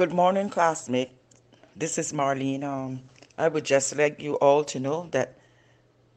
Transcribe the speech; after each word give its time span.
Good 0.00 0.14
morning, 0.14 0.48
classmate. 0.48 1.10
This 1.76 1.98
is 1.98 2.14
Marlene. 2.14 2.64
Um, 2.64 3.02
I 3.36 3.48
would 3.48 3.66
just 3.66 3.94
like 3.94 4.22
you 4.22 4.36
all 4.36 4.64
to 4.64 4.80
know 4.80 5.08
that 5.10 5.36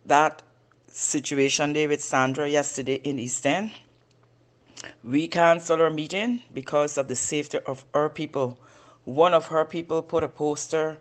that 0.06 0.42
situation 0.88 1.74
there 1.74 1.90
with 1.90 2.02
Sandra 2.02 2.48
yesterday 2.48 3.02
in 3.04 3.20
East 3.20 3.46
End, 3.46 3.72
we 5.04 5.28
canceled 5.28 5.82
our 5.82 5.90
meeting 5.90 6.44
because 6.54 6.98
of 6.98 7.10
the 7.10 7.18
safety 7.18 7.60
of 7.68 7.84
our 7.94 8.10
people. 8.10 8.58
One 9.04 9.34
of 9.34 9.48
her 9.48 9.66
people 9.66 10.02
put 10.02 10.24
a 10.24 10.30
poster 10.30 10.98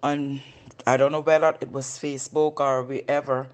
on, 0.00 0.42
I 0.86 0.96
don't 0.96 1.10
know 1.10 1.22
whether 1.22 1.56
it 1.60 1.72
was 1.72 1.86
Facebook 1.98 2.60
or 2.60 2.84
wherever, 2.84 3.48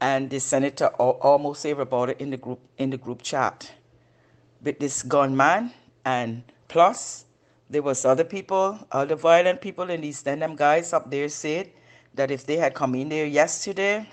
and 0.00 0.28
the 0.28 0.40
senator 0.40 0.88
almost 0.88 1.64
everybody 1.64 2.16
in 2.18 2.30
the 2.30 2.36
group 2.36 2.58
in 2.78 2.90
the 2.90 2.98
group 2.98 3.22
chat 3.22 3.70
with 4.60 4.80
this 4.80 5.04
gunman 5.04 5.70
and 6.04 6.42
plus 6.66 7.26
there 7.72 7.82
was 7.82 8.04
other 8.04 8.24
people, 8.24 8.78
other 8.92 9.16
violent 9.16 9.62
people 9.62 9.88
in 9.88 10.04
East 10.04 10.28
End. 10.28 10.42
Them 10.42 10.54
guys 10.54 10.92
up 10.92 11.10
there 11.10 11.30
said 11.30 11.70
that 12.12 12.30
if 12.30 12.44
they 12.44 12.58
had 12.58 12.74
come 12.74 12.94
in 12.94 13.08
there 13.08 13.24
yesterday 13.24 14.06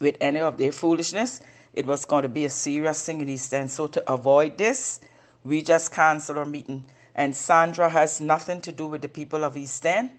with 0.00 0.16
any 0.22 0.40
of 0.40 0.56
their 0.56 0.72
foolishness, 0.72 1.42
it 1.74 1.84
was 1.84 2.06
going 2.06 2.22
to 2.22 2.30
be 2.30 2.46
a 2.46 2.50
serious 2.50 3.04
thing 3.04 3.20
in 3.20 3.28
East 3.28 3.52
End. 3.52 3.70
So 3.70 3.88
to 3.88 4.10
avoid 4.10 4.56
this, 4.56 5.00
we 5.44 5.60
just 5.60 5.92
canceled 5.92 6.38
our 6.38 6.46
meeting. 6.46 6.86
And 7.14 7.36
Sandra 7.36 7.90
has 7.90 8.22
nothing 8.22 8.62
to 8.62 8.72
do 8.72 8.86
with 8.86 9.02
the 9.02 9.08
people 9.08 9.44
of 9.44 9.54
East 9.54 9.84
End. 9.84 10.10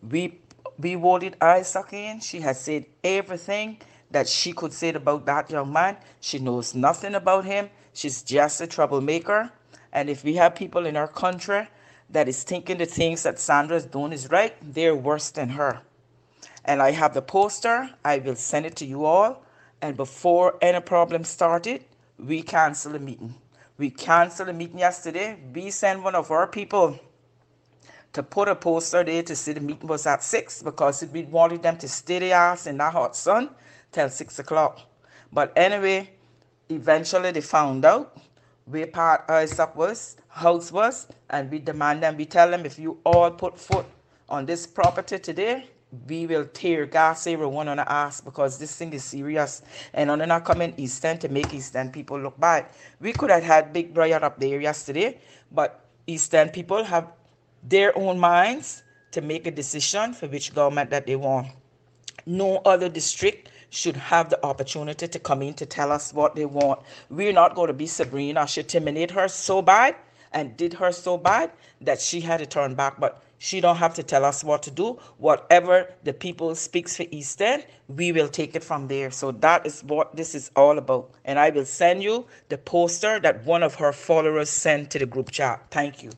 We 0.00 0.38
we 0.78 0.94
voted 0.94 1.36
Isaac 1.38 1.92
in. 1.92 2.20
She 2.20 2.40
has 2.40 2.58
said 2.62 2.86
everything 3.04 3.76
that 4.10 4.26
she 4.26 4.54
could 4.54 4.72
say 4.72 4.94
about 4.94 5.26
that 5.26 5.50
young 5.50 5.70
man. 5.70 5.98
She 6.20 6.38
knows 6.38 6.74
nothing 6.74 7.14
about 7.14 7.44
him. 7.44 7.68
She's 7.92 8.22
just 8.22 8.62
a 8.62 8.66
troublemaker. 8.66 9.52
And 9.92 10.08
if 10.08 10.24
we 10.24 10.36
have 10.36 10.54
people 10.54 10.86
in 10.86 10.96
our 10.96 11.08
country 11.08 11.68
that 12.10 12.28
is 12.28 12.42
thinking 12.42 12.78
the 12.78 12.86
things 12.86 13.22
that 13.22 13.38
Sandra's 13.38 13.86
doing 13.86 14.12
is 14.12 14.30
right, 14.30 14.54
they're 14.62 14.96
worse 14.96 15.30
than 15.30 15.50
her. 15.50 15.80
And 16.64 16.82
I 16.82 16.90
have 16.90 17.14
the 17.14 17.22
poster. 17.22 17.90
I 18.04 18.18
will 18.18 18.36
send 18.36 18.66
it 18.66 18.76
to 18.76 18.86
you 18.86 19.04
all. 19.04 19.44
And 19.80 19.96
before 19.96 20.58
any 20.60 20.80
problem 20.80 21.24
started, 21.24 21.84
we 22.18 22.42
cancel 22.42 22.92
the 22.92 22.98
meeting. 22.98 23.34
We 23.78 23.90
canceled 23.90 24.48
the 24.48 24.52
meeting 24.52 24.78
yesterday. 24.78 25.38
We 25.54 25.70
sent 25.70 26.02
one 26.02 26.14
of 26.14 26.30
our 26.30 26.46
people 26.46 26.98
to 28.12 28.22
put 28.22 28.48
a 28.48 28.54
poster 28.54 29.04
there 29.04 29.22
to 29.22 29.36
say 29.36 29.52
the 29.52 29.60
meeting 29.60 29.88
was 29.88 30.06
at 30.06 30.22
6 30.22 30.62
because 30.62 31.04
we 31.12 31.22
wanted 31.22 31.62
them 31.62 31.78
to 31.78 31.88
stay 31.88 32.18
their 32.18 32.34
ass 32.34 32.66
in 32.66 32.76
that 32.78 32.92
hot 32.92 33.16
sun 33.16 33.50
till 33.92 34.10
6 34.10 34.38
o'clock. 34.40 34.80
But 35.32 35.52
anyway, 35.56 36.10
eventually 36.68 37.30
they 37.30 37.40
found 37.40 37.84
out 37.84 38.18
where 38.64 38.86
part 38.86 39.24
Isaac 39.30 39.74
was, 39.76 40.16
house 40.30 40.72
was, 40.72 41.06
and 41.28 41.50
we 41.50 41.58
demand 41.58 42.02
them, 42.02 42.16
we 42.16 42.24
tell 42.24 42.50
them 42.50 42.64
if 42.64 42.78
you 42.78 42.98
all 43.04 43.30
put 43.30 43.58
foot 43.58 43.86
on 44.28 44.46
this 44.46 44.66
property 44.66 45.18
today, 45.18 45.66
we 46.06 46.24
will 46.26 46.44
tear 46.46 46.86
gas 46.86 47.26
everyone 47.26 47.66
on 47.66 47.78
the 47.78 47.92
ass 47.92 48.20
because 48.20 48.58
this 48.58 48.76
thing 48.76 48.92
is 48.92 49.02
serious. 49.02 49.62
And 49.92 50.10
on 50.10 50.20
not 50.20 50.44
coming 50.44 50.72
East 50.76 51.04
End 51.04 51.20
to 51.22 51.28
make 51.28 51.52
East 51.52 51.74
End 51.74 51.92
people 51.92 52.18
look 52.18 52.38
bad. 52.38 52.66
We 53.00 53.12
could 53.12 53.30
have 53.30 53.42
had 53.42 53.72
big 53.72 53.96
riot 53.96 54.22
up 54.22 54.38
there 54.38 54.60
yesterday, 54.60 55.18
but 55.50 55.84
East 56.06 56.32
End 56.32 56.52
people 56.52 56.84
have 56.84 57.08
their 57.64 57.96
own 57.98 58.18
minds 58.18 58.84
to 59.10 59.20
make 59.20 59.48
a 59.48 59.50
decision 59.50 60.12
for 60.12 60.28
which 60.28 60.54
government 60.54 60.90
that 60.90 61.06
they 61.06 61.16
want. 61.16 61.48
No 62.24 62.58
other 62.58 62.88
district 62.88 63.50
should 63.70 63.96
have 63.96 64.30
the 64.30 64.44
opportunity 64.46 65.08
to 65.08 65.18
come 65.18 65.42
in 65.42 65.54
to 65.54 65.66
tell 65.66 65.90
us 65.90 66.12
what 66.12 66.36
they 66.36 66.44
want. 66.44 66.80
We're 67.08 67.32
not 67.32 67.56
going 67.56 67.68
to 67.68 67.72
be 67.72 67.86
Sabrina. 67.86 68.46
She 68.46 68.62
terminate 68.62 69.10
her 69.10 69.26
so 69.26 69.60
bad 69.62 69.96
and 70.32 70.56
did 70.56 70.74
her 70.74 70.92
so 70.92 71.18
bad 71.18 71.50
that 71.80 72.00
she 72.00 72.20
had 72.20 72.38
to 72.38 72.46
turn 72.46 72.74
back. 72.74 73.00
But 73.00 73.22
she 73.38 73.60
don't 73.60 73.76
have 73.76 73.94
to 73.94 74.02
tell 74.02 74.24
us 74.24 74.44
what 74.44 74.62
to 74.64 74.70
do. 74.70 74.98
Whatever 75.18 75.88
the 76.04 76.12
people 76.12 76.54
speaks 76.54 76.96
for 76.96 77.06
East 77.10 77.40
End, 77.42 77.66
we 77.88 78.12
will 78.12 78.28
take 78.28 78.54
it 78.56 78.64
from 78.64 78.88
there. 78.88 79.10
So 79.10 79.32
that 79.32 79.66
is 79.66 79.82
what 79.84 80.16
this 80.16 80.34
is 80.34 80.50
all 80.56 80.78
about. 80.78 81.10
And 81.24 81.38
I 81.38 81.50
will 81.50 81.64
send 81.66 82.02
you 82.02 82.26
the 82.50 82.58
poster 82.58 83.20
that 83.20 83.44
one 83.44 83.62
of 83.62 83.76
her 83.76 83.92
followers 83.92 84.50
sent 84.50 84.90
to 84.92 84.98
the 84.98 85.06
group 85.06 85.30
chat. 85.30 85.64
Thank 85.70 86.02
you. 86.02 86.10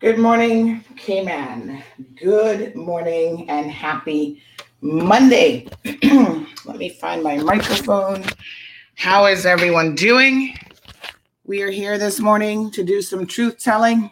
Good 0.00 0.20
morning, 0.20 0.84
Cayman. 0.96 1.82
Good 2.22 2.76
morning 2.76 3.50
and 3.50 3.68
happy 3.68 4.44
Monday. 4.80 5.66
Let 6.64 6.76
me 6.76 6.90
find 6.90 7.22
my 7.22 7.36
microphone. 7.38 8.24
How 8.94 9.26
is 9.26 9.44
everyone 9.44 9.94
doing? 9.94 10.54
We 11.44 11.62
are 11.62 11.70
here 11.70 11.98
this 11.98 12.20
morning 12.20 12.70
to 12.72 12.84
do 12.84 13.02
some 13.02 13.26
truth 13.26 13.58
telling. 13.58 14.10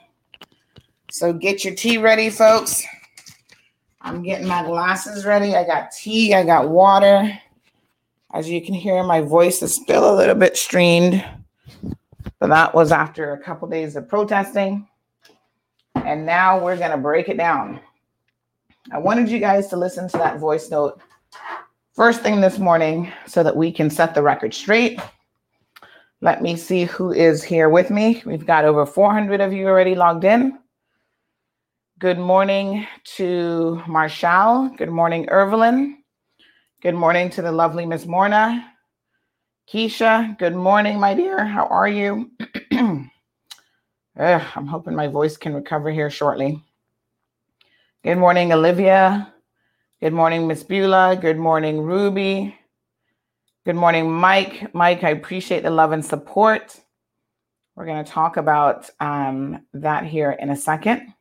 So 1.11 1.33
get 1.33 1.65
your 1.65 1.75
tea 1.75 1.99
ready, 1.99 2.31
folks. 2.31 2.85
I'm 4.01 4.23
getting 4.23 4.47
my 4.47 4.65
glasses 4.65 5.25
ready. 5.25 5.55
I 5.55 5.65
got 5.65 5.93
tea, 5.93 6.35
I 6.35 6.45
got 6.45 6.69
water. 6.69 7.39
As 8.33 8.49
you 8.49 8.61
can 8.61 8.75
hear, 8.75 9.03
my 9.03 9.21
voice 9.21 9.63
is 9.63 9.75
still 9.75 10.13
a 10.13 10.17
little 10.17 10.35
bit 10.35 10.57
strained, 10.57 11.25
but 12.39 12.49
that 12.49 12.75
was 12.75 12.93
after 12.93 13.33
a 13.33 13.39
couple 13.39 13.69
days 13.69 13.97
of 13.97 14.09
protesting. 14.09 14.87
And 15.95 16.27
now 16.27 16.63
we're 16.63 16.77
going 16.77 16.91
to 16.91 16.97
break 16.97 17.29
it 17.29 17.37
down. 17.37 17.81
I 18.93 18.99
wanted 18.99 19.29
you 19.29 19.41
guys 19.41 19.67
to 19.69 19.77
listen 19.77 20.09
to 20.09 20.19
that 20.19 20.39
voice 20.39 20.71
note 20.71 21.01
first 21.95 22.21
thing 22.21 22.41
this 22.41 22.59
morning 22.59 23.11
so 23.27 23.43
that 23.43 23.57
we 23.57 23.73
can 23.73 23.91
set 23.91 24.15
the 24.15 24.23
record 24.23 24.55
straight. 24.55 25.01
Let 26.21 26.41
me 26.41 26.57
see 26.57 26.85
who 26.85 27.13
is 27.13 27.43
here 27.43 27.69
with 27.69 27.91
me. 27.91 28.23
We've 28.25 28.47
got 28.47 28.65
over 28.65 28.87
400 28.87 29.41
of 29.41 29.53
you 29.53 29.67
already 29.67 29.97
logged 29.97 30.25
in. 30.25 30.59
Good 31.99 32.19
morning 32.19 32.87
to 33.17 33.83
Marshall. 33.89 34.71
Good 34.77 34.91
morning, 34.91 35.29
Evelyn. 35.31 36.03
Good 36.81 36.95
morning 36.95 37.29
to 37.31 37.43
the 37.43 37.53
lovely 37.53 37.87
Miss 37.87 38.07
Morna. 38.07 38.65
Keisha, 39.69 40.39
good 40.39 40.55
morning, 40.55 41.01
my 41.01 41.13
dear. 41.13 41.45
How 41.45 41.67
are 41.67 41.89
you? 41.89 42.31
Ugh, 42.73 43.03
I'm 44.55 44.67
hoping 44.67 44.95
my 44.95 45.09
voice 45.09 45.37
can 45.37 45.55
recover 45.55 45.91
here 45.91 46.09
shortly. 46.09 46.63
Good 48.07 48.19
morning, 48.19 48.53
Olivia. 48.53 49.35
Good 50.01 50.13
morning, 50.13 50.47
Miss 50.47 50.63
Beulah. 50.63 51.17
Good 51.21 51.39
morning, 51.39 51.81
Ruby. 51.81 52.57
Good 53.65 53.75
morning, 53.75 54.13
Mike. 54.13 54.73
Mike, 54.73 55.03
I 55.03 55.09
appreciate 55.09 55.65
the 55.65 55.71
love 55.71 55.91
and 55.91 56.05
support. 56.05 56.81
We're 57.75 57.85
going 57.85 58.05
to 58.05 58.09
talk 58.09 58.37
about 58.37 58.89
um, 59.01 59.61
that 59.75 60.05
here 60.05 60.31
in 60.31 60.51
a 60.51 60.57
second. 60.57 61.15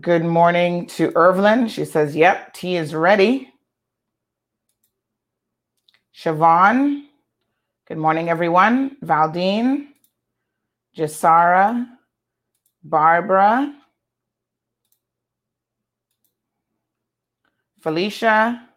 Good 0.00 0.24
morning 0.24 0.86
to 0.86 1.12
Irvlyn. 1.14 1.68
She 1.68 1.84
says, 1.84 2.16
Yep, 2.16 2.54
tea 2.54 2.76
is 2.76 2.94
ready. 2.94 3.52
Siobhan. 6.16 7.02
Good 7.88 7.98
morning, 7.98 8.30
everyone. 8.30 8.96
Valdine. 9.02 9.88
Jasara. 10.96 11.86
Barbara. 12.82 13.74
Felicia, 17.86 18.68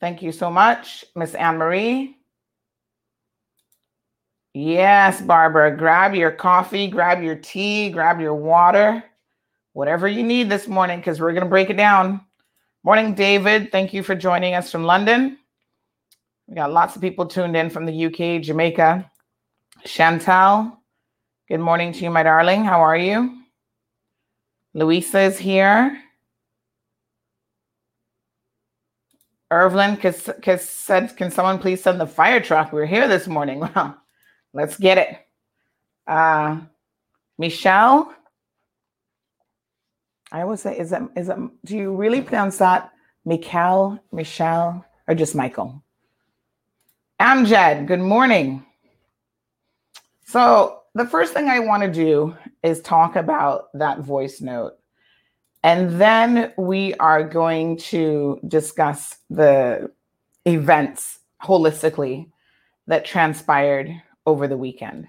thank 0.00 0.22
you 0.22 0.32
so 0.32 0.50
much. 0.50 1.04
Miss 1.14 1.34
Anne 1.34 1.58
Marie. 1.58 2.16
Yes, 4.54 5.20
Barbara, 5.20 5.76
grab 5.76 6.14
your 6.14 6.30
coffee, 6.30 6.88
grab 6.88 7.22
your 7.22 7.34
tea, 7.34 7.90
grab 7.90 8.18
your 8.18 8.34
water, 8.34 9.04
whatever 9.74 10.08
you 10.08 10.22
need 10.22 10.48
this 10.48 10.66
morning, 10.66 11.00
because 11.00 11.20
we're 11.20 11.34
going 11.34 11.44
to 11.44 11.50
break 11.50 11.68
it 11.68 11.76
down. 11.76 12.22
Morning, 12.82 13.12
David. 13.12 13.70
Thank 13.70 13.92
you 13.92 14.02
for 14.02 14.14
joining 14.14 14.54
us 14.54 14.72
from 14.72 14.84
London. 14.84 15.36
We 16.48 16.54
got 16.54 16.72
lots 16.72 16.96
of 16.96 17.02
people 17.02 17.26
tuned 17.26 17.58
in 17.58 17.68
from 17.68 17.84
the 17.84 18.06
UK, 18.06 18.40
Jamaica. 18.40 19.10
Chantal, 19.84 20.78
good 21.46 21.60
morning 21.60 21.92
to 21.92 22.04
you, 22.04 22.10
my 22.10 22.22
darling. 22.22 22.64
How 22.64 22.80
are 22.80 22.96
you? 22.96 23.42
Louisa 24.72 25.20
is 25.20 25.36
here. 25.36 26.02
Irvlyn 29.50 29.96
cause, 29.96 30.30
said, 30.62 31.16
can 31.16 31.30
someone 31.30 31.58
please 31.58 31.82
send 31.82 32.00
the 32.00 32.06
fire 32.06 32.40
truck? 32.40 32.72
We're 32.72 32.86
here 32.86 33.08
this 33.08 33.26
morning. 33.26 33.60
Well, 33.74 33.96
let's 34.52 34.76
get 34.76 34.98
it. 34.98 35.16
Uh, 36.06 36.60
Michelle. 37.38 38.12
I 40.32 40.42
always 40.42 40.60
say, 40.60 40.76
is 40.76 40.92
it, 40.92 41.02
is 41.16 41.28
it, 41.28 41.36
do 41.64 41.76
you 41.76 41.94
really 41.94 42.20
pronounce 42.20 42.58
that 42.58 42.92
Michael, 43.24 44.02
Michelle, 44.10 44.84
or 45.06 45.14
just 45.14 45.36
Michael? 45.36 45.84
Amjad, 47.20 47.86
good 47.86 48.00
morning. 48.00 48.64
So 50.24 50.80
the 50.94 51.06
first 51.06 51.32
thing 51.32 51.48
I 51.48 51.60
want 51.60 51.82
to 51.84 51.92
do 51.92 52.36
is 52.62 52.80
talk 52.80 53.14
about 53.14 53.68
that 53.74 54.00
voice 54.00 54.40
note 54.40 54.79
and 55.62 56.00
then 56.00 56.52
we 56.56 56.94
are 56.94 57.22
going 57.22 57.76
to 57.76 58.40
discuss 58.48 59.16
the 59.28 59.90
events 60.46 61.18
holistically 61.42 62.30
that 62.86 63.04
transpired 63.04 63.90
over 64.26 64.48
the 64.48 64.56
weekend. 64.56 65.06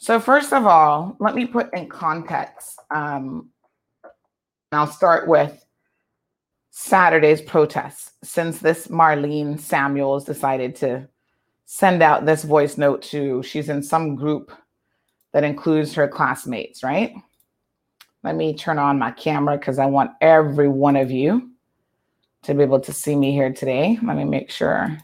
So, 0.00 0.20
first 0.20 0.52
of 0.52 0.66
all, 0.66 1.16
let 1.18 1.34
me 1.34 1.44
put 1.44 1.72
in 1.74 1.88
context. 1.88 2.78
Um, 2.90 3.50
I'll 4.70 4.86
start 4.86 5.26
with 5.26 5.64
Saturday's 6.70 7.40
protests, 7.40 8.12
since 8.22 8.60
this 8.60 8.86
Marlene 8.86 9.58
Samuels 9.58 10.24
decided 10.24 10.76
to 10.76 11.08
send 11.64 12.02
out 12.02 12.24
this 12.24 12.44
voice 12.44 12.78
note 12.78 13.02
to, 13.02 13.42
she's 13.42 13.68
in 13.68 13.82
some 13.82 14.14
group 14.14 14.52
that 15.32 15.42
includes 15.42 15.92
her 15.94 16.06
classmates, 16.06 16.84
right? 16.84 17.12
Let 18.24 18.36
me 18.36 18.54
turn 18.54 18.78
on 18.78 18.98
my 18.98 19.10
camera 19.12 19.56
because 19.56 19.78
I 19.78 19.86
want 19.86 20.10
every 20.20 20.68
one 20.68 20.96
of 20.96 21.10
you 21.10 21.50
to 22.42 22.54
be 22.54 22.62
able 22.62 22.80
to 22.80 22.92
see 22.92 23.14
me 23.14 23.32
here 23.32 23.52
today. 23.52 23.98
Let 24.02 24.16
me 24.16 24.24
make 24.24 24.50
sure. 24.50 24.98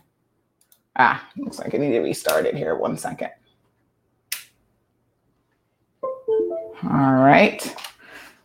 Ah, 0.96 1.26
looks 1.36 1.58
like 1.58 1.74
I 1.74 1.78
need 1.78 1.92
to 1.92 2.00
restart 2.00 2.46
it 2.46 2.56
here. 2.56 2.74
One 2.76 2.96
second. 2.96 3.30
All 6.02 7.14
right. 7.14 7.74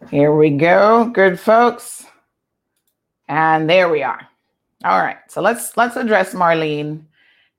Here 0.09 0.33
we 0.33 0.51
go. 0.51 1.09
Good 1.13 1.39
folks. 1.39 2.05
And 3.27 3.69
there 3.69 3.89
we 3.89 4.01
are. 4.01 4.27
All 4.83 4.99
right. 4.99 5.17
So 5.27 5.41
let's 5.41 5.75
let's 5.77 5.95
address 5.97 6.33
Marlene 6.33 7.03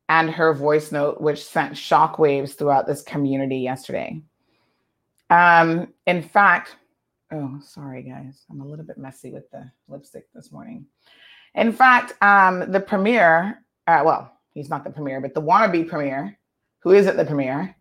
and 0.08 0.30
her 0.30 0.52
voice 0.54 0.90
note, 0.90 1.20
which 1.20 1.44
sent 1.44 1.74
shockwaves 1.74 2.54
throughout 2.54 2.86
this 2.86 3.02
community 3.02 3.58
yesterday. 3.58 4.20
Um, 5.28 5.92
in 6.06 6.22
fact, 6.22 6.76
Oh, 7.32 7.60
sorry, 7.62 8.02
guys. 8.02 8.44
I'm 8.50 8.60
a 8.60 8.66
little 8.66 8.84
bit 8.84 8.98
messy 8.98 9.30
with 9.30 9.48
the 9.50 9.70
lipstick 9.88 10.26
this 10.34 10.50
morning. 10.50 10.86
In 11.54 11.72
fact, 11.72 12.12
um, 12.22 12.70
the 12.72 12.80
premier, 12.80 13.64
uh, 13.86 14.02
well, 14.04 14.32
he's 14.52 14.68
not 14.68 14.82
the 14.82 14.90
premier, 14.90 15.20
but 15.20 15.34
the 15.34 15.42
wannabe 15.42 15.88
premier, 15.88 16.38
who 16.80 16.90
is 16.90 17.06
at 17.06 17.16
the 17.16 17.24
premier, 17.24 17.76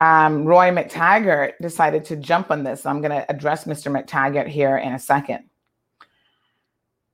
um, 0.00 0.44
Roy 0.44 0.70
McTaggart 0.70 1.54
decided 1.60 2.04
to 2.06 2.16
jump 2.16 2.50
on 2.50 2.62
this. 2.62 2.86
I'm 2.86 3.00
going 3.00 3.10
to 3.10 3.30
address 3.30 3.64
Mr. 3.64 3.92
McTaggart 3.92 4.48
here 4.48 4.78
in 4.78 4.94
a 4.94 4.98
second. 4.98 5.44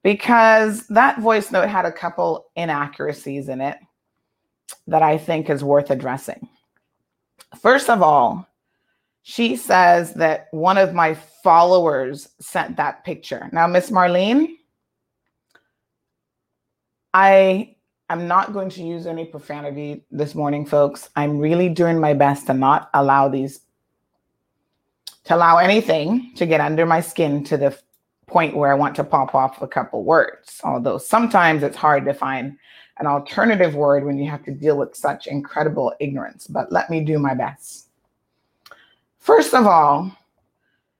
Because 0.02 0.86
that 0.88 1.20
voice 1.20 1.50
note 1.50 1.68
had 1.68 1.86
a 1.86 1.92
couple 1.92 2.46
inaccuracies 2.54 3.48
in 3.48 3.60
it 3.60 3.78
that 4.86 5.02
I 5.02 5.16
think 5.16 5.48
is 5.48 5.64
worth 5.64 5.90
addressing. 5.90 6.46
First 7.60 7.88
of 7.88 8.02
all, 8.02 8.46
she 9.26 9.56
says 9.56 10.12
that 10.14 10.48
one 10.50 10.76
of 10.76 10.92
my 10.92 11.14
followers 11.42 12.28
sent 12.40 12.76
that 12.76 13.04
picture. 13.04 13.48
Now, 13.52 13.66
Miss 13.66 13.90
Marlene, 13.90 14.48
I 17.14 17.74
am 18.10 18.28
not 18.28 18.52
going 18.52 18.68
to 18.68 18.82
use 18.82 19.06
any 19.06 19.24
profanity 19.24 20.04
this 20.10 20.34
morning, 20.34 20.66
folks. 20.66 21.08
I'm 21.16 21.38
really 21.38 21.70
doing 21.70 21.98
my 21.98 22.12
best 22.12 22.46
to 22.48 22.54
not 22.54 22.90
allow 22.92 23.30
these, 23.30 23.60
to 25.24 25.34
allow 25.34 25.56
anything 25.56 26.34
to 26.36 26.44
get 26.44 26.60
under 26.60 26.84
my 26.84 27.00
skin 27.00 27.44
to 27.44 27.56
the 27.56 27.78
point 28.26 28.54
where 28.54 28.70
I 28.70 28.74
want 28.74 28.94
to 28.96 29.04
pop 29.04 29.34
off 29.34 29.62
a 29.62 29.66
couple 29.66 30.04
words. 30.04 30.60
Although 30.64 30.98
sometimes 30.98 31.62
it's 31.62 31.78
hard 31.78 32.04
to 32.04 32.12
find 32.12 32.58
an 32.98 33.06
alternative 33.06 33.74
word 33.74 34.04
when 34.04 34.18
you 34.18 34.30
have 34.30 34.44
to 34.44 34.50
deal 34.50 34.76
with 34.76 34.94
such 34.94 35.28
incredible 35.28 35.94
ignorance, 35.98 36.46
but 36.46 36.70
let 36.70 36.90
me 36.90 37.00
do 37.00 37.18
my 37.18 37.32
best. 37.32 37.83
First 39.24 39.54
of 39.54 39.66
all, 39.66 40.14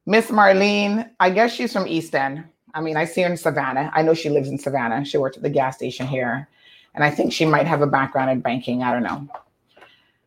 Miss 0.07 0.29
Marlene, 0.29 1.11
I 1.21 1.29
guess 1.29 1.53
she's 1.53 1.75
from 1.75 1.87
East 1.87 2.15
End. 2.15 2.43
I 2.73 2.81
mean, 2.81 2.97
I 2.97 3.05
see 3.05 3.21
her 3.21 3.29
in 3.29 3.37
Savannah. 3.37 3.91
I 3.93 4.01
know 4.01 4.15
she 4.15 4.31
lives 4.31 4.49
in 4.49 4.59
Savannah. 4.59 5.05
She 5.05 5.19
worked 5.19 5.37
at 5.37 5.43
the 5.43 5.51
gas 5.51 5.77
station 5.77 6.07
here. 6.07 6.49
And 6.95 7.05
I 7.05 7.11
think 7.11 7.35
she 7.35 7.45
might 7.45 7.67
have 7.67 7.83
a 7.83 7.87
background 7.87 8.31
in 8.31 8.41
banking. 8.41 8.83
I 8.83 8.95
don't 8.95 9.03
know. 9.03 9.29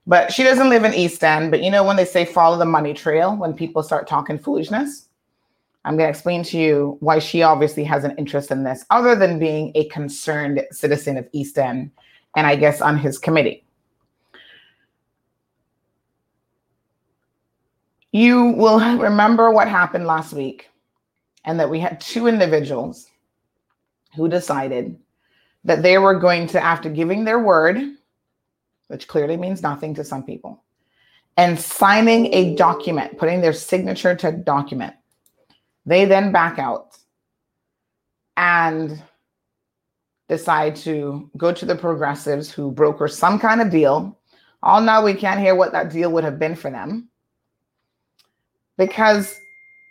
But 0.05 0.31
she 0.31 0.43
doesn't 0.43 0.69
live 0.69 0.83
in 0.83 0.93
East 0.93 1.23
End. 1.23 1.49
But 1.49 1.63
you 1.63 1.71
know, 1.71 1.83
when 1.83 1.95
they 1.95 2.05
say 2.05 2.23
follow 2.23 2.55
the 2.55 2.65
money 2.65 2.93
trail, 2.93 3.35
when 3.35 3.55
people 3.55 3.81
start 3.81 4.05
talking 4.05 4.37
foolishness, 4.37 5.07
I'm 5.83 5.97
going 5.97 6.05
to 6.05 6.11
explain 6.11 6.43
to 6.43 6.57
you 6.59 6.97
why 6.99 7.17
she 7.17 7.41
obviously 7.41 7.83
has 7.85 8.03
an 8.03 8.15
interest 8.19 8.51
in 8.51 8.63
this, 8.63 8.85
other 8.91 9.15
than 9.15 9.39
being 9.39 9.71
a 9.73 9.85
concerned 9.85 10.63
citizen 10.69 11.17
of 11.17 11.27
East 11.31 11.57
End 11.57 11.89
and 12.35 12.45
I 12.45 12.57
guess 12.57 12.79
on 12.79 12.95
his 12.95 13.17
committee. 13.17 13.63
You 18.17 18.45
will 18.45 18.79
remember 18.97 19.51
what 19.51 19.67
happened 19.67 20.07
last 20.07 20.33
week 20.33 20.71
and 21.45 21.59
that 21.59 21.69
we 21.69 21.79
had 21.79 22.01
two 22.01 22.25
individuals 22.25 23.11
who 24.15 24.27
decided 24.27 24.97
that 25.65 25.83
they 25.83 25.99
were 25.99 26.19
going 26.19 26.47
to, 26.47 26.59
after 26.59 26.89
giving 26.89 27.25
their 27.25 27.37
word, 27.37 27.77
which 28.87 29.07
clearly 29.07 29.37
means 29.37 29.61
nothing 29.61 29.93
to 29.93 30.03
some 30.03 30.23
people, 30.23 30.63
and 31.37 31.59
signing 31.59 32.33
a 32.33 32.55
document, 32.55 33.19
putting 33.19 33.39
their 33.39 33.53
signature 33.53 34.15
to 34.15 34.29
a 34.29 34.31
document, 34.31 34.95
they 35.85 36.05
then 36.05 36.31
back 36.31 36.57
out 36.57 36.97
and 38.35 38.99
decide 40.27 40.75
to 40.77 41.29
go 41.37 41.51
to 41.51 41.67
the 41.67 41.75
progressives 41.75 42.49
who 42.49 42.71
broker 42.71 43.07
some 43.07 43.37
kind 43.37 43.61
of 43.61 43.69
deal. 43.69 44.17
All 44.63 44.81
now 44.81 45.05
we 45.05 45.13
can't 45.13 45.39
hear 45.39 45.53
what 45.53 45.71
that 45.73 45.91
deal 45.91 46.11
would 46.13 46.23
have 46.23 46.39
been 46.39 46.55
for 46.55 46.71
them 46.71 47.09
because 48.77 49.41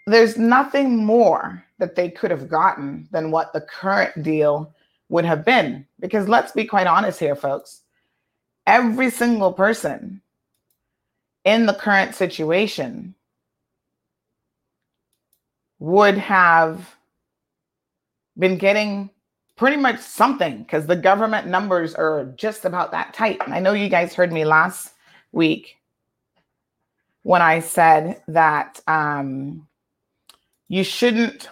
there's 0.06 0.38
nothing 0.38 1.04
more 1.04 1.64
that 1.78 1.96
they 1.96 2.08
could 2.08 2.30
have 2.30 2.48
gotten 2.48 3.08
than 3.10 3.30
what 3.30 3.52
the 3.52 3.60
current 3.60 4.22
deal 4.22 4.72
would 5.08 5.24
have 5.24 5.44
been. 5.44 5.86
Because 6.00 6.28
let's 6.28 6.52
be 6.52 6.64
quite 6.64 6.86
honest 6.86 7.20
here, 7.20 7.36
folks. 7.36 7.82
Every 8.66 9.10
single 9.10 9.52
person 9.52 10.20
in 11.44 11.66
the 11.66 11.74
current 11.74 12.14
situation 12.14 13.14
would 15.78 16.18
have 16.18 16.96
been 18.38 18.56
getting 18.56 19.10
pretty 19.56 19.76
much 19.76 20.00
something 20.00 20.58
because 20.58 20.86
the 20.86 20.96
government 20.96 21.46
numbers 21.46 21.94
are 21.94 22.32
just 22.36 22.64
about 22.64 22.90
that 22.92 23.14
tight. 23.14 23.40
And 23.44 23.54
I 23.54 23.60
know 23.60 23.72
you 23.72 23.88
guys 23.88 24.14
heard 24.14 24.32
me 24.32 24.44
last 24.44 24.92
week 25.32 25.76
when 27.26 27.42
I 27.42 27.58
said 27.58 28.22
that 28.28 28.80
um, 28.86 29.66
you 30.68 30.84
shouldn't 30.84 31.48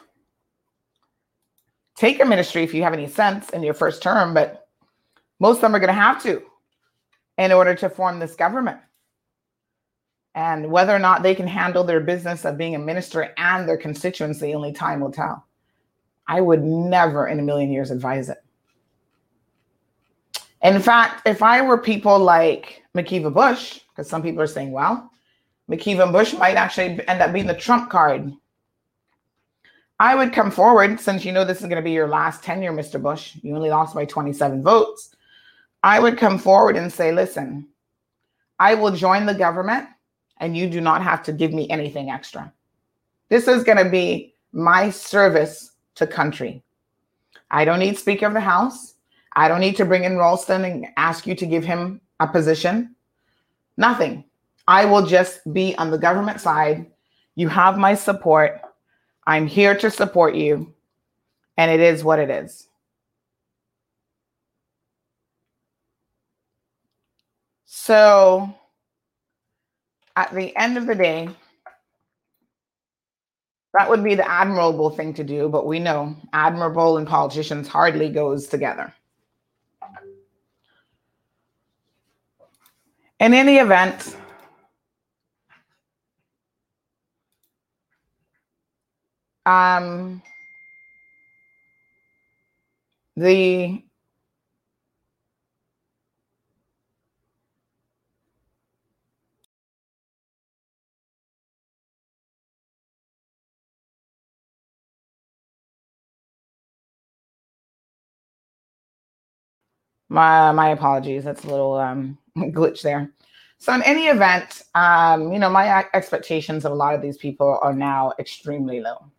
take 1.97 2.21
a 2.21 2.25
ministry 2.25 2.63
if 2.63 2.73
you 2.73 2.85
have 2.85 2.93
any 2.93 3.09
sense 3.09 3.51
in 3.51 3.61
your 3.61 3.75
first 3.75 4.01
term, 4.01 4.35
but 4.35 4.69
most 5.41 5.57
of 5.57 5.63
them 5.63 5.75
are 5.75 5.81
going 5.81 5.89
to 5.89 5.93
have 5.93 6.23
to 6.23 6.41
in 7.39 7.51
order 7.51 7.75
to 7.75 7.89
form 7.89 8.21
this 8.21 8.37
government. 8.37 8.79
And 10.37 10.71
whether 10.71 10.95
or 10.95 11.01
not 11.01 11.25
they 11.25 11.35
can 11.35 11.49
handle 11.49 11.83
their 11.83 11.99
business 11.99 12.45
of 12.45 12.57
being 12.57 12.77
a 12.77 12.79
minister 12.79 13.35
and 13.37 13.69
their 13.69 13.77
constituency, 13.77 14.55
only 14.55 14.73
time 14.73 15.01
will 15.01 15.11
tell. 15.11 15.45
I 16.29 16.41
would 16.41 16.63
never 16.63 17.27
in 17.27 17.41
a 17.41 17.43
million 17.43 17.73
years 17.73 17.91
advise 17.91 18.29
it. 18.29 18.39
In 20.63 20.81
fact, 20.81 21.27
if 21.27 21.43
I 21.43 21.63
were 21.63 21.79
people 21.79 22.21
like 22.21 22.85
McKeeva 22.95 23.35
Bush, 23.35 23.81
because 23.89 24.09
some 24.09 24.23
people 24.23 24.41
are 24.41 24.47
saying, 24.47 24.71
well, 24.71 25.11
McKeeva 25.71 26.13
Bush 26.13 26.35
might 26.35 26.57
actually 26.57 27.07
end 27.09 27.23
up 27.23 27.33
being 27.33 27.47
the 27.47 27.55
trump 27.55 27.91
card 27.91 28.33
I 30.01 30.15
would 30.15 30.33
come 30.33 30.51
forward 30.51 30.99
since 30.99 31.25
you 31.25 31.33
know 31.33 31.45
this 31.45 31.61
is 31.61 31.67
going 31.67 31.77
to 31.77 31.83
be 31.83 31.93
your 31.93 32.09
last 32.09 32.43
tenure, 32.43 32.73
Mr. 32.73 33.01
Bush. 33.01 33.37
You 33.43 33.55
only 33.55 33.71
lost 33.71 33.95
by 33.95 34.05
27 34.05 34.63
votes. 34.63 35.15
I 35.83 36.01
would 36.01 36.19
come 36.19 36.39
forward 36.39 36.77
and 36.77 36.93
say, 36.93 37.13
listen, 37.13 37.69
I 38.59 38.75
will 38.75 38.91
join 38.91 39.25
the 39.25 39.35
government 39.35 39.89
and 40.39 40.57
you 40.57 40.69
do 40.69 40.81
not 40.81 41.03
have 41.03 41.23
to 41.25 41.33
give 41.33 41.53
me 41.53 41.69
anything 41.71 42.11
extra. 42.11 42.53
This 43.29 43.47
is 43.47 43.63
going 43.63 43.79
to 43.79 43.89
be 43.89 44.35
my 44.53 44.91
service 44.91 45.73
to 45.95 46.07
country. 46.07 46.63
I 47.51 47.65
don't 47.65 47.79
need 47.79 47.97
Speaker 47.97 48.27
of 48.27 48.35
the 48.35 48.41
House. 48.41 48.95
I 49.37 49.49
don't 49.49 49.61
need 49.61 49.77
to 49.77 49.85
bring 49.85 50.05
in 50.05 50.19
Ralston 50.19 50.65
and 50.65 50.87
ask 50.97 51.27
you 51.27 51.35
to 51.37 51.47
give 51.47 51.65
him 51.65 52.01
a 52.19 52.27
position. 52.27 52.97
Nothing. 53.77 54.25
I 54.67 54.85
will 54.85 55.07
just 55.07 55.41
be 55.53 55.75
on 55.77 55.91
the 55.91 55.99
government 55.99 56.41
side. 56.41 56.87
You 57.35 57.49
have 57.49 57.77
my 57.77 57.95
support. 57.95 58.61
I'm 59.27 59.47
here 59.47 59.77
to 59.79 59.91
support 59.91 60.35
you, 60.35 60.73
and 61.57 61.71
it 61.71 61.81
is 61.81 62.05
what 62.05 62.19
it 62.19 62.31
is. 62.31 62.67
So, 67.67 68.55
at 70.17 70.35
the 70.35 70.57
end 70.57 70.79
of 70.79 70.87
the 70.87 70.95
day, 70.95 71.29
that 73.75 73.91
would 73.91 74.05
be 74.05 74.15
the 74.15 74.31
admirable 74.31 74.89
thing 74.89 75.13
to 75.15 75.25
do, 75.25 75.49
but 75.49 75.67
we 75.67 75.81
know 75.81 76.17
admirable 76.33 76.97
and 76.97 77.07
politicians 77.07 77.67
hardly 77.67 78.09
goes 78.09 78.47
together. 78.47 78.95
In 83.21 83.35
any 83.35 83.57
event, 83.57 84.17
um, 89.47 90.23
the 93.17 93.83
my 110.09 110.53
my 110.53 110.71
apologies. 110.71 111.25
That's 111.25 111.45
a 111.45 111.49
little 111.49 111.75
um 111.75 112.19
glitch 112.37 112.83
there. 112.83 113.13
So 113.59 113.73
in 113.75 113.83
any 113.83 114.07
event 114.09 114.63
um 114.75 115.33
you 115.33 115.39
know 115.39 115.51
my 115.51 115.87
expectations 115.95 116.65
of 116.65 116.73
a 116.73 116.75
lot 116.75 116.95
of 116.95 117.03
these 117.03 117.17
people 117.17 117.59
are 117.63 117.73
now 117.75 118.13
extremely 118.19 118.81
low 118.81 119.11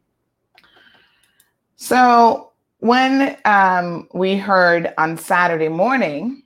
so 1.76 2.52
when 2.80 3.38
um, 3.46 4.08
we 4.14 4.38
heard 4.38 4.94
on 4.98 5.18
Saturday 5.18 5.70
morning, 5.70 6.44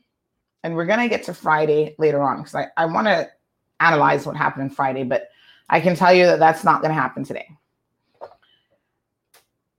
and 0.64 0.76
we're 0.76 0.86
going 0.86 1.00
to 1.00 1.10
get 1.10 1.24
to 1.24 1.34
Friday 1.34 1.96
later 1.98 2.22
on 2.22 2.38
because 2.38 2.56
I, 2.56 2.68
I 2.78 2.86
want 2.86 3.08
to 3.08 3.30
analyze 3.80 4.26
what 4.26 4.36
happened 4.36 4.64
on 4.64 4.70
Friday, 4.70 5.04
but 5.04 5.30
I 5.70 5.80
can 5.80 5.96
tell 5.96 6.14
you 6.14 6.26
that 6.26 6.40
that's 6.40 6.64
not 6.64 6.82
going 6.82 6.94
to 6.94 7.00
happen 7.00 7.24
today. 7.24 7.50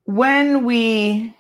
When 0.04 0.64
we 0.64 1.34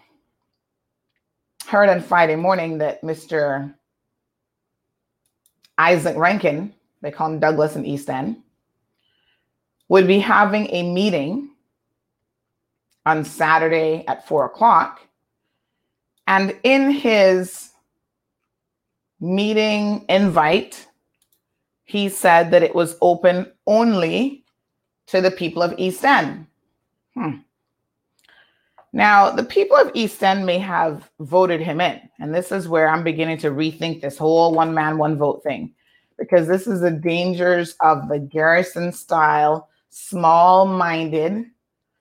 heard 1.66 1.88
on 1.88 2.00
Friday 2.00 2.36
morning 2.36 2.78
that 2.78 3.02
Mr. 3.02 3.72
Isaac 5.78 6.16
Rankine, 6.16 6.74
they 7.00 7.10
call 7.10 7.32
him 7.32 7.40
Douglas 7.40 7.76
in 7.76 7.86
East 7.86 8.10
End, 8.10 8.36
would 9.88 10.06
be 10.06 10.18
having 10.18 10.68
a 10.70 10.82
meeting 10.82 11.49
on 13.06 13.24
Saturday 13.24 14.04
at 14.08 14.26
four 14.26 14.44
o'clock. 14.44 15.00
And 16.26 16.56
in 16.62 16.90
his 16.90 17.70
meeting 19.20 20.04
invite, 20.08 20.86
he 21.84 22.08
said 22.08 22.50
that 22.52 22.62
it 22.62 22.74
was 22.74 22.96
open 23.00 23.50
only 23.66 24.44
to 25.08 25.20
the 25.20 25.30
people 25.30 25.62
of 25.62 25.74
East 25.76 26.04
End. 26.04 26.46
Hmm. 27.14 27.38
Now, 28.92 29.30
the 29.30 29.44
people 29.44 29.76
of 29.76 29.90
East 29.94 30.22
End 30.22 30.46
may 30.46 30.58
have 30.58 31.10
voted 31.20 31.60
him 31.60 31.80
in. 31.80 32.00
And 32.18 32.34
this 32.34 32.52
is 32.52 32.68
where 32.68 32.88
I'm 32.88 33.04
beginning 33.04 33.38
to 33.38 33.50
rethink 33.50 34.00
this 34.00 34.18
whole 34.18 34.52
one 34.54 34.74
man, 34.74 34.98
one 34.98 35.16
vote 35.16 35.42
thing, 35.42 35.74
because 36.18 36.46
this 36.46 36.66
is 36.66 36.80
the 36.80 36.90
dangers 36.90 37.74
of 37.80 38.08
the 38.08 38.18
Garrison 38.18 38.92
style, 38.92 39.68
small 39.90 40.66
minded 40.66 41.46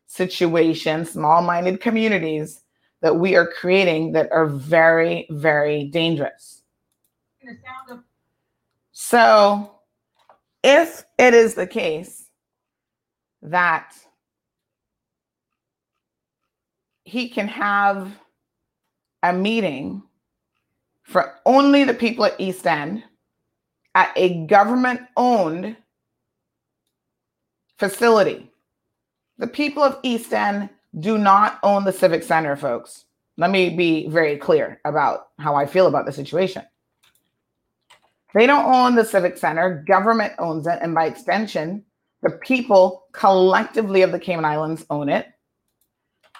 situation, 0.10 1.06
small 1.06 1.42
minded 1.42 1.80
communities 1.80 2.62
that 3.01 3.16
we 3.16 3.36
are 3.36 3.48
creating 3.48 4.12
that 4.13 4.30
are 4.32 4.48
very, 4.48 5.28
very 5.30 5.86
dangerous. 5.86 6.63
So, 8.92 9.72
if 10.63 11.06
it 11.18 11.34
is 11.34 11.54
the 11.54 11.68
case 11.68 12.28
that 13.44 13.94
he 17.06 17.30
can 17.30 17.48
have 17.48 18.12
a 19.24 19.32
meeting 19.32 20.04
for 21.04 21.36
only 21.46 21.84
the 21.84 21.94
people 21.94 22.25
at 22.25 22.39
East 22.39 22.68
End 22.68 23.04
at 23.96 24.12
a 24.16 24.46
government 24.46 25.01
owned 25.16 25.78
facility. 27.78 28.49
The 29.39 29.48
people 29.48 29.81
of 29.81 29.98
East 30.03 30.34
End 30.34 30.69
do 31.00 31.17
not 31.17 31.60
own 31.63 31.86
the 31.86 31.93
Civic 31.93 32.24
Center, 32.24 32.55
folks. 32.58 33.05
Let 33.38 33.51
me 33.51 33.69
be 33.69 34.08
very 34.10 34.38
clear 34.38 34.81
about 34.84 35.29
how 35.39 35.55
I 35.55 35.65
feel 35.65 35.88
about 35.88 36.05
the 36.05 36.12
situation. 36.12 36.63
They 38.36 38.46
don't 38.46 38.65
own 38.65 38.96
the 38.96 39.05
Civic 39.05 39.38
Center, 39.38 39.84
government 39.88 40.34
owns 40.39 40.67
it, 40.67 40.77
and 40.81 40.93
by 40.93 41.05
extension, 41.05 41.86
the 42.22 42.31
people 42.31 43.05
collectively 43.13 44.01
of 44.01 44.12
the 44.12 44.19
Cayman 44.19 44.43
Islands 44.43 44.86
own 44.89 45.08
it, 45.08 45.27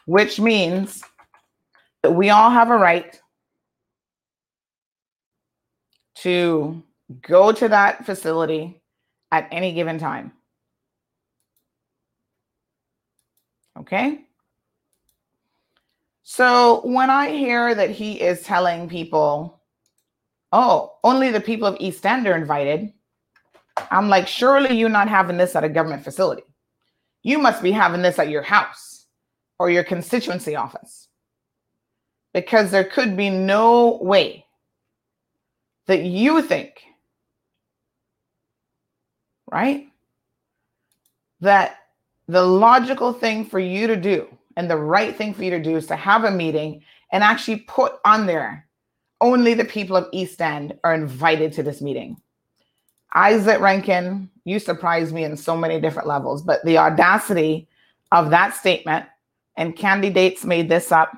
which 0.06 0.40
means 0.40 1.02
that 2.04 2.12
we 2.12 2.30
all 2.30 2.50
have 2.50 2.70
a 2.70 2.78
right 2.78 3.20
to 6.16 6.84
go 7.22 7.54
to 7.54 7.70
that 7.70 8.06
facility 8.06 8.82
at 9.32 9.48
any 9.52 9.74
given 9.74 9.98
time. 9.98 10.34
Okay? 13.80 14.22
So 16.24 16.82
when 16.84 17.10
I 17.10 17.30
hear 17.30 17.74
that 17.74 17.90
he 17.90 18.22
is 18.22 18.44
telling 18.44 18.88
people, 18.88 19.62
oh, 20.52 20.98
only 21.04 21.32
the 21.32 21.42
people 21.42 21.68
of 21.68 21.78
East 21.80 22.06
End 22.06 22.28
are 22.28 22.36
invited, 22.36 22.94
I'm 23.90 24.10
like, 24.10 24.28
surely 24.28 24.78
you're 24.78 24.90
not 24.90 25.08
having 25.08 25.38
this 25.38 25.56
at 25.56 25.64
a 25.64 25.70
government 25.70 26.04
facility. 26.04 26.44
You 27.24 27.40
must 27.40 27.64
be 27.64 27.72
having 27.72 28.02
this 28.02 28.20
at 28.20 28.30
your 28.30 28.42
house 28.42 29.08
or 29.58 29.70
your 29.70 29.84
constituency 29.84 30.56
office. 30.56 31.08
Because 32.34 32.70
there 32.70 32.84
could 32.84 33.18
be 33.18 33.30
no 33.30 33.98
way 34.02 34.46
that 35.88 36.04
you 36.04 36.44
think, 36.44 36.84
right? 39.52 39.88
That 41.42 41.78
the 42.30 42.46
logical 42.46 43.12
thing 43.12 43.44
for 43.44 43.60
you 43.60 43.88
to 43.88 43.96
do 43.96 44.28
and 44.56 44.70
the 44.70 44.78
right 44.78 45.16
thing 45.16 45.34
for 45.34 45.44
you 45.44 45.50
to 45.50 45.60
do 45.60 45.76
is 45.76 45.88
to 45.88 45.96
have 45.96 46.26
a 46.26 46.32
meeting 46.32 46.84
and 47.12 47.24
actually 47.24 47.58
put 47.62 47.94
on 48.06 48.28
there 48.28 48.68
only 49.20 49.56
the 49.56 49.66
people 49.66 49.98
of 49.98 50.08
East 50.12 50.40
End 50.40 50.78
are 50.84 50.94
invited 50.94 51.52
to 51.54 51.64
this 51.64 51.82
meeting. 51.82 52.22
Isaac 53.16 53.60
Rankine, 53.60 54.30
you 54.46 54.60
surprised 54.60 55.12
me 55.12 55.24
in 55.24 55.36
so 55.36 55.58
many 55.58 55.82
different 55.82 56.08
levels, 56.08 56.44
but 56.44 56.64
the 56.64 56.78
audacity 56.78 57.68
of 58.12 58.30
that 58.30 58.56
statement, 58.56 59.08
and 59.58 59.76
candidates 59.76 60.46
made 60.46 60.70
this 60.70 60.92
up, 60.92 61.12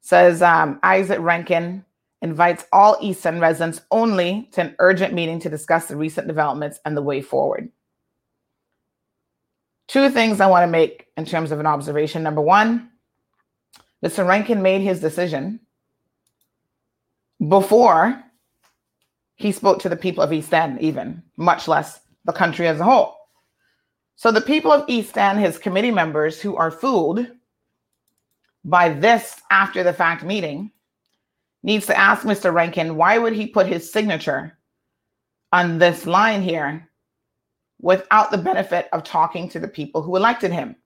says 0.00 0.40
um, 0.40 0.80
Isaac 0.82 1.18
Rankine 1.20 1.84
invites 2.22 2.64
all 2.72 2.96
East 3.02 3.26
End 3.26 3.42
residents 3.42 3.82
only 3.90 4.48
to 4.52 4.62
an 4.62 4.74
urgent 4.78 5.12
meeting 5.12 5.38
to 5.40 5.50
discuss 5.50 5.86
the 5.86 5.96
recent 5.96 6.26
developments 6.26 6.80
and 6.86 6.96
the 6.96 7.02
way 7.02 7.20
forward. 7.20 7.70
Two 9.88 10.10
things 10.10 10.40
I 10.40 10.46
want 10.46 10.64
to 10.64 10.70
make 10.70 11.06
in 11.16 11.24
terms 11.24 11.50
of 11.50 11.60
an 11.60 11.66
observation. 11.66 12.22
Number 12.22 12.42
one, 12.42 12.90
Mr. 14.04 14.26
Rankine 14.26 14.62
made 14.62 14.82
his 14.82 15.00
decision 15.00 15.60
before 17.46 18.22
he 19.36 19.50
spoke 19.50 19.80
to 19.80 19.88
the 19.88 19.96
people 19.96 20.22
of 20.22 20.32
East 20.32 20.52
End, 20.52 20.80
even 20.80 21.22
much 21.36 21.68
less 21.68 22.00
the 22.24 22.32
country 22.32 22.68
as 22.68 22.80
a 22.80 22.84
whole. 22.84 23.16
So 24.16 24.30
the 24.30 24.40
people 24.40 24.72
of 24.72 24.88
East 24.88 25.16
End, 25.16 25.38
his 25.38 25.58
committee 25.58 25.90
members 25.90 26.40
who 26.40 26.56
are 26.56 26.70
fooled 26.70 27.26
by 28.64 28.90
this 28.90 29.40
after 29.50 29.82
the 29.82 29.92
fact 29.92 30.22
meeting, 30.22 30.72
needs 31.62 31.86
to 31.86 31.98
ask 31.98 32.24
Mr. 32.24 32.52
Rankine 32.52 32.96
why 32.96 33.16
would 33.16 33.32
he 33.32 33.46
put 33.46 33.66
his 33.66 33.90
signature 33.90 34.58
on 35.52 35.78
this 35.78 36.04
line 36.04 36.42
here 36.42 36.87
without 37.80 38.30
the 38.30 38.38
benefit 38.38 38.88
of 38.92 39.04
talking 39.04 39.48
to 39.50 39.60
the 39.60 39.68
people 39.68 40.02
who 40.02 40.16
elected 40.16 40.52
him. 40.52 40.76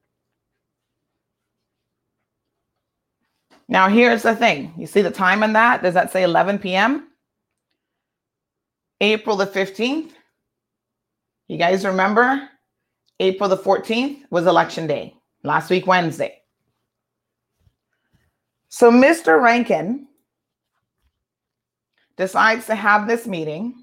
Now, 3.68 3.88
here's 3.88 4.22
the 4.22 4.36
thing 4.36 4.74
you 4.76 4.86
see 4.86 5.02
the 5.02 5.10
time 5.10 5.42
on 5.42 5.54
that? 5.54 5.82
Does 5.82 5.94
that 5.94 6.12
say 6.12 6.24
11 6.24 6.58
p.m.? 6.58 7.08
April 9.00 9.36
the 9.36 9.46
15th. 9.46 10.12
You 11.48 11.58
guys 11.58 11.84
remember? 11.84 12.48
April 13.18 13.48
the 13.48 13.56
14th 13.56 14.20
was 14.30 14.46
election 14.46 14.86
day, 14.86 15.14
last 15.42 15.70
week, 15.70 15.86
Wednesday. 15.86 16.38
So 18.68 18.90
Mr. 18.90 19.40
Rankine 19.40 20.06
decides 22.16 22.66
to 22.66 22.74
have 22.74 23.06
this 23.06 23.26
meeting 23.26 23.81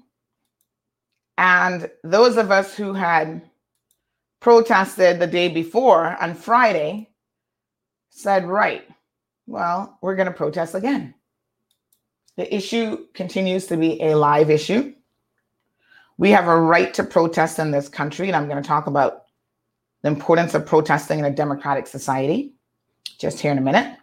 and 1.40 1.90
those 2.04 2.36
of 2.36 2.50
us 2.50 2.76
who 2.76 2.92
had 2.92 3.40
protested 4.40 5.18
the 5.18 5.26
day 5.26 5.48
before 5.48 6.22
on 6.22 6.34
Friday 6.34 7.08
said, 8.10 8.46
right, 8.46 8.86
well, 9.46 9.96
we're 10.02 10.16
going 10.16 10.28
to 10.28 10.34
protest 10.34 10.74
again. 10.74 11.14
The 12.36 12.54
issue 12.54 13.06
continues 13.14 13.66
to 13.68 13.78
be 13.78 14.02
a 14.02 14.16
live 14.16 14.50
issue. 14.50 14.92
We 16.18 16.28
have 16.32 16.46
a 16.46 16.60
right 16.60 16.92
to 16.92 17.04
protest 17.04 17.58
in 17.58 17.70
this 17.70 17.88
country, 17.88 18.26
and 18.26 18.36
I'm 18.36 18.46
going 18.46 18.62
to 18.62 18.68
talk 18.68 18.86
about 18.86 19.24
the 20.02 20.08
importance 20.08 20.52
of 20.52 20.66
protesting 20.66 21.20
in 21.20 21.24
a 21.24 21.30
democratic 21.30 21.86
society 21.86 22.52
just 23.18 23.40
here 23.40 23.50
in 23.50 23.56
a 23.56 23.62
minute. 23.62 23.96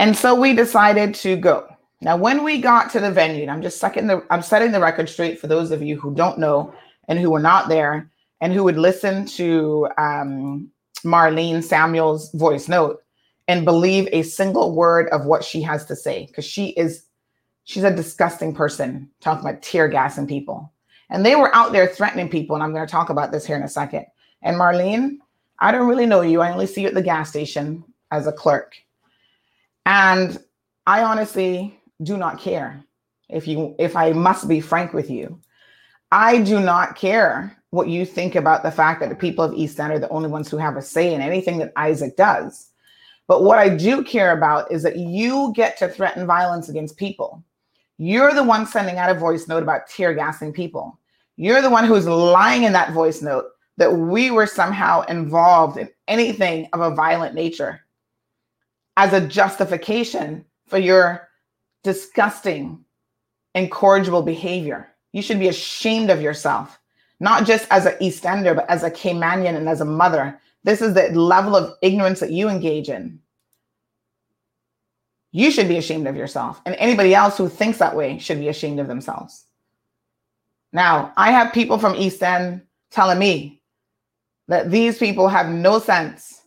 And 0.00 0.16
so 0.16 0.34
we 0.34 0.54
decided 0.54 1.14
to 1.16 1.36
go. 1.36 1.68
Now, 2.02 2.16
when 2.16 2.44
we 2.44 2.60
got 2.60 2.90
to 2.92 3.00
the 3.00 3.10
venue, 3.10 3.42
and 3.42 3.50
I'm 3.50 3.62
just 3.62 3.80
second 3.80 4.06
the 4.06 4.24
I'm 4.30 4.42
setting 4.42 4.72
the 4.72 4.80
record 4.80 5.08
straight 5.08 5.40
for 5.40 5.46
those 5.46 5.70
of 5.70 5.82
you 5.82 5.98
who 5.98 6.14
don't 6.14 6.38
know 6.38 6.74
and 7.08 7.18
who 7.18 7.30
were 7.30 7.40
not 7.40 7.68
there 7.68 8.10
and 8.40 8.52
who 8.52 8.64
would 8.64 8.76
listen 8.76 9.24
to 9.26 9.88
um, 9.96 10.70
Marlene 11.04 11.62
Samuel's 11.62 12.30
voice 12.32 12.68
note 12.68 13.02
and 13.48 13.64
believe 13.64 14.08
a 14.12 14.22
single 14.22 14.74
word 14.74 15.08
of 15.08 15.24
what 15.24 15.44
she 15.44 15.62
has 15.62 15.84
to 15.86 15.96
say 15.96 16.26
because 16.26 16.44
she 16.44 16.68
is 16.70 17.04
she's 17.64 17.84
a 17.84 17.94
disgusting 17.94 18.54
person 18.54 19.08
talking 19.20 19.48
about 19.48 19.62
tear 19.62 19.88
gassing 19.88 20.26
people. 20.26 20.72
And 21.08 21.24
they 21.24 21.36
were 21.36 21.54
out 21.54 21.72
there 21.72 21.86
threatening 21.86 22.28
people 22.28 22.56
and 22.56 22.62
i'm 22.62 22.74
going 22.74 22.86
to 22.86 22.90
talk 22.90 23.10
about 23.10 23.32
this 23.32 23.46
here 23.46 23.56
in 23.56 23.62
a 23.62 23.68
second. 23.68 24.06
And 24.42 24.56
marlene 24.56 25.18
i 25.60 25.72
don't 25.72 25.88
really 25.88 26.06
know 26.06 26.20
you. 26.20 26.40
I 26.40 26.52
only 26.52 26.66
see 26.66 26.82
you 26.82 26.88
at 26.88 26.94
the 26.94 27.02
gas 27.02 27.30
station 27.30 27.84
as 28.10 28.26
a 28.26 28.32
clerk. 28.32 28.76
And 29.86 30.38
i 30.86 31.02
honestly 31.02 31.75
do 32.02 32.16
not 32.16 32.40
care. 32.40 32.82
If 33.28 33.48
you 33.48 33.74
if 33.78 33.96
I 33.96 34.12
must 34.12 34.48
be 34.48 34.60
frank 34.60 34.92
with 34.92 35.10
you, 35.10 35.40
I 36.12 36.40
do 36.42 36.60
not 36.60 36.96
care 36.96 37.56
what 37.70 37.88
you 37.88 38.06
think 38.06 38.34
about 38.34 38.62
the 38.62 38.70
fact 38.70 39.00
that 39.00 39.08
the 39.08 39.16
people 39.16 39.44
of 39.44 39.54
East 39.54 39.80
End 39.80 39.92
are 39.92 39.98
the 39.98 40.08
only 40.08 40.28
ones 40.28 40.50
who 40.50 40.56
have 40.56 40.76
a 40.76 40.82
say 40.82 41.12
in 41.12 41.20
anything 41.20 41.58
that 41.58 41.72
Isaac 41.76 42.16
does. 42.16 42.70
But 43.26 43.42
what 43.42 43.58
I 43.58 43.68
do 43.68 44.04
care 44.04 44.32
about 44.32 44.70
is 44.70 44.82
that 44.84 44.96
you 44.96 45.52
get 45.56 45.76
to 45.78 45.88
threaten 45.88 46.26
violence 46.26 46.68
against 46.68 46.96
people. 46.96 47.42
You're 47.98 48.34
the 48.34 48.44
one 48.44 48.66
sending 48.66 48.98
out 48.98 49.10
a 49.10 49.18
voice 49.18 49.48
note 49.48 49.62
about 49.62 49.88
tear 49.88 50.14
gassing 50.14 50.52
people. 50.52 50.98
You're 51.36 51.62
the 51.62 51.70
one 51.70 51.84
who's 51.84 52.06
lying 52.06 52.62
in 52.62 52.72
that 52.72 52.92
voice 52.92 53.20
note 53.20 53.46
that 53.78 53.92
we 53.92 54.30
were 54.30 54.46
somehow 54.46 55.02
involved 55.02 55.76
in 55.76 55.88
anything 56.08 56.68
of 56.72 56.80
a 56.80 56.94
violent 56.94 57.34
nature 57.34 57.80
as 58.96 59.12
a 59.12 59.26
justification 59.26 60.44
for 60.66 60.78
your 60.78 61.25
disgusting, 61.86 62.84
incorrigible 63.54 64.22
behavior. 64.22 64.88
You 65.12 65.22
should 65.22 65.38
be 65.38 65.46
ashamed 65.46 66.10
of 66.10 66.20
yourself, 66.20 66.80
not 67.20 67.46
just 67.46 67.66
as 67.70 67.86
an 67.86 67.94
East 68.00 68.26
Ender, 68.26 68.54
but 68.54 68.68
as 68.68 68.82
a 68.82 68.90
Caymanian 68.90 69.54
and 69.54 69.68
as 69.68 69.80
a 69.80 69.84
mother. 69.84 70.38
This 70.64 70.82
is 70.82 70.94
the 70.94 71.08
level 71.10 71.54
of 71.54 71.74
ignorance 71.82 72.18
that 72.18 72.32
you 72.32 72.48
engage 72.48 72.88
in. 72.88 73.20
You 75.30 75.52
should 75.52 75.68
be 75.68 75.76
ashamed 75.76 76.08
of 76.08 76.16
yourself. 76.16 76.60
And 76.66 76.74
anybody 76.74 77.14
else 77.14 77.38
who 77.38 77.48
thinks 77.48 77.78
that 77.78 77.94
way 77.94 78.18
should 78.18 78.40
be 78.40 78.48
ashamed 78.48 78.80
of 78.80 78.88
themselves. 78.88 79.44
Now, 80.72 81.12
I 81.16 81.30
have 81.30 81.52
people 81.52 81.78
from 81.78 81.94
East 81.94 82.20
End 82.20 82.62
telling 82.90 83.20
me 83.20 83.62
that 84.48 84.72
these 84.72 84.98
people 84.98 85.28
have 85.28 85.48
no 85.48 85.78
sense 85.78 86.42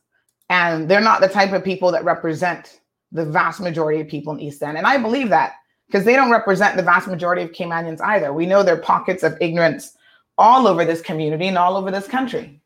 and 0.50 0.90
they're 0.90 1.00
not 1.00 1.22
the 1.22 1.30
type 1.30 1.54
of 1.54 1.64
people 1.64 1.94
that 1.94 2.04
represent 2.04 2.79
the 3.12 3.26
vast 3.26 3.60
majority 3.60 4.02
of 4.02 4.08
people 4.08 4.34
in 4.34 4.40
East 4.40 4.62
End. 4.62 4.78
And 4.78 4.88
I 4.88 4.98
believe 4.98 5.30
that 5.30 5.54
because 5.88 6.06
they 6.06 6.16
don't 6.16 6.32
represent 6.32 6.76
the 6.76 6.84
vast 6.84 7.08
majority 7.08 7.42
of 7.42 7.52
Caymanians 7.52 8.02
either. 8.02 8.32
We 8.32 8.46
know 8.46 8.62
there 8.62 8.76
are 8.76 8.82
pockets 8.82 9.24
of 9.24 9.38
ignorance 9.42 9.98
all 10.38 10.68
over 10.68 10.86
this 10.86 11.02
community 11.02 11.48
and 11.48 11.58
all 11.58 11.76
over 11.76 11.90
this 11.90 12.08
country. 12.08 12.62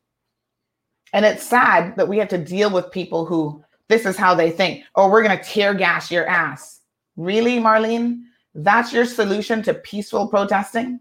And 1.13 1.25
it's 1.25 1.43
sad 1.43 1.95
that 1.95 2.07
we 2.07 2.17
have 2.17 2.27
to 2.29 2.37
deal 2.37 2.69
with 2.69 2.91
people 2.91 3.25
who 3.25 3.63
this 3.87 4.05
is 4.05 4.17
how 4.17 4.33
they 4.35 4.49
think. 4.49 4.83
Oh, 4.95 5.09
we're 5.09 5.23
going 5.23 5.37
to 5.37 5.43
tear 5.43 5.73
gas 5.73 6.11
your 6.11 6.27
ass. 6.27 6.81
Really, 7.15 7.59
Marlene? 7.59 8.23
That's 8.55 8.93
your 8.93 9.05
solution 9.05 9.61
to 9.63 9.73
peaceful 9.73 10.27
protesting? 10.27 10.99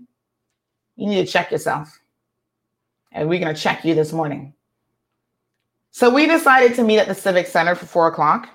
You 0.97 1.09
need 1.09 1.27
to 1.27 1.33
check 1.33 1.51
yourself. 1.51 1.99
And 3.13 3.29
we're 3.29 3.41
going 3.41 3.55
to 3.55 3.61
check 3.61 3.85
you 3.85 3.95
this 3.95 4.13
morning. 4.13 4.55
So 5.91 6.09
we 6.09 6.27
decided 6.27 6.75
to 6.77 6.85
meet 6.85 6.99
at 6.99 7.09
the 7.09 7.15
Civic 7.15 7.47
Center 7.47 7.75
for 7.75 7.87
four 7.87 8.07
o'clock. 8.07 8.49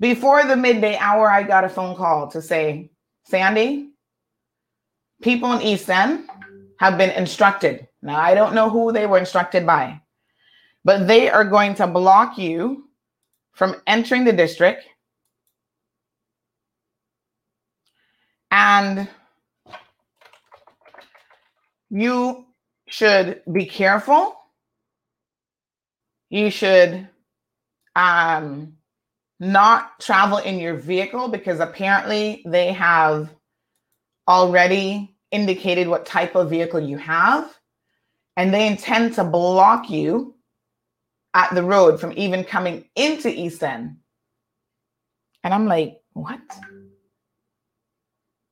Before 0.00 0.42
the 0.44 0.56
midday 0.56 0.96
hour, 0.96 1.30
I 1.30 1.42
got 1.42 1.64
a 1.64 1.68
phone 1.68 1.94
call 1.94 2.28
to 2.30 2.40
say, 2.40 2.90
Sandy, 3.24 3.90
people 5.20 5.52
in 5.52 5.60
East 5.60 5.90
End 5.90 6.26
have 6.78 6.96
been 6.96 7.10
instructed 7.10 7.86
Now, 8.02 8.18
I 8.18 8.34
don't 8.34 8.54
know 8.54 8.70
who 8.70 8.92
they 8.92 9.06
were 9.06 9.18
instructed 9.18 9.66
by, 9.66 10.00
but 10.84 11.06
they 11.06 11.28
are 11.28 11.44
going 11.44 11.74
to 11.74 11.86
block 11.86 12.38
you 12.38 12.88
from 13.52 13.76
entering 13.86 14.24
the 14.24 14.32
district. 14.32 14.84
And 18.50 19.06
you 21.90 22.46
should 22.88 23.42
be 23.52 23.66
careful. 23.66 24.34
You 26.30 26.50
should 26.50 27.06
um, 27.94 28.79
not 29.40 29.98
travel 29.98 30.38
in 30.38 30.58
your 30.58 30.74
vehicle 30.74 31.28
because 31.28 31.60
apparently 31.60 32.42
they 32.46 32.72
have 32.72 33.30
already 34.28 35.16
indicated 35.30 35.88
what 35.88 36.04
type 36.04 36.34
of 36.34 36.50
vehicle 36.50 36.80
you 36.80 36.98
have 36.98 37.58
and 38.36 38.52
they 38.52 38.66
intend 38.66 39.14
to 39.14 39.24
block 39.24 39.88
you 39.88 40.34
at 41.34 41.54
the 41.54 41.62
road 41.62 41.98
from 41.98 42.12
even 42.16 42.44
coming 42.44 42.84
into 42.94 43.28
East 43.28 43.62
End. 43.62 43.96
And 45.42 45.54
I'm 45.54 45.66
like, 45.66 46.00
what? 46.12 46.40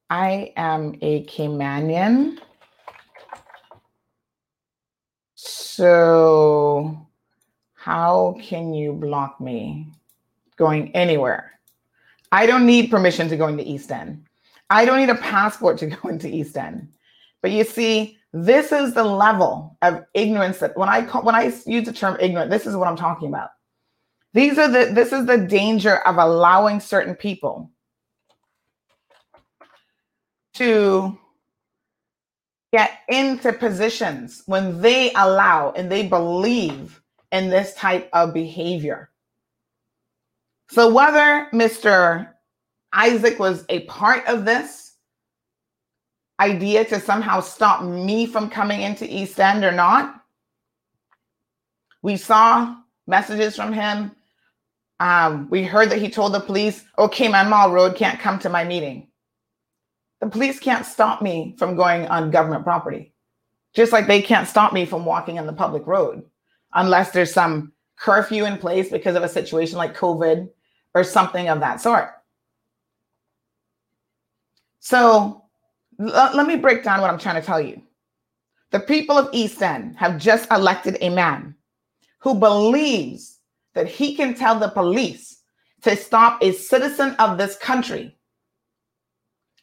I 0.08 0.52
am 0.56 0.96
a 1.02 1.24
Caymanian. 1.24 2.38
So, 5.34 7.06
how 7.74 8.36
can 8.40 8.72
you 8.72 8.92
block 8.92 9.40
me 9.40 9.92
going 10.58 10.94
anywhere? 10.94 11.58
I 12.30 12.46
don't 12.46 12.66
need 12.66 12.90
permission 12.90 13.28
to 13.28 13.36
go 13.36 13.46
into 13.46 13.66
East 13.66 13.90
End. 13.90 14.26
I 14.70 14.84
don't 14.84 14.98
need 14.98 15.08
a 15.08 15.14
passport 15.14 15.78
to 15.78 15.86
go 16.02 16.08
into 16.08 16.28
East 16.28 16.56
End. 16.56 16.88
But 17.40 17.52
you 17.52 17.64
see, 17.64 18.18
this 18.32 18.72
is 18.72 18.92
the 18.92 19.04
level 19.04 19.76
of 19.80 20.04
ignorance 20.12 20.58
that 20.58 20.76
when 20.76 20.88
I 20.88 21.04
call, 21.04 21.22
when 21.22 21.34
I 21.34 21.52
use 21.66 21.86
the 21.86 21.92
term 21.92 22.16
ignorant, 22.20 22.50
this 22.50 22.66
is 22.66 22.76
what 22.76 22.88
I'm 22.88 22.96
talking 22.96 23.28
about. 23.28 23.50
These 24.34 24.58
are 24.58 24.68
the 24.68 24.92
this 24.92 25.12
is 25.12 25.24
the 25.24 25.38
danger 25.38 25.96
of 26.06 26.18
allowing 26.18 26.80
certain 26.80 27.14
people 27.14 27.70
to 30.54 31.18
get 32.72 33.00
into 33.08 33.52
positions 33.52 34.42
when 34.46 34.80
they 34.82 35.12
allow 35.14 35.72
and 35.72 35.90
they 35.90 36.06
believe 36.06 37.00
in 37.32 37.48
this 37.48 37.72
type 37.74 38.10
of 38.12 38.34
behavior. 38.34 39.10
So 40.70 40.92
whether 40.92 41.48
Mr. 41.52 42.28
Isaac 42.92 43.38
was 43.38 43.64
a 43.68 43.80
part 43.80 44.26
of 44.26 44.44
this 44.44 44.94
idea 46.40 46.84
to 46.84 47.00
somehow 47.00 47.40
stop 47.40 47.82
me 47.82 48.26
from 48.26 48.50
coming 48.50 48.82
into 48.82 49.12
East 49.12 49.40
End 49.40 49.64
or 49.64 49.72
not. 49.72 50.22
We 52.02 52.16
saw 52.16 52.76
messages 53.06 53.56
from 53.56 53.72
him. 53.72 54.12
Um, 55.00 55.48
we 55.50 55.64
heard 55.64 55.90
that 55.90 56.00
he 56.00 56.10
told 56.10 56.34
the 56.34 56.40
police, 56.40 56.84
okay, 56.98 57.28
my 57.28 57.44
Marl 57.44 57.72
Road 57.72 57.96
can't 57.96 58.20
come 58.20 58.38
to 58.40 58.48
my 58.48 58.64
meeting. 58.64 59.08
The 60.20 60.28
police 60.28 60.58
can't 60.58 60.84
stop 60.84 61.22
me 61.22 61.54
from 61.58 61.76
going 61.76 62.06
on 62.06 62.30
government 62.30 62.64
property, 62.64 63.14
just 63.74 63.92
like 63.92 64.06
they 64.06 64.20
can't 64.20 64.48
stop 64.48 64.72
me 64.72 64.84
from 64.84 65.04
walking 65.04 65.38
on 65.38 65.46
the 65.46 65.52
public 65.52 65.86
road 65.86 66.22
unless 66.74 67.12
there's 67.12 67.32
some 67.32 67.72
curfew 67.96 68.44
in 68.44 68.58
place 68.58 68.90
because 68.90 69.16
of 69.16 69.22
a 69.22 69.28
situation 69.28 69.78
like 69.78 69.96
COVID 69.96 70.48
or 70.94 71.04
something 71.04 71.48
of 71.48 71.60
that 71.60 71.80
sort. 71.80 72.10
So 74.80 75.38
L- 76.00 76.30
let 76.34 76.46
me 76.46 76.56
break 76.56 76.84
down 76.84 77.00
what 77.00 77.10
I'm 77.10 77.18
trying 77.18 77.40
to 77.40 77.46
tell 77.46 77.60
you. 77.60 77.82
The 78.70 78.80
people 78.80 79.16
of 79.16 79.30
East 79.32 79.62
End 79.62 79.96
have 79.96 80.18
just 80.18 80.50
elected 80.50 80.98
a 81.00 81.08
man 81.08 81.54
who 82.20 82.34
believes 82.34 83.38
that 83.74 83.88
he 83.88 84.14
can 84.14 84.34
tell 84.34 84.58
the 84.58 84.68
police 84.68 85.42
to 85.82 85.96
stop 85.96 86.42
a 86.42 86.52
citizen 86.52 87.14
of 87.18 87.38
this 87.38 87.56
country 87.56 88.16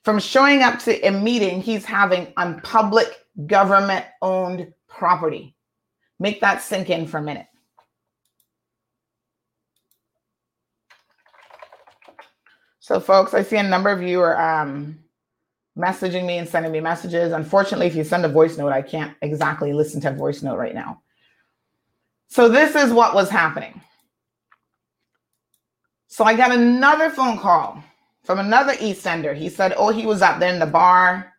from 0.03 0.19
showing 0.19 0.61
up 0.61 0.79
to 0.79 0.99
a 1.05 1.11
meeting 1.11 1.61
he's 1.61 1.85
having 1.85 2.31
on 2.37 2.61
public 2.61 3.07
government 3.47 4.05
owned 4.21 4.71
property. 4.87 5.55
Make 6.19 6.41
that 6.41 6.61
sink 6.61 6.89
in 6.89 7.07
for 7.07 7.17
a 7.17 7.21
minute. 7.21 7.47
So, 12.85 12.99
folks, 12.99 13.33
I 13.33 13.41
see 13.41 13.57
a 13.57 13.63
number 13.63 13.89
of 13.89 14.03
you 14.03 14.21
are 14.21 14.39
um, 14.39 14.99
messaging 15.75 16.27
me 16.27 16.37
and 16.37 16.47
sending 16.47 16.71
me 16.71 16.79
messages. 16.81 17.33
Unfortunately, 17.33 17.87
if 17.87 17.95
you 17.95 18.03
send 18.03 18.23
a 18.25 18.29
voice 18.29 18.59
note, 18.59 18.71
I 18.71 18.83
can't 18.83 19.17
exactly 19.23 19.73
listen 19.73 19.99
to 20.01 20.09
a 20.09 20.13
voice 20.13 20.43
note 20.43 20.57
right 20.57 20.75
now. 20.75 21.01
So 22.27 22.47
this 22.47 22.75
is 22.75 22.93
what 22.93 23.15
was 23.15 23.27
happening. 23.27 23.81
So 26.05 26.25
I 26.25 26.35
got 26.35 26.51
another 26.51 27.09
phone 27.09 27.39
call 27.39 27.83
from 28.23 28.37
another 28.37 28.73
Eastender. 28.73 29.35
He 29.35 29.49
said, 29.49 29.73
Oh, 29.75 29.89
he 29.89 30.05
was 30.05 30.21
up 30.21 30.39
there 30.39 30.53
in 30.53 30.59
the 30.59 30.67
bar 30.67 31.33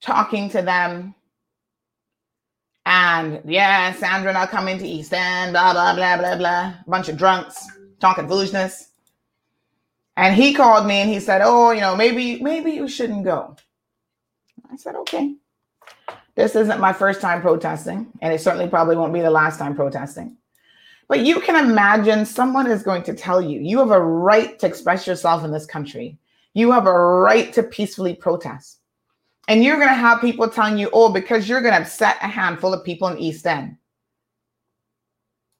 talking 0.00 0.48
to 0.48 0.62
them. 0.62 1.14
And 2.86 3.42
yeah, 3.44 3.92
Sandra 3.92 4.30
and 4.30 4.38
I 4.38 4.46
come 4.46 4.66
into 4.66 4.86
East 4.86 5.12
End, 5.12 5.52
blah, 5.52 5.74
blah, 5.74 5.94
blah, 5.94 6.16
blah, 6.16 6.36
blah. 6.36 6.68
A 6.68 6.84
bunch 6.86 7.10
of 7.10 7.18
drunks 7.18 7.66
talking 8.00 8.26
foolishness. 8.26 8.87
And 10.18 10.34
he 10.34 10.52
called 10.52 10.84
me 10.84 10.96
and 10.96 11.08
he 11.08 11.20
said, 11.20 11.42
"Oh, 11.44 11.70
you 11.70 11.80
know, 11.80 11.94
maybe 11.94 12.42
maybe 12.42 12.72
you 12.72 12.88
shouldn't 12.88 13.24
go." 13.24 13.56
I 14.68 14.76
said, 14.76 14.96
"Okay." 14.96 15.36
This 16.34 16.56
isn't 16.56 16.80
my 16.80 16.92
first 16.92 17.20
time 17.20 17.40
protesting, 17.40 18.08
and 18.20 18.34
it 18.34 18.40
certainly 18.40 18.68
probably 18.68 18.96
won't 18.96 19.12
be 19.12 19.20
the 19.20 19.30
last 19.30 19.60
time 19.60 19.76
protesting. 19.76 20.36
But 21.06 21.20
you 21.20 21.40
can 21.40 21.54
imagine 21.56 22.26
someone 22.26 22.66
is 22.66 22.82
going 22.82 23.04
to 23.04 23.14
tell 23.14 23.40
you, 23.40 23.60
you 23.60 23.78
have 23.78 23.92
a 23.92 24.00
right 24.00 24.58
to 24.58 24.66
express 24.66 25.06
yourself 25.06 25.44
in 25.44 25.52
this 25.52 25.66
country. 25.66 26.18
You 26.52 26.72
have 26.72 26.86
a 26.86 26.92
right 26.92 27.52
to 27.52 27.62
peacefully 27.62 28.14
protest. 28.14 28.80
And 29.46 29.64
you're 29.64 29.76
going 29.76 29.88
to 29.88 29.94
have 29.94 30.20
people 30.20 30.48
telling 30.48 30.78
you, 30.78 30.90
oh, 30.92 31.10
because 31.12 31.48
you're 31.48 31.62
going 31.62 31.74
to 31.74 31.80
upset 31.80 32.18
a 32.22 32.28
handful 32.28 32.74
of 32.74 32.84
people 32.84 33.08
in 33.08 33.18
East 33.18 33.46
End, 33.46 33.76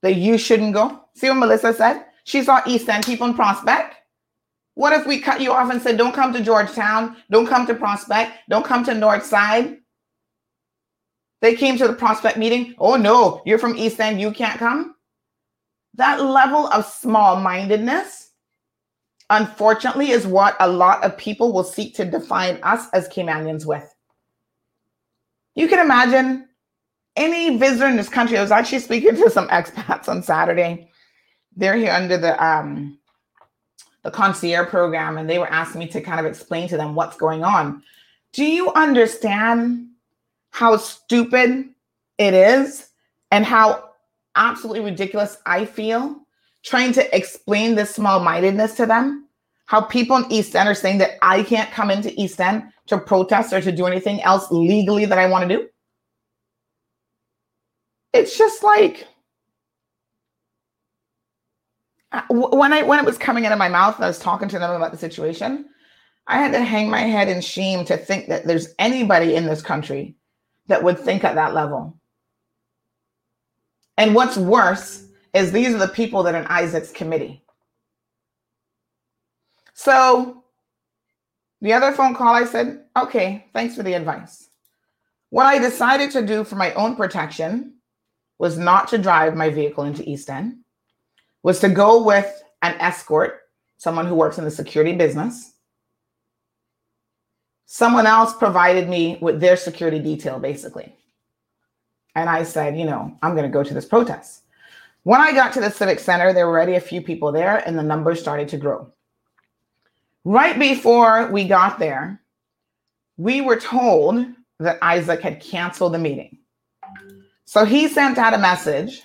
that 0.02 0.16
you 0.16 0.36
shouldn't 0.36 0.74
go. 0.74 1.00
See 1.14 1.28
what 1.28 1.36
Melissa 1.36 1.72
said? 1.72 2.04
She 2.24 2.42
saw 2.42 2.60
East 2.66 2.88
End 2.88 3.06
people 3.06 3.28
in 3.28 3.34
Prospect. 3.34 3.94
What 4.78 4.92
if 4.92 5.08
we 5.08 5.18
cut 5.18 5.40
you 5.40 5.50
off 5.50 5.72
and 5.72 5.82
said, 5.82 5.98
don't 5.98 6.14
come 6.14 6.32
to 6.32 6.40
Georgetown, 6.40 7.16
don't 7.32 7.48
come 7.48 7.66
to 7.66 7.74
Prospect, 7.74 8.30
don't 8.48 8.64
come 8.64 8.84
to 8.84 8.94
North 8.94 9.24
Side? 9.26 9.78
They 11.40 11.56
came 11.56 11.76
to 11.78 11.88
the 11.88 11.94
Prospect 11.94 12.36
meeting. 12.36 12.76
Oh 12.78 12.94
no, 12.94 13.42
you're 13.44 13.58
from 13.58 13.76
East 13.76 13.98
End, 13.98 14.20
you 14.20 14.30
can't 14.30 14.56
come. 14.56 14.94
That 15.94 16.22
level 16.22 16.68
of 16.68 16.86
small 16.86 17.40
mindedness, 17.40 18.30
unfortunately, 19.30 20.12
is 20.12 20.28
what 20.28 20.54
a 20.60 20.68
lot 20.68 21.02
of 21.02 21.18
people 21.18 21.52
will 21.52 21.64
seek 21.64 21.96
to 21.96 22.04
define 22.04 22.60
us 22.62 22.86
as 22.92 23.08
Caymanians 23.08 23.66
with. 23.66 23.92
You 25.56 25.66
can 25.66 25.80
imagine 25.80 26.46
any 27.16 27.58
visitor 27.58 27.88
in 27.88 27.96
this 27.96 28.08
country. 28.08 28.38
I 28.38 28.42
was 28.42 28.52
actually 28.52 28.78
speaking 28.78 29.16
to 29.16 29.28
some 29.28 29.48
expats 29.48 30.08
on 30.08 30.22
Saturday. 30.22 30.92
They're 31.56 31.74
here 31.74 31.90
under 31.90 32.16
the 32.16 32.40
um, 32.40 32.97
the 34.02 34.10
concierge 34.10 34.68
program 34.68 35.18
and 35.18 35.28
they 35.28 35.38
were 35.38 35.52
asking 35.52 35.80
me 35.80 35.88
to 35.88 36.00
kind 36.00 36.20
of 36.20 36.26
explain 36.26 36.68
to 36.68 36.76
them 36.76 36.94
what's 36.94 37.16
going 37.16 37.44
on. 37.44 37.82
Do 38.32 38.44
you 38.44 38.72
understand 38.72 39.88
how 40.50 40.76
stupid 40.76 41.68
it 42.18 42.34
is 42.34 42.90
and 43.30 43.44
how 43.44 43.90
absolutely 44.36 44.82
ridiculous 44.82 45.38
I 45.46 45.64
feel 45.64 46.20
trying 46.62 46.92
to 46.92 47.16
explain 47.16 47.74
this 47.74 47.94
small 47.94 48.20
mindedness 48.20 48.74
to 48.74 48.86
them? 48.86 49.26
How 49.66 49.82
people 49.82 50.16
in 50.16 50.32
East 50.32 50.56
End 50.56 50.68
are 50.68 50.74
saying 50.74 50.98
that 50.98 51.18
I 51.20 51.42
can't 51.42 51.70
come 51.70 51.90
into 51.90 52.18
East 52.20 52.40
End 52.40 52.64
to 52.86 52.98
protest 52.98 53.52
or 53.52 53.60
to 53.60 53.72
do 53.72 53.86
anything 53.86 54.22
else 54.22 54.50
legally 54.50 55.04
that 55.04 55.18
I 55.18 55.28
want 55.28 55.48
to 55.48 55.56
do? 55.56 55.68
It's 58.14 58.38
just 58.38 58.62
like, 58.62 59.06
when 62.30 62.72
I 62.72 62.82
when 62.82 62.98
it 62.98 63.04
was 63.04 63.18
coming 63.18 63.46
out 63.46 63.52
of 63.52 63.58
my 63.58 63.68
mouth 63.68 63.96
and 63.96 64.04
I 64.04 64.08
was 64.08 64.18
talking 64.18 64.48
to 64.48 64.58
them 64.58 64.70
about 64.70 64.92
the 64.92 64.98
situation, 64.98 65.68
I 66.26 66.38
had 66.38 66.52
to 66.52 66.62
hang 66.62 66.90
my 66.90 67.00
head 67.00 67.28
in 67.28 67.40
shame 67.40 67.84
to 67.86 67.96
think 67.96 68.28
that 68.28 68.46
there's 68.46 68.74
anybody 68.78 69.34
in 69.34 69.46
this 69.46 69.62
country 69.62 70.16
that 70.66 70.82
would 70.82 70.98
think 70.98 71.24
at 71.24 71.34
that 71.34 71.54
level. 71.54 71.98
And 73.96 74.14
what's 74.14 74.36
worse 74.36 75.06
is 75.34 75.50
these 75.50 75.74
are 75.74 75.78
the 75.78 75.88
people 75.88 76.22
that 76.22 76.34
are 76.34 76.40
in 76.40 76.46
Isaac's 76.46 76.92
committee. 76.92 77.42
So 79.74 80.44
the 81.60 81.72
other 81.72 81.92
phone 81.92 82.14
call, 82.14 82.34
I 82.34 82.44
said, 82.44 82.84
okay, 82.96 83.46
thanks 83.52 83.74
for 83.74 83.82
the 83.82 83.94
advice. 83.94 84.48
What 85.30 85.46
I 85.46 85.58
decided 85.58 86.10
to 86.12 86.24
do 86.24 86.44
for 86.44 86.56
my 86.56 86.72
own 86.74 86.96
protection 86.96 87.74
was 88.38 88.56
not 88.56 88.88
to 88.88 88.98
drive 88.98 89.34
my 89.34 89.50
vehicle 89.50 89.84
into 89.84 90.08
East 90.08 90.30
End 90.30 90.58
was 91.48 91.60
to 91.60 91.68
go 91.70 92.02
with 92.02 92.42
an 92.60 92.74
escort, 92.78 93.40
someone 93.78 94.04
who 94.04 94.14
works 94.14 94.36
in 94.36 94.44
the 94.44 94.50
security 94.50 94.94
business. 94.94 95.54
Someone 97.64 98.06
else 98.06 98.34
provided 98.34 98.86
me 98.86 99.16
with 99.22 99.40
their 99.40 99.56
security 99.56 99.98
detail, 99.98 100.38
basically. 100.38 100.94
And 102.14 102.28
I 102.28 102.42
said, 102.42 102.78
you 102.78 102.84
know, 102.84 103.16
I'm 103.22 103.32
going 103.32 103.50
to 103.50 103.58
go 103.58 103.64
to 103.64 103.72
this 103.72 103.86
protest. 103.86 104.42
When 105.04 105.22
I 105.22 105.32
got 105.32 105.54
to 105.54 105.60
the 105.62 105.70
Civic 105.70 106.00
Center, 106.00 106.34
there 106.34 106.46
were 106.46 106.52
already 106.52 106.74
a 106.74 106.80
few 106.80 107.00
people 107.00 107.32
there 107.32 107.66
and 107.66 107.78
the 107.78 107.82
numbers 107.82 108.20
started 108.20 108.48
to 108.50 108.58
grow. 108.58 108.92
Right 110.24 110.58
before 110.58 111.32
we 111.32 111.48
got 111.48 111.78
there, 111.78 112.20
we 113.16 113.40
were 113.40 113.58
told 113.58 114.26
that 114.60 114.78
Isaac 114.82 115.22
had 115.22 115.40
canceled 115.40 115.94
the 115.94 115.98
meeting. 115.98 116.40
So 117.46 117.64
he 117.64 117.88
sent 117.88 118.18
out 118.18 118.34
a 118.34 118.38
message. 118.38 119.00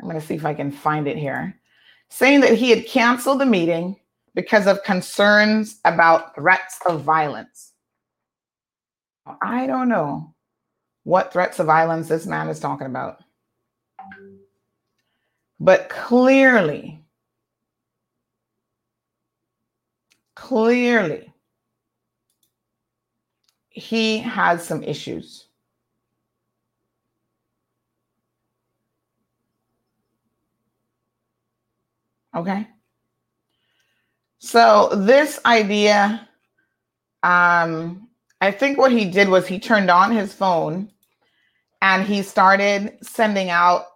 I'm 0.00 0.08
going 0.08 0.18
to 0.18 0.26
see 0.26 0.34
if 0.34 0.46
I 0.46 0.54
can 0.54 0.72
find 0.72 1.06
it 1.06 1.18
here 1.18 1.57
saying 2.10 2.40
that 2.40 2.54
he 2.54 2.70
had 2.70 2.86
canceled 2.86 3.40
the 3.40 3.46
meeting 3.46 3.96
because 4.34 4.66
of 4.66 4.82
concerns 4.82 5.78
about 5.84 6.34
threats 6.34 6.78
of 6.86 7.02
violence. 7.02 7.72
I 9.42 9.66
don't 9.66 9.88
know 9.88 10.34
what 11.04 11.32
threats 11.32 11.58
of 11.58 11.66
violence 11.66 12.08
this 12.08 12.26
man 12.26 12.48
is 12.48 12.60
talking 12.60 12.86
about. 12.86 13.22
But 15.60 15.88
clearly, 15.88 17.04
clearly, 20.36 21.32
he 23.68 24.18
has 24.18 24.64
some 24.64 24.82
issues. 24.82 25.47
Okay. 32.38 32.68
So 34.38 34.90
this 34.94 35.40
idea, 35.44 36.28
um, 37.24 38.08
I 38.40 38.52
think 38.52 38.78
what 38.78 38.92
he 38.92 39.06
did 39.06 39.28
was 39.28 39.48
he 39.48 39.58
turned 39.58 39.90
on 39.90 40.12
his 40.12 40.32
phone 40.32 40.92
and 41.82 42.06
he 42.06 42.22
started 42.22 42.96
sending 43.02 43.50
out 43.50 43.86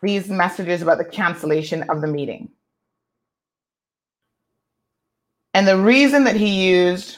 these 0.00 0.28
messages 0.28 0.80
about 0.80 0.98
the 0.98 1.04
cancellation 1.04 1.82
of 1.90 2.00
the 2.00 2.06
meeting. 2.06 2.50
And 5.52 5.66
the 5.66 5.76
reason 5.76 6.22
that 6.24 6.36
he 6.36 6.68
used, 6.68 7.16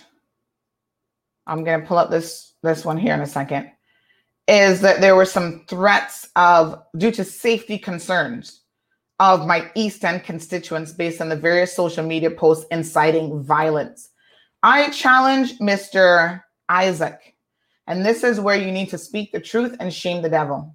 I'm 1.46 1.62
going 1.62 1.82
to 1.82 1.86
pull 1.86 1.98
up 1.98 2.08
this 2.08 2.54
this 2.62 2.86
one 2.86 2.96
here 2.96 3.12
in 3.12 3.20
a 3.20 3.26
second, 3.26 3.70
is 4.48 4.80
that 4.80 5.02
there 5.02 5.14
were 5.14 5.26
some 5.26 5.66
threats 5.68 6.30
of 6.36 6.82
due 6.96 7.10
to 7.10 7.22
safety 7.22 7.76
concerns 7.76 8.61
of 9.20 9.46
my 9.46 9.70
East 9.74 10.04
End 10.04 10.24
constituents 10.24 10.92
based 10.92 11.20
on 11.20 11.28
the 11.28 11.36
various 11.36 11.74
social 11.74 12.04
media 12.04 12.30
posts 12.30 12.66
inciting 12.70 13.42
violence. 13.42 14.10
I 14.62 14.90
challenge 14.90 15.58
Mr. 15.58 16.42
Isaac, 16.68 17.34
and 17.86 18.04
this 18.04 18.24
is 18.24 18.40
where 18.40 18.56
you 18.56 18.70
need 18.70 18.90
to 18.90 18.98
speak 18.98 19.32
the 19.32 19.40
truth 19.40 19.76
and 19.80 19.92
shame 19.92 20.22
the 20.22 20.28
devil. 20.28 20.74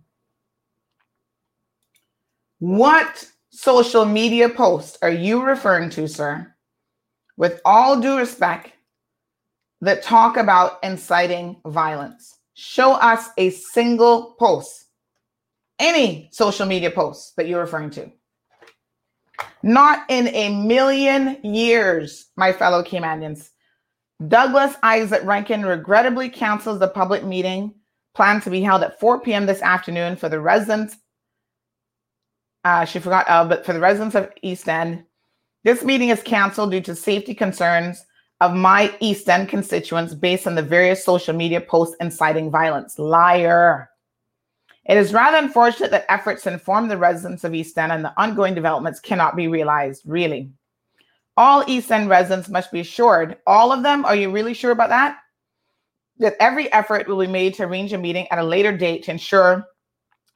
What 2.60 3.26
social 3.50 4.06
media 4.06 4.50
post 4.50 4.98
are 5.02 5.12
you 5.12 5.44
referring 5.44 5.90
to, 5.92 6.08
sir? 6.08 6.54
With 7.38 7.62
all 7.66 8.00
due 8.00 8.18
respect, 8.18 8.72
that 9.82 10.04
talk 10.04 10.38
about 10.38 10.80
inciting 10.84 11.62
violence. 11.66 12.40
Show 12.54 12.94
us 12.94 13.30
a 13.38 13.52
single 13.52 14.36
post, 14.40 14.86
any 15.78 16.30
social 16.32 16.66
media 16.66 16.90
post 16.90 17.36
that 17.36 17.48
you're 17.48 17.62
referring 17.62 17.92
to. 17.92 18.12
Not 19.64 20.06
in 20.10 20.28
a 20.30 20.50
million 20.50 21.38
years, 21.44 22.28
my 22.36 22.54
fellow 22.54 22.84
Caymanians. 22.84 23.50
Douglas 24.28 24.76
Isaac 24.82 25.24
Rankine 25.24 25.64
regrettably 25.64 26.30
cancels 26.30 26.80
the 26.80 26.88
public 26.88 27.24
meeting 27.24 27.74
planned 28.16 28.42
to 28.44 28.50
be 28.50 28.62
held 28.62 28.82
at 28.82 29.00
4 29.00 29.22
p.m. 29.22 29.46
this 29.46 29.62
afternoon 29.62 30.16
for 30.16 30.28
the 30.28 30.40
residents. 30.40 30.96
Uh, 32.64 32.84
she 32.84 33.00
forgot, 33.00 33.30
uh, 33.30 33.46
but 33.46 33.66
for 33.66 33.74
the 33.74 33.80
residents 33.80 34.16
of 34.16 34.32
East 34.42 34.68
End. 34.68 35.04
This 35.64 35.84
meeting 35.84 36.10
is 36.10 36.24
canceled 36.24 36.72
due 36.72 36.82
to 36.82 36.96
safety 36.96 37.36
concerns 37.36 38.04
of 38.42 38.54
my 38.54 38.94
East 39.00 39.30
End 39.30 39.50
constituents 39.50 40.14
based 40.14 40.48
on 40.48 40.56
the 40.56 40.62
various 40.62 41.06
social 41.06 41.36
media 41.36 41.62
posts 41.62 41.96
inciting 42.00 42.50
violence. 42.50 42.98
Liar. 42.98 43.90
It 44.88 44.98
is 44.98 45.14
rather 45.14 45.38
unfortunate 45.38 45.92
that 45.92 46.06
efforts 46.10 46.44
to 46.44 46.54
inform 46.54 46.88
the 46.88 46.98
residents 46.98 47.44
of 47.44 47.54
East 47.54 47.78
End 47.78 47.92
and 47.92 48.06
the 48.06 48.14
ongoing 48.18 48.56
developments 48.56 49.02
cannot 49.02 49.36
be 49.36 49.50
realized, 49.50 50.04
really. 50.06 50.50
All 51.36 51.64
East 51.68 51.92
End 51.92 52.10
residents 52.10 52.48
must 52.48 52.72
be 52.72 52.80
assured, 52.80 53.38
all 53.46 53.74
of 53.74 53.84
them, 53.84 54.06
are 54.06 54.16
you 54.16 54.32
really 54.32 54.54
sure 54.54 54.72
about 54.72 54.90
that? 54.90 55.20
That 56.20 56.38
every 56.40 56.72
effort 56.72 57.08
will 57.08 57.20
be 57.20 57.28
made 57.28 57.54
to 57.56 57.64
arrange 57.64 57.92
a 57.92 57.98
meeting 57.98 58.28
at 58.32 58.40
a 58.40 58.44
later 58.44 58.76
date 58.76 59.04
to 59.04 59.12
ensure 59.12 59.66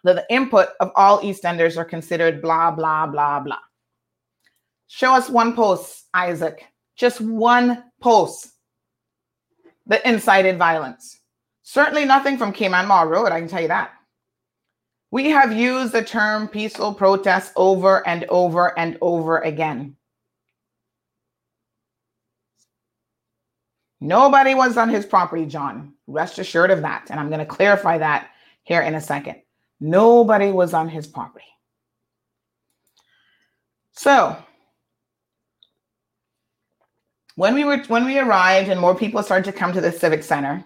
that 0.03 0.15
the 0.15 0.25
input 0.29 0.69
of 0.81 0.91
all 0.95 1.21
East 1.23 1.45
Enders 1.45 1.77
are 1.77 1.85
considered 1.85 2.41
blah, 2.41 2.71
blah, 2.71 3.07
blah, 3.07 3.39
blah. 3.39 3.57
Show 4.87 5.13
us 5.13 5.29
one 5.29 5.55
post, 5.55 6.07
Isaac. 6.13 6.65
Just 6.97 7.21
one 7.21 7.85
post 8.01 8.49
that 9.87 10.05
incited 10.05 10.57
violence. 10.57 11.19
Certainly 11.63 12.03
nothing 12.03 12.37
from 12.37 12.51
Cayman 12.51 12.85
Marl 12.85 13.07
Road, 13.07 13.31
I 13.31 13.39
can 13.39 13.47
tell 13.47 13.61
you 13.61 13.69
that. 13.69 13.91
We 15.11 15.29
have 15.29 15.51
used 15.51 15.91
the 15.91 16.03
term 16.03 16.47
peaceful 16.47 16.93
protest 16.93 17.51
over 17.57 18.07
and 18.07 18.23
over 18.29 18.77
and 18.79 18.97
over 19.01 19.39
again. 19.39 19.97
Nobody 23.99 24.55
was 24.55 24.77
on 24.77 24.89
his 24.89 25.05
property, 25.05 25.45
John. 25.45 25.93
Rest 26.07 26.39
assured 26.39 26.71
of 26.71 26.81
that. 26.81 27.07
And 27.11 27.19
I'm 27.19 27.27
going 27.27 27.39
to 27.39 27.45
clarify 27.45 27.99
that 27.99 28.29
here 28.63 28.81
in 28.81 28.95
a 28.95 29.01
second. 29.01 29.41
Nobody 29.79 30.51
was 30.51 30.73
on 30.73 30.87
his 30.87 31.05
property. 31.07 31.45
So, 33.91 34.37
when 37.35 37.53
we 37.53 37.63
were 37.63 37.77
when 37.83 38.05
we 38.05 38.17
arrived 38.17 38.69
and 38.69 38.79
more 38.79 38.95
people 38.95 39.21
started 39.21 39.51
to 39.51 39.57
come 39.57 39.73
to 39.73 39.81
the 39.81 39.91
civic 39.91 40.23
center, 40.23 40.63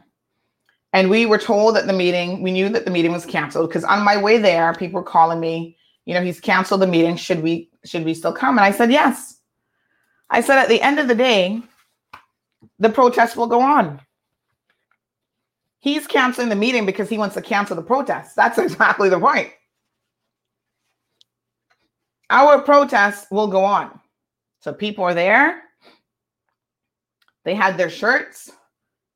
and 0.95 1.09
we 1.09 1.25
were 1.25 1.37
told 1.37 1.75
that 1.75 1.87
the 1.87 1.93
meeting, 1.93 2.41
we 2.41 2.53
knew 2.53 2.69
that 2.69 2.85
the 2.85 2.89
meeting 2.89 3.11
was 3.11 3.25
canceled 3.25 3.67
because 3.67 3.83
on 3.83 4.01
my 4.05 4.15
way 4.15 4.37
there, 4.37 4.73
people 4.73 5.01
were 5.01 5.05
calling 5.05 5.41
me, 5.41 5.75
you 6.05 6.13
know, 6.13 6.21
he's 6.21 6.39
canceled 6.39 6.81
the 6.81 6.87
meeting. 6.87 7.17
Should 7.17 7.43
we, 7.43 7.69
should 7.83 8.05
we 8.05 8.13
still 8.13 8.31
come? 8.31 8.57
And 8.57 8.63
I 8.63 8.71
said, 8.71 8.89
yes. 8.89 9.41
I 10.29 10.39
said, 10.39 10.57
at 10.57 10.69
the 10.69 10.81
end 10.81 10.97
of 10.97 11.09
the 11.09 11.13
day, 11.13 11.61
the 12.79 12.87
protest 12.87 13.35
will 13.35 13.47
go 13.47 13.59
on. 13.59 13.99
He's 15.79 16.07
canceling 16.07 16.47
the 16.47 16.55
meeting 16.55 16.85
because 16.85 17.09
he 17.09 17.17
wants 17.17 17.35
to 17.35 17.41
cancel 17.41 17.75
the 17.75 17.81
protest. 17.81 18.33
That's 18.37 18.57
exactly 18.57 19.09
the 19.09 19.19
point. 19.19 19.51
Our 22.29 22.61
protest 22.61 23.29
will 23.31 23.47
go 23.47 23.65
on. 23.65 23.99
So 24.61 24.71
people 24.71 25.03
are 25.03 25.13
there. 25.13 25.61
They 27.43 27.53
had 27.53 27.77
their 27.77 27.89
shirts, 27.89 28.49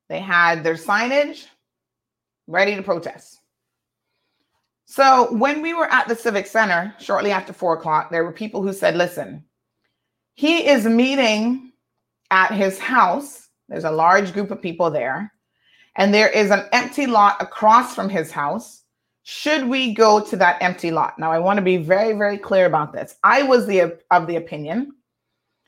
they 0.09 0.19
had 0.19 0.61
their 0.61 0.75
signage, 0.75 1.45
ready 2.49 2.75
to 2.75 2.81
protest. 2.81 3.39
So 4.85 5.31
when 5.33 5.61
we 5.61 5.75
were 5.75 5.85
at 5.85 6.07
the 6.07 6.15
Civic 6.15 6.47
Center 6.47 6.95
shortly 6.99 7.31
after 7.31 7.53
four 7.53 7.75
o'clock, 7.75 8.09
there 8.09 8.23
were 8.23 8.31
people 8.31 8.63
who 8.63 8.73
said, 8.73 8.97
listen, 8.97 9.43
he 10.33 10.67
is 10.67 10.85
meeting 10.85 11.73
at 12.31 12.51
his 12.51 12.79
house. 12.79 13.49
There's 13.67 13.83
a 13.83 13.91
large 13.91 14.33
group 14.33 14.49
of 14.49 14.61
people 14.61 14.89
there, 14.89 15.31
and 15.95 16.11
there 16.11 16.29
is 16.29 16.49
an 16.49 16.65
empty 16.71 17.05
lot 17.05 17.39
across 17.39 17.93
from 17.93 18.09
his 18.09 18.31
house. 18.31 18.83
Should 19.21 19.67
we 19.67 19.93
go 19.93 20.19
to 20.19 20.35
that 20.37 20.57
empty 20.59 20.89
lot? 20.89 21.19
Now, 21.19 21.31
I 21.31 21.37
want 21.37 21.57
to 21.57 21.63
be 21.63 21.77
very, 21.77 22.13
very 22.13 22.39
clear 22.39 22.65
about 22.65 22.91
this. 22.91 23.15
I 23.23 23.43
was 23.43 23.67
the 23.67 23.99
of 24.09 24.25
the 24.25 24.37
opinion 24.37 24.93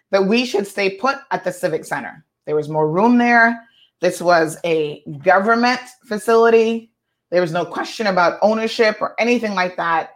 that 0.10 0.26
we 0.26 0.46
should 0.46 0.66
stay 0.66 0.98
put 0.98 1.18
at 1.30 1.44
the 1.44 1.54
Civic 1.54 1.86
Center. 1.86 2.26
There 2.48 2.56
was 2.56 2.70
more 2.70 2.90
room 2.90 3.20
there. 3.20 3.68
This 4.02 4.22
was 4.22 4.58
a 4.66 5.04
government 5.24 5.82
facility. 6.06 6.92
There 7.30 7.42
was 7.42 7.52
no 7.52 7.66
question 7.66 8.08
about 8.08 8.40
ownership 8.42 8.98
or 9.00 9.16
anything 9.20 9.54
like 9.54 9.78
that. 9.78 10.12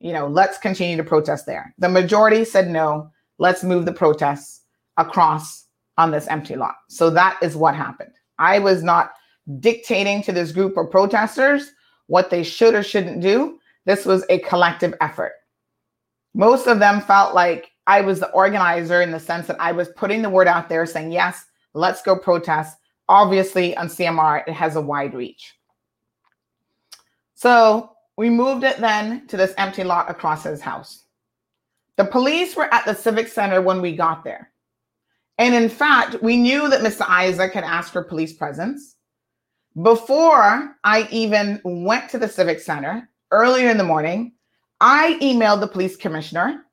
You 0.00 0.12
know, 0.12 0.26
let's 0.26 0.58
continue 0.58 0.96
to 0.96 1.04
protest 1.04 1.46
there. 1.46 1.74
The 1.78 1.88
majority 1.88 2.44
said 2.44 2.68
no, 2.68 3.10
let's 3.38 3.64
move 3.64 3.86
the 3.86 3.92
protests 3.92 4.62
across 4.98 5.66
on 5.96 6.10
this 6.10 6.26
empty 6.26 6.54
lot. 6.54 6.74
So 6.88 7.10
that 7.10 7.38
is 7.42 7.56
what 7.56 7.74
happened. 7.74 8.12
I 8.38 8.58
was 8.58 8.82
not 8.82 9.12
dictating 9.60 10.22
to 10.22 10.32
this 10.32 10.52
group 10.52 10.76
of 10.76 10.90
protesters 10.90 11.72
what 12.06 12.30
they 12.30 12.42
should 12.42 12.74
or 12.74 12.82
shouldn't 12.82 13.22
do. 13.22 13.58
This 13.86 14.04
was 14.04 14.24
a 14.28 14.40
collective 14.40 14.94
effort. 15.00 15.32
Most 16.34 16.66
of 16.66 16.78
them 16.78 17.00
felt 17.00 17.34
like 17.34 17.70
I 17.86 18.00
was 18.00 18.20
the 18.20 18.30
organizer 18.32 19.02
in 19.02 19.10
the 19.10 19.20
sense 19.20 19.46
that 19.46 19.60
I 19.60 19.72
was 19.72 19.88
putting 19.90 20.22
the 20.22 20.30
word 20.30 20.48
out 20.48 20.68
there 20.68 20.84
saying, 20.84 21.12
yes, 21.12 21.44
let's 21.74 22.02
go 22.02 22.18
protest. 22.18 22.76
Obviously, 23.08 23.76
on 23.76 23.88
CMR, 23.88 24.42
it 24.46 24.52
has 24.52 24.76
a 24.76 24.80
wide 24.80 25.14
reach. 25.14 25.54
So 27.34 27.90
we 28.16 28.30
moved 28.30 28.64
it 28.64 28.78
then 28.78 29.26
to 29.26 29.36
this 29.36 29.54
empty 29.58 29.84
lot 29.84 30.10
across 30.10 30.44
his 30.44 30.60
house. 30.60 31.04
The 31.96 32.04
police 32.04 32.56
were 32.56 32.72
at 32.72 32.84
the 32.84 32.94
Civic 32.94 33.28
Center 33.28 33.60
when 33.60 33.80
we 33.80 33.94
got 33.94 34.24
there. 34.24 34.50
And 35.38 35.54
in 35.54 35.68
fact, 35.68 36.22
we 36.22 36.36
knew 36.36 36.68
that 36.68 36.80
Mr. 36.80 37.04
Isaac 37.08 37.52
had 37.52 37.64
asked 37.64 37.92
for 37.92 38.02
police 38.02 38.32
presence. 38.32 38.96
Before 39.82 40.76
I 40.84 41.08
even 41.10 41.60
went 41.64 42.08
to 42.10 42.18
the 42.18 42.28
Civic 42.28 42.60
Center 42.60 43.08
earlier 43.30 43.68
in 43.68 43.78
the 43.78 43.84
morning, 43.84 44.32
I 44.80 45.18
emailed 45.20 45.60
the 45.60 45.68
police 45.68 45.96
commissioner 45.96 46.64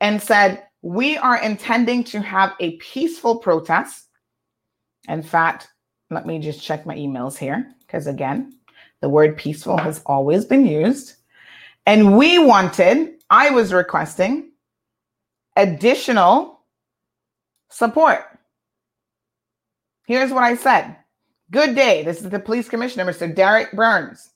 and 0.00 0.22
said, 0.22 0.62
We 0.82 1.16
are 1.16 1.42
intending 1.42 2.04
to 2.04 2.20
have 2.20 2.52
a 2.60 2.76
peaceful 2.76 3.38
protest. 3.38 4.07
In 5.08 5.22
fact, 5.22 5.68
let 6.10 6.26
me 6.26 6.38
just 6.38 6.62
check 6.62 6.86
my 6.86 6.94
emails 6.94 7.36
here 7.36 7.74
because, 7.80 8.06
again, 8.06 8.54
the 9.00 9.08
word 9.08 9.36
peaceful 9.36 9.76
has 9.76 10.02
always 10.06 10.44
been 10.44 10.66
used. 10.66 11.14
And 11.86 12.16
we 12.16 12.38
wanted, 12.38 13.14
I 13.30 13.50
was 13.50 13.72
requesting 13.72 14.52
additional 15.56 16.60
support. 17.70 18.24
Here's 20.06 20.32
what 20.32 20.44
I 20.44 20.56
said 20.56 20.96
Good 21.50 21.74
day. 21.74 22.02
This 22.02 22.20
is 22.20 22.28
the 22.28 22.38
police 22.38 22.68
commissioner, 22.68 23.10
Mr. 23.10 23.34
Derek 23.34 23.72
Burns. 23.72 24.30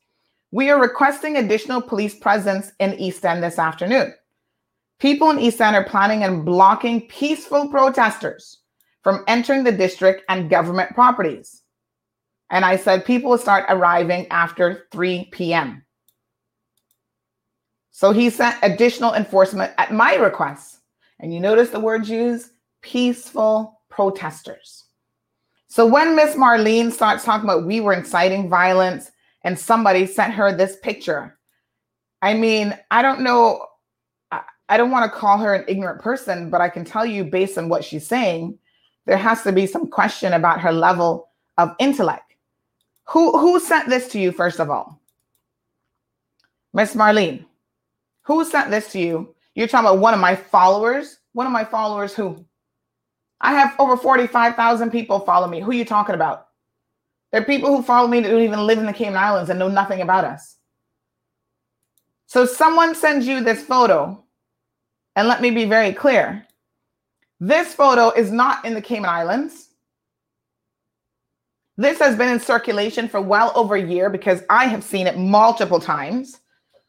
We 0.51 0.71
are 0.71 0.81
requesting 0.81 1.37
additional 1.37 1.83
police 1.83 2.15
presence 2.15 2.73
in 2.79 2.95
East 2.95 3.25
End 3.25 3.43
this 3.43 3.59
afternoon. 3.59 4.15
People 4.99 5.31
in 5.31 5.39
East 5.39 5.61
End 5.61 5.77
are 5.77 5.85
planning 5.85 6.25
and 6.25 6.45
blocking 6.45 7.07
peaceful 7.09 7.69
protesters 7.69 8.62
from 9.03 9.25
entering 9.27 9.65
the 9.65 9.73
district 9.73 10.23
and 10.29 10.51
government 10.51 10.95
properties. 10.95 11.63
And 12.51 12.65
I 12.65 12.77
said 12.77 13.05
people 13.05 13.31
will 13.31 13.39
start 13.39 13.65
arriving 13.69 14.27
after 14.31 14.87
3 14.93 15.31
p.m. 15.33 15.85
So 17.91 18.13
he 18.13 18.31
sent 18.31 18.57
additional 18.63 19.15
enforcement 19.15 19.73
at 19.79 19.93
my 19.93 20.15
request. 20.15 20.81
And 21.21 21.33
you 21.33 21.41
notice 21.41 21.71
the 21.71 21.81
words 21.81 22.11
used 22.11 22.51
peaceful 22.83 23.81
protesters. 23.89 24.85
So 25.69 25.87
when 25.87 26.17
Miss 26.17 26.35
Marlene 26.35 26.93
starts 26.93 27.25
talking 27.25 27.49
about 27.49 27.67
we 27.67 27.81
were 27.81 27.95
inciting 27.95 28.51
violence 28.51 29.11
and 29.43 29.59
somebody 29.59 30.05
sent 30.07 30.35
her 30.35 30.55
this 30.55 30.77
picture, 30.83 31.39
I 32.21 32.35
mean, 32.35 32.79
I 32.91 33.03
don't 33.03 33.21
know. 33.21 33.67
I 34.69 34.77
don't 34.77 34.91
want 34.91 35.11
to 35.11 35.19
call 35.19 35.39
her 35.39 35.55
an 35.55 35.65
ignorant 35.69 36.01
person, 36.01 36.49
but 36.49 36.61
I 36.61 36.69
can 36.69 36.85
tell 36.85 37.05
you 37.05 37.25
based 37.25 37.59
on 37.59 37.69
what 37.69 37.85
she's 37.85 38.07
saying, 38.07 38.59
there 39.07 39.17
has 39.17 39.43
to 39.43 39.53
be 39.53 39.67
some 39.67 39.89
question 39.89 40.33
about 40.33 40.61
her 40.61 40.73
level 40.73 41.31
of 41.59 41.75
intellect. 41.79 42.35
Who 43.09 43.39
who 43.39 43.59
sent 43.61 43.89
this 43.89 44.09
to 44.09 44.21
you 44.21 44.33
first 44.33 44.61
of 44.61 44.71
all? 44.71 45.01
Miss 46.73 46.95
Marlene. 46.95 47.45
Who 48.23 48.45
sent 48.45 48.71
this 48.71 48.93
to 48.93 49.01
you? 49.01 49.35
You're 49.55 49.67
talking 49.67 49.87
about 49.87 50.01
one 50.01 50.15
of 50.15 50.21
my 50.21 50.37
followers? 50.37 51.19
One 51.33 51.47
of 51.47 51.53
my 51.53 51.65
followers 51.65 52.15
who? 52.15 52.45
I 53.41 53.53
have 53.55 53.75
over 53.79 53.97
45,000 53.97 54.91
people 54.91 55.19
follow 55.21 55.49
me. 55.49 55.61
Who 55.61 55.73
are 55.73 55.75
you 55.75 55.85
talking 55.85 56.15
about? 56.15 56.47
There 57.33 57.41
are 57.41 57.45
people 57.45 57.75
who 57.75 57.83
follow 57.83 58.07
me 58.07 58.21
that 58.21 58.29
don't 58.29 58.43
even 58.43 58.67
live 58.67 58.79
in 58.79 58.87
the 58.87 58.93
Cayman 58.93 59.17
Islands 59.17 59.51
and 59.51 59.59
know 59.59 59.69
nothing 59.69 60.01
about 60.01 60.25
us. 60.25 60.57
So 62.27 62.47
someone 62.47 62.95
sends 62.95 63.27
you 63.27 63.43
this 63.43 63.63
photo, 63.63 64.23
and 65.17 65.29
let 65.29 65.43
me 65.43 65.51
be 65.51 65.65
very 65.65 65.93
clear. 65.93 66.47
This 67.45 67.75
photo 67.75 68.11
is 68.11 68.31
not 68.31 68.65
in 68.65 68.73
the 68.73 68.81
Cayman 68.81 69.11
Islands. 69.11 69.71
This 71.77 71.99
has 71.99 72.15
been 72.15 72.29
in 72.29 72.39
circulation 72.39 73.09
for 73.09 73.21
well 73.21 73.51
over 73.57 73.75
a 73.75 73.83
year 73.83 74.09
because 74.09 74.45
I 74.49 74.67
have 74.67 74.85
seen 74.85 75.09
it 75.09 75.19
multiple 75.19 75.81
times. 75.81 76.39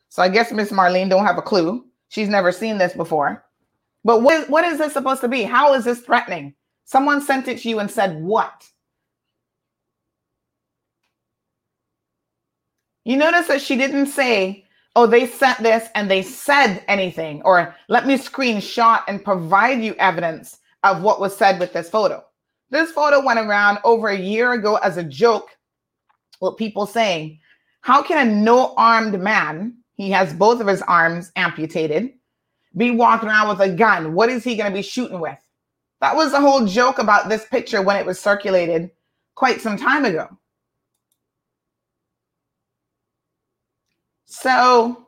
So 0.09 0.21
I 0.21 0.29
guess 0.29 0.51
Miss 0.51 0.71
Marlene 0.71 1.09
don't 1.09 1.25
have 1.25 1.39
a 1.39 1.41
clue. 1.41 1.87
She's 2.09 2.29
never 2.29 2.51
seen 2.51 2.77
this 2.77 2.93
before. 2.93 3.43
But 4.03 4.21
what, 4.21 4.47
what 4.47 4.63
is 4.63 4.77
this 4.77 4.93
supposed 4.93 5.21
to 5.21 5.27
be? 5.27 5.41
How 5.41 5.73
is 5.73 5.85
this 5.85 6.01
threatening? 6.01 6.53
Someone 6.85 7.23
sent 7.23 7.47
it 7.47 7.57
to 7.61 7.69
you 7.69 7.79
and 7.79 7.89
said 7.89 8.21
what? 8.21 8.69
You 13.05 13.17
notice 13.17 13.47
that 13.47 13.63
she 13.63 13.75
didn't 13.75 14.05
say, 14.05 14.62
oh, 14.95 15.07
they 15.07 15.25
sent 15.25 15.59
this 15.59 15.89
and 15.95 16.09
they 16.09 16.21
said 16.21 16.83
anything, 16.87 17.41
or 17.43 17.75
let 17.89 18.05
me 18.05 18.17
screenshot 18.17 19.03
and 19.07 19.23
provide 19.23 19.81
you 19.81 19.95
evidence 19.95 20.59
of 20.83 21.01
what 21.01 21.19
was 21.19 21.35
said 21.35 21.59
with 21.59 21.73
this 21.73 21.89
photo. 21.89 22.23
This 22.69 22.91
photo 22.91 23.23
went 23.23 23.39
around 23.39 23.79
over 23.83 24.09
a 24.09 24.17
year 24.17 24.53
ago 24.53 24.75
as 24.77 24.97
a 24.97 25.03
joke 25.03 25.49
with 26.41 26.57
people 26.57 26.85
saying, 26.85 27.39
how 27.81 28.01
can 28.01 28.27
a 28.27 28.31
no 28.31 28.73
armed 28.77 29.19
man, 29.19 29.77
he 29.95 30.09
has 30.11 30.33
both 30.33 30.61
of 30.61 30.67
his 30.67 30.81
arms 30.83 31.31
amputated, 31.35 32.13
be 32.75 32.91
walking 32.91 33.29
around 33.29 33.49
with 33.49 33.61
a 33.61 33.73
gun? 33.73 34.13
What 34.13 34.29
is 34.29 34.43
he 34.43 34.55
going 34.55 34.71
to 34.71 34.75
be 34.75 34.81
shooting 34.81 35.19
with? 35.19 35.37
That 36.01 36.15
was 36.15 36.31
the 36.31 36.41
whole 36.41 36.65
joke 36.65 36.99
about 36.99 37.29
this 37.29 37.45
picture 37.45 37.81
when 37.81 37.97
it 37.97 38.05
was 38.05 38.19
circulated 38.19 38.91
quite 39.35 39.61
some 39.61 39.77
time 39.77 40.05
ago. 40.05 40.27
So, 44.43 45.07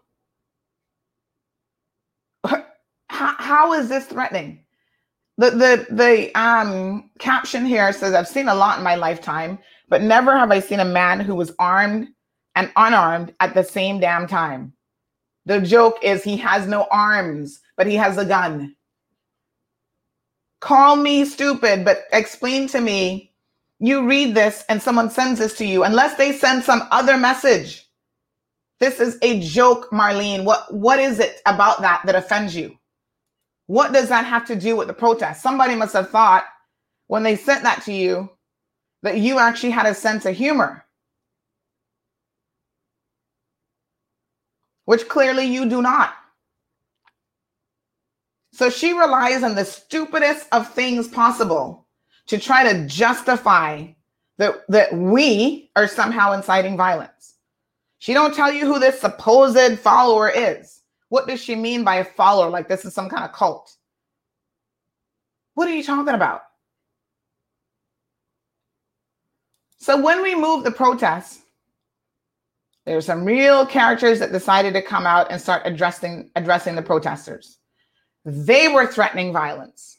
how, 2.46 2.64
how 3.10 3.74
is 3.74 3.90
this 3.90 4.06
threatening? 4.06 4.64
The, 5.38 5.50
the 5.52 5.88
the 5.94 6.40
um 6.40 7.10
caption 7.20 7.66
here 7.66 7.92
says 7.92 8.14
I've 8.14 8.30
seen 8.30 8.48
a 8.48 8.56
lot 8.56 8.78
in 8.78 8.84
my 8.86 8.96
lifetime, 8.96 9.60
but 9.90 10.02
never 10.02 10.38
have 10.38 10.52
I 10.52 10.62
seen 10.62 10.80
a 10.80 10.86
man 10.86 11.20
who 11.20 11.36
was 11.36 11.52
armed 11.60 12.08
and 12.56 12.72
unarmed 12.78 13.34
at 13.42 13.54
the 13.54 13.64
same 13.66 14.00
damn 14.00 14.26
time. 14.26 14.72
The 15.46 15.60
joke 15.60 15.98
is 16.02 16.24
he 16.24 16.38
has 16.38 16.66
no 16.66 16.88
arms, 16.90 17.60
but 17.76 17.88
he 17.88 17.96
has 17.96 18.18
a 18.18 18.24
gun. 18.24 18.74
Call 20.62 20.96
me 20.96 21.26
stupid, 21.26 21.84
but 21.84 22.06
explain 22.14 22.70
to 22.70 22.80
me. 22.80 23.34
You 23.80 24.08
read 24.08 24.34
this 24.34 24.64
and 24.70 24.82
someone 24.82 25.10
sends 25.10 25.40
this 25.40 25.58
to 25.58 25.66
you, 25.66 25.84
unless 25.84 26.16
they 26.16 26.32
send 26.32 26.64
some 26.64 26.88
other 26.92 27.18
message. 27.18 27.85
This 28.80 29.00
is 29.00 29.18
a 29.22 29.40
joke, 29.42 29.90
Marlene. 29.92 30.44
What 30.44 30.74
what 30.74 31.00
is 31.00 31.20
it 31.20 31.42
about 31.46 31.82
that 31.82 32.02
that 32.06 32.16
offends 32.16 32.56
you? 32.56 32.78
What 33.68 33.94
does 33.94 34.10
that 34.10 34.26
have 34.26 34.46
to 34.48 34.56
do 34.56 34.76
with 34.76 34.88
the 34.88 34.94
protest? 34.94 35.42
Somebody 35.42 35.76
must 35.76 35.94
have 35.94 36.10
thought 36.10 36.46
when 37.08 37.24
they 37.24 37.36
sent 37.36 37.64
that 37.64 37.84
to 37.84 37.94
you 37.94 38.30
that 39.04 39.18
you 39.20 39.40
actually 39.40 39.72
had 39.72 39.86
a 39.86 39.94
sense 39.96 40.26
of 40.26 40.36
humor. 40.36 40.86
which 44.86 45.08
clearly 45.08 45.46
you 45.46 45.70
do 45.70 45.82
not. 45.82 46.14
So 48.54 48.70
she 48.70 48.94
relies 48.94 49.44
on 49.44 49.56
the 49.56 49.66
stupidest 49.66 50.48
of 50.52 50.72
things 50.72 51.08
possible 51.08 51.88
to 52.28 52.40
try 52.40 52.72
to 52.72 52.88
justify 52.88 53.88
that, 54.38 54.56
that 54.70 54.94
we 54.94 55.72
are 55.76 55.88
somehow 55.88 56.32
inciting 56.34 56.78
violence. 56.78 57.35
She 58.06 58.14
don't 58.14 58.36
tell 58.36 58.54
you 58.54 58.68
who 58.68 58.78
this 58.78 59.02
supposed 59.02 59.80
follower 59.80 60.30
is. 60.30 60.84
What 61.10 61.28
does 61.28 61.44
she 61.44 61.56
mean 61.56 61.84
by 61.84 61.96
a 61.96 62.06
follower? 62.06 62.52
Like 62.52 62.68
this 62.68 62.86
is 62.86 62.94
some 62.94 63.10
kind 63.10 63.24
of 63.24 63.32
cult. 63.32 63.76
What 65.56 65.68
are 65.68 65.76
you 65.76 65.84
talking 65.84 66.14
about? 66.14 66.42
So 69.80 70.00
when 70.00 70.22
we 70.22 70.36
move 70.36 70.64
the 70.64 70.70
protest, 70.70 71.40
there 72.86 72.94
were 72.94 73.02
some 73.02 73.26
real 73.26 73.66
characters 73.66 74.20
that 74.20 74.32
decided 74.32 74.76
to 74.76 74.84
come 74.84 75.08
out 75.08 75.32
and 75.32 75.42
start 75.42 75.64
addressing 75.66 76.30
addressing 76.36 76.76
the 76.76 76.84
protesters. 76.84 77.58
They 78.24 78.68
were 78.68 78.86
threatening 78.86 79.34
violence, 79.34 79.98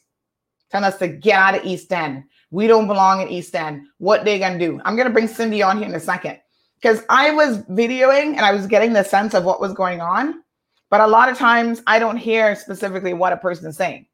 telling 0.71 0.85
us 0.85 0.97
to 0.99 1.09
get 1.09 1.35
out 1.35 1.55
of 1.55 1.65
East 1.65 1.91
End. 1.91 2.23
We 2.51 2.67
don't 2.67 2.87
belong 2.87 3.21
in 3.21 3.27
East 3.27 3.53
End. 3.53 3.85
What 3.97 4.23
they 4.23 4.39
gonna 4.39 4.57
do? 4.57 4.79
I'm 4.85 4.95
gonna 4.95 5.09
bring 5.09 5.27
Cindy 5.27 5.61
on 5.61 5.79
here 5.79 5.89
in 5.89 5.93
a 5.95 5.99
second 5.99 6.39
because 6.79 7.03
I 7.09 7.31
was 7.31 7.59
videoing 7.63 8.35
and 8.35 8.41
I 8.41 8.53
was 8.53 8.67
getting 8.67 8.93
the 8.93 9.03
sense 9.03 9.33
of 9.33 9.43
what 9.43 9.59
was 9.59 9.73
going 9.73 9.99
on, 9.99 10.43
but 10.89 11.01
a 11.01 11.07
lot 11.07 11.29
of 11.29 11.37
times 11.37 11.81
I 11.87 11.99
don't 11.99 12.17
hear 12.17 12.55
specifically 12.55 13.13
what 13.13 13.33
a 13.33 13.37
person 13.37 13.67
is 13.67 13.77
saying. 13.77 14.05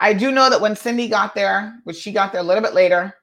I 0.00 0.12
do 0.12 0.30
know 0.30 0.48
that 0.48 0.60
when 0.60 0.76
Cindy 0.76 1.08
got 1.08 1.34
there, 1.34 1.80
which 1.84 1.96
she 1.96 2.12
got 2.12 2.32
there 2.32 2.40
a 2.40 2.44
little 2.44 2.62
bit 2.62 2.74
later, 2.74 3.14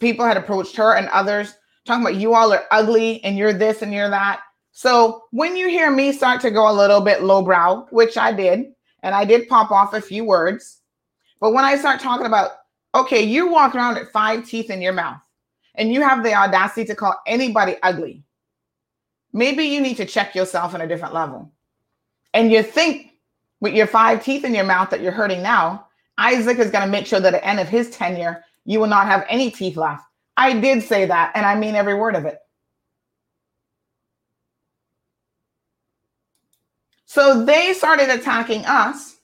people 0.00 0.26
had 0.26 0.36
approached 0.36 0.76
her 0.76 0.96
and 0.96 1.08
others 1.08 1.54
talking 1.86 2.02
about 2.02 2.16
you 2.16 2.34
all 2.34 2.52
are 2.52 2.64
ugly 2.72 3.22
and 3.24 3.38
you're 3.38 3.52
this 3.52 3.82
and 3.82 3.92
you're 3.92 4.10
that. 4.10 4.40
So 4.72 5.24
when 5.30 5.56
you 5.56 5.68
hear 5.68 5.90
me 5.90 6.12
start 6.12 6.40
to 6.42 6.50
go 6.50 6.70
a 6.70 6.74
little 6.74 7.00
bit 7.00 7.22
lowbrow, 7.22 7.86
which 7.90 8.16
I 8.16 8.32
did, 8.32 8.72
and 9.02 9.14
I 9.14 9.24
did 9.24 9.48
pop 9.48 9.70
off 9.70 9.94
a 9.94 10.00
few 10.00 10.24
words, 10.24 10.80
but 11.40 11.52
when 11.52 11.64
I 11.64 11.76
start 11.76 12.00
talking 12.00 12.26
about, 12.26 12.50
okay, 12.94 13.22
you 13.22 13.48
walk 13.48 13.74
around 13.74 13.96
at 13.96 14.10
five 14.12 14.46
teeth 14.46 14.70
in 14.70 14.82
your 14.82 14.92
mouth 14.92 15.20
and 15.80 15.94
you 15.94 16.02
have 16.02 16.22
the 16.22 16.34
audacity 16.34 16.84
to 16.84 16.94
call 16.94 17.16
anybody 17.26 17.76
ugly, 17.82 18.22
maybe 19.32 19.64
you 19.64 19.80
need 19.80 19.96
to 19.96 20.04
check 20.04 20.34
yourself 20.34 20.74
on 20.74 20.82
a 20.82 20.86
different 20.86 21.14
level. 21.14 21.50
And 22.34 22.52
you 22.52 22.62
think 22.62 23.12
with 23.60 23.72
your 23.72 23.86
five 23.86 24.22
teeth 24.22 24.44
in 24.44 24.54
your 24.54 24.64
mouth 24.64 24.90
that 24.90 25.00
you're 25.00 25.10
hurting 25.10 25.42
now, 25.42 25.86
Isaac 26.18 26.58
is 26.58 26.70
going 26.70 26.84
to 26.84 26.90
make 26.90 27.06
sure 27.06 27.18
that 27.18 27.32
at 27.32 27.40
the 27.40 27.48
end 27.48 27.60
of 27.60 27.68
his 27.68 27.88
tenure, 27.88 28.44
you 28.66 28.78
will 28.78 28.88
not 28.88 29.06
have 29.06 29.24
any 29.26 29.50
teeth 29.50 29.78
left. 29.78 30.04
I 30.36 30.52
did 30.60 30.82
say 30.82 31.06
that, 31.06 31.32
and 31.34 31.46
I 31.46 31.54
mean 31.54 31.74
every 31.74 31.94
word 31.94 32.14
of 32.14 32.26
it. 32.26 32.38
So 37.06 37.42
they 37.42 37.72
started 37.72 38.10
attacking 38.10 38.66
us. 38.66 39.16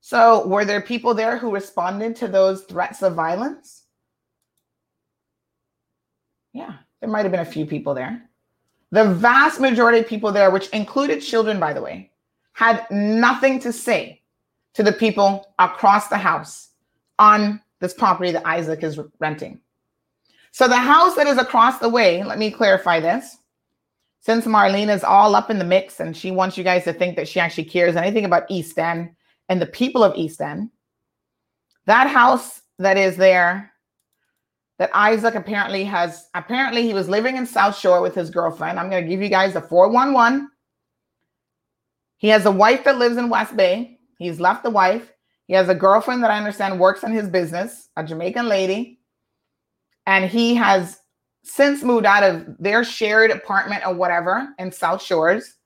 So, 0.00 0.46
were 0.46 0.64
there 0.64 0.80
people 0.80 1.12
there 1.12 1.38
who 1.38 1.52
responded 1.52 2.14
to 2.16 2.28
those 2.28 2.62
threats 2.62 3.02
of 3.02 3.14
violence? 3.14 3.81
Yeah, 6.52 6.74
there 7.00 7.08
might 7.08 7.22
have 7.22 7.32
been 7.32 7.40
a 7.40 7.44
few 7.44 7.66
people 7.66 7.94
there. 7.94 8.28
The 8.90 9.14
vast 9.14 9.58
majority 9.58 10.00
of 10.00 10.06
people 10.06 10.32
there, 10.32 10.50
which 10.50 10.68
included 10.68 11.22
children, 11.22 11.58
by 11.58 11.72
the 11.72 11.80
way, 11.80 12.10
had 12.52 12.86
nothing 12.90 13.58
to 13.60 13.72
say 13.72 14.20
to 14.74 14.82
the 14.82 14.92
people 14.92 15.54
across 15.58 16.08
the 16.08 16.18
house 16.18 16.70
on 17.18 17.60
this 17.80 17.94
property 17.94 18.30
that 18.32 18.46
Isaac 18.46 18.82
is 18.82 18.98
renting. 19.18 19.60
So 20.50 20.68
the 20.68 20.76
house 20.76 21.16
that 21.16 21.26
is 21.26 21.38
across 21.38 21.78
the 21.78 21.88
way, 21.88 22.22
let 22.22 22.38
me 22.38 22.50
clarify 22.50 23.00
this. 23.00 23.38
Since 24.20 24.44
Marlene 24.44 24.94
is 24.94 25.02
all 25.02 25.34
up 25.34 25.50
in 25.50 25.58
the 25.58 25.64
mix 25.64 25.98
and 25.98 26.16
she 26.16 26.30
wants 26.30 26.56
you 26.56 26.62
guys 26.62 26.84
to 26.84 26.92
think 26.92 27.16
that 27.16 27.26
she 27.26 27.40
actually 27.40 27.64
cares 27.64 27.96
anything 27.96 28.24
about 28.24 28.50
East 28.50 28.78
End 28.78 29.10
and 29.48 29.60
the 29.60 29.66
people 29.66 30.04
of 30.04 30.14
East 30.14 30.40
End, 30.40 30.70
that 31.86 32.06
house 32.06 32.62
that 32.78 32.96
is 32.96 33.16
there 33.16 33.71
that 34.82 34.90
Isaac 34.94 35.36
apparently 35.36 35.84
has 35.84 36.28
apparently 36.34 36.82
he 36.82 36.92
was 36.92 37.08
living 37.08 37.36
in 37.36 37.46
South 37.46 37.78
Shore 37.78 38.02
with 38.02 38.16
his 38.16 38.30
girlfriend. 38.30 38.80
I'm 38.80 38.90
going 38.90 39.04
to 39.04 39.08
give 39.08 39.22
you 39.22 39.28
guys 39.28 39.52
the 39.52 39.60
411. 39.60 40.50
He 42.16 42.26
has 42.30 42.46
a 42.46 42.50
wife 42.50 42.82
that 42.82 42.98
lives 42.98 43.16
in 43.16 43.28
West 43.28 43.56
Bay. 43.56 44.00
He's 44.18 44.40
left 44.40 44.64
the 44.64 44.70
wife. 44.70 45.12
He 45.46 45.54
has 45.54 45.68
a 45.68 45.74
girlfriend 45.76 46.24
that 46.24 46.32
I 46.32 46.36
understand 46.36 46.80
works 46.80 47.04
in 47.04 47.12
his 47.12 47.28
business, 47.28 47.90
a 47.96 48.02
Jamaican 48.02 48.48
lady. 48.48 48.98
And 50.08 50.28
he 50.28 50.56
has 50.56 50.98
since 51.44 51.84
moved 51.84 52.04
out 52.04 52.24
of 52.24 52.44
their 52.58 52.82
shared 52.82 53.30
apartment 53.30 53.86
or 53.86 53.94
whatever 53.94 54.48
in 54.58 54.72
South 54.72 55.00
Shores. 55.00 55.58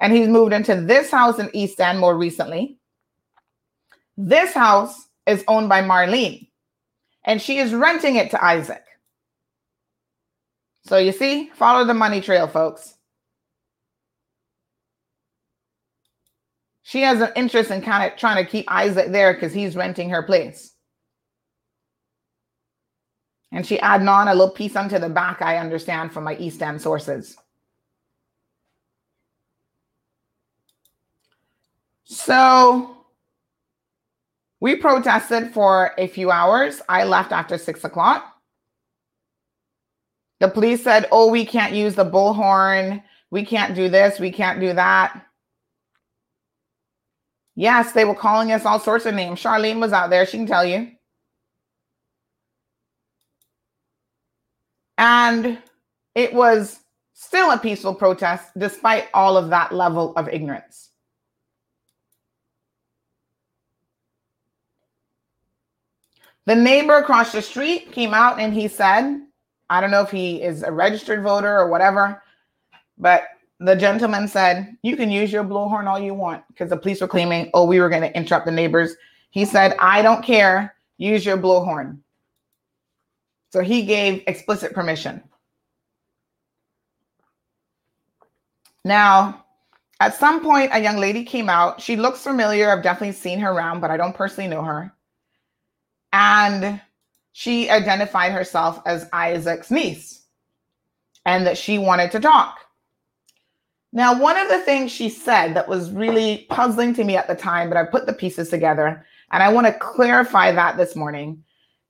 And 0.00 0.12
he's 0.12 0.26
moved 0.26 0.52
into 0.52 0.80
this 0.80 1.12
house 1.12 1.38
in 1.38 1.48
East 1.54 1.80
End 1.80 2.00
more 2.00 2.18
recently. 2.18 2.76
This 4.16 4.52
house 4.52 5.10
is 5.28 5.44
owned 5.46 5.68
by 5.68 5.80
Marlene, 5.80 6.47
and 7.28 7.42
she 7.42 7.58
is 7.58 7.74
renting 7.74 8.16
it 8.16 8.30
to 8.30 8.42
Isaac. 8.42 8.82
So 10.86 10.96
you 10.96 11.12
see, 11.12 11.50
follow 11.54 11.84
the 11.84 11.92
money 11.92 12.22
trail, 12.22 12.48
folks. 12.48 12.94
She 16.82 17.02
has 17.02 17.20
an 17.20 17.30
interest 17.36 17.70
in 17.70 17.82
kind 17.82 18.10
of 18.10 18.18
trying 18.18 18.42
to 18.42 18.50
keep 18.50 18.64
Isaac 18.72 19.12
there 19.12 19.34
because 19.34 19.52
he's 19.52 19.76
renting 19.76 20.08
her 20.08 20.22
place. 20.22 20.72
And 23.52 23.66
she 23.66 23.78
added 23.80 24.08
on 24.08 24.28
a 24.28 24.34
little 24.34 24.54
piece 24.54 24.74
onto 24.74 24.98
the 24.98 25.10
back, 25.10 25.42
I 25.42 25.58
understand 25.58 26.14
from 26.14 26.24
my 26.24 26.34
East 26.36 26.62
End 26.62 26.80
sources. 26.80 27.36
So 32.04 32.97
we 34.60 34.76
protested 34.76 35.52
for 35.52 35.92
a 35.98 36.08
few 36.08 36.30
hours. 36.30 36.80
I 36.88 37.04
left 37.04 37.32
after 37.32 37.58
six 37.58 37.84
o'clock. 37.84 38.34
The 40.40 40.48
police 40.48 40.82
said, 40.82 41.08
oh, 41.10 41.30
we 41.30 41.44
can't 41.44 41.74
use 41.74 41.94
the 41.94 42.04
bullhorn. 42.04 43.02
We 43.30 43.44
can't 43.44 43.74
do 43.74 43.88
this. 43.88 44.18
We 44.18 44.30
can't 44.30 44.60
do 44.60 44.72
that. 44.72 45.24
Yes, 47.54 47.92
they 47.92 48.04
were 48.04 48.14
calling 48.14 48.52
us 48.52 48.64
all 48.64 48.78
sorts 48.78 49.04
of 49.04 49.14
names. 49.14 49.42
Charlene 49.42 49.80
was 49.80 49.92
out 49.92 50.10
there. 50.10 50.24
She 50.26 50.36
can 50.36 50.46
tell 50.46 50.64
you. 50.64 50.92
And 54.96 55.58
it 56.14 56.32
was 56.34 56.80
still 57.14 57.50
a 57.50 57.58
peaceful 57.58 57.94
protest 57.94 58.50
despite 58.56 59.08
all 59.12 59.36
of 59.36 59.50
that 59.50 59.72
level 59.72 60.12
of 60.16 60.28
ignorance. 60.28 60.87
The 66.48 66.56
neighbor 66.56 66.94
across 66.94 67.32
the 67.32 67.42
street 67.42 67.92
came 67.92 68.14
out 68.14 68.40
and 68.40 68.54
he 68.54 68.68
said, 68.68 69.20
I 69.68 69.82
don't 69.82 69.90
know 69.90 70.00
if 70.00 70.10
he 70.10 70.40
is 70.40 70.62
a 70.62 70.72
registered 70.72 71.22
voter 71.22 71.58
or 71.58 71.68
whatever, 71.68 72.22
but 72.96 73.24
the 73.60 73.76
gentleman 73.76 74.26
said, 74.26 74.74
You 74.80 74.96
can 74.96 75.10
use 75.10 75.30
your 75.30 75.44
blowhorn 75.44 75.86
all 75.86 75.98
you 75.98 76.14
want 76.14 76.42
because 76.48 76.70
the 76.70 76.76
police 76.78 77.02
were 77.02 77.06
claiming, 77.06 77.50
Oh, 77.52 77.66
we 77.66 77.80
were 77.80 77.90
going 77.90 78.00
to 78.00 78.16
interrupt 78.16 78.46
the 78.46 78.52
neighbors. 78.52 78.96
He 79.28 79.44
said, 79.44 79.76
I 79.78 80.00
don't 80.00 80.24
care. 80.24 80.74
Use 80.96 81.26
your 81.26 81.36
blowhorn. 81.36 81.98
So 83.52 83.60
he 83.60 83.82
gave 83.82 84.22
explicit 84.26 84.72
permission. 84.72 85.22
Now, 88.86 89.44
at 90.00 90.14
some 90.14 90.42
point, 90.42 90.70
a 90.72 90.80
young 90.80 90.96
lady 90.96 91.24
came 91.24 91.50
out. 91.50 91.82
She 91.82 91.96
looks 91.96 92.22
familiar. 92.22 92.70
I've 92.70 92.82
definitely 92.82 93.12
seen 93.12 93.38
her 93.40 93.50
around, 93.50 93.80
but 93.80 93.90
I 93.90 93.98
don't 93.98 94.16
personally 94.16 94.48
know 94.48 94.62
her. 94.62 94.94
And 96.12 96.80
she 97.32 97.70
identified 97.70 98.32
herself 98.32 98.80
as 98.86 99.08
Isaac's 99.12 99.70
niece 99.70 100.22
and 101.24 101.46
that 101.46 101.58
she 101.58 101.78
wanted 101.78 102.10
to 102.12 102.20
talk. 102.20 102.58
Now, 103.92 104.20
one 104.20 104.36
of 104.36 104.48
the 104.48 104.60
things 104.60 104.92
she 104.92 105.08
said 105.08 105.54
that 105.54 105.68
was 105.68 105.90
really 105.90 106.46
puzzling 106.50 106.94
to 106.94 107.04
me 107.04 107.16
at 107.16 107.26
the 107.26 107.34
time, 107.34 107.68
but 107.68 107.78
I 107.78 107.84
put 107.84 108.06
the 108.06 108.12
pieces 108.12 108.50
together 108.50 109.04
and 109.30 109.42
I 109.42 109.52
want 109.52 109.66
to 109.66 109.72
clarify 109.72 110.52
that 110.52 110.76
this 110.76 110.96
morning, 110.96 111.42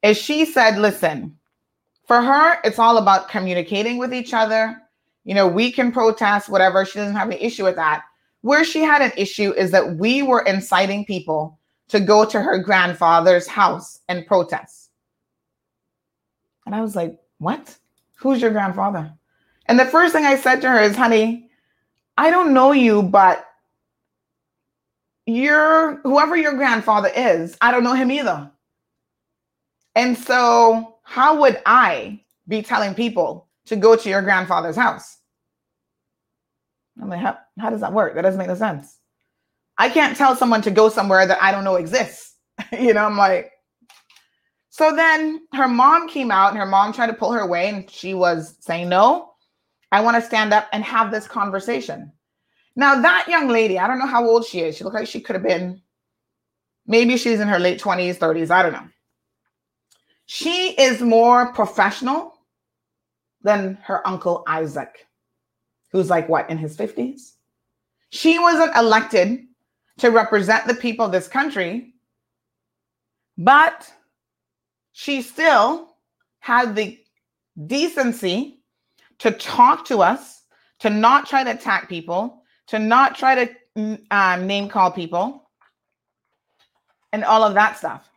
is 0.02 0.16
she 0.16 0.44
said, 0.44 0.78
listen, 0.78 1.36
for 2.06 2.22
her, 2.22 2.58
it's 2.64 2.78
all 2.78 2.98
about 2.98 3.28
communicating 3.28 3.98
with 3.98 4.14
each 4.14 4.32
other. 4.32 4.80
You 5.24 5.34
know, 5.34 5.46
we 5.46 5.72
can 5.72 5.92
protest, 5.92 6.48
whatever. 6.48 6.84
She 6.84 6.98
doesn't 6.98 7.16
have 7.16 7.30
an 7.30 7.38
issue 7.38 7.64
with 7.64 7.76
that. 7.76 8.04
Where 8.42 8.64
she 8.64 8.80
had 8.80 9.02
an 9.02 9.12
issue 9.16 9.52
is 9.52 9.72
that 9.72 9.96
we 9.96 10.22
were 10.22 10.42
inciting 10.42 11.04
people 11.04 11.57
to 11.88 12.00
go 12.00 12.24
to 12.24 12.40
her 12.40 12.58
grandfather's 12.58 13.46
house 13.46 14.00
and 14.08 14.26
protest. 14.26 14.90
And 16.66 16.74
I 16.74 16.82
was 16.82 16.94
like, 16.94 17.18
what? 17.38 17.76
Who's 18.16 18.40
your 18.40 18.50
grandfather? 18.50 19.12
And 19.66 19.78
the 19.78 19.86
first 19.86 20.12
thing 20.12 20.24
I 20.24 20.36
said 20.36 20.60
to 20.60 20.68
her 20.68 20.80
is, 20.80 20.96
honey, 20.96 21.50
I 22.16 22.30
don't 22.30 22.52
know 22.52 22.72
you, 22.72 23.02
but 23.02 23.46
your 25.26 26.00
whoever 26.04 26.36
your 26.36 26.54
grandfather 26.54 27.10
is, 27.14 27.56
I 27.60 27.70
don't 27.70 27.84
know 27.84 27.94
him 27.94 28.10
either. 28.10 28.50
And 29.94 30.16
so, 30.16 30.96
how 31.02 31.40
would 31.40 31.60
I 31.66 32.20
be 32.46 32.62
telling 32.62 32.94
people 32.94 33.48
to 33.66 33.76
go 33.76 33.96
to 33.96 34.08
your 34.08 34.22
grandfather's 34.22 34.76
house? 34.76 35.18
I'm 37.00 37.08
like, 37.08 37.20
how, 37.20 37.38
how 37.58 37.70
does 37.70 37.80
that 37.80 37.92
work? 37.92 38.14
That 38.14 38.22
doesn't 38.22 38.38
make 38.38 38.48
no 38.48 38.54
sense. 38.54 38.97
I 39.78 39.88
can't 39.88 40.16
tell 40.16 40.34
someone 40.34 40.62
to 40.62 40.70
go 40.70 40.88
somewhere 40.88 41.26
that 41.26 41.42
I 41.42 41.52
don't 41.52 41.64
know 41.64 41.76
exists. 41.76 42.36
you 42.78 42.92
know, 42.92 43.04
I'm 43.04 43.16
like, 43.16 43.52
so 44.70 44.94
then 44.94 45.40
her 45.54 45.68
mom 45.68 46.08
came 46.08 46.30
out 46.30 46.50
and 46.50 46.58
her 46.58 46.66
mom 46.66 46.92
tried 46.92 47.08
to 47.08 47.14
pull 47.14 47.32
her 47.32 47.40
away 47.40 47.68
and 47.68 47.90
she 47.90 48.14
was 48.14 48.56
saying, 48.60 48.88
no, 48.88 49.32
I 49.90 50.00
want 50.00 50.16
to 50.16 50.22
stand 50.22 50.52
up 50.52 50.68
and 50.72 50.84
have 50.84 51.10
this 51.10 51.26
conversation. 51.26 52.12
Now, 52.76 53.00
that 53.00 53.26
young 53.28 53.48
lady, 53.48 53.78
I 53.78 53.88
don't 53.88 53.98
know 53.98 54.06
how 54.06 54.24
old 54.24 54.44
she 54.44 54.60
is. 54.60 54.76
She 54.76 54.84
looked 54.84 54.94
like 54.94 55.08
she 55.08 55.20
could 55.20 55.34
have 55.34 55.42
been, 55.42 55.80
maybe 56.86 57.16
she's 57.16 57.40
in 57.40 57.48
her 57.48 57.58
late 57.58 57.80
20s, 57.80 58.18
30s. 58.18 58.50
I 58.50 58.62
don't 58.62 58.72
know. 58.72 58.88
She 60.26 60.74
is 60.78 61.00
more 61.00 61.52
professional 61.54 62.34
than 63.42 63.78
her 63.82 64.06
uncle 64.06 64.44
Isaac, 64.46 65.06
who's 65.90 66.10
like 66.10 66.28
what, 66.28 66.48
in 66.50 66.58
his 66.58 66.76
50s? 66.76 67.32
She 68.10 68.38
wasn't 68.38 68.76
elected 68.76 69.47
to 69.98 70.10
represent 70.10 70.66
the 70.66 70.74
people 70.74 71.04
of 71.04 71.12
this 71.12 71.28
country, 71.28 71.94
but 73.36 73.90
she 74.92 75.22
still 75.22 75.88
had 76.40 76.74
the 76.74 76.98
decency 77.66 78.60
to 79.18 79.32
talk 79.32 79.84
to 79.86 79.98
us, 80.00 80.44
to 80.80 80.90
not 80.90 81.28
try 81.28 81.42
to 81.44 81.50
attack 81.50 81.88
people, 81.88 82.42
to 82.68 82.78
not 82.78 83.16
try 83.16 83.34
to 83.34 83.54
mm, 83.76 84.00
um, 84.10 84.46
name 84.46 84.68
call 84.68 84.90
people, 84.90 85.48
and 87.12 87.24
all 87.24 87.42
of 87.42 87.54
that 87.54 87.76
stuff. 87.76 88.08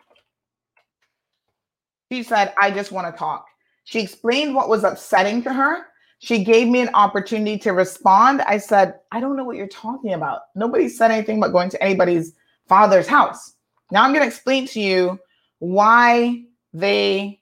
She 2.11 2.23
said, 2.23 2.53
I 2.61 2.71
just 2.71 2.91
want 2.91 3.13
to 3.13 3.17
talk. 3.17 3.45
She 3.85 3.99
explained 3.99 4.53
what 4.53 4.69
was 4.69 4.83
upsetting 4.83 5.43
to 5.43 5.53
her 5.53 5.85
she 6.23 6.43
gave 6.43 6.67
me 6.67 6.81
an 6.81 6.93
opportunity 6.93 7.57
to 7.57 7.71
respond. 7.71 8.43
I 8.43 8.59
said, 8.59 8.99
I 9.11 9.19
don't 9.19 9.35
know 9.35 9.43
what 9.43 9.55
you're 9.55 9.67
talking 9.67 10.13
about. 10.13 10.41
Nobody 10.53 10.87
said 10.87 11.09
anything 11.09 11.39
about 11.39 11.51
going 11.51 11.71
to 11.71 11.83
anybody's 11.83 12.33
father's 12.67 13.07
house. 13.07 13.55
Now 13.89 14.03
I'm 14.03 14.11
going 14.11 14.21
to 14.21 14.27
explain 14.27 14.67
to 14.67 14.79
you 14.79 15.19
why 15.57 16.43
they 16.73 17.41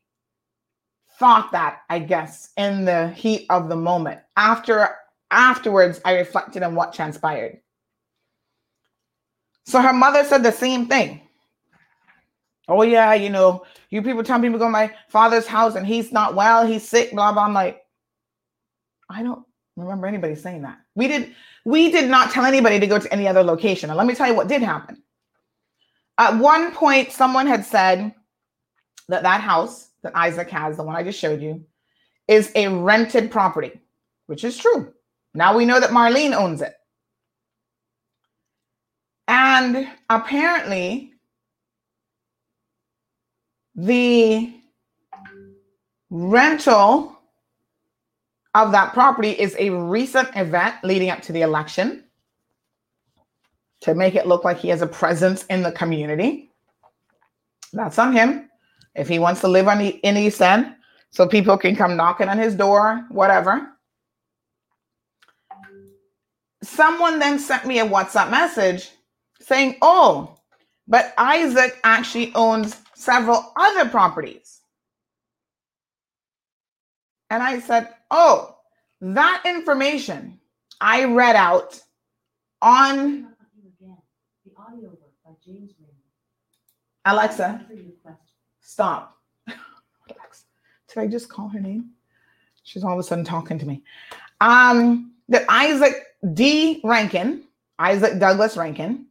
thought 1.19 1.51
that, 1.51 1.81
I 1.89 1.99
guess, 1.99 2.51
in 2.55 2.85
the 2.85 3.09
heat 3.09 3.47
of 3.49 3.67
the 3.67 3.75
moment. 3.75 4.21
After 4.37 4.95
afterwards, 5.29 5.99
I 6.05 6.15
reflected 6.15 6.63
on 6.63 6.73
what 6.73 6.93
transpired. 6.93 7.59
So 9.65 9.81
her 9.81 9.93
mother 9.93 10.23
said 10.23 10.41
the 10.41 10.53
same 10.53 10.87
thing. 10.87 11.21
Oh, 12.69 12.83
yeah, 12.83 13.13
you 13.13 13.29
know, 13.29 13.65
you 13.89 14.01
people 14.01 14.23
tell 14.23 14.39
people 14.39 14.57
go 14.57 14.65
to 14.65 14.71
my 14.71 14.93
father's 15.09 15.47
house 15.47 15.75
and 15.75 15.85
he's 15.85 16.13
not 16.13 16.33
well, 16.33 16.65
he's 16.65 16.87
sick, 16.87 17.11
blah, 17.11 17.33
blah. 17.33 17.43
I'm 17.43 17.53
like, 17.53 17.81
I 19.09 19.23
don't 19.23 19.43
remember 19.75 20.07
anybody 20.07 20.35
saying 20.35 20.61
that. 20.63 20.79
We 20.95 21.07
did 21.07 21.35
we 21.65 21.91
did 21.91 22.09
not 22.09 22.31
tell 22.31 22.45
anybody 22.45 22.79
to 22.79 22.87
go 22.87 22.99
to 22.99 23.13
any 23.13 23.27
other 23.27 23.43
location. 23.43 23.89
And 23.89 23.97
let 23.97 24.07
me 24.07 24.15
tell 24.15 24.27
you 24.27 24.35
what 24.35 24.47
did 24.47 24.61
happen. 24.61 25.01
At 26.17 26.37
one 26.37 26.73
point, 26.73 27.11
someone 27.11 27.47
had 27.47 27.65
said 27.65 28.13
that 29.07 29.23
that 29.23 29.41
house 29.41 29.89
that 30.03 30.15
Isaac 30.15 30.49
has, 30.49 30.77
the 30.77 30.83
one 30.83 30.95
I 30.95 31.03
just 31.03 31.19
showed 31.19 31.41
you, 31.41 31.65
is 32.27 32.51
a 32.55 32.67
rented 32.67 33.31
property, 33.31 33.79
which 34.27 34.43
is 34.43 34.57
true. 34.57 34.93
Now 35.33 35.55
we 35.55 35.65
know 35.65 35.79
that 35.79 35.91
Marlene 35.91 36.33
owns 36.33 36.61
it. 36.61 36.75
And 39.27 39.87
apparently, 40.09 41.13
the 43.75 44.53
rental 46.09 47.18
of 48.55 48.71
that 48.71 48.93
property 48.93 49.31
is 49.31 49.55
a 49.59 49.69
recent 49.69 50.29
event 50.35 50.75
leading 50.83 51.09
up 51.09 51.21
to 51.21 51.31
the 51.31 51.41
election 51.41 52.03
to 53.81 53.95
make 53.95 54.15
it 54.15 54.27
look 54.27 54.43
like 54.43 54.57
he 54.57 54.69
has 54.69 54.81
a 54.81 54.87
presence 54.87 55.45
in 55.45 55.61
the 55.61 55.71
community. 55.71 56.51
That's 57.73 57.99
on 57.99 58.13
him. 58.13 58.49
If 58.95 59.07
he 59.07 59.19
wants 59.19 59.41
to 59.41 59.47
live 59.47 59.67
on 59.67 59.77
the, 59.77 59.89
in 59.89 60.17
East 60.17 60.41
End, 60.41 60.75
so 61.11 61.27
people 61.27 61.57
can 61.57 61.75
come 61.75 61.95
knocking 61.95 62.27
on 62.27 62.37
his 62.37 62.55
door, 62.55 63.05
whatever. 63.09 63.69
Someone 66.61 67.19
then 67.19 67.39
sent 67.39 67.65
me 67.65 67.79
a 67.79 67.85
WhatsApp 67.87 68.29
message 68.29 68.91
saying, 69.39 69.77
Oh, 69.81 70.37
but 70.87 71.13
Isaac 71.17 71.79
actually 71.83 72.33
owns 72.35 72.77
several 72.95 73.53
other 73.55 73.89
properties. 73.89 74.48
And 77.29 77.43
I 77.43 77.59
said, 77.59 77.89
Oh, 78.11 78.57
that 79.01 79.43
information 79.45 80.39
I 80.81 81.05
read 81.05 81.35
out 81.35 81.79
on 82.61 83.27
Alexa, 87.05 87.65
stop. 88.61 89.17
Alexa, 89.47 90.43
did 90.87 90.97
I 90.99 91.07
just 91.07 91.29
call 91.29 91.47
her 91.49 91.59
name? 91.59 91.91
She's 92.63 92.83
all 92.83 92.93
of 92.93 92.99
a 92.99 93.03
sudden 93.03 93.25
talking 93.25 93.57
to 93.57 93.65
me. 93.65 93.83
Um, 94.41 95.13
that 95.29 95.45
Isaac 95.49 95.93
D. 96.33 96.81
Rankine, 96.83 97.43
Isaac 97.79 98.19
Douglas 98.19 98.57
Rankine, 98.57 99.05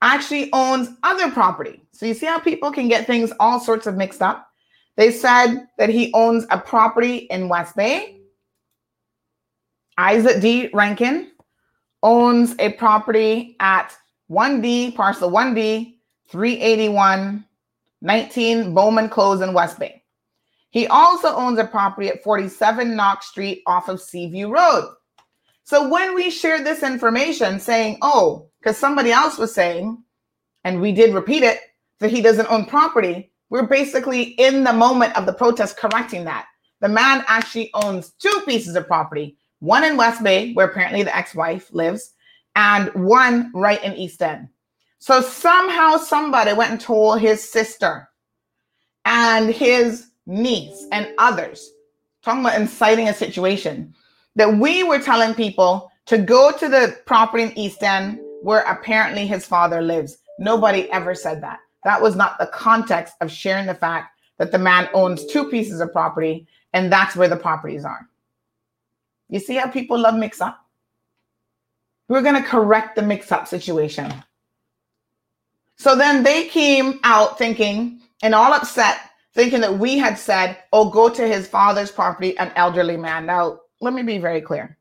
actually 0.00 0.50
owns 0.52 0.88
other 1.02 1.30
property. 1.30 1.82
So 1.92 2.06
you 2.06 2.14
see 2.14 2.26
how 2.26 2.38
people 2.38 2.70
can 2.70 2.88
get 2.88 3.06
things 3.06 3.32
all 3.40 3.60
sorts 3.60 3.86
of 3.86 3.96
mixed 3.96 4.22
up. 4.22 4.48
They 4.96 5.10
said 5.10 5.66
that 5.78 5.88
he 5.88 6.12
owns 6.14 6.46
a 6.50 6.58
property 6.58 7.16
in 7.30 7.48
West 7.48 7.76
Bay. 7.76 8.20
Isaac 9.98 10.40
D. 10.40 10.70
Rankine 10.72 11.30
owns 12.02 12.54
a 12.58 12.72
property 12.72 13.56
at 13.60 13.96
1D, 14.30 14.94
parcel 14.94 15.30
1D, 15.30 15.96
381, 16.28 17.44
19 18.02 18.74
Bowman 18.74 19.08
Close 19.08 19.40
in 19.40 19.52
West 19.54 19.78
Bay. 19.78 20.02
He 20.70 20.86
also 20.88 21.28
owns 21.28 21.58
a 21.58 21.64
property 21.64 22.08
at 22.08 22.22
47 22.22 22.96
Knox 22.96 23.28
Street 23.28 23.62
off 23.66 23.88
of 23.88 24.00
Seaview 24.00 24.48
Road. 24.48 24.92
So 25.62 25.88
when 25.88 26.14
we 26.14 26.30
shared 26.30 26.64
this 26.64 26.82
information 26.82 27.60
saying, 27.60 27.98
oh, 28.02 28.48
because 28.60 28.76
somebody 28.76 29.12
else 29.12 29.38
was 29.38 29.54
saying, 29.54 30.02
and 30.64 30.80
we 30.80 30.92
did 30.92 31.14
repeat 31.14 31.42
it, 31.42 31.60
that 32.00 32.10
he 32.10 32.20
doesn't 32.20 32.50
own 32.50 32.66
property, 32.66 33.32
we're 33.54 33.68
basically 33.68 34.22
in 34.22 34.64
the 34.64 34.72
moment 34.72 35.16
of 35.16 35.26
the 35.26 35.32
protest 35.32 35.76
correcting 35.76 36.24
that. 36.24 36.46
The 36.80 36.88
man 36.88 37.24
actually 37.28 37.70
owns 37.72 38.10
two 38.18 38.42
pieces 38.44 38.74
of 38.74 38.88
property 38.88 39.36
one 39.60 39.84
in 39.84 39.96
West 39.96 40.24
Bay, 40.24 40.52
where 40.54 40.66
apparently 40.66 41.04
the 41.04 41.16
ex 41.16 41.36
wife 41.36 41.72
lives, 41.72 42.14
and 42.56 42.92
one 42.94 43.52
right 43.54 43.82
in 43.84 43.94
East 43.94 44.20
End. 44.20 44.48
So 44.98 45.20
somehow 45.20 45.98
somebody 45.98 46.52
went 46.52 46.72
and 46.72 46.80
told 46.80 47.20
his 47.20 47.48
sister 47.48 48.08
and 49.04 49.48
his 49.50 50.08
niece 50.26 50.88
and 50.90 51.14
others, 51.18 51.70
talking 52.24 52.40
about 52.40 52.60
inciting 52.60 53.08
a 53.08 53.14
situation, 53.14 53.94
that 54.34 54.58
we 54.58 54.82
were 54.82 54.98
telling 54.98 55.32
people 55.32 55.92
to 56.06 56.18
go 56.18 56.50
to 56.58 56.68
the 56.68 56.98
property 57.06 57.44
in 57.44 57.56
East 57.56 57.84
End 57.84 58.18
where 58.42 58.62
apparently 58.62 59.28
his 59.28 59.46
father 59.46 59.80
lives. 59.80 60.18
Nobody 60.40 60.90
ever 60.90 61.14
said 61.14 61.40
that. 61.44 61.60
That 61.84 62.00
was 62.00 62.16
not 62.16 62.38
the 62.38 62.46
context 62.46 63.14
of 63.20 63.30
sharing 63.30 63.66
the 63.66 63.74
fact 63.74 64.18
that 64.38 64.50
the 64.50 64.58
man 64.58 64.88
owns 64.94 65.26
two 65.26 65.48
pieces 65.50 65.80
of 65.80 65.92
property 65.92 66.46
and 66.72 66.92
that's 66.92 67.14
where 67.14 67.28
the 67.28 67.36
properties 67.36 67.84
are. 67.84 68.08
You 69.28 69.38
see 69.38 69.54
how 69.54 69.68
people 69.68 69.98
love 69.98 70.16
mix 70.16 70.40
up? 70.40 70.60
We're 72.08 72.22
going 72.22 72.42
to 72.42 72.48
correct 72.48 72.96
the 72.96 73.02
mix 73.02 73.32
up 73.32 73.48
situation. 73.48 74.12
So 75.76 75.96
then 75.96 76.22
they 76.22 76.46
came 76.48 77.00
out 77.04 77.38
thinking 77.38 78.00
and 78.22 78.34
all 78.34 78.52
upset, 78.52 78.98
thinking 79.32 79.60
that 79.60 79.78
we 79.78 79.98
had 79.98 80.18
said, 80.18 80.58
oh, 80.72 80.90
go 80.90 81.08
to 81.08 81.26
his 81.26 81.48
father's 81.48 81.90
property, 81.90 82.36
an 82.38 82.52
elderly 82.56 82.96
man. 82.96 83.26
Now, 83.26 83.60
let 83.80 83.94
me 83.94 84.02
be 84.02 84.18
very 84.18 84.40
clear. 84.40 84.78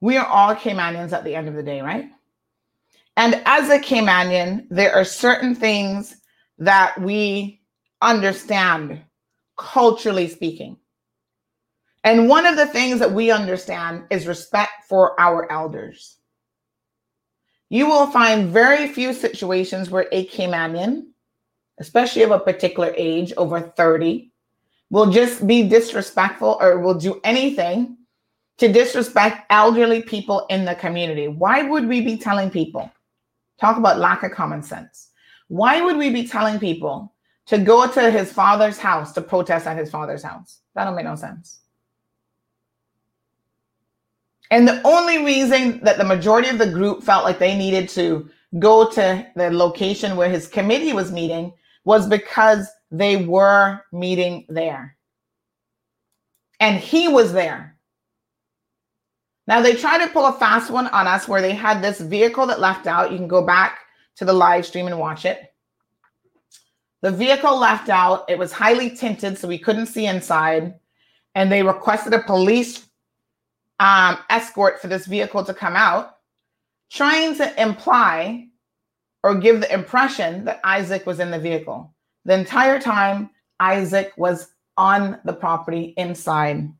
We 0.00 0.16
are 0.16 0.26
all 0.26 0.54
Caymanians 0.54 1.12
at 1.12 1.24
the 1.24 1.34
end 1.34 1.48
of 1.48 1.54
the 1.54 1.62
day, 1.62 1.80
right? 1.80 2.10
And 3.18 3.42
as 3.46 3.68
a 3.68 3.80
Caymanian, 3.80 4.68
there 4.70 4.94
are 4.94 5.04
certain 5.04 5.52
things 5.52 6.14
that 6.58 6.96
we 7.00 7.60
understand 8.00 9.02
culturally 9.56 10.28
speaking. 10.28 10.76
And 12.04 12.28
one 12.28 12.46
of 12.46 12.54
the 12.54 12.66
things 12.66 13.00
that 13.00 13.10
we 13.10 13.32
understand 13.32 14.04
is 14.10 14.28
respect 14.28 14.84
for 14.88 15.20
our 15.20 15.50
elders. 15.50 16.18
You 17.70 17.88
will 17.88 18.06
find 18.06 18.52
very 18.52 18.86
few 18.86 19.12
situations 19.12 19.90
where 19.90 20.06
a 20.12 20.28
Caymanian, 20.28 21.08
especially 21.80 22.22
of 22.22 22.30
a 22.30 22.38
particular 22.38 22.94
age, 22.96 23.32
over 23.36 23.60
30, 23.60 24.30
will 24.90 25.10
just 25.10 25.44
be 25.44 25.68
disrespectful 25.68 26.56
or 26.60 26.78
will 26.78 26.94
do 26.94 27.20
anything 27.24 27.96
to 28.58 28.72
disrespect 28.72 29.44
elderly 29.50 30.02
people 30.02 30.46
in 30.50 30.64
the 30.64 30.76
community. 30.76 31.26
Why 31.26 31.62
would 31.64 31.88
we 31.88 32.00
be 32.00 32.16
telling 32.16 32.48
people? 32.48 32.88
Talk 33.60 33.76
about 33.76 33.98
lack 33.98 34.22
of 34.22 34.32
common 34.32 34.62
sense. 34.62 35.10
Why 35.48 35.80
would 35.80 35.96
we 35.96 36.10
be 36.10 36.26
telling 36.26 36.58
people 36.58 37.14
to 37.46 37.58
go 37.58 37.90
to 37.90 38.10
his 38.10 38.32
father's 38.32 38.78
house 38.78 39.12
to 39.12 39.20
protest 39.20 39.66
at 39.66 39.76
his 39.76 39.90
father's 39.90 40.22
house? 40.22 40.60
That 40.74 40.84
don't 40.84 40.94
make 40.94 41.04
no 41.04 41.16
sense. 41.16 41.60
And 44.50 44.66
the 44.66 44.80
only 44.86 45.24
reason 45.24 45.80
that 45.84 45.98
the 45.98 46.04
majority 46.04 46.48
of 46.48 46.58
the 46.58 46.70
group 46.70 47.02
felt 47.02 47.24
like 47.24 47.38
they 47.38 47.56
needed 47.56 47.88
to 47.90 48.30
go 48.58 48.88
to 48.90 49.26
the 49.36 49.50
location 49.50 50.16
where 50.16 50.30
his 50.30 50.46
committee 50.46 50.92
was 50.92 51.12
meeting 51.12 51.52
was 51.84 52.06
because 52.06 52.68
they 52.90 53.24
were 53.24 53.80
meeting 53.92 54.46
there. 54.48 54.96
And 56.60 56.78
he 56.78 57.08
was 57.08 57.32
there. 57.32 57.77
Now 59.48 59.62
they 59.62 59.74
tried 59.74 60.04
to 60.04 60.12
pull 60.12 60.26
a 60.26 60.32
fast 60.32 60.70
one 60.70 60.88
on 60.88 61.06
us 61.06 61.26
where 61.26 61.40
they 61.40 61.54
had 61.54 61.82
this 61.82 62.00
vehicle 62.00 62.46
that 62.46 62.60
left 62.60 62.86
out. 62.86 63.10
You 63.10 63.16
can 63.16 63.26
go 63.26 63.44
back 63.44 63.78
to 64.16 64.26
the 64.26 64.32
live 64.32 64.66
stream 64.66 64.86
and 64.86 64.98
watch 64.98 65.24
it. 65.24 65.54
The 67.00 67.10
vehicle 67.10 67.58
left 67.58 67.88
out. 67.88 68.28
It 68.28 68.38
was 68.38 68.52
highly 68.52 68.90
tinted, 68.90 69.38
so 69.38 69.48
we 69.48 69.58
couldn't 69.58 69.86
see 69.86 70.04
inside. 70.04 70.74
And 71.34 71.50
they 71.50 71.62
requested 71.62 72.12
a 72.12 72.22
police 72.22 72.86
um, 73.80 74.18
escort 74.28 74.82
for 74.82 74.88
this 74.88 75.06
vehicle 75.06 75.42
to 75.46 75.54
come 75.54 75.76
out, 75.76 76.16
trying 76.90 77.34
to 77.36 77.62
imply 77.62 78.48
or 79.22 79.34
give 79.34 79.60
the 79.60 79.72
impression 79.72 80.44
that 80.44 80.60
Isaac 80.62 81.06
was 81.06 81.20
in 81.20 81.30
the 81.30 81.38
vehicle. 81.38 81.94
The 82.26 82.34
entire 82.34 82.78
time, 82.78 83.30
Isaac 83.60 84.12
was 84.18 84.48
on 84.76 85.18
the 85.24 85.32
property 85.32 85.94
inside. 85.96 86.70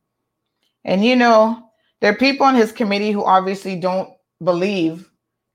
And 0.85 1.03
you 1.03 1.15
know, 1.15 1.68
there 1.99 2.11
are 2.11 2.15
people 2.17 2.45
on 2.45 2.55
his 2.55 2.71
committee 2.71 3.11
who 3.11 3.23
obviously 3.23 3.79
don't 3.79 4.09
believe 4.43 5.09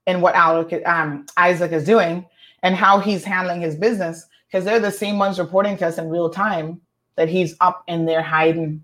in 0.05 0.21
what 0.21 0.35
um, 0.35 1.25
Isaac 1.37 1.71
is 1.71 1.85
doing 1.85 2.25
and 2.61 2.75
how 2.75 2.99
he's 2.99 3.23
handling 3.23 3.61
his 3.61 3.75
business 3.75 4.25
because 4.47 4.63
they're 4.63 4.79
the 4.79 4.91
same 4.91 5.17
ones 5.17 5.39
reporting 5.39 5.77
to 5.77 5.87
us 5.87 5.97
in 5.97 6.09
real 6.09 6.29
time 6.29 6.79
that 7.15 7.29
he's 7.29 7.55
up 7.61 7.83
in 7.87 8.05
there 8.05 8.21
hiding. 8.21 8.83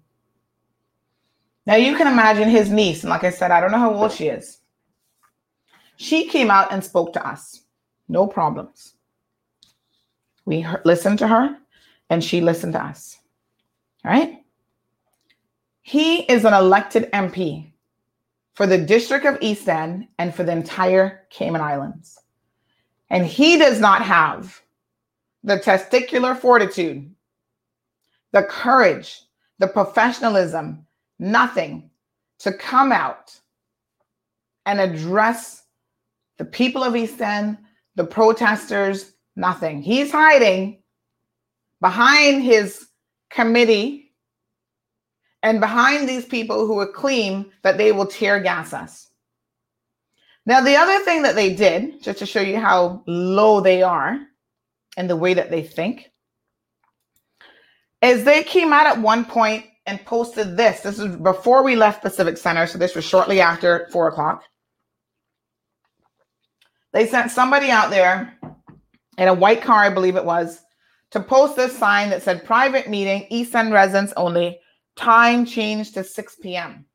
Now 1.66 1.76
you 1.76 1.96
can 1.96 2.08
imagine 2.08 2.50
his 2.50 2.70
niece, 2.72 3.04
and 3.04 3.10
like 3.10 3.24
I 3.24 3.30
said, 3.30 3.52
I 3.52 3.62
don't 3.62 3.72
know 3.72 3.78
how 3.78 3.94
old 3.94 4.12
she 4.12 4.28
is. 4.28 4.58
She 5.98 6.28
came 6.28 6.50
out 6.50 6.72
and 6.74 6.84
spoke 6.84 7.14
to 7.14 7.28
us, 7.28 7.62
no 8.10 8.26
problems. 8.26 8.96
We 10.46 10.66
listened 10.84 11.20
to 11.20 11.28
her, 11.28 11.56
and 12.10 12.24
she 12.24 12.42
listened 12.42 12.74
to 12.74 12.84
us. 12.84 13.20
All 14.04 14.12
right. 14.12 14.41
He 15.82 16.22
is 16.24 16.46
an 16.46 16.54
elected 16.54 17.12
MP 17.12 17.72
for 18.54 18.68
the 18.68 18.78
District 18.78 19.26
of 19.26 19.38
East 19.42 19.68
End 19.68 20.08
and 20.20 20.34
for 20.34 20.44
the 20.44 20.52
entire 20.52 21.26
Cayman 21.30 21.62
Islands. 21.62 22.20
And 23.10 23.26
he 23.26 23.58
does 23.58 23.80
not 23.80 24.02
have 24.02 24.62
the 25.44 25.58
testicular 25.58 26.38
fortitude, 26.38 27.14
the 28.32 28.44
courage, 28.44 29.22
the 29.58 29.68
professionalism, 29.68 30.86
nothing 31.20 31.90
to 32.40 32.54
come 32.54 32.92
out 32.92 33.38
and 34.66 34.80
address 34.80 35.64
the 36.38 36.46
people 36.46 36.84
of 36.84 36.96
East 36.96 37.20
End, 37.22 37.58
the 37.96 38.04
protesters, 38.04 39.14
nothing. 39.36 39.82
He's 39.82 40.12
hiding 40.12 40.82
behind 41.82 42.44
his 42.44 42.88
committee 43.30 44.11
and 45.44 45.60
behind 45.60 46.08
these 46.08 46.26
people 46.26 46.68
who 46.68 46.76
would 46.76 46.94
claim 46.94 47.52
that 47.64 47.78
they 47.78 47.92
will 47.92 48.06
tear 48.06 48.40
gas 48.40 48.74
us. 48.74 49.10
Now, 50.46 50.62
the 50.62 50.76
other 50.76 51.00
thing 51.04 51.22
that 51.24 51.36
they 51.36 51.54
did, 51.54 52.02
just 52.02 52.20
to 52.20 52.26
show 52.26 52.42
you 52.42 52.60
how 52.60 53.04
low 53.06 53.62
they 53.62 53.84
are 53.84 54.20
and 54.98 55.10
the 55.10 55.16
way 55.16 55.34
that 55.34 55.52
they 55.52 55.64
think, 55.64 56.12
is 58.02 58.24
they 58.24 58.44
came 58.44 58.74
out 58.74 58.88
at 58.88 59.00
one 59.00 59.26
point 59.26 59.66
and 59.86 60.04
posted 60.06 60.58
this. 60.58 60.82
This 60.82 61.00
is 61.00 61.16
before 61.18 61.64
we 61.64 61.76
left 61.76 62.10
Civic 62.12 62.38
Center, 62.38 62.66
so 62.66 62.78
this 62.78 62.96
was 62.96 63.06
shortly 63.06 63.42
after 63.42 63.88
four 63.92 64.08
o'clock. 64.08 64.44
They 66.94 67.08
sent 67.08 67.32
somebody 67.32 67.70
out 67.70 67.90
there 67.90 68.38
in 69.18 69.28
a 69.28 69.34
white 69.34 69.62
car, 69.62 69.84
I 69.84 69.90
believe 69.90 70.16
it 70.16 70.26
was, 70.26 70.62
to 71.12 71.20
post 71.20 71.56
this 71.56 71.78
sign 71.78 72.10
that 72.10 72.24
said 72.24 72.46
private 72.46 72.90
meeting, 72.90 73.28
East 73.30 73.54
End 73.54 73.72
residents 73.74 74.14
only, 74.18 74.60
time 74.96 75.46
changed 75.46 75.94
to 75.96 76.04
6 76.04 76.36
p.m. 76.38 76.86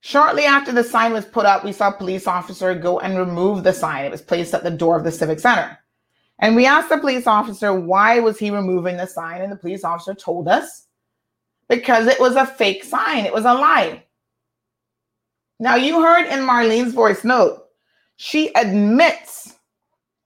Shortly 0.00 0.44
after 0.44 0.70
the 0.70 0.84
sign 0.84 1.12
was 1.12 1.24
put 1.24 1.46
up, 1.46 1.64
we 1.64 1.72
saw 1.72 1.88
a 1.88 1.92
police 1.92 2.26
officer 2.26 2.74
go 2.74 3.00
and 3.00 3.18
remove 3.18 3.64
the 3.64 3.72
sign. 3.72 4.04
It 4.04 4.12
was 4.12 4.22
placed 4.22 4.54
at 4.54 4.62
the 4.62 4.70
door 4.70 4.96
of 4.96 5.04
the 5.04 5.10
Civic 5.10 5.40
Center. 5.40 5.78
And 6.38 6.54
we 6.54 6.66
asked 6.66 6.90
the 6.90 6.98
police 6.98 7.26
officer 7.26 7.74
why 7.74 8.20
was 8.20 8.38
he 8.38 8.50
removing 8.50 8.96
the 8.96 9.06
sign 9.06 9.40
and 9.40 9.50
the 9.50 9.56
police 9.56 9.84
officer 9.84 10.14
told 10.14 10.48
us 10.48 10.86
because 11.68 12.06
it 12.06 12.20
was 12.20 12.36
a 12.36 12.46
fake 12.46 12.84
sign. 12.84 13.26
It 13.26 13.32
was 13.32 13.44
a 13.44 13.54
lie. 13.54 14.04
Now 15.58 15.74
you 15.74 16.02
heard 16.02 16.26
in 16.26 16.46
Marlene's 16.46 16.92
voice 16.92 17.24
note, 17.24 17.64
she 18.16 18.54
admits 18.54 19.54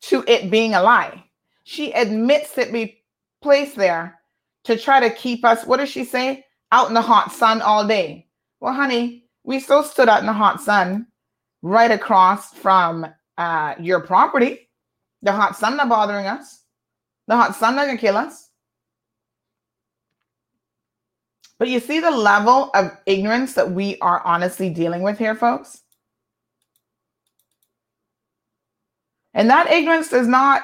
to 0.03 0.25
it 0.27 0.51
being 0.51 0.75
a 0.75 0.83
lie. 0.83 1.25
She 1.65 1.93
admits 1.93 2.59
it 2.59 2.73
be 2.73 3.03
placed 3.41 3.77
there 3.77 4.20
to 4.65 4.77
try 4.77 5.01
to 5.01 5.15
keep 5.15 5.45
us, 5.45 5.65
what 5.65 5.79
does 5.79 5.89
she 5.89 6.05
say? 6.05 6.45
Out 6.73 6.89
in 6.89 6.95
the 6.95 7.01
hot 7.01 7.33
sun 7.33 7.63
all 7.63 7.87
day. 7.87 8.27
Well, 8.61 8.75
honey, 8.75 9.25
we 9.45 9.59
still 9.61 9.83
stood 9.83 10.09
out 10.09 10.21
in 10.21 10.27
the 10.27 10.33
hot 10.33 10.61
sun 10.61 11.07
right 11.63 11.91
across 11.91 12.53
from 12.53 13.07
uh, 13.39 13.75
your 13.81 14.01
property. 14.01 14.69
The 15.23 15.33
hot 15.33 15.57
sun 15.57 15.77
not 15.77 15.89
bothering 15.89 16.27
us. 16.27 16.63
The 17.27 17.37
hot 17.37 17.57
sun 17.57 17.77
not 17.77 17.87
gonna 17.87 17.99
kill 17.99 18.17
us. 18.17 18.51
But 21.59 21.69
you 21.69 21.79
see 21.79 22.01
the 22.01 22.11
level 22.11 22.71
of 22.75 22.97
ignorance 23.05 23.55
that 23.55 23.71
we 23.71 23.99
are 24.01 24.23
honestly 24.25 24.71
dealing 24.71 25.03
with 25.03 25.19
here, 25.19 25.35
folks? 25.35 25.83
And 29.35 29.51
that 29.51 29.71
ignorance 29.71 30.09
does 30.09 30.27
not 30.27 30.63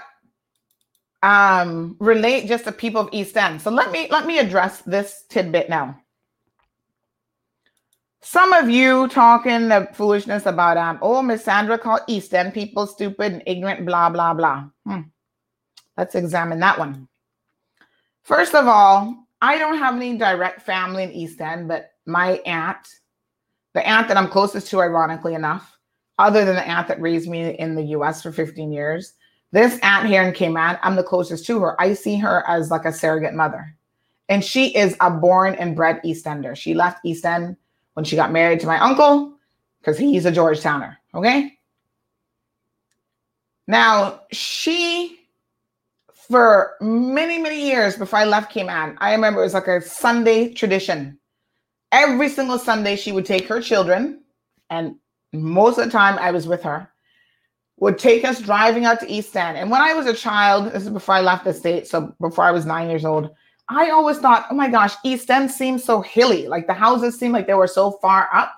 um, 1.27 1.97
relate 1.99 2.47
just 2.47 2.65
to 2.65 2.73
people 2.73 3.01
of 3.01 3.09
East 3.11 3.37
End. 3.37 3.61
So 3.61 3.71
let 3.71 3.91
me 3.91 4.07
let 4.11 4.27
me 4.27 4.39
address 4.39 4.83
this 4.83 5.25
tidbit 5.29 5.69
now. 5.69 5.99
Some 8.23 8.53
of 8.53 8.71
you 8.71 9.09
talking 9.09 9.69
the 9.69 9.89
foolishness 9.93 10.47
about 10.47 10.77
um, 10.77 11.01
oh, 11.03 11.23
Miss 11.23 11.45
Sandra 11.45 11.79
called 11.79 12.03
East 12.07 12.33
End 12.33 12.55
people 12.55 12.87
stupid 12.87 13.33
and 13.33 13.43
ignorant, 13.45 13.85
blah 13.85 14.09
blah 14.09 14.35
blah. 14.35 14.69
Hmm. 14.87 15.01
Let's 15.97 16.15
examine 16.15 16.61
that 16.61 16.79
one. 16.79 17.09
First 18.23 18.55
of 18.55 18.69
all, 18.69 19.27
I 19.43 19.59
don't 19.59 19.79
have 19.79 19.97
any 19.97 20.17
direct 20.17 20.63
family 20.63 21.03
in 21.03 21.11
East 21.11 21.41
End, 21.41 21.67
but 21.67 21.91
my 22.07 22.41
aunt, 22.47 22.87
the 23.75 23.85
aunt 23.85 24.07
that 24.09 24.17
I'm 24.17 24.29
closest 24.29 24.69
to, 24.69 24.81
ironically 24.81 25.35
enough, 25.35 25.77
other 26.19 26.45
than 26.45 26.55
the 26.55 26.69
aunt 26.69 26.87
that 26.87 27.01
raised 27.01 27.29
me 27.29 27.51
in 27.51 27.75
the 27.75 27.97
US 27.97 28.23
for 28.23 28.31
15 28.31 28.73
years, 28.73 29.15
this 29.53 29.79
aunt 29.83 30.07
here 30.07 30.23
in 30.23 30.33
Cayman, 30.33 30.79
I'm 30.83 30.97
the 30.97 31.03
closest 31.03 31.47
to 31.47 31.61
her. 31.61 31.81
I 31.81 31.95
see 31.95 32.17
her 32.17 32.45
as 32.49 32.71
like 32.71 32.85
a 32.85 32.93
surrogate 32.93 33.35
mother. 33.35 33.75
And 34.29 34.45
she 34.45 34.77
is 34.77 34.97
a 35.01 35.11
born 35.11 35.55
and 35.55 35.77
bred 35.77 36.01
East 36.05 36.27
Ender. 36.27 36.57
She 36.57 36.75
left 36.75 37.05
East 37.05 37.25
End 37.25 37.57
when 37.95 38.05
she 38.05 38.17
got 38.17 38.33
married 38.33 38.61
to 38.61 38.67
my 38.67 38.79
uncle 38.81 39.39
because 39.81 39.97
he's 39.97 40.27
a 40.27 40.33
Georgetowner. 40.33 40.97
Okay. 41.15 41.53
Now, 43.69 44.23
she, 44.33 45.21
for 46.13 46.75
many, 46.81 47.39
many 47.39 47.67
years 47.67 47.97
before 47.97 48.19
I 48.19 48.25
left 48.25 48.53
Cayman, 48.53 48.97
I 49.01 49.13
remember 49.13 49.41
it 49.41 49.45
was 49.45 49.55
like 49.55 49.69
a 49.69 49.81
Sunday 49.81 50.53
tradition. 50.53 51.19
Every 51.93 52.29
single 52.29 52.59
Sunday, 52.59 52.97
she 52.97 53.13
would 53.13 53.27
take 53.27 53.47
her 53.47 53.61
children, 53.61 54.23
and 54.71 54.97
most 55.33 55.79
of 55.79 55.85
the 55.85 55.91
time 55.91 56.19
I 56.19 56.33
was 56.33 56.49
with 56.49 56.63
her 56.65 56.91
would 57.79 57.99
take 57.99 58.25
us 58.25 58.41
driving 58.41 58.85
out 58.85 59.01
to 59.01 59.11
East 59.11 59.37
End. 59.37 59.59
And 59.59 59.71
when 59.71 59.83
I 59.83 59.93
was 59.93 60.07
a 60.07 60.15
child, 60.15 60.73
this 60.73 60.85
is 60.85 60.91
before 60.91 61.15
I 61.15 61.21
left 61.21 61.45
the 61.45 61.53
state, 61.53 61.87
so 61.87 62.15
before 62.21 62.45
I 62.45 62.51
was 62.51 62.65
nine 62.65 62.89
years 62.89 63.05
old, 63.05 63.31
I 63.69 63.91
always 63.91 64.19
thought, 64.19 64.47
oh 64.51 64.55
my 64.55 64.71
gosh, 64.71 64.95
East 65.05 65.31
End 65.31 65.51
seems 65.51 65.85
so 65.85 66.01
hilly. 66.01 66.47
Like 66.47 66.67
the 66.67 66.73
houses 66.73 67.19
seemed 67.19 67.35
like 67.35 67.47
they 67.47 67.55
were 67.55 67.67
so 67.67 67.93
far 67.93 68.29
up 68.33 68.53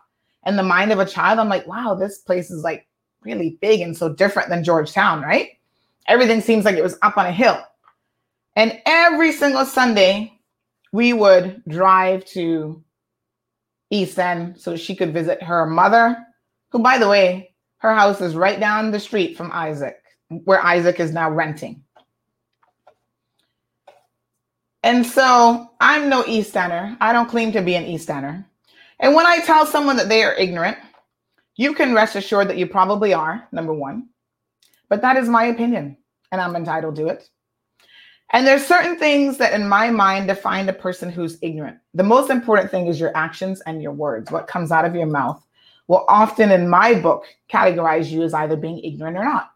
in 0.47 0.57
the 0.57 0.63
mind 0.63 0.93
of 0.93 0.99
a 0.99 1.07
child. 1.07 1.39
I'm 1.39 1.49
like, 1.49 1.67
wow, 1.67 1.95
this 1.95 2.19
place 2.19 2.51
is 2.51 2.63
like 2.63 2.87
really 3.23 3.59
big 3.61 3.81
and 3.81 3.97
so 3.97 4.09
different 4.13 4.51
than 4.51 4.63
Georgetown, 4.63 5.23
right? 5.23 5.51
Everything 6.07 6.41
seems 6.41 6.65
like 6.65 6.77
it 6.77 6.83
was 6.83 6.99
up 7.03 7.17
on 7.17 7.27
a 7.27 7.33
hill. 7.33 7.61
And 8.55 8.81
every 8.87 9.33
single 9.33 9.65
Sunday, 9.65 10.39
we 10.93 11.13
would 11.13 11.63
drive 11.69 12.25
to 12.27 12.83
East 13.91 14.19
End 14.19 14.59
so 14.59 14.77
she 14.77 14.95
could 14.95 15.13
visit 15.13 15.43
her 15.43 15.67
mother, 15.67 16.17
who, 16.71 16.79
by 16.79 16.99
the 16.99 17.09
way, 17.09 17.55
her 17.79 17.95
house 17.95 18.21
is 18.21 18.35
right 18.35 18.59
down 18.59 18.91
the 18.91 19.01
street 19.01 19.37
from 19.37 19.51
Isaac, 19.53 20.03
where 20.29 20.65
Isaac 20.65 21.01
is 21.01 21.13
now 21.13 21.31
renting. 21.31 21.83
And 24.83 25.05
so 25.05 25.71
I'm 25.81 26.09
no 26.09 26.25
East 26.27 26.57
Ender. 26.57 26.97
I 27.01 27.13
don't 27.13 27.29
claim 27.29 27.53
to 27.53 27.63
be 27.63 27.75
an 27.75 27.85
East 27.85 28.11
Ender. 28.11 28.45
And 29.01 29.15
when 29.15 29.27
I 29.27 29.39
tell 29.39 29.67
someone 29.67 29.97
that 29.97 30.09
they 30.09 30.23
are 30.25 30.35
ignorant, 30.35 30.79
you 31.57 31.75
can 31.75 31.95
rest 31.95 32.17
assured 32.17 32.49
that 32.49 32.59
you 32.59 32.67
probably 32.67 33.13
are, 33.13 33.47
number 33.53 33.75
one. 33.75 34.09
But 34.89 35.03
that 35.03 35.17
is 35.17 35.29
my 35.29 35.45
opinion, 35.45 35.97
and 36.33 36.41
I'm 36.41 36.57
entitled 36.57 36.97
to 36.97 37.09
it. 37.09 37.29
And 38.33 38.47
there's 38.47 38.67
certain 38.67 38.99
things 38.99 39.39
that 39.39 39.55
in 39.55 39.69
my 39.69 39.91
mind 39.91 40.29
define 40.29 40.69
a 40.69 40.73
person 40.73 41.11
who's 41.11 41.39
ignorant. 41.43 41.79
The 41.95 42.03
most 42.03 42.31
important 42.31 42.71
thing 42.71 42.87
is 42.87 43.01
your 43.01 43.17
actions 43.17 43.61
and 43.63 43.83
your 43.83 43.93
words, 43.93 44.31
what 44.31 44.47
comes 44.47 44.71
out 44.71 44.85
of 44.85 44.95
your 44.95 45.07
mouth 45.07 45.43
will 45.89 46.05
often, 46.07 46.53
in 46.53 46.69
my 46.69 46.95
book, 46.95 47.25
categorize 47.51 48.11
you 48.11 48.23
as 48.23 48.35
either 48.35 48.57
being 48.57 48.79
ignorant 48.79 49.17
or 49.17 49.25
not. 49.25 49.51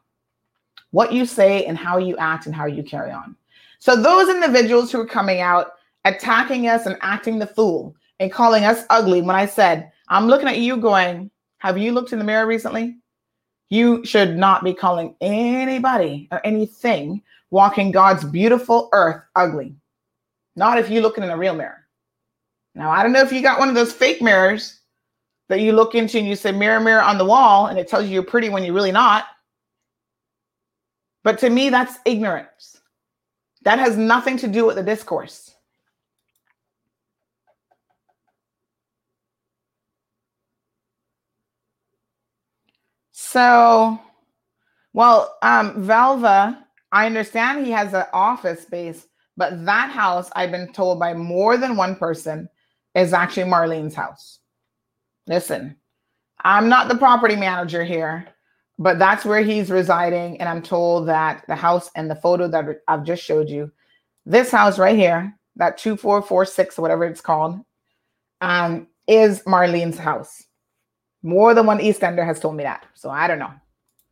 What 0.91 1.13
you 1.13 1.25
say 1.25 1.65
and 1.67 1.79
how 1.79 1.99
you 1.99 2.17
act 2.17 2.47
and 2.47 2.55
how 2.55 2.67
you 2.67 2.83
carry 2.83 3.13
on. 3.13 3.37
So, 3.79 3.95
those 3.95 4.29
individuals 4.29 4.91
who 4.91 5.01
are 5.01 5.07
coming 5.07 5.41
out 5.41 5.73
attacking 6.05 6.69
us 6.69 6.87
and 6.87 6.99
acting 7.01 7.39
the 7.39 7.47
fool 7.47 7.95
and 8.19 8.33
calling 8.33 8.65
us 8.65 8.85
ugly, 8.91 9.23
when 9.23 9.37
I 9.37 9.47
said, 9.47 9.93
I'm 10.09 10.27
looking 10.27 10.49
at 10.49 10.59
you 10.59 10.77
going, 10.79 11.31
Have 11.59 11.79
you 11.79 11.93
looked 11.93 12.13
in 12.13 12.19
the 12.19 12.25
mirror 12.25 12.47
recently? 12.47 12.97
You 13.69 14.05
should 14.05 14.37
not 14.37 14.65
be 14.65 14.75
calling 14.75 15.15
anybody 15.21 16.29
or 16.31 16.45
anything 16.45 17.23
walking 17.51 17.91
God's 17.91 18.25
beautiful 18.25 18.89
earth 18.93 19.23
ugly. 19.35 19.75
Not 20.57 20.79
if 20.79 20.91
you're 20.91 21.03
looking 21.03 21.25
in 21.25 21.31
a 21.31 21.37
real 21.37 21.55
mirror. 21.55 21.87
Now, 22.75 22.91
I 22.91 23.03
don't 23.03 23.13
know 23.13 23.23
if 23.23 23.33
you 23.33 23.43
got 23.43 23.59
one 23.59 23.69
of 23.69 23.75
those 23.75 23.93
fake 23.93 24.21
mirrors 24.21 24.81
that 25.53 25.61
you 25.61 25.73
look 25.73 25.95
into 25.95 26.17
and 26.17 26.27
you 26.27 26.35
say 26.35 26.51
mirror 26.51 26.81
mirror 26.81 27.03
on 27.03 27.19
the 27.19 27.27
wall 27.27 27.67
and 27.67 27.79
it 27.79 27.87
tells 27.87 28.07
you 28.07 28.11
you're 28.15 28.23
pretty 28.23 28.49
when 28.49 28.65
you're 28.65 28.73
really 28.73 28.91
not. 28.91 29.27
But 31.25 31.39
to 31.41 31.51
me 31.51 31.69
that's 31.69 31.99
ignorance. 32.07 32.81
That 33.61 33.79
has 33.79 33.99
nothing 33.99 34.39
to 34.39 34.49
do 34.49 34.65
with 34.65 34.77
the 34.77 34.83
discourse. 34.83 35.55
So 43.11 44.01
well 44.95 45.37
um 45.43 45.83
valva 45.83 46.65
i 46.93 47.05
understand 47.05 47.67
he 47.67 47.73
has 47.73 47.93
an 47.93 48.05
office 48.15 48.63
space 48.63 49.07
but 49.37 49.65
that 49.67 49.91
house 49.91 50.31
i've 50.35 50.51
been 50.51 50.73
told 50.73 50.99
by 50.99 51.13
more 51.15 51.57
than 51.59 51.77
one 51.77 51.95
person 51.97 52.49
is 52.95 53.13
actually 53.13 53.45
marlene's 53.45 53.95
house 53.95 54.42
Listen, 55.27 55.77
I'm 56.45 56.69
not 56.69 56.89
the 56.89 56.97
property 56.97 57.37
manager 57.37 57.85
here, 57.85 58.27
but 58.79 58.99
that's 58.99 59.25
where 59.25 59.43
he's 59.43 59.71
residing. 59.71 60.41
And 60.41 60.49
I'm 60.49 60.63
told 60.63 61.09
that 61.09 61.45
the 61.47 61.55
house 61.57 61.91
and 61.95 62.11
the 62.11 62.17
photo 62.17 62.49
that 62.49 62.83
I've 62.89 63.05
just 63.05 63.23
showed 63.23 63.49
you, 63.49 63.71
this 64.27 64.51
house 64.51 64.79
right 64.79 64.97
here, 64.97 65.37
that 65.57 65.79
2446 65.79 66.79
or 66.79 66.83
whatever 66.83 67.05
it's 67.05 67.21
called, 67.21 67.61
um, 68.41 68.89
is 69.07 69.43
Marlene's 69.43 69.99
house. 69.99 70.43
More 71.23 71.55
than 71.55 71.67
one 71.67 71.81
East 71.81 72.03
Ender 72.03 72.25
has 72.25 72.41
told 72.41 72.57
me 72.57 72.65
that. 72.65 72.87
So 72.95 73.11
I 73.11 73.29
don't 73.29 73.39
know. 73.39 73.53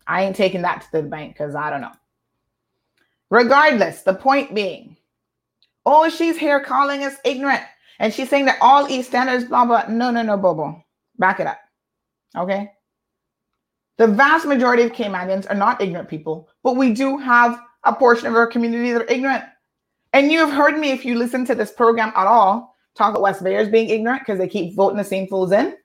I 0.06 0.24
ain't 0.24 0.36
taking 0.36 0.62
that 0.62 0.82
to 0.82 0.92
the 0.92 1.02
bank 1.02 1.34
because 1.34 1.54
I 1.54 1.70
don't 1.70 1.80
know. 1.80 1.92
Regardless, 3.30 4.02
the 4.02 4.14
point 4.14 4.54
being, 4.54 4.96
oh, 5.86 6.08
she's 6.08 6.36
here 6.36 6.60
calling 6.60 7.04
us 7.04 7.16
ignorant. 7.24 7.62
And 7.98 8.12
she's 8.12 8.28
saying 8.28 8.46
that 8.46 8.58
all 8.60 8.88
East 8.88 9.14
Enders, 9.14 9.44
blah, 9.44 9.64
blah. 9.64 9.86
No, 9.88 10.10
no, 10.10 10.22
no, 10.22 10.36
Bobo. 10.36 10.84
Back 11.20 11.38
it 11.38 11.46
up. 11.46 11.60
Okay. 12.36 12.72
The 13.98 14.06
vast 14.06 14.46
majority 14.46 14.82
of 14.82 14.92
Caymanians 14.92 15.48
are 15.50 15.54
not 15.54 15.82
ignorant 15.82 16.08
people, 16.08 16.48
but 16.62 16.76
we 16.76 16.94
do 16.94 17.18
have 17.18 17.60
a 17.84 17.92
portion 17.92 18.26
of 18.26 18.34
our 18.34 18.46
community 18.46 18.92
that 18.92 19.02
are 19.02 19.12
ignorant. 19.12 19.44
And 20.14 20.32
you 20.32 20.38
have 20.38 20.50
heard 20.50 20.78
me, 20.78 20.90
if 20.90 21.04
you 21.04 21.16
listen 21.16 21.44
to 21.44 21.54
this 21.54 21.70
program 21.70 22.12
at 22.16 22.26
all, 22.26 22.74
talk 22.96 23.10
about 23.10 23.20
West 23.20 23.44
Bayers 23.44 23.68
being 23.68 23.90
ignorant 23.90 24.22
because 24.22 24.38
they 24.38 24.48
keep 24.48 24.74
voting 24.74 24.96
the 24.96 25.04
same 25.04 25.28
fools 25.28 25.52
in. 25.52 25.76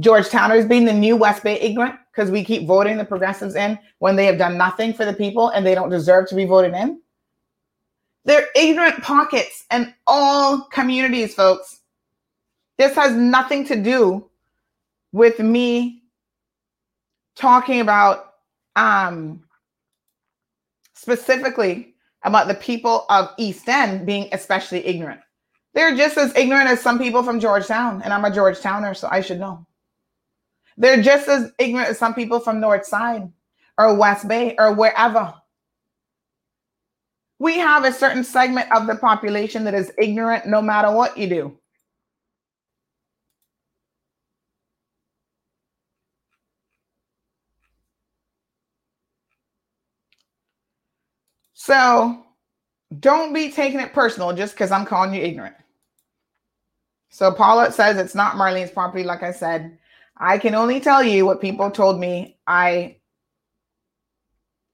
Georgetowners 0.00 0.68
being 0.68 0.84
the 0.84 0.92
new 0.92 1.16
West 1.16 1.44
Bay 1.44 1.60
ignorant 1.60 1.94
because 2.10 2.30
we 2.30 2.44
keep 2.44 2.66
voting 2.66 2.96
the 2.96 3.04
progressives 3.04 3.54
in 3.54 3.78
when 4.00 4.16
they 4.16 4.26
have 4.26 4.38
done 4.38 4.58
nothing 4.58 4.92
for 4.92 5.04
the 5.04 5.12
people 5.12 5.50
and 5.50 5.64
they 5.64 5.76
don't 5.76 5.90
deserve 5.90 6.28
to 6.28 6.34
be 6.34 6.44
voted 6.44 6.74
in. 6.74 7.00
They're 8.24 8.48
ignorant 8.56 9.02
pockets 9.02 9.64
in 9.72 9.94
all 10.08 10.64
communities, 10.72 11.34
folks. 11.34 11.80
This 12.78 12.96
has 12.96 13.12
nothing 13.12 13.64
to 13.66 13.80
do 13.80 14.28
with 15.12 15.38
me 15.38 16.02
talking 17.36 17.80
about 17.80 18.34
um, 18.76 19.42
specifically 20.94 21.94
about 22.24 22.48
the 22.48 22.54
people 22.54 23.04
of 23.10 23.30
East 23.36 23.68
End 23.68 24.06
being 24.06 24.28
especially 24.32 24.84
ignorant. 24.86 25.20
They're 25.74 25.96
just 25.96 26.18
as 26.18 26.34
ignorant 26.36 26.68
as 26.68 26.80
some 26.80 26.98
people 26.98 27.22
from 27.22 27.40
Georgetown, 27.40 28.02
and 28.02 28.12
I'm 28.12 28.24
a 28.24 28.30
Georgetowner, 28.30 28.96
so 28.96 29.08
I 29.10 29.20
should 29.20 29.40
know. 29.40 29.66
They're 30.76 31.02
just 31.02 31.28
as 31.28 31.52
ignorant 31.58 31.88
as 31.90 31.98
some 31.98 32.14
people 32.14 32.40
from 32.40 32.60
North 32.60 32.86
Side 32.86 33.30
or 33.78 33.94
West 33.94 34.28
Bay 34.28 34.54
or 34.58 34.74
wherever. 34.74 35.34
We 37.38 37.58
have 37.58 37.84
a 37.84 37.92
certain 37.92 38.22
segment 38.22 38.70
of 38.70 38.86
the 38.86 38.94
population 38.94 39.64
that 39.64 39.74
is 39.74 39.92
ignorant 39.98 40.46
no 40.46 40.62
matter 40.62 40.92
what 40.92 41.18
you 41.18 41.28
do. 41.28 41.58
So 51.64 52.26
don't 52.98 53.32
be 53.32 53.48
taking 53.48 53.78
it 53.78 53.92
personal 53.92 54.32
just 54.32 54.54
because 54.54 54.72
I'm 54.72 54.84
calling 54.84 55.14
you 55.14 55.22
ignorant. 55.22 55.54
So 57.08 57.30
Paula 57.30 57.70
says 57.70 57.98
it's 57.98 58.16
not 58.16 58.34
Marlene's 58.34 58.72
property, 58.72 59.04
like 59.04 59.22
I 59.22 59.30
said. 59.30 59.78
I 60.16 60.38
can 60.38 60.56
only 60.56 60.80
tell 60.80 61.04
you 61.04 61.24
what 61.24 61.40
people 61.40 61.70
told 61.70 62.00
me. 62.00 62.36
I 62.48 62.96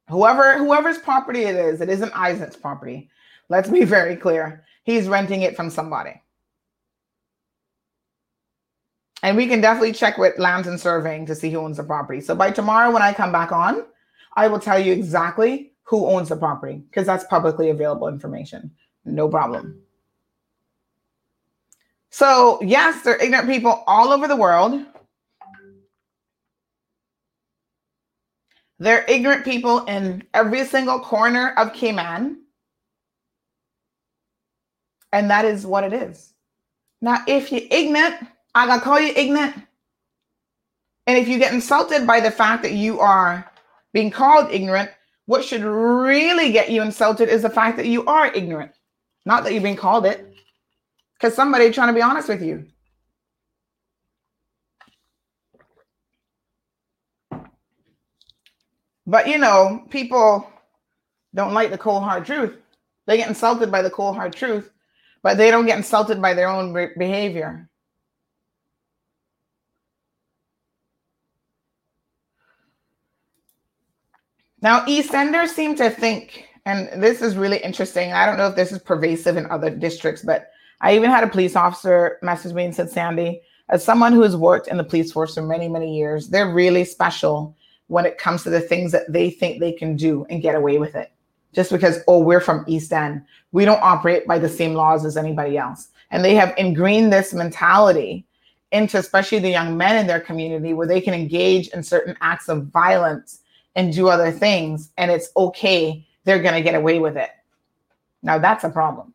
whoever 0.09 0.57
whoever's 0.57 0.97
property 0.97 1.43
it 1.43 1.57
is, 1.57 1.83
it 1.83 1.91
isn't 1.91 2.19
Isaac's 2.19 2.57
property. 2.57 3.11
Let's 3.51 3.69
be 3.69 3.85
very 3.85 4.17
clear. 4.17 4.65
He's 4.85 5.09
renting 5.09 5.43
it 5.43 5.57
from 5.57 5.69
somebody. 5.69 6.23
And 9.23 9.37
we 9.37 9.47
can 9.47 9.61
definitely 9.61 9.93
check 9.93 10.17
with 10.17 10.39
lands 10.39 10.67
and 10.67 10.81
surveying 10.81 11.27
to 11.27 11.35
see 11.35 11.51
who 11.51 11.59
owns 11.59 11.77
the 11.77 11.85
property. 11.85 12.23
So 12.23 12.35
by 12.35 12.51
tomorrow, 12.51 12.91
when 12.91 13.03
I 13.03 13.13
come 13.13 13.31
back 13.31 13.53
on, 13.53 13.85
I 14.35 14.49
will 14.49 14.59
tell 14.59 14.79
you 14.79 14.95
exactly 14.95 15.68
who 15.89 16.07
owns 16.07 16.29
the 16.29 16.37
property 16.37 16.83
because 16.91 17.07
that's 17.07 17.25
publicly 17.25 17.71
available 17.71 18.09
information. 18.09 18.71
No 19.07 19.27
problem. 19.27 19.81
So, 22.11 22.61
yes, 22.63 23.03
there 23.03 23.15
are 23.15 23.23
ignorant 23.23 23.49
people 23.49 23.85
all 23.87 24.13
over 24.13 24.29
the 24.29 24.37
world. 24.37 24.85
There 28.79 29.01
are 29.01 29.07
ignorant 29.09 29.47
people 29.47 29.87
in 29.87 30.25
every 30.35 30.67
single 30.67 31.01
corner 31.01 31.55
of 31.57 31.73
Cayman. 31.73 32.43
And 35.13 35.31
that 35.31 35.47
is 35.47 35.67
what 35.67 35.85
it 35.85 35.95
is. 35.95 36.35
Now, 37.01 37.23
if 37.27 37.51
you're 37.51 37.63
ignorant, 37.71 38.17
I 38.55 38.67
gotta 38.67 38.83
call 38.83 39.01
you 39.01 39.15
ignorant. 39.17 39.55
And 41.07 41.17
if 41.17 41.29
you 41.29 41.39
get 41.39 41.55
insulted 41.55 42.07
by 42.07 42.21
the 42.21 42.31
fact 42.31 42.63
that 42.63 42.73
you 42.73 43.01
are 43.01 43.51
being 43.95 44.11
called 44.11 44.51
ignorant, 44.51 44.91
what 45.29 45.45
should 45.45 45.61
really 45.63 46.53
get 46.53 46.71
you 46.71 46.81
insulted 46.81 47.29
is 47.29 47.43
the 47.43 47.51
fact 47.51 47.77
that 47.77 47.85
you 47.85 48.03
are 48.07 48.33
ignorant, 48.33 48.73
not 49.27 49.45
that 49.45 49.53
you've 49.53 49.63
been 49.63 49.77
called 49.77 50.07
it. 50.07 50.35
Because 51.13 51.35
somebody 51.35 51.71
trying 51.71 51.89
to 51.89 51.93
be 51.93 52.01
honest 52.01 52.31
with 52.31 52.41
you. 52.41 52.65
But 59.07 59.29
you 59.29 59.37
know, 59.37 59.85
people 59.91 60.51
don't 61.35 61.53
like 61.53 61.71
the 61.71 61.77
cold 61.77 62.05
hard 62.05 62.25
truth. 62.25 62.57
They 63.07 63.19
get 63.19 63.29
insulted 63.29 63.71
by 63.71 63.83
the 63.83 63.91
cold 63.91 64.17
hard 64.17 64.33
truth, 64.35 64.71
but 65.23 65.37
they 65.37 65.51
don't 65.51 65.67
get 65.67 65.77
insulted 65.77 66.23
by 66.23 66.33
their 66.33 66.49
own 66.49 66.73
behavior. 66.97 67.68
Now, 74.61 74.85
EastEnders 74.87 75.49
seem 75.49 75.77
to 75.77 75.89
think, 75.89 76.49
and 76.67 77.03
this 77.03 77.23
is 77.23 77.37
really 77.37 77.59
interesting. 77.59 78.13
I 78.13 78.27
don't 78.27 78.39
know 78.39 78.49
if 78.49 78.57
this 78.57 78.73
is 78.73 78.79
pervasive 78.79 79.37
in 79.37 79.47
other 79.47 79.71
districts, 79.71 80.23
but 80.23 80.51
I 80.81 80.97
even 80.97 81.11
had 81.11 81.23
a 81.23 81.29
police 81.29 81.55
officer 81.55 82.19
message 82.23 82.53
me 82.53 82.65
and 82.65 82.75
said, 82.75 82.91
Sandy, 82.91 83.41
as 83.69 83.85
someone 83.85 84.13
who 84.13 84.23
has 84.23 84.37
worked 84.37 84.69
in 84.69 84.77
the 84.77 84.85
police 84.85 85.13
force 85.13 85.35
for 85.35 85.43
many, 85.43 85.69
many 85.69 85.97
years, 85.97 86.29
they're 86.29 86.53
really 86.53 86.85
special 86.85 87.57
when 87.87 88.05
it 88.05 88.19
comes 88.19 88.43
to 88.43 88.51
the 88.51 88.61
things 88.61 88.91
that 88.93 89.11
they 89.13 89.31
think 89.31 89.61
they 89.61 89.73
can 89.73 89.97
do 89.97 90.27
and 90.29 90.43
get 90.43 90.55
away 90.55 90.79
with 90.79 90.95
it. 90.97 91.13
Just 91.53 91.71
because, 91.71 92.01
oh, 92.09 92.19
we're 92.19 92.41
from 92.41 92.65
East 92.67 92.93
End, 92.93 93.23
we 93.53 93.65
don't 93.65 93.83
operate 93.83 94.27
by 94.27 94.39
the 94.39 94.49
same 94.49 94.75
laws 94.75 95.05
as 95.05 95.17
anybody 95.17 95.57
else. 95.57 95.89
And 96.11 96.25
they 96.25 96.35
have 96.35 96.55
ingrained 96.59 97.13
this 97.13 97.33
mentality 97.33 98.27
into 98.73 98.99
especially 98.99 99.39
the 99.39 99.51
young 99.51 99.77
men 99.77 99.97
in 99.97 100.07
their 100.07 100.21
community 100.21 100.75
where 100.75 100.87
they 100.87 101.01
can 101.01 101.15
engage 101.15 101.69
in 101.69 101.83
certain 101.83 102.17
acts 102.21 102.49
of 102.49 102.67
violence 102.67 103.41
and 103.75 103.93
do 103.93 104.09
other 104.09 104.31
things 104.31 104.91
and 104.97 105.11
it's 105.11 105.31
okay 105.37 106.05
they're 106.29 106.43
going 106.43 106.55
to 106.55 106.61
get 106.61 106.75
away 106.75 106.99
with 106.99 107.17
it. 107.17 107.31
Now 108.23 108.39
that's 108.39 108.65
a 108.65 108.69
problem. 108.69 109.15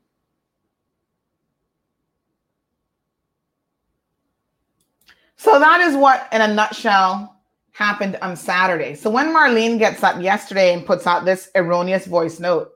So 5.36 5.60
that 5.60 5.82
is 5.82 5.95
what 5.95 6.28
in 6.32 6.41
a 6.41 6.51
nutshell 6.51 7.39
happened 7.74 8.18
on 8.24 8.36
saturday. 8.36 8.95
So 8.95 9.12
when 9.12 9.28
marlene 9.28 9.78
gets 9.78 10.01
up 10.01 10.22
yesterday 10.22 10.74
and 10.74 10.86
puts 10.86 11.06
out 11.06 11.24
this 11.24 11.51
erroneous 11.54 12.08
voice 12.08 12.39
note 12.39 12.72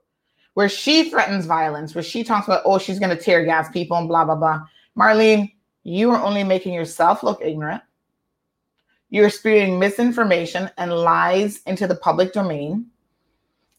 where 0.53 0.69
she 0.69 1.09
threatens 1.09 1.45
violence 1.45 1.95
where 1.95 2.03
she 2.03 2.23
talks 2.23 2.47
about 2.47 2.61
oh 2.65 2.77
she's 2.77 2.99
going 2.99 3.15
to 3.15 3.23
tear 3.23 3.45
gas 3.45 3.69
people 3.71 3.97
and 3.97 4.07
blah 4.07 4.25
blah 4.25 4.35
blah 4.35 4.59
marlene 4.97 5.51
you 5.83 6.09
are 6.09 6.23
only 6.23 6.43
making 6.43 6.73
yourself 6.73 7.21
look 7.21 7.39
ignorant 7.43 7.81
you're 9.09 9.29
spewing 9.29 9.79
misinformation 9.79 10.69
and 10.77 10.91
lies 10.91 11.61
into 11.65 11.87
the 11.87 11.95
public 11.95 12.33
domain. 12.33 12.87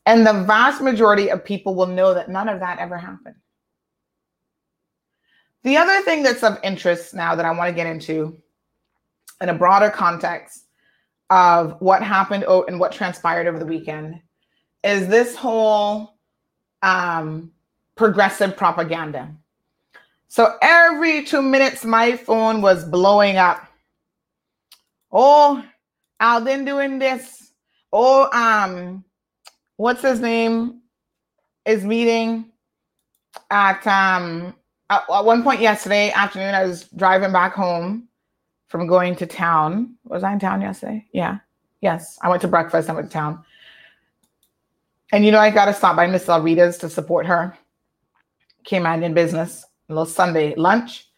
And 0.07 0.27
the 0.27 0.45
vast 0.45 0.81
majority 0.81 1.31
of 1.31 1.45
people 1.45 1.75
will 1.75 1.87
know 1.87 2.15
that 2.15 2.31
none 2.31 2.49
of 2.49 2.61
that 2.61 2.79
ever 2.79 2.97
happened. 2.97 3.37
The 5.65 5.77
other 5.77 6.01
thing 6.03 6.23
that's 6.23 6.43
of 6.43 6.59
interest 6.63 7.15
now 7.15 7.35
that 7.35 7.45
I 7.45 7.51
want 7.51 7.69
to 7.69 7.75
get 7.75 7.87
into 7.87 8.41
in 9.41 9.51
a 9.51 9.55
broader 9.55 9.91
context 9.91 10.65
of 11.31 11.77
what 11.81 12.03
happened 12.03 12.45
and 12.45 12.81
what 12.81 12.93
transpired 12.93 13.47
over 13.47 13.59
the 13.59 13.67
weekend 13.67 14.21
is 14.83 15.09
this 15.09 15.37
whole 15.37 16.15
um, 16.83 17.53
progressive 17.97 18.57
propaganda. 18.57 19.31
So 20.29 20.57
every 20.63 21.25
two 21.25 21.43
minutes, 21.43 21.85
my 21.85 22.17
phone 22.17 22.63
was 22.63 22.85
blowing 22.85 23.37
up 23.37 23.68
Oh, 25.11 25.65
Alden 26.21 26.65
doing 26.65 26.99
this. 26.99 27.53
Oh, 27.93 28.29
um, 28.33 29.05
what's 29.77 30.03
his 30.03 30.21
name? 30.21 30.81
Is 31.65 31.85
meeting 31.85 32.47
at 33.51 33.87
um 33.87 34.55
at, 34.91 35.03
at 35.11 35.25
one 35.25 35.43
point 35.43 35.61
yesterday 35.61 36.11
afternoon. 36.11 36.55
I 36.55 36.65
was 36.65 36.85
driving 36.97 37.33
back 37.33 37.53
home 37.55 38.09
from 38.69 38.87
going 38.87 39.17
to 39.17 39.27
town. 39.27 39.97
Was 40.05 40.23
I 40.23 40.33
in 40.33 40.39
town 40.39 40.61
yesterday? 40.61 41.07
Yeah. 41.13 41.39
Yes. 41.81 42.19
I 42.23 42.29
went 42.29 42.43
to 42.43 42.49
breakfast. 42.49 42.89
I 42.89 42.95
went 42.95 43.09
to 43.09 43.13
town. 43.13 43.45
And 45.13 45.25
you 45.25 45.33
know, 45.33 45.39
I 45.39 45.51
got 45.51 45.67
to 45.67 45.75
stop 45.75 45.97
by 45.97 46.07
Miss 46.07 46.27
Alrita's 46.27 46.77
to 46.79 46.91
support 46.91 47.27
her. 47.27 47.57
Came 48.65 48.85
out 48.85 49.03
in 49.03 49.15
business. 49.15 49.65
A 49.89 49.93
little 49.93 50.07
Sunday 50.07 50.55
lunch. 50.55 51.09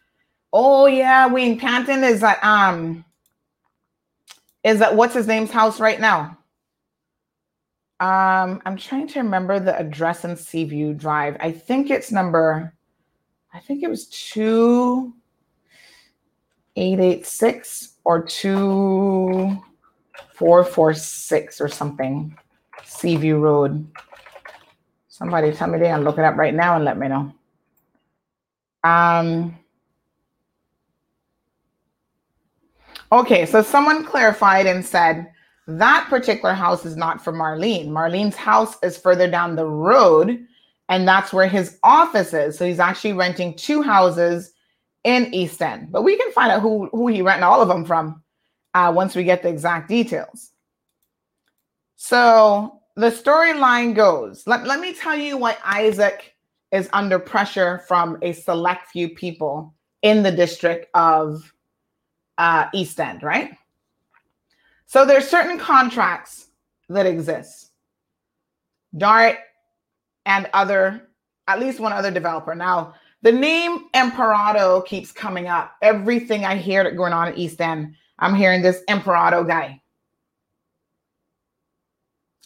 Oh 0.53 0.85
yeah, 0.85 1.27
Wayne 1.27 1.59
Panton 1.59 2.03
is 2.03 2.23
at 2.23 2.41
um 2.43 3.03
is 4.63 4.79
that 4.79 4.95
what's 4.95 5.13
his 5.13 5.27
name's 5.27 5.51
house 5.51 5.79
right 5.79 5.99
now? 5.99 6.37
Um, 7.99 8.61
I'm 8.65 8.77
trying 8.77 9.07
to 9.09 9.19
remember 9.19 9.59
the 9.59 9.77
address 9.77 10.25
in 10.25 10.35
Seaview 10.35 10.93
Drive. 10.93 11.37
I 11.39 11.51
think 11.51 11.91
it's 11.91 12.11
number, 12.11 12.73
I 13.53 13.59
think 13.59 13.83
it 13.83 13.89
was 13.89 14.07
two 14.07 15.13
eight 16.75 16.99
eight 16.99 17.25
six 17.25 17.97
or 18.03 18.23
two 18.23 19.61
four 20.33 20.63
four 20.63 20.93
six 20.93 21.61
or 21.61 21.67
something. 21.67 22.35
Seaview 22.83 23.37
Road. 23.37 23.87
Somebody 25.07 25.51
tell 25.51 25.67
me 25.67 25.77
they 25.77 25.89
and 25.89 26.03
look 26.03 26.17
it 26.17 26.25
up 26.25 26.37
right 26.37 26.53
now 26.53 26.75
and 26.75 26.85
let 26.85 26.97
me 26.97 27.07
know. 27.07 27.33
Um 28.83 29.57
Okay, 33.11 33.45
so 33.45 33.61
someone 33.61 34.05
clarified 34.05 34.65
and 34.65 34.85
said 34.85 35.27
that 35.67 36.07
particular 36.09 36.53
house 36.53 36.85
is 36.85 36.95
not 36.95 37.21
for 37.21 37.33
Marlene. 37.33 37.89
Marlene's 37.89 38.37
house 38.37 38.77
is 38.83 38.97
further 38.97 39.29
down 39.29 39.55
the 39.55 39.65
road, 39.65 40.45
and 40.87 41.07
that's 41.07 41.33
where 41.33 41.47
his 41.47 41.77
office 41.83 42.33
is. 42.33 42.57
So 42.57 42.65
he's 42.65 42.79
actually 42.79 43.13
renting 43.13 43.55
two 43.55 43.81
houses 43.81 44.53
in 45.03 45.33
East 45.33 45.61
End. 45.61 45.91
But 45.91 46.03
we 46.03 46.17
can 46.17 46.31
find 46.31 46.51
out 46.51 46.61
who, 46.61 46.87
who 46.91 47.07
he 47.07 47.21
rented 47.21 47.43
all 47.43 47.61
of 47.61 47.67
them 47.67 47.85
from 47.85 48.23
uh, 48.73 48.91
once 48.95 49.15
we 49.15 49.23
get 49.23 49.43
the 49.43 49.49
exact 49.49 49.89
details. 49.89 50.51
So 51.97 52.79
the 52.95 53.11
storyline 53.11 53.95
goes 53.95 54.43
let, 54.47 54.65
let 54.65 54.79
me 54.79 54.93
tell 54.93 55.15
you 55.15 55.37
why 55.37 55.57
Isaac 55.63 56.35
is 56.71 56.89
under 56.93 57.19
pressure 57.19 57.83
from 57.87 58.17
a 58.21 58.31
select 58.33 58.89
few 58.89 59.09
people 59.09 59.73
in 60.01 60.23
the 60.23 60.31
district 60.31 60.87
of 60.93 61.51
uh, 62.41 62.67
East 62.73 62.99
End, 62.99 63.21
right? 63.21 63.55
So 64.87 65.05
there's 65.05 65.27
certain 65.27 65.59
contracts 65.59 66.47
that 66.89 67.05
exist. 67.05 67.69
Dart 68.97 69.37
and 70.25 70.49
other, 70.53 71.07
at 71.47 71.59
least 71.59 71.79
one 71.79 71.93
other 71.93 72.09
developer. 72.09 72.55
Now, 72.55 72.95
the 73.21 73.31
name 73.31 73.85
Imparato 73.93 74.81
keeps 74.81 75.11
coming 75.11 75.47
up. 75.47 75.75
Everything 75.83 76.43
I 76.43 76.55
hear 76.55 76.83
that 76.83 76.97
going 76.97 77.13
on 77.13 77.27
at 77.27 77.37
East 77.37 77.61
End, 77.61 77.93
I'm 78.17 78.33
hearing 78.33 78.63
this 78.63 78.81
Imparato 78.87 79.43
guy. 79.43 79.79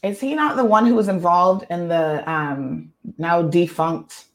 Is 0.04 0.20
he 0.20 0.36
not 0.36 0.58
the 0.58 0.66
one 0.66 0.86
who 0.86 0.96
was 0.96 1.08
involved 1.08 1.66
in 1.70 1.88
the 1.88 2.30
um, 2.30 2.92
now 3.18 3.42
defunct 3.42 4.26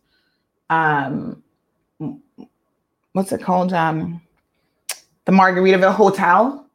um, 0.71 1.43
what's 3.13 3.33
it 3.33 3.43
called? 3.43 3.73
Um, 3.75 4.23
the 5.31 5.37
Margaritaville 5.37 5.95
Hotel. 5.95 6.69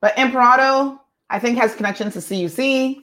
But 0.00 0.16
Imparato, 0.16 1.00
I 1.30 1.40
think, 1.40 1.58
has 1.58 1.74
connections 1.74 2.14
to 2.14 2.20
CUC. 2.20 3.02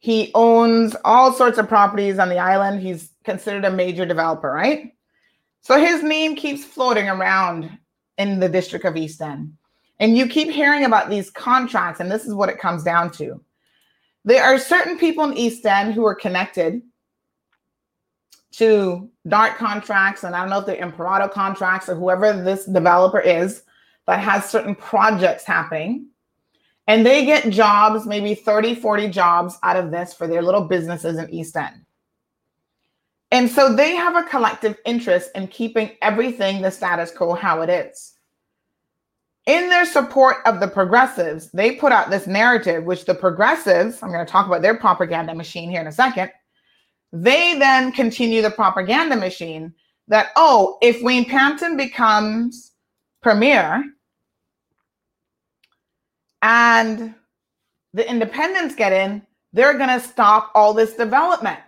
He 0.00 0.32
owns 0.34 0.96
all 1.04 1.32
sorts 1.32 1.58
of 1.58 1.68
properties 1.68 2.18
on 2.18 2.28
the 2.28 2.38
island. 2.38 2.80
He's 2.80 3.12
considered 3.22 3.64
a 3.64 3.70
major 3.70 4.04
developer, 4.04 4.50
right? 4.50 4.94
So 5.60 5.78
his 5.78 6.02
name 6.02 6.34
keeps 6.34 6.64
floating 6.64 7.08
around 7.08 7.70
in 8.16 8.40
the 8.40 8.48
district 8.48 8.84
of 8.84 8.96
East 8.96 9.22
End. 9.22 9.52
And 10.00 10.18
you 10.18 10.26
keep 10.26 10.50
hearing 10.50 10.84
about 10.84 11.08
these 11.08 11.30
contracts, 11.30 12.00
and 12.00 12.10
this 12.10 12.24
is 12.24 12.34
what 12.34 12.48
it 12.48 12.58
comes 12.58 12.82
down 12.82 13.12
to. 13.12 13.40
There 14.24 14.42
are 14.42 14.58
certain 14.58 14.98
people 14.98 15.22
in 15.24 15.36
East 15.36 15.64
End 15.64 15.94
who 15.94 16.04
are 16.04 16.16
connected 16.16 16.82
to 18.52 19.08
Dart 19.28 19.56
contracts, 19.56 20.24
and 20.24 20.34
I 20.34 20.40
don't 20.40 20.50
know 20.50 20.58
if 20.58 20.66
they're 20.66 20.76
Imparato 20.76 21.28
contracts 21.28 21.88
or 21.88 21.94
whoever 21.94 22.32
this 22.42 22.64
developer 22.64 23.20
is 23.20 23.62
that 24.08 24.20
has 24.20 24.48
certain 24.48 24.74
projects 24.74 25.44
happening. 25.44 26.06
And 26.86 27.04
they 27.04 27.26
get 27.26 27.50
jobs, 27.50 28.06
maybe 28.06 28.34
30, 28.34 28.74
40 28.76 29.10
jobs 29.10 29.58
out 29.62 29.76
of 29.76 29.90
this 29.90 30.14
for 30.14 30.26
their 30.26 30.40
little 30.40 30.62
businesses 30.62 31.18
in 31.18 31.28
East 31.28 31.54
End. 31.54 31.84
And 33.30 33.50
so 33.50 33.76
they 33.76 33.94
have 33.94 34.16
a 34.16 34.26
collective 34.26 34.78
interest 34.86 35.30
in 35.34 35.46
keeping 35.48 35.90
everything 36.00 36.62
the 36.62 36.70
status 36.70 37.10
quo 37.10 37.34
how 37.34 37.60
it 37.60 37.68
is. 37.68 38.14
In 39.44 39.68
their 39.68 39.84
support 39.84 40.36
of 40.46 40.58
the 40.58 40.68
progressives, 40.68 41.50
they 41.50 41.72
put 41.72 41.92
out 41.92 42.08
this 42.08 42.26
narrative, 42.26 42.84
which 42.84 43.04
the 43.04 43.14
progressives, 43.14 44.02
I'm 44.02 44.10
going 44.10 44.24
to 44.24 44.32
talk 44.32 44.46
about 44.46 44.62
their 44.62 44.78
propaganda 44.78 45.34
machine 45.34 45.68
here 45.68 45.82
in 45.82 45.86
a 45.86 45.92
second, 45.92 46.30
they 47.12 47.58
then 47.58 47.92
continue 47.92 48.40
the 48.40 48.50
propaganda 48.50 49.16
machine 49.16 49.74
that, 50.08 50.28
oh, 50.36 50.78
if 50.80 51.02
Wayne 51.02 51.26
Panton 51.26 51.76
becomes 51.76 52.72
premier 53.20 53.84
and 56.42 57.14
the 57.92 58.08
independents 58.08 58.74
get 58.74 58.92
in, 58.92 59.22
they're 59.52 59.76
going 59.76 59.88
to 59.88 60.00
stop 60.00 60.50
all 60.54 60.74
this 60.74 60.94
development. 60.94 61.58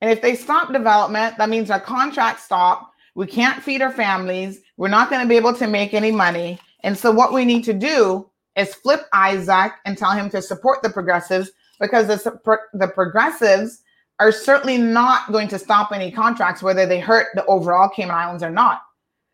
And 0.00 0.10
if 0.10 0.22
they 0.22 0.34
stop 0.34 0.72
development, 0.72 1.36
that 1.38 1.48
means 1.48 1.70
our 1.70 1.80
contracts 1.80 2.44
stop. 2.44 2.92
We 3.14 3.26
can't 3.26 3.62
feed 3.62 3.82
our 3.82 3.92
families. 3.92 4.60
We're 4.76 4.88
not 4.88 5.10
going 5.10 5.22
to 5.22 5.28
be 5.28 5.36
able 5.36 5.54
to 5.54 5.66
make 5.66 5.92
any 5.92 6.12
money. 6.12 6.58
And 6.84 6.96
so, 6.96 7.10
what 7.10 7.32
we 7.32 7.44
need 7.44 7.64
to 7.64 7.74
do 7.74 8.30
is 8.54 8.74
flip 8.74 9.02
Isaac 9.12 9.72
and 9.84 9.98
tell 9.98 10.12
him 10.12 10.30
to 10.30 10.40
support 10.40 10.82
the 10.82 10.90
progressives 10.90 11.50
because 11.80 12.06
the, 12.06 12.58
the 12.74 12.88
progressives 12.88 13.82
are 14.20 14.32
certainly 14.32 14.78
not 14.78 15.30
going 15.30 15.48
to 15.48 15.58
stop 15.58 15.92
any 15.92 16.10
contracts, 16.10 16.62
whether 16.62 16.86
they 16.86 17.00
hurt 17.00 17.28
the 17.34 17.44
overall 17.46 17.88
Cayman 17.88 18.14
Islands 18.14 18.42
or 18.42 18.50
not. 18.50 18.82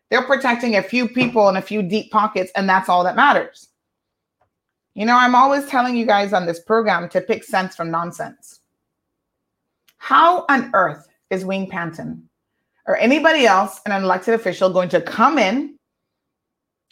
They're 0.09 0.23
protecting 0.23 0.75
a 0.75 0.83
few 0.83 1.07
people 1.07 1.49
in 1.49 1.57
a 1.57 1.61
few 1.61 1.81
deep 1.81 2.11
pockets, 2.11 2.51
and 2.55 2.69
that's 2.69 2.89
all 2.89 3.03
that 3.03 3.15
matters. 3.15 3.69
You 4.95 5.05
know, 5.05 5.17
I'm 5.17 5.35
always 5.35 5.67
telling 5.67 5.97
you 5.97 6.05
guys 6.05 6.31
on 6.31 6.45
this 6.45 6.61
program 6.61 7.09
to 7.09 7.21
pick 7.21 7.43
sense 7.43 7.75
from 7.75 7.91
nonsense. 7.91 8.61
How 9.97 10.45
on 10.49 10.71
earth 10.73 11.07
is 11.29 11.43
Wayne 11.43 11.69
Panton 11.69 12.29
or 12.87 12.95
anybody 12.97 13.45
else, 13.45 13.81
an 13.85 13.91
elected 13.91 14.33
official, 14.35 14.69
going 14.69 14.89
to 14.89 15.01
come 15.01 15.37
in 15.37 15.77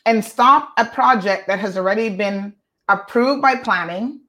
and 0.06 0.24
stop 0.24 0.74
a 0.78 0.86
project 0.86 1.48
that 1.48 1.60
has 1.60 1.78
already 1.78 2.10
been 2.10 2.54
approved 2.90 3.42
by 3.42 3.56
planning 3.56 4.20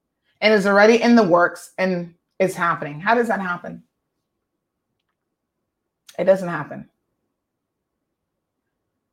and 0.40 0.54
is 0.54 0.66
already 0.66 1.02
in 1.02 1.16
the 1.16 1.22
works 1.22 1.72
and 1.78 2.14
is 2.38 2.54
happening. 2.54 3.00
How 3.00 3.14
does 3.16 3.26
that 3.26 3.40
happen? 3.40 3.82
It 6.16 6.24
doesn't 6.24 6.48
happen. 6.48 6.88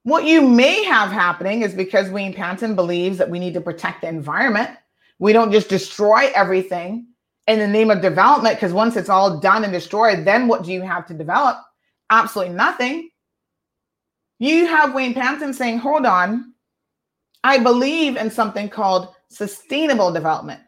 What 0.04 0.26
you 0.26 0.42
may 0.42 0.84
have 0.86 1.12
happening 1.12 1.62
is 1.62 1.76
because 1.76 2.10
Wayne 2.10 2.34
Panton 2.34 2.76
believes 2.76 3.18
that 3.20 3.30
we 3.30 3.40
need 3.40 3.54
to 3.54 3.62
protect 3.62 4.02
the 4.02 4.08
environment. 4.08 4.72
We 5.20 5.32
don't 5.32 5.52
just 5.52 5.70
destroy 5.70 6.32
everything 6.34 7.08
in 7.48 7.60
the 7.60 7.68
name 7.68 7.92
of 7.92 8.02
development, 8.02 8.56
because 8.56 8.74
once 8.74 8.96
it's 8.96 9.10
all 9.10 9.40
done 9.40 9.64
and 9.64 9.74
destroyed, 9.74 10.26
then 10.26 10.48
what 10.48 10.64
do 10.64 10.72
you 10.72 10.82
have 10.82 11.06
to 11.08 11.14
develop? 11.14 11.58
Absolutely 12.10 12.56
nothing. 12.56 13.10
You 14.40 14.66
have 14.68 14.94
Wayne 14.94 15.14
Panton 15.14 15.54
saying, 15.54 15.80
hold 15.80 16.06
on, 16.06 16.54
I 17.44 17.60
believe 17.60 18.16
in 18.16 18.32
something 18.32 18.70
called 18.70 19.14
sustainable 19.30 20.12
development. 20.12 20.62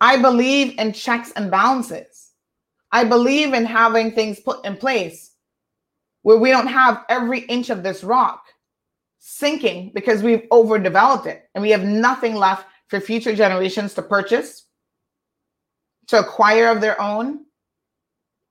I 0.00 0.20
believe 0.20 0.78
in 0.78 0.92
checks 0.92 1.32
and 1.32 1.50
balances. 1.50 2.32
I 2.92 3.04
believe 3.04 3.54
in 3.54 3.64
having 3.64 4.12
things 4.12 4.40
put 4.40 4.64
in 4.64 4.76
place 4.76 5.32
where 6.22 6.38
we 6.38 6.50
don't 6.50 6.66
have 6.66 7.04
every 7.08 7.40
inch 7.40 7.70
of 7.70 7.82
this 7.82 8.04
rock 8.04 8.42
sinking 9.26 9.92
because 9.94 10.22
we've 10.22 10.46
overdeveloped 10.52 11.26
it 11.26 11.48
and 11.54 11.62
we 11.62 11.70
have 11.70 11.84
nothing 11.84 12.34
left 12.34 12.66
for 12.88 13.00
future 13.00 13.34
generations 13.34 13.94
to 13.94 14.02
purchase, 14.02 14.66
to 16.06 16.18
acquire 16.18 16.68
of 16.68 16.80
their 16.80 17.00
own. 17.00 17.44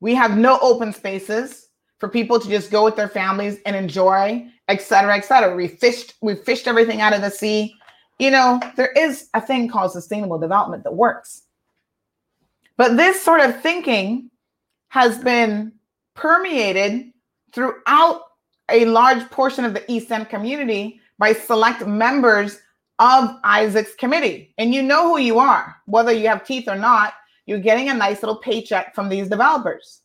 We 0.01 0.13
have 0.15 0.38
no 0.38 0.59
open 0.61 0.91
spaces 0.91 1.69
for 1.99 2.09
people 2.09 2.39
to 2.39 2.49
just 2.49 2.71
go 2.71 2.84
with 2.84 2.95
their 2.95 3.07
families 3.07 3.59
and 3.65 3.76
enjoy, 3.76 4.47
et 4.67 4.82
cetera, 4.82 5.15
et 5.15 5.26
cetera. 5.26 5.55
We 5.55 5.67
fished, 5.67 6.15
we 6.21 6.36
fished 6.36 6.67
everything 6.67 6.99
out 7.01 7.13
of 7.13 7.21
the 7.21 7.32
sea 7.32 7.76
you 8.17 8.32
know, 8.32 8.61
there 8.76 8.91
is 8.91 9.30
a 9.34 9.41
thing 9.41 9.67
called 9.67 9.91
sustainable 9.91 10.39
development 10.39 10.84
that 10.84 10.93
works. 10.93 11.43
But 12.78 12.97
this 12.97 13.21
sort 13.21 13.41
of 13.41 13.61
thinking 13.61 14.30
has 14.89 15.17
been 15.17 15.73
permeated 16.13 17.11
throughout 17.51 18.21
a 18.70 18.86
large 18.86 19.30
portion 19.30 19.66
of 19.66 19.74
the 19.74 19.89
East 19.91 20.11
End 20.11 20.30
community 20.30 20.99
by 21.18 21.34
select 21.34 21.86
members 21.86 22.59
of 22.99 23.30
Isaac's 23.43 23.95
committee. 23.95 24.53
And 24.57 24.74
you 24.74 24.82
know 24.82 25.09
who 25.09 25.20
you 25.20 25.39
are, 25.39 25.76
whether 25.86 26.11
you 26.11 26.28
have 26.28 26.45
teeth 26.45 26.68
or 26.68 26.76
not, 26.76 27.13
you're 27.45 27.59
getting 27.59 27.89
a 27.89 27.93
nice 27.93 28.24
little 28.24 28.38
paycheck 28.38 28.95
from 28.95 29.09
these 29.09 29.30
developers. 29.30 30.01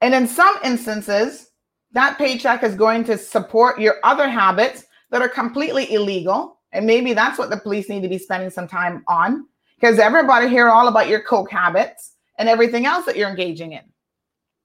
And 0.00 0.14
in 0.14 0.26
some 0.26 0.54
instances, 0.64 1.50
that 1.92 2.18
paycheck 2.18 2.62
is 2.62 2.74
going 2.74 3.04
to 3.04 3.18
support 3.18 3.80
your 3.80 3.96
other 4.04 4.28
habits 4.28 4.84
that 5.10 5.22
are 5.22 5.28
completely 5.28 5.92
illegal 5.92 6.60
and 6.72 6.86
maybe 6.86 7.12
that's 7.12 7.38
what 7.38 7.50
the 7.50 7.56
police 7.56 7.88
need 7.88 8.02
to 8.02 8.08
be 8.08 8.18
spending 8.18 8.50
some 8.50 8.68
time 8.68 9.02
on 9.08 9.46
because 9.76 9.98
everybody 9.98 10.48
hear 10.48 10.68
all 10.68 10.88
about 10.88 11.08
your 11.08 11.22
coke 11.22 11.50
habits 11.50 12.14
and 12.38 12.48
everything 12.48 12.86
else 12.86 13.06
that 13.06 13.16
you're 13.16 13.28
engaging 13.28 13.72
in. 13.72 13.82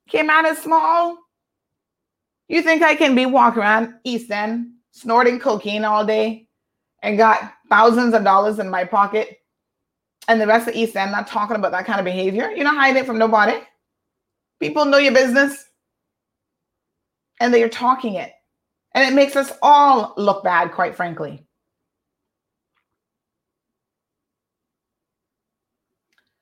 Came 0.07 0.29
out 0.29 0.45
as 0.45 0.59
small. 0.59 1.17
You 2.47 2.61
think 2.61 2.83
I 2.83 2.95
can 2.95 3.15
be 3.15 3.25
walking 3.25 3.61
around 3.61 3.95
East 4.03 4.29
End 4.29 4.71
snorting 4.91 5.39
cocaine 5.39 5.83
all 5.83 6.05
day 6.05 6.47
and 7.01 7.17
got 7.17 7.53
thousands 7.69 8.13
of 8.13 8.23
dollars 8.23 8.59
in 8.59 8.69
my 8.69 8.83
pocket 8.83 9.39
and 10.27 10.39
the 10.39 10.47
rest 10.47 10.67
of 10.67 10.75
East 10.75 10.95
End 10.95 11.11
not 11.11 11.27
talking 11.27 11.55
about 11.55 11.71
that 11.71 11.85
kind 11.85 11.99
of 11.99 12.05
behavior? 12.05 12.51
You're 12.51 12.63
not 12.63 12.77
hiding 12.77 13.01
it 13.01 13.05
from 13.05 13.17
nobody. 13.17 13.59
People 14.59 14.85
know 14.85 14.97
your 14.97 15.13
business 15.13 15.65
and 17.39 17.53
they 17.53 17.63
are 17.63 17.69
talking 17.69 18.15
it. 18.15 18.31
And 18.93 19.05
it 19.07 19.15
makes 19.15 19.35
us 19.35 19.51
all 19.61 20.13
look 20.15 20.43
bad, 20.43 20.71
quite 20.71 20.95
frankly. 20.95 21.45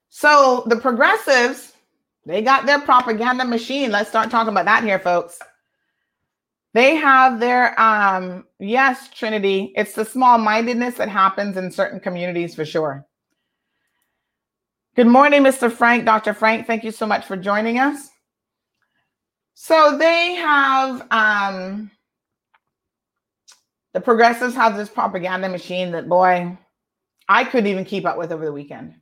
So 0.10 0.64
the 0.68 0.76
progressives, 0.76 1.74
they 2.26 2.44
got 2.44 2.68
their 2.68 2.80
propaganda 2.80 3.44
machine. 3.44 3.92
Let's 3.92 4.10
start 4.10 4.30
talking 4.30 4.52
about 4.52 4.66
that 4.66 4.84
here, 4.84 5.00
folks. 5.00 5.40
They 6.74 6.96
have 6.96 7.40
their 7.40 7.80
um 7.80 8.46
yes, 8.60 9.10
Trinity. 9.10 9.74
It's 9.76 9.94
the 9.94 10.06
small-mindedness 10.06 10.96
that 10.96 11.10
happens 11.10 11.58
in 11.58 11.72
certain 11.72 12.00
communities 12.00 12.56
for 12.56 12.66
sure. 12.66 13.06
Good 14.96 15.08
morning, 15.08 15.44
Mr. 15.44 15.72
Frank, 15.72 16.06
Dr. 16.06 16.34
Frank. 16.34 16.68
Thank 16.68 16.84
you 16.84 16.92
so 16.92 17.06
much 17.06 17.26
for 17.26 17.38
joining 17.38 17.80
us. 17.80 18.10
So 19.54 19.98
they 19.98 20.36
have 20.36 21.08
um 21.12 21.92
the 23.94 24.02
progressives 24.02 24.56
have 24.56 24.76
this 24.76 24.90
propaganda 24.90 25.50
machine 25.50 25.92
that 25.92 26.10
boy, 26.10 26.58
I 27.30 27.44
couldn't 27.44 27.68
even 27.68 27.86
keep 27.86 28.06
up 28.06 28.18
with 28.18 28.32
over 28.32 28.46
the 28.46 28.52
weekend. 28.52 28.96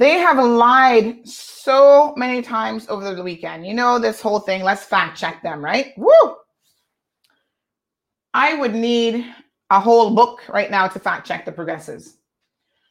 They 0.00 0.12
have 0.12 0.42
lied 0.42 1.28
so 1.28 2.14
many 2.16 2.40
times 2.40 2.88
over 2.88 3.14
the 3.14 3.22
weekend. 3.22 3.66
You 3.66 3.74
know, 3.74 3.98
this 3.98 4.18
whole 4.18 4.40
thing, 4.40 4.62
let's 4.62 4.82
fact 4.82 5.20
check 5.20 5.42
them, 5.42 5.62
right? 5.62 5.92
Woo! 5.98 6.36
I 8.32 8.54
would 8.54 8.74
need 8.74 9.26
a 9.68 9.78
whole 9.78 10.14
book 10.14 10.40
right 10.48 10.70
now 10.70 10.88
to 10.88 10.98
fact 10.98 11.26
check 11.26 11.44
the 11.44 11.52
progressives. 11.52 12.16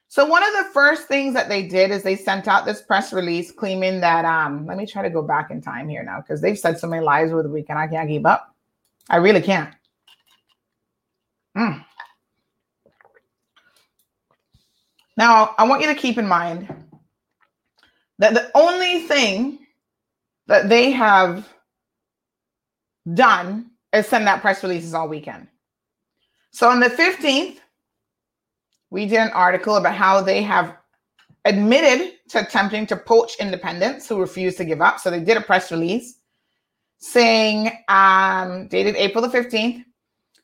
So 0.07 0.23
one 0.23 0.43
of 0.43 0.53
the 0.53 0.69
first 0.71 1.07
things 1.07 1.33
that 1.33 1.49
they 1.49 1.67
did 1.67 1.89
is 1.89 2.03
they 2.03 2.15
sent 2.15 2.47
out 2.47 2.63
this 2.63 2.83
press 2.83 3.11
release 3.11 3.51
claiming 3.51 3.99
that 4.01 4.23
um 4.23 4.67
let 4.67 4.77
me 4.77 4.85
try 4.85 5.01
to 5.01 5.09
go 5.09 5.23
back 5.23 5.49
in 5.49 5.61
time 5.61 5.89
here 5.89 6.03
now 6.03 6.21
because 6.21 6.41
they've 6.41 6.59
said 6.59 6.77
so 6.77 6.85
many 6.85 7.03
lies 7.03 7.31
over 7.31 7.41
the 7.41 7.49
weekend 7.49 7.79
I 7.79 7.87
can't 7.87 8.07
keep 8.07 8.27
up. 8.27 8.53
I 9.09 9.17
really 9.17 9.41
can't. 9.41 9.73
Mm. 11.57 11.83
Now, 15.17 15.55
I 15.57 15.67
want 15.67 15.81
you 15.81 15.87
to 15.87 15.95
keep 15.95 16.19
in 16.19 16.27
mind 16.27 16.71
that 18.19 18.33
the 18.33 18.51
only 18.53 18.99
thing 19.07 19.59
that 20.47 20.69
they 20.69 20.91
have 20.91 21.47
done 23.13 23.71
is 23.93 24.07
send 24.07 24.27
out 24.27 24.41
press 24.41 24.61
releases 24.61 24.93
all 24.93 25.07
weekend. 25.07 25.47
So 26.51 26.69
on 26.69 26.79
the 26.79 26.89
15th, 26.89 27.57
we 28.91 29.05
did 29.05 29.19
an 29.19 29.31
article 29.31 29.75
about 29.75 29.95
how 29.95 30.21
they 30.21 30.41
have 30.43 30.75
admitted 31.45 32.13
to 32.29 32.41
attempting 32.41 32.85
to 32.87 32.97
poach 32.97 33.33
independents 33.39 34.07
who 34.07 34.19
refuse 34.19 34.55
to 34.55 34.65
give 34.65 34.81
up. 34.81 34.99
So 34.99 35.09
they 35.09 35.21
did 35.21 35.37
a 35.37 35.41
press 35.41 35.71
release 35.71 36.19
saying, 36.97 37.71
um, 37.87 38.67
dated 38.67 38.95
April 38.95 39.25
the 39.25 39.35
15th, 39.35 39.85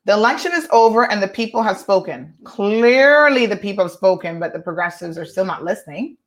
the 0.06 0.14
election 0.14 0.52
is 0.54 0.68
over 0.72 1.12
and 1.12 1.22
the 1.22 1.28
people 1.28 1.64
have 1.64 1.78
spoken. 1.78 2.34
Clearly, 2.44 3.48
the 3.48 3.58
people 3.58 3.84
have 3.84 3.92
spoken, 3.92 4.40
but 4.40 4.54
the 4.54 4.60
progressives 4.60 5.18
are 5.18 5.26
still 5.26 5.46
not 5.46 5.64
listening. 5.64 6.18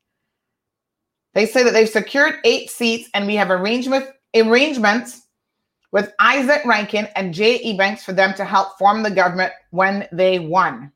They 1.39 1.47
say 1.47 1.63
that 1.63 1.73
they've 1.73 1.89
secured 1.89 2.41
eight 2.43 2.69
seats 2.69 3.09
and 3.15 3.25
we 3.25 3.37
have 3.37 3.53
arrangement, 3.53 4.07
arrangements 4.35 5.23
with 5.93 6.13
Isaac 6.19 6.65
Rankine 6.65 7.07
and 7.15 7.33
Jay 7.33 7.61
Ebanks 7.63 8.01
for 8.01 8.13
them 8.13 8.35
to 8.35 8.45
help 8.45 8.77
form 8.77 9.05
the 9.05 9.11
government 9.13 9.53
when 9.71 10.09
they 10.11 10.41
won. 10.41 10.91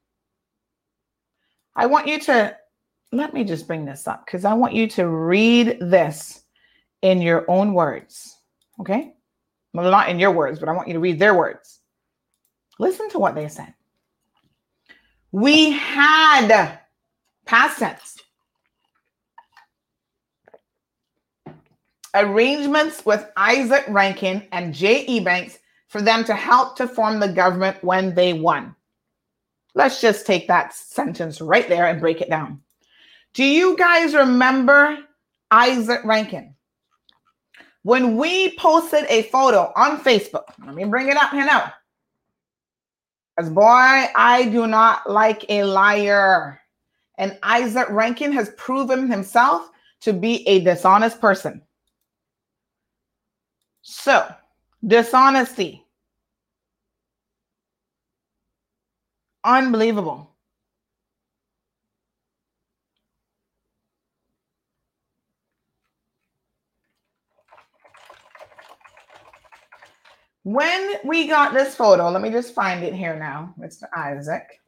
I 1.77 1.87
want 1.87 2.09
you 2.09 2.19
to 2.23 2.57
let 3.13 3.33
me 3.33 3.45
just 3.45 3.69
bring 3.69 3.85
this 3.85 4.09
up 4.09 4.27
because 4.27 4.45
I 4.45 4.55
want 4.55 4.75
you 4.75 4.89
to 4.89 5.07
read 5.07 5.79
this 5.81 6.43
in 7.03 7.23
your 7.23 7.49
own 7.49 7.73
words. 7.73 8.37
Okay? 8.81 9.13
Well, 9.73 9.89
not 9.93 10.09
in 10.09 10.19
your 10.19 10.33
words, 10.33 10.59
but 10.59 10.69
I 10.69 10.73
want 10.73 10.89
you 10.89 10.95
to 10.95 11.01
read 11.01 11.21
their 11.21 11.37
words. 11.37 11.79
Listen 12.81 13.09
to 13.11 13.21
what 13.21 13.37
they 13.37 13.47
said. 13.47 13.73
We 15.31 15.71
had 15.71 16.81
past 17.47 17.79
tense 17.79 18.22
arrangements 22.15 23.05
with 23.07 23.31
Isaac 23.37 23.85
Rankine 23.89 24.47
and 24.53 24.75
Jay 24.75 25.07
Ebanks 25.07 25.59
for 25.89 26.03
them 26.03 26.25
to 26.25 26.35
help 26.35 26.77
to 26.77 26.89
form 26.89 27.21
the 27.21 27.29
government 27.29 27.83
when 27.83 28.15
they 28.15 28.33
won. 28.33 28.75
Let's 29.75 30.01
just 30.01 30.27
take 30.27 30.49
that 30.49 30.75
sentence 30.75 31.41
right 31.41 31.69
there 31.69 31.87
and 31.87 32.01
break 32.01 32.21
it 32.21 32.29
down. 32.29 32.61
Do 33.35 33.45
you 33.45 33.77
guys 33.77 34.15
remember 34.15 34.99
Isaac 35.51 36.05
Rankine? 36.05 36.55
When 37.83 38.17
we 38.17 38.57
posted 38.57 39.07
a 39.09 39.23
photo 39.25 39.73
on 39.75 39.99
Facebook, 40.01 40.45
let 40.65 40.75
me 40.75 40.85
bring 40.85 41.09
it 41.09 41.17
up 41.17 41.31
here 41.31 41.45
now. 41.45 41.73
As 43.39 43.49
boy, 43.49 43.63
I 43.65 44.49
do 44.53 44.67
not 44.67 45.09
like 45.09 45.45
a 45.49 45.65
liar. 45.65 46.61
And 47.19 47.39
Isaac 47.43 47.89
Rankine 47.89 48.33
has 48.33 48.51
proven 48.57 49.11
himself 49.11 49.71
to 50.03 50.13
be 50.13 50.47
a 50.47 50.61
dishonest 50.61 51.21
person. 51.21 51.63
So, 53.83 54.27
dishonesty. 54.87 55.85
Unbelievable. 59.45 60.31
When 70.45 70.95
we 71.05 71.29
got 71.29 71.55
this 71.55 71.75
photo, 71.75 72.11
let 72.11 72.21
me 72.21 72.31
just 72.31 72.55
find 72.55 72.83
it 72.83 72.95
here 72.95 73.17
now, 73.17 73.55
Mr. 73.59 73.85
Isaac, 73.97 74.61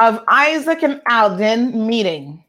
of 0.00 0.24
Isaac 0.28 0.82
and 0.82 1.02
Alden 1.08 1.86
meeting. 1.86 2.44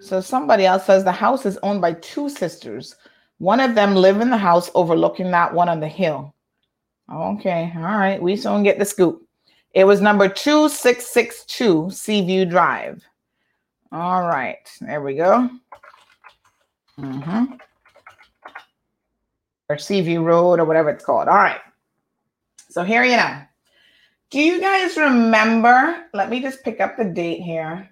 So 0.00 0.20
somebody 0.20 0.64
else 0.64 0.86
says 0.86 1.04
the 1.04 1.12
house 1.12 1.44
is 1.46 1.58
owned 1.62 1.80
by 1.80 1.92
two 1.94 2.28
sisters. 2.28 2.96
One 3.38 3.60
of 3.60 3.74
them 3.74 3.94
live 3.94 4.20
in 4.20 4.30
the 4.30 4.36
house 4.36 4.70
overlooking 4.74 5.30
that 5.30 5.52
one 5.52 5.68
on 5.68 5.80
the 5.80 5.88
hill. 5.88 6.34
Okay, 7.12 7.72
all 7.76 7.82
right. 7.82 8.20
We 8.20 8.36
soon 8.36 8.62
get 8.62 8.78
the 8.78 8.84
scoop. 8.84 9.26
It 9.72 9.84
was 9.84 10.00
number 10.00 10.28
2662 10.28 11.90
Seaview 11.90 12.44
Drive. 12.44 13.04
All 13.92 14.22
right, 14.22 14.68
there 14.80 15.02
we 15.02 15.14
go. 15.14 15.50
Mm-hmm. 16.98 17.54
Or 19.68 19.78
Seaview 19.78 20.22
Road 20.22 20.60
or 20.60 20.64
whatever 20.64 20.90
it's 20.90 21.04
called. 21.04 21.28
All 21.28 21.34
right. 21.34 21.60
So 22.68 22.84
here 22.84 23.04
you 23.04 23.16
know. 23.16 23.42
Do 24.30 24.40
you 24.40 24.60
guys 24.60 24.96
remember? 24.96 26.04
Let 26.14 26.30
me 26.30 26.40
just 26.40 26.62
pick 26.62 26.80
up 26.80 26.96
the 26.96 27.04
date 27.04 27.40
here. 27.40 27.89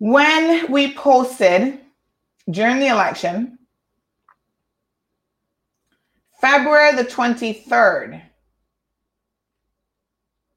When 0.00 0.70
we 0.72 0.94
posted 0.94 1.78
during 2.50 2.80
the 2.80 2.88
election, 2.88 3.58
February 6.40 6.96
the 6.96 7.04
23rd. 7.04 8.22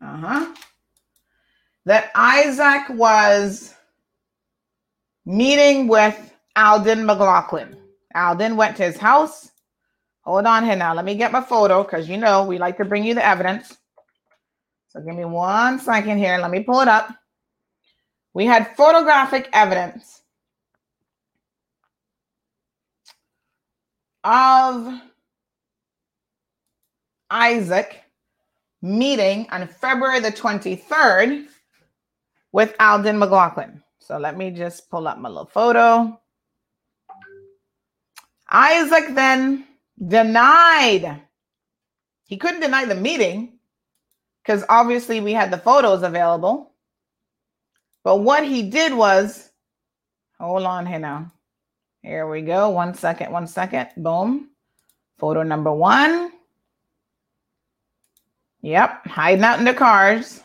Uh 0.02 0.18
huh 0.18 0.56
that 1.86 2.12
Isaac 2.16 2.90
was 2.90 3.74
meeting 5.26 5.88
with 5.88 6.34
Alden 6.56 7.06
McLaughlin. 7.06 7.78
Alden 8.16 8.56
went 8.56 8.78
to 8.78 8.84
his 8.84 8.98
house. 8.98 9.52
Hold 10.22 10.46
on 10.46 10.64
here 10.64 10.76
now. 10.76 10.94
Let 10.94 11.06
me 11.06 11.16
get 11.16 11.32
my 11.32 11.42
photo 11.42 11.84
because 11.84 12.08
you 12.08 12.18
know 12.18 12.46
we 12.46 12.58
like 12.58 12.78
to 12.78 12.86
bring 12.86 13.04
you 13.04 13.14
the 13.14 13.26
evidence. 13.26 13.78
So 14.90 15.02
give 15.02 15.16
me 15.16 15.26
one 15.26 15.80
second 15.80 16.20
here. 16.20 16.38
Let 16.38 16.52
me 16.52 16.62
pull 16.62 16.80
it 16.82 16.88
up. 16.88 17.10
We 18.34 18.46
had 18.46 18.76
photographic 18.76 19.50
evidence 19.54 20.22
of 24.24 25.02
Isaac 27.30 28.04
meeting 28.82 29.48
on 29.52 29.68
February 29.68 30.20
the 30.20 30.32
23rd 30.32 31.48
with 32.52 32.76
Alden 32.80 33.20
McLaughlin. 33.20 33.82
So 34.00 34.18
let 34.18 34.38
me 34.38 34.52
just 34.52 34.90
pull 34.90 35.08
up 35.08 35.18
my 35.18 35.30
little 35.30 35.46
photo. 35.46 36.20
Isaac 38.52 39.16
then 39.16 39.66
denied. 40.08 41.22
He 42.26 42.38
couldn't 42.38 42.62
deny 42.62 42.86
the 42.86 42.96
meeting 42.96 43.60
because 44.44 44.64
obviously 44.70 45.20
we 45.22 45.34
had 45.34 45.52
the 45.52 45.58
photos 45.58 46.04
available. 46.04 46.73
But 48.04 48.18
what 48.18 48.44
he 48.46 48.64
did 48.64 48.94
was, 48.94 49.50
hold 50.40 50.64
on 50.64 50.86
here 50.86 51.00
now. 51.00 51.32
Here 52.02 52.28
we 52.30 52.42
go. 52.42 52.70
One 52.70 52.94
second, 52.94 53.32
one 53.32 53.48
second. 53.48 53.90
Boom. 53.98 54.50
Photo 55.18 55.44
number 55.44 55.72
one. 55.72 56.32
Yep, 58.62 59.08
hiding 59.08 59.44
out 59.44 59.60
in 59.60 59.66
the 59.66 59.74
cars. 59.74 60.42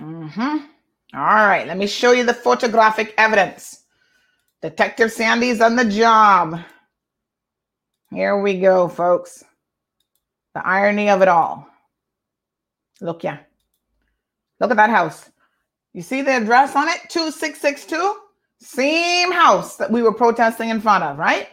Mm-hmm. 0.00 0.66
All 1.14 1.46
right, 1.46 1.66
let 1.66 1.76
me 1.76 1.86
show 1.86 2.12
you 2.12 2.24
the 2.24 2.34
photographic 2.34 3.14
evidence. 3.18 3.84
Detective 4.62 5.12
Sandy's 5.12 5.60
on 5.60 5.76
the 5.76 5.84
job. 5.84 6.60
Here 8.10 8.40
we 8.40 8.60
go, 8.60 8.88
folks. 8.88 9.44
The 10.54 10.66
irony 10.66 11.08
of 11.10 11.22
it 11.22 11.28
all. 11.28 11.68
Look, 13.00 13.24
yeah. 13.24 13.38
Look 14.62 14.70
at 14.70 14.76
that 14.76 14.90
house. 14.90 15.28
You 15.92 16.02
see 16.02 16.22
the 16.22 16.36
address 16.36 16.76
on 16.76 16.88
it? 16.88 17.00
2662? 17.10 18.16
Same 18.60 19.32
house 19.32 19.76
that 19.76 19.90
we 19.90 20.02
were 20.02 20.14
protesting 20.14 20.70
in 20.70 20.80
front 20.80 21.02
of, 21.02 21.18
right? 21.18 21.48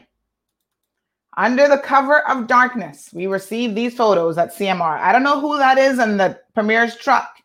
Under 1.36 1.68
the 1.68 1.80
cover 1.80 2.20
of 2.30 2.46
darkness, 2.46 3.10
we 3.12 3.26
received 3.26 3.76
these 3.76 3.96
photos 3.96 4.38
at 4.38 4.56
CMR. 4.56 5.00
I 5.00 5.12
don't 5.12 5.24
know 5.24 5.42
who 5.42 5.58
that 5.58 5.80
is 5.80 5.98
in 5.98 6.18
the 6.18 6.40
premier's 6.54 6.96
truck, 6.98 7.36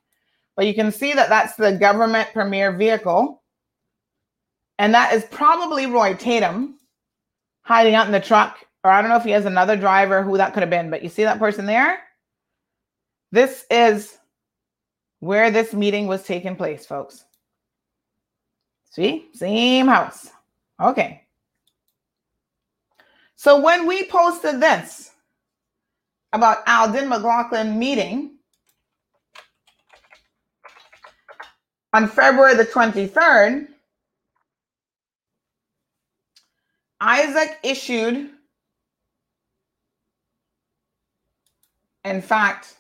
but 0.55 0.67
you 0.67 0.75
can 0.75 0.93
see 0.93 1.15
that 1.15 1.31
that's 1.31 1.57
the 1.57 1.73
government 1.73 2.29
premier 2.35 2.71
vehicle. 2.71 3.43
And 4.79 4.93
that 4.93 5.15
is 5.15 5.25
probably 5.25 5.87
Roy 5.87 6.12
Tatum 6.15 6.79
hiding 7.62 7.95
out 7.95 8.07
in 8.07 8.12
the 8.12 8.21
truck. 8.21 8.59
Or 8.83 8.91
I 8.91 9.01
don't 9.01 9.09
know 9.09 9.17
if 9.17 9.25
he 9.25 9.31
has 9.31 9.47
another 9.47 9.77
driver 9.77 10.23
who 10.23 10.37
that 10.37 10.53
could 10.53 10.62
have 10.62 10.69
been, 10.69 10.91
but 10.91 11.03
you 11.03 11.09
see 11.09 11.25
that 11.25 11.39
person 11.39 11.65
there? 11.65 12.01
This 13.33 13.65
is 13.71 14.19
where 15.25 15.51
this 15.51 15.72
meeting 15.72 16.07
was 16.07 16.22
taking 16.22 16.55
place, 16.55 16.85
folks. 16.85 17.25
See, 18.91 19.29
same 19.33 19.87
house. 19.87 20.29
Okay. 20.79 21.22
So 23.35 23.59
when 23.59 23.87
we 23.87 24.07
posted 24.07 24.61
this 24.61 25.12
about 26.35 26.59
Alden 26.68 27.09
McLaughlin 27.09 27.79
meeting 27.79 28.37
on 31.95 32.07
February 32.07 32.55
the 32.55 32.66
23rd, 32.66 33.68
Isaac 37.01 37.59
issued, 37.62 38.29
in 42.05 42.20
fact, 42.20 42.75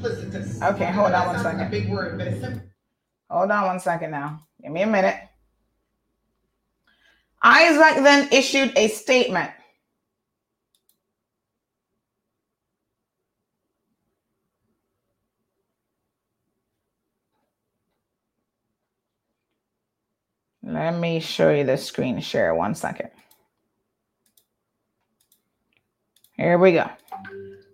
duplicitous. 0.00 0.74
Okay, 0.74 0.90
hold 0.90 1.12
on 1.12 1.26
one 1.28 1.42
second. 1.42 1.60
A 1.60 1.70
big 1.70 1.88
word, 1.88 2.18
but 2.18 2.26
it's 2.26 2.40
simple. 2.40 2.62
Hold 3.28 3.50
on 3.50 3.66
one 3.66 3.80
second 3.80 4.10
now. 4.10 4.40
Give 4.62 4.72
me 4.72 4.82
a 4.82 4.86
minute. 4.86 5.16
Isaac 7.42 8.02
then 8.02 8.28
issued 8.32 8.76
a 8.76 8.88
statement. 8.88 9.50
Let 20.62 20.98
me 20.98 21.20
show 21.20 21.50
you 21.50 21.64
the 21.64 21.76
screen 21.76 22.20
share 22.20 22.54
one 22.54 22.74
second. 22.74 23.10
Here 26.36 26.58
we 26.58 26.72
go. 26.72 26.88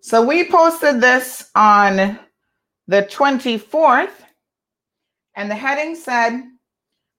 So 0.07 0.25
we 0.25 0.49
posted 0.49 1.01
this 1.01 1.51
on 1.57 2.17
the 2.87 3.03
24th, 3.03 4.13
and 5.35 5.51
the 5.51 5.57
heading 5.57 5.97
said 5.97 6.45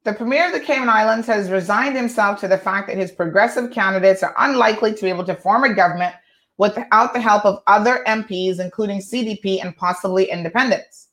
the 0.05 0.13
Premier 0.13 0.47
of 0.47 0.53
the 0.53 0.61
Cayman 0.61 0.87
Islands 0.87 1.27
has 1.27 1.49
resigned 1.49 1.97
himself 1.97 2.39
to 2.39 2.47
the 2.47 2.57
fact 2.57 2.87
that 2.87 2.95
his 2.95 3.11
progressive 3.11 3.71
candidates 3.71 4.23
are 4.23 4.33
unlikely 4.37 4.93
to 4.93 5.01
be 5.01 5.09
able 5.09 5.25
to 5.25 5.35
form 5.35 5.65
a 5.65 5.73
government 5.73 6.15
without 6.57 7.13
the 7.13 7.19
help 7.19 7.43
of 7.43 7.61
other 7.67 8.05
MPs, 8.07 8.61
including 8.61 8.99
CDP 8.99 9.61
and 9.61 9.75
possibly 9.75 10.31
independents. 10.31 11.09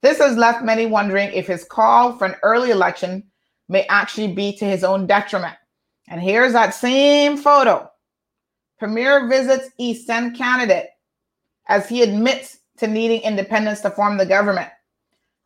This 0.00 0.16
has 0.20 0.38
left 0.38 0.64
many 0.64 0.86
wondering 0.86 1.30
if 1.34 1.46
his 1.46 1.64
call 1.64 2.16
for 2.16 2.24
an 2.24 2.36
early 2.42 2.70
election 2.70 3.24
may 3.68 3.84
actually 3.90 4.32
be 4.32 4.56
to 4.56 4.64
his 4.64 4.84
own 4.84 5.06
detriment. 5.06 5.58
And 6.08 6.18
here's 6.18 6.54
that 6.54 6.72
same 6.72 7.36
photo. 7.36 7.90
Premier 8.78 9.28
visits 9.28 9.68
East 9.76 10.08
End 10.08 10.34
candidate 10.34 10.86
as 11.70 11.88
he 11.88 12.02
admits 12.02 12.58
to 12.76 12.86
needing 12.86 13.22
independence 13.22 13.80
to 13.80 13.90
form 13.90 14.18
the 14.18 14.26
government. 14.26 14.68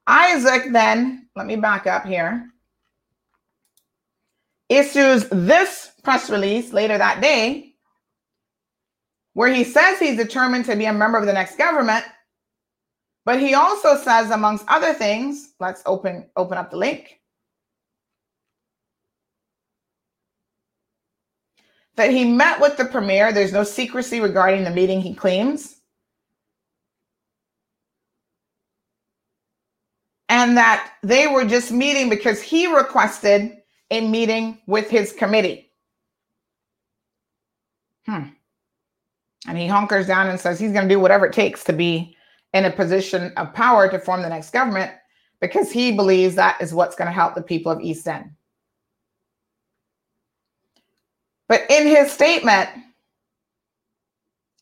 Isaac 0.06 0.72
then, 0.72 1.28
let 1.36 1.46
me 1.46 1.56
back 1.56 1.86
up 1.86 2.04
here, 2.04 2.50
issues 4.68 5.28
this 5.28 5.92
press 6.02 6.28
release 6.30 6.72
later 6.72 6.98
that 6.98 7.20
day 7.20 7.74
where 9.34 9.52
he 9.52 9.62
says 9.62 9.98
he's 9.98 10.16
determined 10.16 10.64
to 10.64 10.74
be 10.74 10.86
a 10.86 10.92
member 10.92 11.18
of 11.18 11.26
the 11.26 11.32
next 11.32 11.56
government 11.56 12.04
but 13.24 13.40
he 13.40 13.54
also 13.54 13.96
says 13.96 14.30
amongst 14.30 14.64
other 14.68 14.92
things 14.92 15.54
let's 15.58 15.82
open 15.86 16.26
open 16.36 16.58
up 16.58 16.70
the 16.70 16.76
link. 16.76 17.20
That 21.96 22.10
he 22.10 22.24
met 22.24 22.60
with 22.60 22.76
the 22.76 22.84
premier. 22.84 23.32
There's 23.32 23.52
no 23.52 23.62
secrecy 23.62 24.20
regarding 24.20 24.64
the 24.64 24.70
meeting 24.70 25.00
he 25.00 25.14
claims 25.14 25.80
and 30.34 30.56
that 30.56 30.94
they 31.04 31.28
were 31.28 31.44
just 31.44 31.70
meeting 31.70 32.10
because 32.10 32.42
he 32.42 32.66
requested 32.66 33.52
a 33.92 34.00
meeting 34.00 34.58
with 34.66 34.90
his 34.90 35.12
committee. 35.12 35.70
Hmm. 38.04 38.30
And 39.46 39.56
he 39.56 39.68
hunkers 39.68 40.08
down 40.08 40.26
and 40.26 40.40
says 40.40 40.58
he's 40.58 40.72
going 40.72 40.88
to 40.88 40.92
do 40.92 40.98
whatever 40.98 41.24
it 41.26 41.32
takes 41.32 41.62
to 41.64 41.72
be 41.72 42.16
in 42.52 42.64
a 42.64 42.70
position 42.72 43.32
of 43.36 43.54
power 43.54 43.88
to 43.88 44.00
form 44.00 44.22
the 44.22 44.28
next 44.28 44.50
government 44.50 44.90
because 45.40 45.70
he 45.70 45.92
believes 45.92 46.34
that 46.34 46.60
is 46.60 46.74
what's 46.74 46.96
going 46.96 47.06
to 47.06 47.12
help 47.12 47.36
the 47.36 47.42
people 47.42 47.70
of 47.70 47.80
East 47.80 48.08
End. 48.08 48.32
But 51.46 51.62
in 51.70 51.86
his 51.86 52.10
statement, 52.10 52.70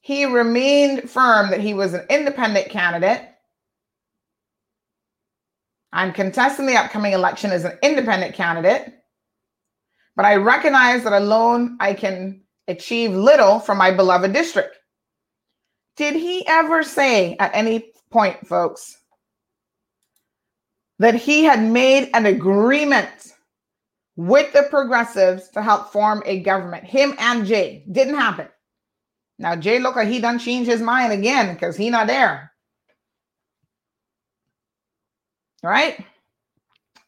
he 0.02 0.26
remained 0.26 1.08
firm 1.08 1.50
that 1.50 1.60
he 1.60 1.72
was 1.72 1.94
an 1.94 2.04
independent 2.10 2.68
candidate 2.68 3.31
I'm 5.93 6.12
contesting 6.12 6.66
the 6.66 6.76
upcoming 6.76 7.12
election 7.12 7.51
as 7.51 7.64
an 7.64 7.78
independent 7.82 8.34
candidate, 8.34 8.95
but 10.16 10.24
I 10.24 10.36
recognize 10.36 11.05
that 11.05 11.12
alone 11.12 11.76
I 11.80 11.93
can 11.93 12.43
achieve 12.68 13.12
little 13.12 13.59
for 13.61 13.74
my 13.74 13.90
beloved 13.90 14.32
district. 14.32 14.76
Did 15.97 16.14
he 16.14 16.47
ever 16.47 16.82
say 16.82 17.36
at 17.38 17.55
any 17.55 17.93
point, 18.11 18.47
folks, 18.47 18.99
that 20.99 21.14
he 21.14 21.45
had 21.45 21.62
made 21.62 22.11
an 22.14 22.26
agreement 22.26 23.34
with 24.16 24.53
the 24.53 24.62
progressives 24.70 25.49
to 25.51 25.62
help 25.62 25.93
form 25.93 26.22
a 26.24 26.40
government? 26.40 26.84
Him 26.84 27.14
and 27.18 27.47
Jay. 27.47 27.84
Didn't 27.90 28.14
happen. 28.14 28.49
Now 29.38 29.57
Jay 29.57 29.78
look 29.78 29.97
like 29.97 30.09
he 30.09 30.20
done 30.20 30.38
changed 30.38 30.70
his 30.70 30.80
mind 30.80 31.12
again 31.12 31.53
because 31.53 31.76
he 31.76 31.90
not 31.90 32.07
there. 32.07 32.51
Right? 35.62 36.04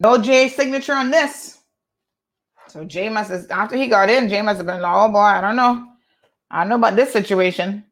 No 0.00 0.18
Jay 0.18 0.48
signature 0.48 0.94
on 0.94 1.11
this. 1.11 1.59
So 2.68 2.85
Jay 2.85 3.09
must 3.09 3.31
have, 3.31 3.47
after 3.51 3.76
he 3.76 3.86
got 3.86 4.10
in, 4.10 4.28
Jay 4.28 4.43
must 4.43 4.59
have 4.59 4.66
been 4.66 4.81
like, 4.81 4.94
oh 4.94 5.10
boy, 5.10 5.18
I 5.18 5.40
don't 5.40 5.56
know. 5.56 5.86
I 6.51 6.60
don't 6.60 6.68
know 6.68 6.76
about 6.76 6.97
this 6.97 7.12
situation. 7.12 7.85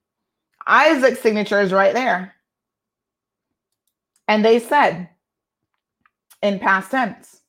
Isaac's 0.66 1.20
signature 1.20 1.60
is 1.60 1.72
right 1.72 1.94
there. 1.94 2.34
And 4.28 4.44
they 4.44 4.58
said 4.58 5.08
in 6.42 6.58
past 6.58 6.90
tense 6.90 7.40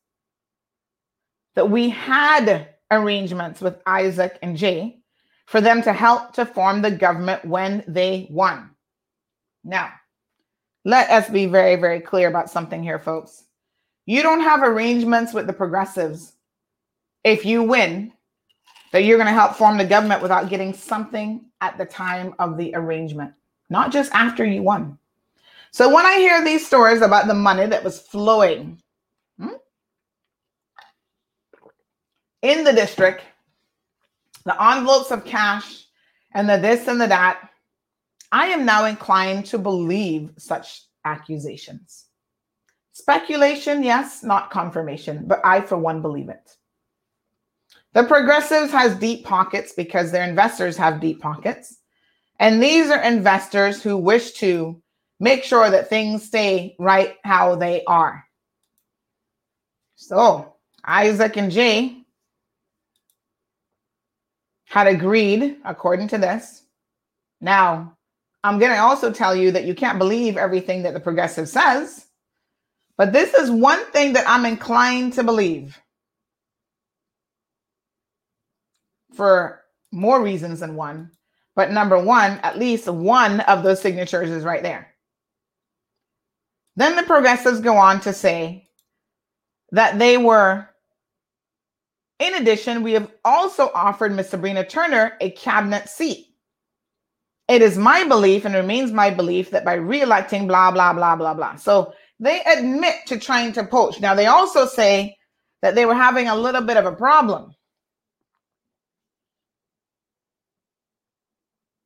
that 1.56 1.70
we 1.70 1.90
had 1.90 2.70
arrangements 2.92 3.62
with 3.62 3.82
Isaac 3.86 4.38
and 4.42 4.58
Jay 4.58 5.00
for 5.46 5.62
them 5.62 5.82
to 5.84 5.94
help 5.94 6.34
to 6.34 6.46
form 6.46 6.82
the 6.82 6.92
government 6.92 7.46
when 7.46 7.84
they 7.88 8.28
won. 8.30 8.72
Now, 9.64 9.92
let 10.86 11.10
us 11.10 11.30
be 11.30 11.46
very, 11.46 11.76
very 11.76 12.00
clear 12.00 12.28
about 12.28 12.50
something 12.50 12.84
here, 12.84 13.00
folks. 13.00 13.44
You 14.06 14.22
don't 14.22 14.42
have 14.42 14.64
arrangements 14.64 15.34
with 15.34 15.48
the 15.48 15.54
progressives 15.54 16.34
if 17.24 17.46
you 17.46 17.64
win 17.64 18.12
that 18.92 19.06
you're 19.06 19.18
going 19.18 19.28
to 19.28 19.34
help 19.34 19.56
form 19.56 19.78
the 19.78 19.86
government 19.86 20.22
without 20.22 20.50
getting 20.50 20.74
something 20.74 21.46
at 21.62 21.78
the 21.78 21.86
time 21.86 22.34
of 22.38 22.58
the 22.58 22.76
arrangement, 22.76 23.34
not 23.70 23.92
just 23.92 24.14
after 24.14 24.46
you 24.46 24.62
won. 24.62 24.98
So 25.72 25.94
when 25.94 26.06
I 26.06 26.18
hear 26.18 26.44
these 26.44 26.66
stories 26.66 27.02
about 27.02 27.28
the 27.28 27.34
money 27.34 27.66
that 27.66 27.84
was 27.84 28.00
flowing 28.00 28.80
hmm, 29.40 29.56
in 32.44 32.64
the 32.64 32.74
district, 32.74 33.24
the 34.46 34.62
envelopes 34.62 35.10
of 35.10 35.26
cash, 35.26 35.86
and 36.34 36.48
the 36.48 36.58
this 36.58 36.88
and 36.88 37.02
the 37.02 37.08
that, 37.08 37.50
I 38.34 38.48
am 38.48 38.66
now 38.66 38.86
inclined 38.86 39.46
to 39.46 39.60
believe 39.60 40.32
such 40.40 40.88
accusations. 41.06 42.08
Speculation, 42.92 43.84
yes, 43.84 44.24
not 44.24 44.50
confirmation, 44.50 45.26
but 45.28 45.40
I, 45.46 45.62
for 45.62 45.78
one, 45.78 46.02
believe 46.02 46.30
it. 46.30 46.58
The 47.94 48.04
progressives 48.06 48.72
has 48.72 48.96
deep 48.96 49.24
pockets 49.24 49.74
because 49.74 50.12
their 50.12 50.28
investors 50.28 50.76
have 50.78 51.00
deep 51.00 51.22
pockets. 51.22 51.78
And 52.40 52.62
these 52.62 52.90
are 52.90 53.04
investors 53.04 53.84
who 53.84 53.98
wish 53.98 54.32
to 54.34 54.82
make 55.20 55.44
sure 55.44 55.70
that 55.70 55.90
things 55.90 56.24
stay 56.24 56.76
right 56.80 57.18
how 57.24 57.56
they 57.56 57.84
are. 57.86 58.26
So 59.96 60.56
Isaac 60.84 61.38
and 61.38 61.52
Jay 61.52 62.04
had 64.66 64.88
agreed, 64.88 65.58
according 65.64 66.08
to 66.08 66.18
this. 66.18 66.64
Now, 67.40 67.96
I'm 68.44 68.60
going 68.60 68.72
to 68.72 68.78
also 68.78 69.12
tell 69.12 69.36
you 69.36 69.52
that 69.52 69.66
you 69.66 69.74
can't 69.74 69.98
believe 69.98 70.36
everything 70.36 70.84
that 70.84 70.94
the 70.94 71.00
progressive 71.00 71.48
says. 71.48 72.08
But 72.98 73.14
this 73.14 73.34
is 73.34 73.50
one 73.50 73.84
thing 73.92 74.14
that 74.14 74.28
I'm 74.28 74.46
inclined 74.46 75.14
to 75.14 75.24
believe. 75.24 75.80
For 79.14 79.62
more 79.92 80.22
reasons 80.22 80.60
than 80.60 80.76
one. 80.76 81.12
But 81.56 81.72
number 81.72 81.98
one, 82.00 82.40
at 82.44 82.58
least 82.58 82.88
one 82.88 83.40
of 83.42 83.64
those 83.64 83.82
signatures 83.82 84.30
is 84.30 84.44
right 84.44 84.64
there. 84.64 84.94
Then 86.76 86.96
the 86.96 87.04
progressives 87.04 87.60
go 87.60 87.78
on 87.78 88.00
to 88.02 88.14
say 88.14 88.68
that 89.72 90.00
they 90.00 90.18
were, 90.18 90.68
in 92.20 92.34
addition, 92.36 92.82
we 92.82 92.94
have 92.94 93.12
also 93.24 93.70
offered 93.76 94.16
Ms. 94.16 94.30
Sabrina 94.30 94.66
Turner 94.66 95.14
a 95.22 95.30
cabinet 95.32 95.88
seat. 95.88 96.33
It 97.48 97.62
is 97.62 97.78
my 97.78 98.06
belief 98.06 98.46
and 98.46 98.56
remains 98.56 98.92
my 98.92 99.10
belief 99.10 99.52
that 99.52 99.66
by 99.66 99.74
re-electing 99.74 100.48
blah, 100.48 100.72
blah, 100.72 100.94
blah, 100.94 101.16
blah, 101.16 101.34
blah. 101.34 101.56
So 101.56 101.94
they 102.20 102.42
admit 102.44 102.96
to 103.08 103.20
trying 103.20 103.52
to 103.54 103.66
poach. 103.66 104.00
Now, 104.00 104.16
they 104.16 104.28
also 104.28 104.66
say 104.66 105.18
that 105.62 105.76
they 105.76 105.86
were 105.86 105.96
having 105.96 106.30
a 106.30 106.36
little 106.36 106.62
bit 106.62 106.78
of 106.78 106.86
a 106.86 106.96
problem. 106.96 107.54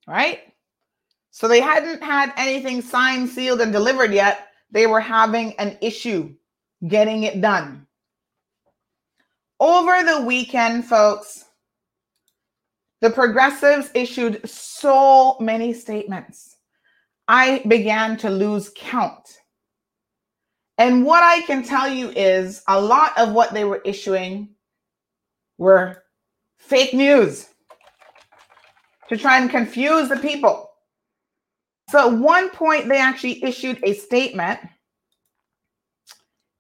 Right? 0.08 0.40
So 1.32 1.48
they 1.48 1.60
hadn't 1.60 2.02
had 2.02 2.34
anything 2.38 2.82
signed, 2.82 3.30
sealed, 3.30 3.62
and 3.62 3.72
delivered 3.72 4.14
yet. 4.14 4.48
They 4.72 4.88
were 4.88 5.02
having 5.02 5.54
an 5.60 5.78
issue 5.82 6.34
getting 6.88 7.24
it 7.24 7.42
done. 7.42 7.88
Over 9.60 10.04
the 10.04 10.22
weekend, 10.22 10.86
folks, 10.86 11.46
the 13.02 13.10
progressives 13.10 13.92
issued 13.94 14.48
so 14.50 15.38
many 15.40 15.74
statements. 15.74 16.58
I 17.28 17.62
began 17.68 18.18
to 18.18 18.30
lose 18.30 18.72
count. 18.76 19.40
And 20.78 21.06
what 21.06 21.24
I 21.24 21.42
can 21.42 21.64
tell 21.64 21.88
you 21.88 22.10
is 22.10 22.64
a 22.68 22.80
lot 22.80 23.18
of 23.18 23.34
what 23.34 23.54
they 23.54 23.64
were 23.64 23.82
issuing 23.84 24.50
were 25.58 26.04
fake 26.58 26.94
news 26.94 27.48
to 29.10 29.18
try 29.18 29.40
and 29.40 29.50
confuse 29.50 30.10
the 30.10 30.18
people. 30.18 30.70
So 31.90 32.12
at 32.12 32.18
one 32.18 32.50
point, 32.50 32.90
they 32.90 33.00
actually 33.00 33.44
issued 33.44 33.80
a 33.84 33.94
statement 33.94 34.60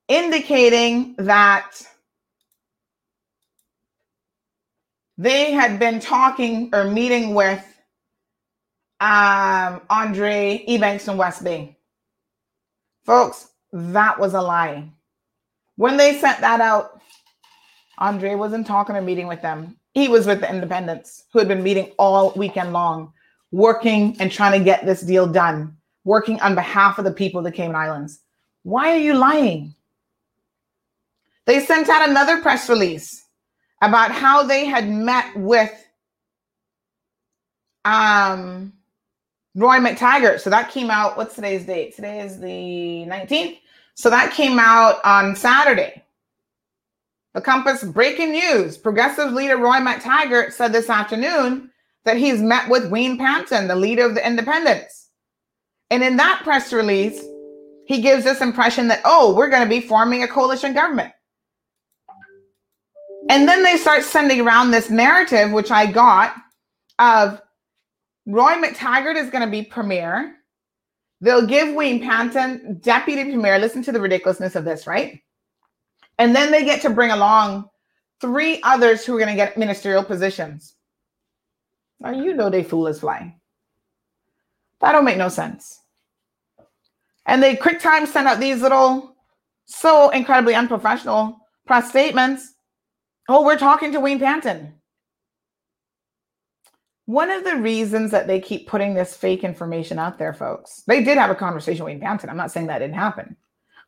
indicating 0.07 1.15
that 1.17 1.81
they 5.17 5.51
had 5.51 5.79
been 5.79 5.99
talking 5.99 6.69
or 6.73 6.83
meeting 6.85 7.33
with 7.33 7.63
um, 8.99 9.81
Andre 9.89 10.63
Ebanks 10.67 11.07
and 11.07 11.17
West 11.17 11.43
Bay. 11.43 11.77
Folks, 13.05 13.49
that 13.71 14.19
was 14.19 14.33
a 14.33 14.41
lie. 14.41 14.89
When 15.75 15.97
they 15.97 16.19
sent 16.19 16.41
that 16.41 16.61
out, 16.61 17.01
Andre 17.97 18.35
wasn't 18.35 18.67
talking 18.67 18.95
or 18.95 19.01
meeting 19.01 19.27
with 19.27 19.41
them. 19.41 19.77
He 19.93 20.07
was 20.07 20.27
with 20.27 20.41
the 20.41 20.49
independents 20.49 21.23
who 21.33 21.39
had 21.39 21.47
been 21.47 21.63
meeting 21.63 21.91
all 21.97 22.31
weekend 22.35 22.73
long, 22.73 23.13
working 23.51 24.15
and 24.19 24.31
trying 24.31 24.57
to 24.59 24.63
get 24.63 24.85
this 24.85 25.01
deal 25.01 25.25
done, 25.25 25.75
working 26.03 26.39
on 26.41 26.53
behalf 26.53 26.99
of 26.99 27.05
the 27.05 27.11
people 27.11 27.39
of 27.39 27.43
the 27.43 27.51
Cayman 27.51 27.75
Islands. 27.75 28.19
Why 28.63 28.91
are 28.91 28.99
you 28.99 29.15
lying? 29.15 29.73
They 31.45 31.61
sent 31.61 31.89
out 31.89 32.07
another 32.07 32.41
press 32.41 32.69
release 32.69 33.23
about 33.81 34.11
how 34.11 34.43
they 34.43 34.65
had 34.65 34.89
met 34.89 35.35
with 35.37 35.71
um, 37.85 38.73
Roy 39.55 39.77
McTaggart. 39.77 40.39
So 40.39 40.49
that 40.49 40.71
came 40.71 40.89
out. 40.89 41.17
What's 41.17 41.35
today's 41.35 41.65
date? 41.65 41.95
Today 41.95 42.21
is 42.21 42.39
the 42.39 43.05
19th. 43.07 43.57
So 43.95 44.09
that 44.09 44.33
came 44.33 44.59
out 44.59 45.03
on 45.03 45.35
Saturday. 45.35 46.03
The 47.33 47.41
Compass 47.41 47.83
breaking 47.83 48.31
news. 48.31 48.77
Progressive 48.77 49.31
leader 49.31 49.57
Roy 49.57 49.77
McTaggart 49.77 50.53
said 50.53 50.73
this 50.73 50.89
afternoon 50.89 51.71
that 52.03 52.17
he's 52.17 52.41
met 52.41 52.69
with 52.69 52.89
Wayne 52.89 53.17
Panton, 53.17 53.67
the 53.67 53.75
leader 53.75 54.05
of 54.05 54.15
the 54.15 54.25
independents. 54.25 55.09
And 55.89 56.03
in 56.03 56.17
that 56.17 56.41
press 56.43 56.73
release, 56.73 57.23
he 57.85 58.01
gives 58.01 58.23
this 58.23 58.41
impression 58.41 58.87
that, 58.89 59.01
oh, 59.05 59.35
we're 59.35 59.49
going 59.49 59.63
to 59.63 59.69
be 59.69 59.81
forming 59.81 60.23
a 60.23 60.27
coalition 60.27 60.73
government. 60.73 61.13
And 63.29 63.47
then 63.47 63.63
they 63.63 63.77
start 63.77 64.03
sending 64.03 64.41
around 64.41 64.71
this 64.71 64.89
narrative, 64.89 65.51
which 65.51 65.71
I 65.71 65.85
got 65.91 66.35
of 66.99 67.41
Roy 68.25 68.53
McTaggart 68.53 69.15
is 69.15 69.29
going 69.29 69.43
to 69.43 69.51
be 69.51 69.63
premier. 69.63 70.35
They'll 71.19 71.45
give 71.45 71.73
Wayne 71.73 72.01
Panton 72.01 72.79
deputy 72.81 73.23
premier. 73.23 73.59
Listen 73.59 73.83
to 73.83 73.91
the 73.91 73.99
ridiculousness 73.99 74.55
of 74.55 74.65
this, 74.65 74.87
right? 74.87 75.21
And 76.19 76.35
then 76.35 76.51
they 76.51 76.63
get 76.63 76.81
to 76.81 76.89
bring 76.89 77.11
along 77.11 77.69
three 78.21 78.61
others 78.63 79.05
who 79.05 79.15
are 79.15 79.19
going 79.19 79.29
to 79.29 79.35
get 79.35 79.57
ministerial 79.57 80.03
positions. 80.03 80.75
Now, 81.99 82.11
you 82.11 82.33
know 82.33 82.49
they 82.49 82.63
fool 82.63 82.87
us 82.87 82.99
fly. 82.99 83.35
That 84.81 84.91
don't 84.91 85.05
make 85.05 85.17
no 85.17 85.29
sense. 85.29 85.81
And 87.25 87.41
they 87.41 87.55
quick 87.55 87.79
time 87.79 88.05
send 88.05 88.27
out 88.27 88.39
these 88.39 88.61
little, 88.61 89.15
so 89.65 90.09
incredibly 90.11 90.55
unprofessional 90.55 91.39
press 91.65 91.89
statements 91.89 92.53
Oh, 93.29 93.43
we're 93.43 93.57
talking 93.57 93.91
to 93.91 93.99
Wayne 93.99 94.19
Panton. 94.19 94.73
One 97.05 97.29
of 97.29 97.43
the 97.43 97.57
reasons 97.57 98.11
that 98.11 98.27
they 98.27 98.39
keep 98.39 98.67
putting 98.67 98.93
this 98.93 99.15
fake 99.15 99.43
information 99.43 99.99
out 99.99 100.17
there, 100.17 100.33
folks, 100.33 100.83
they 100.87 101.03
did 101.03 101.17
have 101.17 101.29
a 101.29 101.35
conversation 101.35 101.83
with 101.83 101.91
Wayne 101.91 102.01
Panton. 102.01 102.29
I'm 102.29 102.37
not 102.37 102.51
saying 102.51 102.67
that 102.67 102.79
didn't 102.79 102.95
happen, 102.95 103.35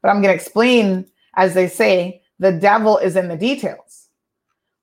but 0.01 0.09
I'm 0.09 0.21
going 0.21 0.37
to 0.37 0.41
explain, 0.41 1.05
as 1.35 1.53
they 1.53 1.67
say, 1.67 2.21
the 2.39 2.51
devil 2.51 2.97
is 2.97 3.15
in 3.15 3.29
the 3.29 3.37
details. 3.37 4.07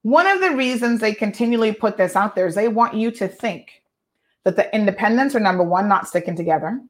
One 0.02 0.26
of 0.26 0.40
the 0.40 0.56
reasons 0.56 1.00
they 1.00 1.12
continually 1.12 1.72
put 1.72 1.98
this 1.98 2.16
out 2.16 2.34
there 2.34 2.46
is 2.46 2.54
they 2.54 2.68
want 2.68 2.94
you 2.94 3.10
to 3.12 3.28
think 3.28 3.82
that 4.44 4.56
the 4.56 4.74
independents 4.74 5.34
are 5.34 5.40
number 5.40 5.64
one, 5.64 5.88
not 5.88 6.08
sticking 6.08 6.36
together. 6.36 6.80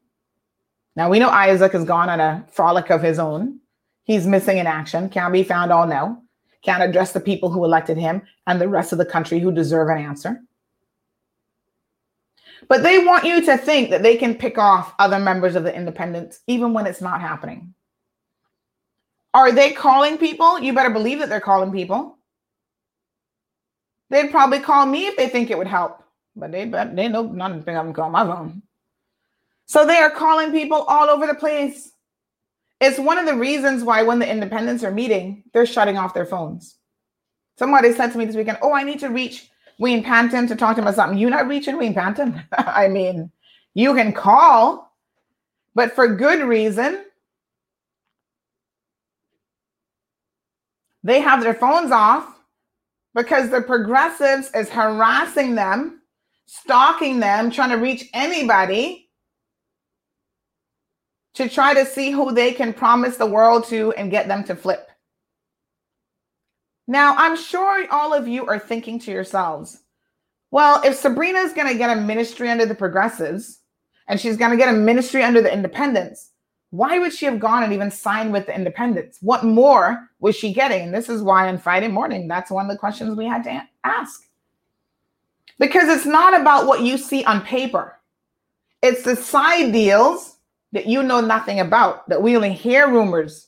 Now 0.95 1.09
we 1.09 1.19
know 1.19 1.29
Isaac 1.29 1.73
has 1.73 1.83
gone 1.83 2.09
on 2.09 2.21
a 2.21 2.45
frolic 2.49 2.89
of 2.91 3.01
his 3.01 3.19
own. 3.19 3.59
He's 4.03 4.27
missing 4.27 4.57
in 4.57 4.67
action, 4.67 5.09
can't 5.09 5.33
be 5.33 5.43
found 5.43 5.71
all 5.71 5.87
now 5.87 6.21
can't 6.67 6.83
address 6.83 7.13
the 7.13 7.21
people 7.21 7.49
who 7.49 7.63
elected 7.63 7.97
him 7.97 8.21
and 8.45 8.59
the 8.59 8.67
rest 8.67 8.91
of 8.91 8.97
the 8.97 9.05
country 9.05 9.39
who 9.39 9.53
deserve 9.53 9.87
an 9.87 9.99
answer. 9.99 10.41
But 12.67 12.83
they 12.83 12.99
want 12.99 13.23
you 13.23 13.41
to 13.45 13.57
think 13.57 13.89
that 13.89 14.03
they 14.03 14.17
can 14.17 14.35
pick 14.35 14.57
off 14.57 14.93
other 14.99 15.17
members 15.17 15.55
of 15.55 15.63
the 15.63 15.73
independents, 15.73 16.41
even 16.45 16.73
when 16.73 16.85
it's 16.85 16.99
not 16.99 17.21
happening. 17.21 17.73
Are 19.33 19.53
they 19.53 19.71
calling 19.71 20.17
people? 20.17 20.59
You 20.59 20.73
better 20.73 20.89
believe 20.89 21.19
that 21.19 21.29
they're 21.29 21.39
calling 21.39 21.71
people. 21.71 22.17
They'd 24.09 24.31
probably 24.31 24.59
call 24.59 24.85
me 24.85 25.07
if 25.07 25.15
they 25.15 25.29
think 25.29 25.49
it 25.49 25.57
would 25.57 25.67
help, 25.67 26.03
but 26.35 26.51
they 26.51 26.65
but 26.65 26.95
they 26.97 27.07
know 27.07 27.23
none 27.23 27.53
of 27.53 27.63
them 27.63 27.93
call 27.93 28.09
my 28.09 28.25
phone. 28.25 28.61
So 29.67 29.85
they 29.85 29.97
are 29.97 30.11
calling 30.11 30.51
people 30.51 30.81
all 30.83 31.09
over 31.09 31.27
the 31.27 31.35
place. 31.35 31.91
It's 32.79 32.99
one 32.99 33.17
of 33.17 33.25
the 33.25 33.35
reasons 33.35 33.83
why 33.83 34.03
when 34.03 34.19
the 34.19 34.29
independents 34.29 34.83
are 34.83 34.91
meeting, 34.91 35.43
they're 35.53 35.65
shutting 35.65 35.97
off 35.97 36.13
their 36.13 36.25
phones. 36.25 36.77
Somebody 37.57 37.91
said 37.91 38.11
to 38.11 38.17
me 38.17 38.25
this 38.25 38.35
weekend, 38.35 38.59
Oh, 38.61 38.73
I 38.73 38.83
need 38.83 38.99
to 38.99 39.07
reach 39.07 39.49
Wayne 39.79 40.03
Panton 40.03 40.47
to 40.47 40.55
talk 40.55 40.75
to 40.75 40.81
him 40.81 40.87
about 40.87 40.95
something. 40.95 41.17
You're 41.17 41.31
not 41.31 41.47
reaching 41.47 41.77
Wayne 41.77 41.95
Panton. 41.95 42.43
I 42.57 42.87
mean, 42.87 43.31
you 43.73 43.95
can 43.95 44.13
call, 44.13 44.95
but 45.73 45.93
for 45.93 46.07
good 46.15 46.47
reason. 46.47 47.03
They 51.03 51.19
have 51.21 51.41
their 51.41 51.53
phones 51.53 51.91
off 51.91 52.27
because 53.15 53.49
the 53.49 53.61
progressives 53.61 54.51
is 54.53 54.69
harassing 54.69 55.55
them, 55.55 56.01
stalking 56.45 57.19
them, 57.19 57.49
trying 57.49 57.69
to 57.69 57.77
reach 57.77 58.09
anybody 58.13 59.06
to 61.37 61.47
try 61.47 61.71
to 61.71 61.85
see 61.85 62.09
who 62.09 62.33
they 62.33 62.51
can 62.51 62.73
promise 62.73 63.17
the 63.17 63.25
world 63.25 63.63
to 63.63 63.91
and 63.91 64.09
get 64.09 64.27
them 64.27 64.43
to 64.43 64.55
flip. 64.55 64.89
Now, 66.87 67.15
I'm 67.15 67.37
sure 67.37 67.85
all 67.91 68.11
of 68.11 68.27
you 68.27 68.47
are 68.47 68.57
thinking 68.57 68.97
to 69.01 69.11
yourselves, 69.11 69.83
well, 70.49 70.81
if 70.83 70.95
Sabrina 70.95 71.37
is 71.39 71.53
going 71.53 71.67
to 71.67 71.77
get 71.77 71.95
a 71.95 72.01
ministry 72.01 72.49
under 72.49 72.65
the 72.65 72.73
progressives 72.73 73.59
and 74.07 74.19
she's 74.19 74.35
going 74.35 74.49
to 74.49 74.57
get 74.57 74.73
a 74.73 74.77
ministry 74.77 75.21
under 75.21 75.39
the 75.39 75.53
independents, 75.53 76.31
why 76.71 76.97
would 76.97 77.13
she 77.13 77.25
have 77.25 77.39
gone 77.39 77.63
and 77.63 77.71
even 77.71 77.91
signed 77.91 78.33
with 78.33 78.47
the 78.47 78.55
independents? 78.55 79.19
What 79.21 79.43
more 79.43 80.09
was 80.19 80.35
she 80.35 80.51
getting? 80.51 80.85
And 80.85 80.93
this 80.93 81.07
is 81.07 81.21
why 81.21 81.49
on 81.49 81.59
Friday 81.59 81.87
morning, 81.87 82.27
that's 82.27 82.49
one 82.49 82.65
of 82.65 82.71
the 82.71 82.79
questions 82.79 83.15
we 83.15 83.27
had 83.27 83.43
to 83.43 83.61
ask. 83.83 84.23
Because 85.59 85.87
it's 85.87 86.07
not 86.07 86.39
about 86.39 86.65
what 86.65 86.81
you 86.81 86.97
see 86.97 87.23
on 87.25 87.41
paper, 87.41 87.99
it's 88.81 89.03
the 89.03 89.15
side 89.15 89.71
deals 89.71 90.36
that 90.71 90.85
you 90.85 91.03
know 91.03 91.21
nothing 91.21 91.59
about, 91.59 92.07
that 92.09 92.21
we 92.21 92.35
only 92.35 92.53
hear 92.53 92.87
rumors 92.89 93.47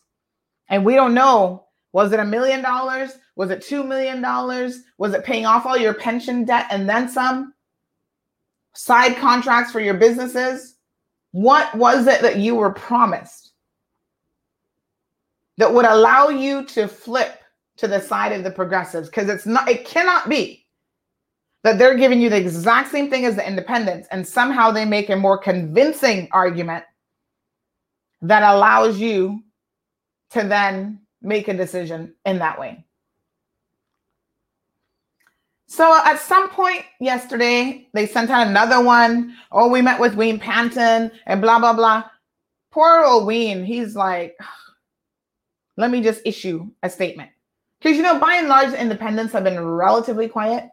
and 0.69 0.85
we 0.85 0.95
don't 0.95 1.13
know 1.13 1.65
was 1.91 2.11
it 2.11 2.19
a 2.19 2.25
million 2.25 2.61
dollars? 2.61 3.17
Was 3.35 3.49
it 3.49 3.61
$2 3.61 3.87
million? 3.87 4.21
Was 4.97 5.13
it 5.13 5.23
paying 5.23 5.45
off 5.45 5.65
all 5.65 5.77
your 5.77 5.93
pension 5.93 6.45
debt 6.45 6.67
and 6.69 6.87
then 6.87 7.09
some? 7.09 7.53
Side 8.75 9.17
contracts 9.17 9.71
for 9.71 9.79
your 9.79 9.95
businesses? 9.95 10.75
What 11.31 11.73
was 11.75 12.07
it 12.07 12.21
that 12.21 12.37
you 12.37 12.55
were 12.55 12.71
promised 12.71 13.53
that 15.57 15.73
would 15.73 15.85
allow 15.85 16.29
you 16.29 16.65
to 16.65 16.87
flip 16.87 17.39
to 17.77 17.87
the 17.87 18.01
side 18.01 18.33
of 18.33 18.43
the 18.43 18.51
progressives? 18.51 19.09
Because 19.09 19.29
it's 19.29 19.45
not, 19.45 19.67
it 19.67 19.85
cannot 19.85 20.29
be 20.29 20.67
that 21.63 21.77
they're 21.77 21.97
giving 21.97 22.21
you 22.21 22.29
the 22.29 22.37
exact 22.37 22.91
same 22.91 23.09
thing 23.09 23.25
as 23.25 23.35
the 23.35 23.45
independents, 23.45 24.07
and 24.11 24.25
somehow 24.25 24.71
they 24.71 24.85
make 24.85 25.09
a 25.09 25.15
more 25.15 25.37
convincing 25.37 26.29
argument 26.31 26.85
that 28.21 28.43
allows 28.43 28.99
you 28.99 29.43
to 30.31 30.43
then 30.43 30.99
make 31.21 31.47
a 31.47 31.53
decision 31.53 32.13
in 32.25 32.39
that 32.39 32.59
way. 32.59 32.85
So 35.67 36.01
at 36.03 36.19
some 36.19 36.49
point 36.49 36.83
yesterday, 36.99 37.87
they 37.93 38.07
sent 38.07 38.31
out 38.31 38.47
another 38.47 38.83
one. 38.83 39.35
Oh, 39.51 39.69
we 39.69 39.81
met 39.81 39.99
with 39.99 40.15
Wayne 40.15 40.39
Panton 40.39 41.11
and 41.27 41.41
blah, 41.41 41.59
blah, 41.59 41.73
blah. 41.73 42.05
Poor 42.71 43.03
old 43.03 43.27
Wayne, 43.27 43.63
he's 43.63 43.95
like, 43.95 44.35
let 45.77 45.91
me 45.91 46.01
just 46.01 46.21
issue 46.25 46.69
a 46.81 46.89
statement. 46.89 47.29
Because, 47.79 47.97
you 47.97 48.03
know, 48.03 48.19
by 48.19 48.35
and 48.35 48.47
large, 48.47 48.73
independents 48.73 49.31
have 49.33 49.43
been 49.43 49.63
relatively 49.63 50.27
quiet. 50.27 50.69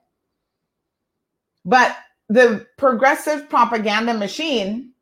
But 1.64 1.96
the 2.28 2.66
progressive 2.76 3.48
propaganda 3.48 4.14
machine 4.14 4.92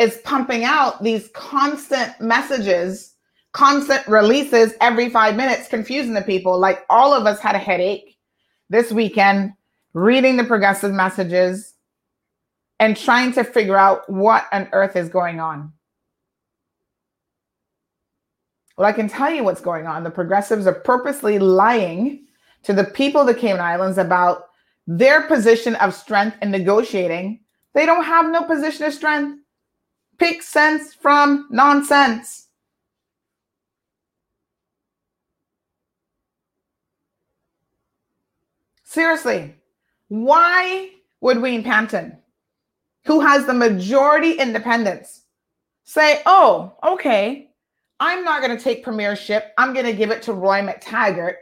is 0.00 0.16
pumping 0.24 0.64
out 0.64 1.02
these 1.04 1.28
constant 1.34 2.18
messages, 2.20 3.14
constant 3.52 4.06
releases 4.08 4.72
every 4.80 5.10
five 5.10 5.36
minutes, 5.36 5.68
confusing 5.68 6.14
the 6.14 6.22
people. 6.22 6.58
Like 6.58 6.86
all 6.88 7.12
of 7.12 7.26
us 7.26 7.38
had 7.38 7.54
a 7.54 7.58
headache 7.58 8.16
this 8.70 8.90
weekend 8.90 9.52
reading 9.92 10.38
the 10.38 10.44
progressive 10.44 10.92
messages 10.92 11.74
and 12.78 12.96
trying 12.96 13.32
to 13.34 13.44
figure 13.44 13.76
out 13.76 14.08
what 14.08 14.46
on 14.52 14.68
earth 14.72 14.96
is 14.96 15.10
going 15.10 15.38
on. 15.38 15.70
Well, 18.78 18.88
I 18.88 18.92
can 18.92 19.10
tell 19.10 19.30
you 19.30 19.44
what's 19.44 19.60
going 19.60 19.86
on. 19.86 20.02
The 20.02 20.10
progressives 20.10 20.66
are 20.66 20.72
purposely 20.72 21.38
lying 21.38 22.24
to 22.62 22.72
the 22.72 22.84
people 22.84 23.20
of 23.20 23.26
the 23.26 23.34
Cayman 23.34 23.60
Islands 23.60 23.98
about 23.98 24.44
their 24.86 25.26
position 25.26 25.74
of 25.74 25.94
strength 25.94 26.38
in 26.40 26.50
negotiating. 26.50 27.40
They 27.74 27.84
don't 27.84 28.04
have 28.04 28.30
no 28.30 28.44
position 28.44 28.86
of 28.86 28.94
strength. 28.94 29.36
Pick 30.20 30.42
sense 30.42 30.92
from 30.92 31.48
nonsense. 31.50 32.48
Seriously, 38.84 39.54
why 40.08 40.90
would 41.22 41.40
Wayne 41.40 41.64
Panton, 41.64 42.18
who 43.06 43.20
has 43.20 43.46
the 43.46 43.54
majority 43.54 44.32
independence, 44.32 45.22
say, 45.84 46.20
oh, 46.26 46.74
okay, 46.84 47.48
I'm 47.98 48.22
not 48.22 48.42
going 48.42 48.54
to 48.54 48.62
take 48.62 48.84
premiership. 48.84 49.54
I'm 49.56 49.72
going 49.72 49.86
to 49.86 49.94
give 49.94 50.10
it 50.10 50.20
to 50.24 50.34
Roy 50.34 50.60
McTaggart. 50.60 51.36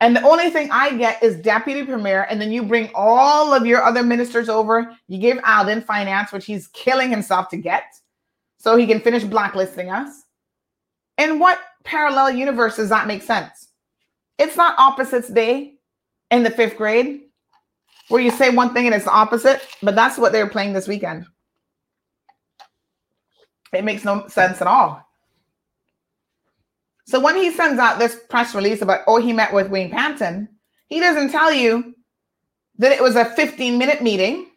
And 0.00 0.14
the 0.14 0.22
only 0.22 0.50
thing 0.50 0.70
I 0.70 0.96
get 0.96 1.22
is 1.22 1.36
deputy 1.36 1.84
premier. 1.84 2.26
And 2.30 2.40
then 2.40 2.52
you 2.52 2.62
bring 2.62 2.90
all 2.94 3.52
of 3.52 3.66
your 3.66 3.82
other 3.82 4.02
ministers 4.02 4.48
over. 4.48 4.96
You 5.08 5.18
give 5.18 5.40
Alden 5.44 5.82
finance, 5.82 6.32
which 6.32 6.46
he's 6.46 6.68
killing 6.68 7.10
himself 7.10 7.48
to 7.48 7.56
get, 7.56 7.84
so 8.58 8.76
he 8.76 8.86
can 8.86 9.00
finish 9.00 9.24
blacklisting 9.24 9.90
us. 9.90 10.24
In 11.16 11.40
what 11.40 11.58
parallel 11.82 12.30
universe 12.30 12.76
does 12.76 12.90
that 12.90 13.08
make 13.08 13.22
sense? 13.22 13.68
It's 14.38 14.56
not 14.56 14.78
opposites 14.78 15.28
day 15.28 15.74
in 16.30 16.44
the 16.44 16.50
fifth 16.50 16.76
grade 16.76 17.22
where 18.08 18.22
you 18.22 18.30
say 18.30 18.50
one 18.50 18.72
thing 18.72 18.86
and 18.86 18.94
it's 18.94 19.04
the 19.04 19.10
opposite, 19.10 19.60
but 19.82 19.94
that's 19.94 20.16
what 20.18 20.32
they're 20.32 20.48
playing 20.48 20.72
this 20.72 20.88
weekend. 20.88 21.26
It 23.72 23.84
makes 23.84 24.04
no 24.04 24.26
sense 24.28 24.60
at 24.60 24.66
all. 24.66 25.07
So 27.08 27.18
when 27.18 27.36
he 27.36 27.50
sends 27.50 27.80
out 27.80 27.98
this 27.98 28.20
press 28.28 28.54
release 28.54 28.82
about, 28.82 29.00
oh, 29.06 29.16
he 29.18 29.32
met 29.32 29.54
with 29.54 29.70
Wayne 29.70 29.90
Panton, 29.90 30.46
he 30.88 31.00
doesn't 31.00 31.30
tell 31.30 31.50
you 31.50 31.94
that 32.76 32.92
it 32.92 33.02
was 33.02 33.16
a 33.16 33.24
15 33.24 33.78
minute 33.78 34.02
meeting. 34.02 34.50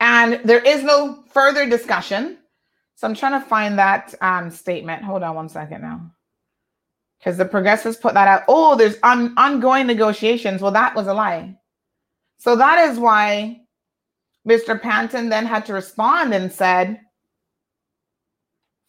And 0.00 0.38
there 0.44 0.60
is 0.60 0.84
no 0.84 1.24
further 1.32 1.66
discussion. 1.66 2.36
So 2.96 3.06
I'm 3.06 3.14
trying 3.14 3.40
to 3.40 3.48
find 3.48 3.78
that 3.78 4.14
um, 4.20 4.50
statement. 4.50 5.02
Hold 5.02 5.22
on 5.22 5.34
one 5.34 5.48
second 5.48 5.80
now 5.80 6.10
because 7.18 7.38
the 7.38 7.46
progressives 7.46 7.96
put 7.96 8.12
that 8.12 8.28
out. 8.28 8.42
Oh, 8.48 8.76
there's 8.76 8.98
on, 9.02 9.32
ongoing 9.38 9.86
negotiations. 9.86 10.60
Well, 10.60 10.72
that 10.72 10.94
was 10.94 11.06
a 11.06 11.14
lie. 11.14 11.56
So 12.36 12.54
that 12.56 12.90
is 12.90 12.98
why 12.98 13.62
Mr. 14.46 14.78
Panton 14.78 15.30
then 15.30 15.46
had 15.46 15.64
to 15.64 15.72
respond 15.72 16.34
and 16.34 16.52
said, 16.52 17.00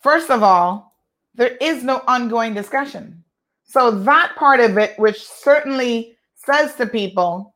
first 0.06 0.30
of 0.30 0.44
all, 0.44 0.94
there 1.34 1.58
is 1.60 1.84
no 1.84 2.04
ongoing 2.08 2.54
discussion. 2.54 3.24
So 3.64 3.90
that 3.90 4.36
part 4.36 4.60
of 4.60 4.78
it, 4.78 5.00
which 5.00 5.26
certainly 5.26 6.16
says 6.36 6.76
to 6.76 6.86
people, 6.86 7.56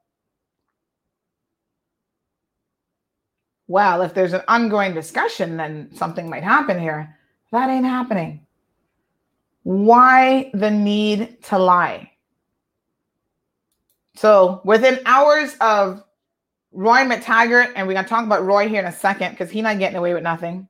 well, 3.68 4.02
if 4.02 4.16
there's 4.16 4.34
an 4.34 4.42
ongoing 4.48 4.96
discussion, 4.96 5.58
then 5.58 5.92
something 5.94 6.28
might 6.28 6.42
happen 6.42 6.80
here. 6.80 7.16
That 7.52 7.70
ain't 7.70 7.86
happening. 7.86 8.48
Why 9.62 10.50
the 10.56 10.72
need 10.72 11.44
to 11.44 11.60
lie? 11.60 12.12
So 14.16 14.62
within 14.66 15.02
hours 15.06 15.56
of 15.62 16.04
Roy 16.72 17.02
McTaggart, 17.02 17.74
and 17.76 17.88
we're 17.88 17.94
gonna 17.94 18.08
talk 18.08 18.26
about 18.26 18.44
Roy 18.44 18.68
here 18.68 18.80
in 18.80 18.88
a 18.88 18.92
second 18.92 19.34
because 19.34 19.52
he's 19.52 19.62
not 19.62 19.78
getting 19.78 19.98
away 19.98 20.16
with 20.16 20.24
nothing. 20.24 20.68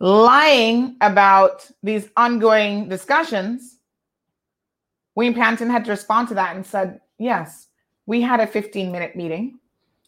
Lying 0.00 0.96
about 1.00 1.68
these 1.82 2.08
ongoing 2.16 2.88
discussions, 2.88 3.78
Wayne 5.16 5.34
Panton 5.34 5.68
had 5.68 5.84
to 5.86 5.90
respond 5.90 6.28
to 6.28 6.34
that 6.34 6.54
and 6.54 6.64
said, 6.64 7.00
Yes, 7.18 7.66
we 8.06 8.20
had 8.20 8.38
a 8.40 8.46
15 8.46 8.92
minute 8.92 9.16
meeting. 9.16 9.58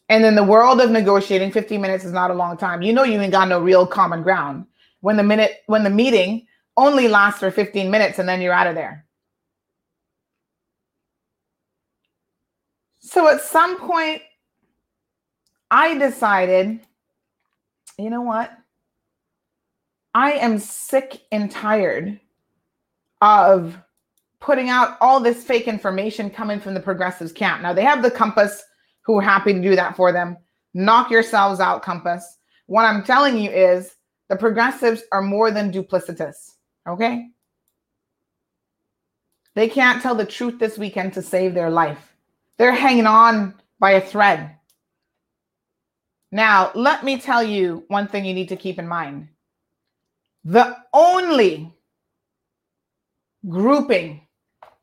And 0.07 0.25
in 0.25 0.35
the 0.35 0.43
world 0.43 0.81
of 0.81 0.91
negotiating, 0.91 1.51
15 1.51 1.81
minutes 1.81 2.05
is 2.05 2.13
not 2.13 2.31
a 2.31 2.33
long 2.33 2.57
time. 2.57 2.81
You 2.81 2.93
know 2.93 3.03
you 3.03 3.19
ain't 3.19 3.31
got 3.31 3.47
no 3.47 3.59
real 3.59 3.85
common 3.85 4.23
ground. 4.23 4.65
When 5.01 5.17
the 5.17 5.23
minute 5.23 5.63
when 5.67 5.83
the 5.83 5.89
meeting 5.89 6.47
only 6.77 7.07
lasts 7.07 7.39
for 7.39 7.51
15 7.51 7.91
minutes 7.91 8.19
and 8.19 8.27
then 8.27 8.41
you're 8.41 8.53
out 8.53 8.67
of 8.67 8.75
there. 8.75 9.05
So 12.99 13.27
at 13.27 13.41
some 13.41 13.77
point, 13.77 14.21
I 15.69 15.97
decided, 15.97 16.79
you 17.97 18.09
know 18.09 18.21
what? 18.21 18.51
I 20.13 20.33
am 20.33 20.59
sick 20.59 21.21
and 21.31 21.49
tired 21.49 22.19
of 23.21 23.77
putting 24.39 24.69
out 24.69 24.97
all 24.99 25.19
this 25.19 25.43
fake 25.43 25.67
information 25.67 26.29
coming 26.29 26.59
from 26.59 26.73
the 26.73 26.79
progressives 26.79 27.31
camp. 27.31 27.61
Now 27.61 27.73
they 27.73 27.83
have 27.83 28.01
the 28.01 28.11
compass 28.11 28.63
who 29.03 29.19
are 29.19 29.21
happy 29.21 29.53
to 29.53 29.61
do 29.61 29.75
that 29.75 29.95
for 29.95 30.11
them. 30.11 30.37
Knock 30.73 31.11
yourselves 31.11 31.59
out, 31.59 31.83
compass. 31.83 32.37
What 32.67 32.85
I'm 32.85 33.03
telling 33.03 33.37
you 33.37 33.49
is 33.49 33.95
the 34.29 34.35
progressives 34.35 35.03
are 35.11 35.21
more 35.21 35.51
than 35.51 35.71
duplicitous. 35.71 36.51
Okay? 36.87 37.27
They 39.53 39.67
can't 39.67 40.01
tell 40.01 40.15
the 40.15 40.25
truth 40.25 40.59
this 40.59 40.77
weekend 40.77 41.13
to 41.13 41.21
save 41.21 41.53
their 41.53 41.69
life. 41.69 42.15
They're 42.57 42.71
hanging 42.71 43.07
on 43.07 43.55
by 43.79 43.91
a 43.91 44.01
thread. 44.01 44.55
Now, 46.31 46.71
let 46.73 47.03
me 47.03 47.19
tell 47.19 47.43
you 47.43 47.83
one 47.89 48.07
thing 48.07 48.23
you 48.23 48.33
need 48.33 48.49
to 48.49 48.55
keep 48.55 48.79
in 48.79 48.87
mind. 48.87 49.27
The 50.43 50.77
only 50.93 51.71
grouping 53.47 54.21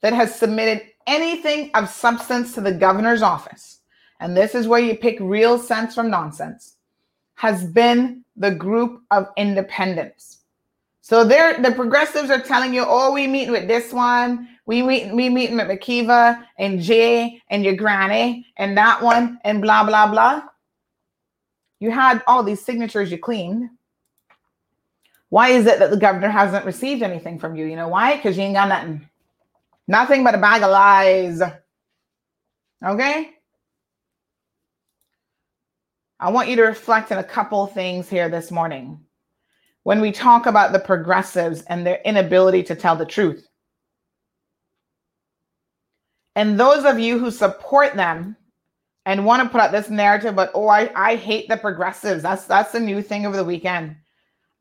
that 0.00 0.12
has 0.12 0.34
submitted 0.34 0.82
anything 1.06 1.70
of 1.74 1.88
substance 1.88 2.54
to 2.54 2.60
the 2.60 2.72
governor's 2.72 3.22
office, 3.22 3.80
and 4.20 4.36
this 4.36 4.54
is 4.54 4.68
where 4.68 4.80
you 4.80 4.96
pick 4.96 5.16
real 5.20 5.58
sense 5.58 5.94
from 5.94 6.10
nonsense, 6.10 6.76
has 7.34 7.64
been 7.64 8.24
the 8.36 8.50
group 8.50 9.02
of 9.10 9.28
independents. 9.36 10.38
So 11.00 11.24
they're 11.24 11.60
the 11.60 11.72
progressives 11.72 12.30
are 12.30 12.40
telling 12.40 12.74
you, 12.74 12.84
oh, 12.86 13.12
we 13.12 13.26
meeting 13.26 13.52
with 13.52 13.66
this 13.66 13.92
one, 13.92 14.48
we 14.66 14.82
meet 14.82 15.12
we 15.14 15.30
meeting 15.30 15.56
with 15.56 15.66
McKeeva 15.66 16.44
and 16.58 16.80
Jay 16.80 17.40
and 17.48 17.64
your 17.64 17.74
granny 17.74 18.44
and 18.58 18.76
that 18.76 19.02
one 19.02 19.38
and 19.44 19.62
blah 19.62 19.84
blah 19.84 20.10
blah. 20.10 20.42
You 21.80 21.90
had 21.90 22.22
all 22.26 22.42
these 22.42 22.62
signatures 22.62 23.10
you 23.10 23.18
cleaned. 23.18 23.70
Why 25.30 25.50
is 25.50 25.66
it 25.66 25.78
that 25.78 25.90
the 25.90 25.96
governor 25.96 26.30
hasn't 26.30 26.64
received 26.64 27.02
anything 27.02 27.38
from 27.38 27.54
you? 27.54 27.66
You 27.66 27.76
know 27.76 27.88
why? 27.88 28.16
Because 28.16 28.36
you 28.36 28.44
ain't 28.44 28.54
got 28.54 28.68
nothing. 28.68 29.08
Nothing 29.86 30.24
but 30.24 30.34
a 30.34 30.38
bag 30.38 30.62
of 30.62 30.70
lies. 30.70 31.42
Okay? 32.84 33.30
I 36.20 36.30
want 36.30 36.48
you 36.48 36.56
to 36.56 36.62
reflect 36.62 37.12
on 37.12 37.18
a 37.18 37.24
couple 37.24 37.66
things 37.66 38.08
here 38.08 38.28
this 38.28 38.50
morning 38.50 39.00
when 39.84 40.00
we 40.00 40.12
talk 40.12 40.46
about 40.46 40.72
the 40.72 40.78
progressives 40.78 41.62
and 41.62 41.86
their 41.86 42.00
inability 42.04 42.62
to 42.64 42.74
tell 42.74 42.96
the 42.96 43.06
truth. 43.06 43.46
And 46.34 46.58
those 46.58 46.84
of 46.84 46.98
you 46.98 47.18
who 47.18 47.30
support 47.30 47.94
them 47.94 48.36
and 49.06 49.24
want 49.24 49.42
to 49.42 49.48
put 49.48 49.60
out 49.60 49.72
this 49.72 49.88
narrative, 49.88 50.36
but 50.36 50.50
oh, 50.54 50.68
I, 50.68 50.90
I 50.94 51.16
hate 51.16 51.48
the 51.48 51.56
progressives. 51.56 52.22
That's 52.22 52.44
that's 52.44 52.72
the 52.72 52.80
new 52.80 53.00
thing 53.00 53.26
over 53.26 53.36
the 53.36 53.44
weekend. 53.44 53.96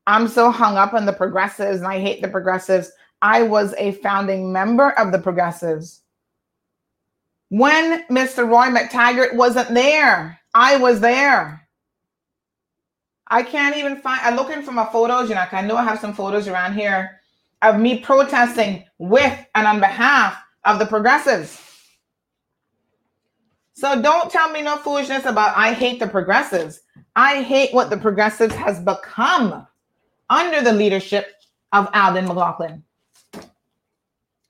I'm 0.08 0.26
so 0.26 0.50
hung 0.50 0.78
up 0.78 0.94
on 0.94 1.04
the 1.04 1.12
progressives 1.12 1.80
and 1.80 1.86
I 1.86 2.00
hate 2.00 2.22
the 2.22 2.28
progressives. 2.28 2.90
I 3.20 3.42
was 3.42 3.74
a 3.76 3.92
founding 3.92 4.50
member 4.50 4.92
of 4.92 5.12
the 5.12 5.18
progressives. 5.18 6.00
when 7.50 8.04
Mr. 8.08 8.48
Roy 8.48 8.66
McTaggart 8.66 9.34
wasn't 9.34 9.72
there. 9.74 10.40
I 10.54 10.78
was 10.78 11.00
there. 11.00 11.68
I 13.28 13.42
can't 13.42 13.76
even 13.76 13.96
find. 14.00 14.20
I'm 14.22 14.36
looking 14.36 14.62
for 14.62 14.72
my 14.72 14.86
photos. 14.86 15.28
You 15.28 15.34
know, 15.34 15.44
I 15.52 15.60
know 15.60 15.76
I 15.76 15.84
have 15.84 16.00
some 16.00 16.14
photos 16.14 16.48
around 16.48 16.74
here 16.74 17.20
of 17.60 17.78
me 17.78 18.00
protesting 18.00 18.84
with 18.96 19.46
and 19.54 19.66
on 19.66 19.78
behalf 19.78 20.38
of 20.64 20.78
the 20.78 20.86
progressives. 20.86 21.62
So 23.74 24.00
don't 24.00 24.30
tell 24.30 24.50
me 24.50 24.62
no 24.62 24.76
foolishness 24.78 25.26
about 25.26 25.56
I 25.56 25.74
hate 25.74 26.00
the 26.00 26.08
progressives. 26.08 26.80
I 27.14 27.42
hate 27.42 27.74
what 27.74 27.90
the 27.90 27.98
progressives 27.98 28.54
has 28.54 28.80
become 28.80 29.66
under 30.30 30.62
the 30.62 30.72
leadership 30.72 31.34
of 31.72 31.88
Alden 31.94 32.26
McLaughlin. 32.26 32.84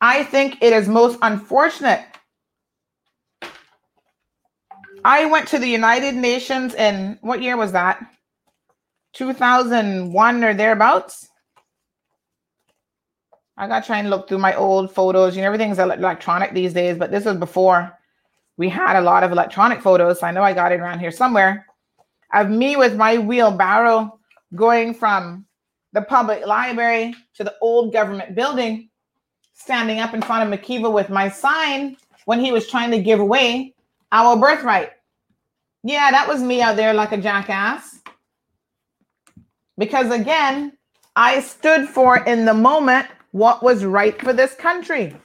I 0.01 0.25
think 0.25 0.59
it 0.63 0.73
is 0.73 0.89
most 0.89 1.19
unfortunate. 1.23 2.05
I 5.05 5.27
went 5.27 5.49
to 5.49 5.59
the 5.59 5.69
United 5.69 6.15
Nations 6.15 6.75
in 6.75 7.19
what 7.21 7.43
year 7.43 7.57
was 7.57 7.73
that? 7.73 8.05
2001 9.15 10.45
or 10.45 10.55
thereabouts. 10.55 11.29
I 13.57 13.67
got 13.67 13.81
to 13.81 13.87
try 13.87 13.99
and 13.99 14.11
look 14.11 14.29
through 14.29 14.39
my 14.39 14.55
old 14.55 14.93
photos. 14.93 15.35
You 15.35 15.43
know, 15.43 15.49
everything's 15.49 15.81
electronic 15.81 16.53
these 16.53 16.73
days, 16.73 16.97
but 16.97 17.11
this 17.11 17.25
was 17.25 17.37
before 17.37 17.93
we 18.57 18.69
had 18.69 18.97
a 18.97 19.01
lot 19.01 19.25
of 19.25 19.33
electronic 19.33 19.83
photos. 19.83 20.23
I 20.23 20.31
know 20.31 20.43
I 20.43 20.53
got 20.53 20.71
it 20.71 20.81
around 20.81 21.01
here 21.01 21.11
somewhere 21.11 21.67
of 22.33 22.51
me 22.51 22.77
with 22.77 22.95
my 22.95 23.19
wheelbarrow 23.19 24.19
going 24.55 24.95
from 24.95 25.47
the 25.93 26.03
public 26.03 26.47
library 26.47 27.15
to 27.35 27.45
the 27.45 27.55
old 27.61 27.93
government 27.93 28.35
building, 28.35 28.89
standing 29.55 30.01
up 30.01 30.15
in 30.15 30.23
front 30.23 30.53
of 30.53 30.61
McKeeva 30.61 30.93
with 30.93 31.11
my 31.11 31.29
sign 31.29 31.97
when 32.27 32.41
he 32.41 32.53
was 32.53 32.69
trying 32.69 32.91
to 32.91 33.01
give 33.01 33.21
away 33.21 33.75
our 34.13 34.37
birthright. 34.37 34.91
Yeah, 35.83 36.11
that 36.11 36.29
was 36.29 36.43
me 36.43 36.61
out 36.61 36.77
there 36.77 36.93
like 36.93 37.13
a 37.13 37.17
jackass. 37.17 38.01
Because 39.77 40.11
again, 40.11 40.77
I 41.17 41.41
stood 41.41 41.89
for 41.89 42.19
in 42.25 42.45
the 42.45 42.55
moment 42.55 43.07
what 43.33 43.63
was 43.63 43.85
right 43.85 44.21
for 44.21 44.33
this 44.33 44.55
country. 44.55 45.17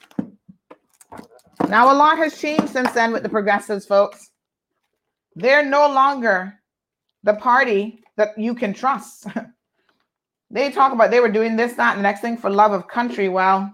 Now, 1.68 1.92
a 1.92 1.96
lot 1.96 2.18
has 2.18 2.40
changed 2.40 2.70
since 2.70 2.92
then 2.92 3.12
with 3.14 3.24
the 3.24 3.30
progressives, 3.30 3.86
folks. 3.86 4.30
They're 5.36 5.66
no 5.66 5.88
longer 5.88 6.60
the 7.24 7.34
party 7.34 8.04
that 8.18 8.38
you 8.38 8.54
can 8.54 8.74
trust. 8.74 9.28
they 10.54 10.72
talk 10.72 10.94
about 10.94 11.12
they 11.12 11.20
were 11.20 11.32
doing 11.32 11.56
this, 11.56 11.74
that, 11.74 11.96
and 11.96 12.00
the 12.00 12.04
next 12.04 12.22
thing 12.22 12.38
for 12.38 12.50
love 12.50 12.72
of 12.72 12.88
country. 12.88 13.28
Well, 13.28 13.74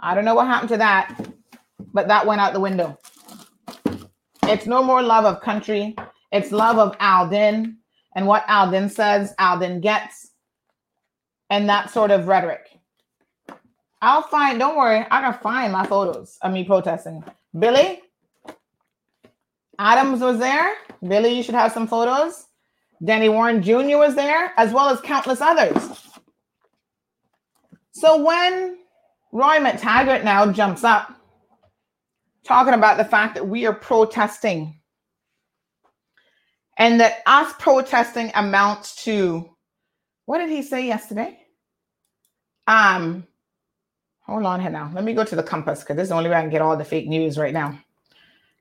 I 0.00 0.14
don't 0.14 0.24
know 0.24 0.34
what 0.34 0.46
happened 0.46 0.70
to 0.70 0.78
that, 0.78 1.14
but 1.92 2.08
that 2.08 2.26
went 2.26 2.40
out 2.40 2.54
the 2.54 2.60
window. 2.60 2.98
It's 4.44 4.66
no 4.66 4.82
more 4.82 5.02
love 5.02 5.24
of 5.24 5.40
country. 5.40 5.94
It's 6.32 6.50
love 6.50 6.78
of 6.78 6.96
Alden 7.00 7.78
and 8.16 8.26
what 8.26 8.48
Alden 8.48 8.88
says, 8.88 9.34
Alden 9.38 9.80
gets, 9.80 10.30
and 11.50 11.68
that 11.68 11.90
sort 11.90 12.10
of 12.10 12.28
rhetoric. 12.28 12.66
I'll 14.00 14.22
find, 14.22 14.58
don't 14.58 14.76
worry, 14.76 15.06
I 15.10 15.20
can 15.20 15.34
find 15.34 15.72
my 15.72 15.86
photos 15.86 16.38
of 16.42 16.52
me 16.52 16.64
protesting. 16.64 17.22
Billy 17.58 18.02
Adams 19.78 20.20
was 20.20 20.38
there. 20.38 20.74
Billy, 21.06 21.34
you 21.34 21.42
should 21.42 21.54
have 21.54 21.72
some 21.72 21.86
photos. 21.86 22.46
Denny 23.04 23.28
Warren 23.28 23.62
Jr. 23.62 23.98
was 23.98 24.14
there, 24.14 24.52
as 24.56 24.72
well 24.72 24.88
as 24.88 25.00
countless 25.00 25.40
others. 25.40 26.00
So 27.92 28.22
when 28.24 28.78
Roy 29.32 29.58
McTaggart 29.58 30.24
now 30.24 30.50
jumps 30.50 30.84
up, 30.84 31.14
talking 32.44 32.74
about 32.74 32.96
the 32.96 33.04
fact 33.04 33.34
that 33.34 33.48
we 33.48 33.66
are 33.66 33.72
protesting 33.72 34.80
and 36.76 37.00
that 37.00 37.22
us 37.26 37.52
protesting 37.58 38.30
amounts 38.34 39.04
to 39.04 39.48
what 40.26 40.38
did 40.38 40.50
he 40.50 40.62
say 40.62 40.86
yesterday? 40.86 41.38
Um, 42.66 43.26
hold 44.20 44.44
on 44.44 44.60
here 44.60 44.70
now. 44.70 44.90
Let 44.94 45.04
me 45.04 45.12
go 45.12 45.24
to 45.24 45.36
the 45.36 45.42
compass 45.42 45.80
because 45.80 45.96
this 45.96 46.04
is 46.04 46.08
the 46.08 46.14
only 46.14 46.30
way 46.30 46.36
I 46.36 46.40
can 46.40 46.50
get 46.50 46.62
all 46.62 46.76
the 46.76 46.84
fake 46.84 47.06
news 47.06 47.38
right 47.38 47.52
now. 47.52 47.78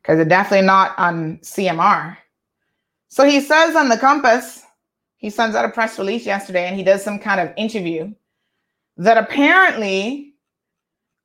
Because 0.02 0.20
it's 0.20 0.30
definitely 0.30 0.68
not 0.68 0.98
on 0.98 1.38
CMR. 1.38 2.18
So 3.14 3.26
he 3.26 3.42
says 3.42 3.76
on 3.76 3.90
the 3.90 3.98
compass, 3.98 4.64
he 5.18 5.30
sends 5.30 5.56
out 5.56 5.66
a 5.66 5.70
press 5.70 6.00
release 6.00 6.26
yesterday 6.26 6.66
and 6.66 6.76
he 6.76 6.82
does 6.82 7.04
some 7.04 7.20
kind 7.20 7.40
of 7.40 7.54
interview 7.58 8.12
that 8.98 9.20
apparently 9.20 10.34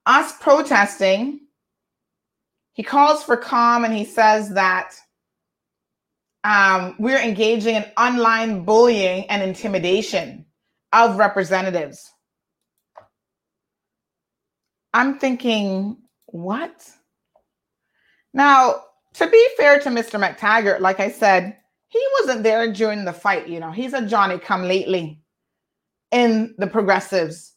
us 0.05 0.35
protesting, 0.39 1.41
he 2.75 2.83
calls 2.83 3.23
for 3.23 3.39
calm 3.39 3.87
and 3.87 3.95
he 3.95 4.05
says 4.05 4.51
that 4.51 4.97
um, 6.45 6.95
we're 6.99 7.17
engaging 7.23 7.77
in 7.77 7.87
online 7.97 8.67
bullying 8.67 9.25
and 9.31 9.43
intimidation 9.43 10.45
of 10.93 11.17
representatives. 11.17 12.13
I'm 14.93 15.19
thinking, 15.19 15.97
what? 16.27 16.87
Now, 18.35 18.83
to 19.15 19.27
be 19.27 19.49
fair 19.57 19.81
to 19.81 19.89
Mr. 19.89 20.23
McTaggart, 20.23 20.81
like 20.81 21.01
I 21.01 21.11
said, 21.11 21.58
he 21.89 22.05
wasn't 22.21 22.43
there 22.43 22.73
during 22.73 23.05
the 23.05 23.13
fight. 23.13 23.49
You 23.49 23.61
know, 23.61 23.71
he's 23.71 23.95
a 23.95 24.07
Johnny 24.07 24.39
come 24.39 24.63
lately 24.63 25.21
in 26.13 26.55
the 26.59 26.67
progressives 26.67 27.55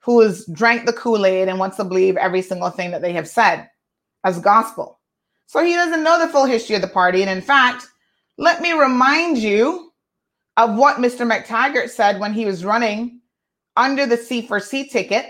who 0.00 0.20
has 0.20 0.46
drank 0.46 0.86
the 0.86 0.92
Kool 0.92 1.26
Aid 1.26 1.48
and 1.48 1.58
wants 1.58 1.76
to 1.76 1.84
believe 1.84 2.16
every 2.16 2.42
single 2.42 2.70
thing 2.70 2.92
that 2.92 3.02
they 3.02 3.12
have 3.12 3.28
said 3.28 3.68
as 4.24 4.40
gospel. 4.40 5.00
So 5.46 5.62
he 5.64 5.74
doesn't 5.74 6.02
know 6.02 6.18
the 6.18 6.32
full 6.32 6.44
history 6.44 6.76
of 6.76 6.82
the 6.82 6.88
party. 6.88 7.22
And 7.22 7.30
in 7.30 7.42
fact, 7.42 7.86
let 8.36 8.60
me 8.60 8.72
remind 8.72 9.38
you 9.38 9.92
of 10.56 10.76
what 10.76 10.96
Mr. 10.96 11.28
McTaggart 11.28 11.90
said 11.90 12.20
when 12.20 12.32
he 12.32 12.44
was 12.44 12.64
running 12.64 13.20
under 13.76 14.06
the 14.06 14.16
C4C 14.16 14.90
ticket 14.90 15.26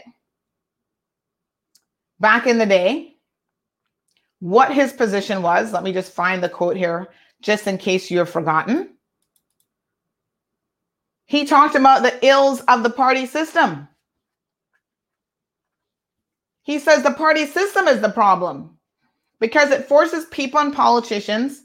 back 2.21 2.47
in 2.47 2.59
the 2.59 2.67
day. 2.67 3.15
What 4.41 4.73
his 4.73 4.93
position 4.93 5.43
was. 5.43 5.73
Let 5.73 5.83
me 5.83 5.93
just 5.93 6.13
find 6.13 6.43
the 6.43 6.49
quote 6.49 6.77
here 6.77 7.09
just 7.41 7.67
in 7.67 7.79
case 7.79 8.11
you 8.11 8.19
have 8.19 8.31
forgotten. 8.31 8.97
He 11.27 11.45
talked 11.45 11.75
about 11.75 12.03
the 12.03 12.27
ills 12.27 12.61
of 12.63 12.83
the 12.83 12.91
party 12.91 13.27
system. 13.27 13.87
He 16.63 16.79
says 16.79 17.03
the 17.03 17.13
party 17.13 17.47
system 17.47 17.87
is 17.87 18.01
the 18.01 18.11
problem 18.11 18.79
because 19.41 19.71
it 19.71 19.87
forces 19.87 20.27
people 20.27 20.61
and 20.61 20.75
politicians 20.75 21.63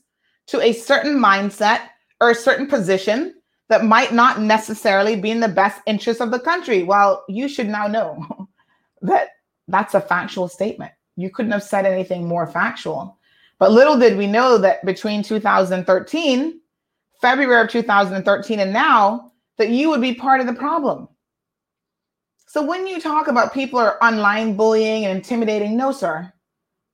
to 0.48 0.62
a 0.62 0.74
certain 0.74 1.18
mindset 1.18 1.82
or 2.22 2.30
a 2.30 2.36
certain 2.36 2.68
position 2.68 3.34
that 3.70 3.86
might 3.86 4.14
not 4.14 4.41
necessarily 4.41 5.16
be 5.16 5.32
in 5.32 5.40
the 5.40 5.48
best 5.48 5.82
interest 5.88 6.22
of 6.22 6.32
the 6.32 6.40
country. 6.40 6.84
Well, 6.84 7.24
you 7.28 7.48
should 7.48 7.68
now 7.68 7.88
know 7.88 8.48
that 9.02 9.30
that's 9.68 9.94
a 9.94 10.02
factual 10.02 10.48
statement. 10.48 10.91
You 11.16 11.30
couldn't 11.30 11.52
have 11.52 11.64
said 11.64 11.86
anything 11.86 12.28
more 12.28 12.48
factual. 12.48 13.18
But 13.64 13.72
little 13.72 13.98
did 13.98 14.18
we 14.18 14.27
know 14.27 14.57
that 14.57 14.84
between 14.84 15.23
2013, 15.23 16.60
February 17.22 17.61
of 17.61 17.69
2013, 17.69 18.60
and 18.60 18.73
now, 18.73 19.31
that 19.57 19.69
you 19.69 19.88
would 19.88 20.02
be 20.02 20.14
part 20.14 20.41
of 20.41 20.48
the 20.48 20.53
problem. 20.53 21.07
So 22.45 22.61
when 22.61 22.85
you 22.85 22.99
talk 22.99 23.30
about 23.30 23.53
people 23.53 23.80
are 23.80 24.03
online 24.03 24.57
bullying 24.57 25.06
and 25.06 25.15
intimidating, 25.15 25.77
no, 25.77 25.94
sir. 25.94 26.34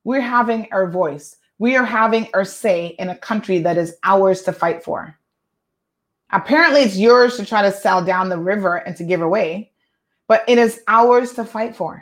We're 0.04 0.20
having 0.20 0.68
our 0.70 0.88
voice. 0.88 1.38
We 1.58 1.74
are 1.74 1.84
having 1.84 2.28
our 2.34 2.44
say 2.44 2.94
in 3.00 3.08
a 3.08 3.18
country 3.18 3.58
that 3.58 3.76
is 3.76 3.96
ours 4.04 4.42
to 4.42 4.52
fight 4.52 4.84
for. 4.84 5.18
Apparently, 6.30 6.82
it's 6.82 6.96
yours 6.96 7.36
to 7.38 7.44
try 7.44 7.62
to 7.62 7.72
sell 7.72 8.04
down 8.04 8.28
the 8.28 8.38
river 8.38 8.76
and 8.76 8.94
to 8.94 9.02
give 9.02 9.22
away, 9.22 9.72
but 10.28 10.44
it 10.46 10.56
is 10.56 10.82
ours 10.86 11.32
to 11.32 11.44
fight 11.44 11.74
for 11.74 12.00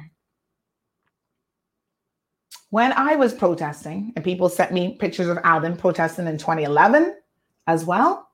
when 2.71 2.93
I 2.93 3.17
was 3.17 3.33
protesting, 3.33 4.13
and 4.15 4.25
people 4.25 4.49
sent 4.49 4.73
me 4.73 4.97
pictures 4.97 5.29
of 5.29 5.39
Alden 5.45 5.77
protesting 5.77 6.27
in 6.27 6.37
2011 6.37 7.17
as 7.67 7.85
well, 7.85 8.29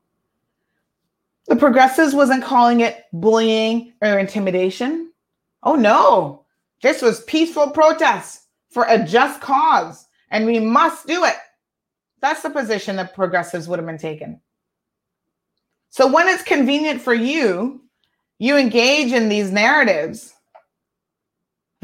the 1.47 1.57
progressives 1.57 2.15
wasn't 2.15 2.45
calling 2.45 2.81
it 2.81 3.05
bullying 3.13 3.93
or 4.03 4.19
intimidation. 4.19 5.13
Oh 5.63 5.75
no, 5.77 6.45
this 6.83 7.01
was 7.01 7.23
peaceful 7.25 7.71
protest 7.71 8.43
for 8.71 8.87
a 8.89 9.05
just 9.05 9.41
cause, 9.41 10.07
and 10.31 10.47
we 10.47 10.59
must 10.59 11.07
do 11.07 11.25
it. 11.25 11.37
That's 12.21 12.43
the 12.43 12.51
position 12.51 12.97
that 12.97 13.15
progressives 13.15 13.69
would 13.69 13.79
have 13.79 13.87
been 13.87 13.99
taken. 13.99 14.41
So 15.91 16.11
when 16.11 16.27
it's 16.27 16.43
convenient 16.43 17.01
for 17.01 17.15
you, 17.15 17.83
you 18.39 18.57
engage 18.57 19.13
in 19.13 19.29
these 19.29 19.53
narratives 19.53 20.34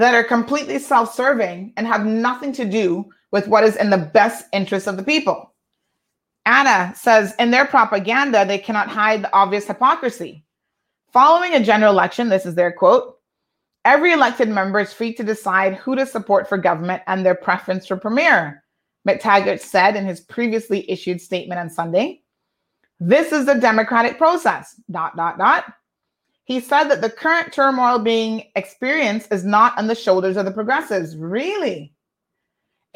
that 0.00 0.14
are 0.14 0.24
completely 0.24 0.78
self 0.78 1.14
serving 1.14 1.74
and 1.76 1.86
have 1.86 2.06
nothing 2.06 2.52
to 2.54 2.64
do 2.64 3.04
with 3.32 3.46
what 3.46 3.64
is 3.64 3.76
in 3.76 3.90
the 3.90 3.98
best 3.98 4.46
interest 4.52 4.86
of 4.86 4.96
the 4.96 5.02
people. 5.02 5.54
Anna 6.46 6.94
says, 6.96 7.34
in 7.38 7.50
their 7.50 7.66
propaganda, 7.66 8.46
they 8.46 8.56
cannot 8.56 8.88
hide 8.88 9.22
the 9.22 9.32
obvious 9.34 9.66
hypocrisy. 9.66 10.42
Following 11.12 11.52
a 11.54 11.62
general 11.62 11.92
election, 11.92 12.30
this 12.30 12.46
is 12.46 12.54
their 12.54 12.72
quote 12.72 13.18
every 13.84 14.12
elected 14.12 14.48
member 14.48 14.80
is 14.80 14.92
free 14.92 15.12
to 15.14 15.22
decide 15.22 15.74
who 15.74 15.96
to 15.96 16.06
support 16.06 16.48
for 16.48 16.58
government 16.58 17.02
and 17.06 17.24
their 17.24 17.34
preference 17.34 17.86
for 17.86 17.96
premier. 17.96 18.62
McTaggart 19.06 19.60
said 19.60 19.96
in 19.96 20.06
his 20.06 20.20
previously 20.20 20.90
issued 20.90 21.20
statement 21.20 21.60
on 21.60 21.70
Sunday. 21.70 22.22
This 23.00 23.32
is 23.32 23.46
the 23.46 23.54
democratic 23.54 24.18
process. 24.18 24.80
Dot 24.90 25.16
dot 25.16 25.38
dot. 25.38 25.72
He 26.50 26.58
said 26.58 26.88
that 26.88 27.00
the 27.00 27.08
current 27.08 27.52
turmoil 27.52 28.00
being 28.00 28.48
experienced 28.56 29.32
is 29.32 29.44
not 29.44 29.78
on 29.78 29.86
the 29.86 29.94
shoulders 29.94 30.36
of 30.36 30.46
the 30.46 30.50
progressives. 30.50 31.16
Really? 31.16 31.94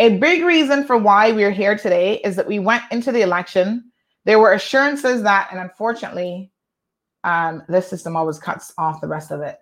A 0.00 0.18
big 0.18 0.42
reason 0.42 0.84
for 0.84 0.98
why 0.98 1.30
we're 1.30 1.52
here 1.52 1.78
today 1.78 2.16
is 2.24 2.34
that 2.34 2.48
we 2.48 2.58
went 2.58 2.82
into 2.90 3.12
the 3.12 3.20
election. 3.20 3.92
There 4.24 4.40
were 4.40 4.54
assurances 4.54 5.22
that, 5.22 5.50
and 5.52 5.60
unfortunately, 5.60 6.50
um, 7.22 7.62
this 7.68 7.86
system 7.86 8.16
always 8.16 8.40
cuts 8.40 8.74
off 8.76 9.00
the 9.00 9.06
rest 9.06 9.30
of 9.30 9.40
it. 9.40 9.60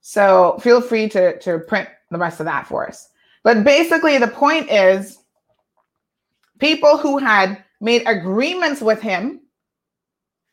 So 0.00 0.56
feel 0.62 0.80
free 0.80 1.06
to, 1.10 1.38
to 1.40 1.58
print 1.58 1.90
the 2.10 2.16
rest 2.16 2.40
of 2.40 2.46
that 2.46 2.66
for 2.66 2.88
us. 2.88 3.10
But 3.42 3.62
basically, 3.62 4.16
the 4.16 4.28
point 4.28 4.70
is 4.70 5.18
people 6.60 6.96
who 6.96 7.18
had 7.18 7.62
made 7.82 8.04
agreements 8.06 8.80
with 8.80 9.02
him, 9.02 9.42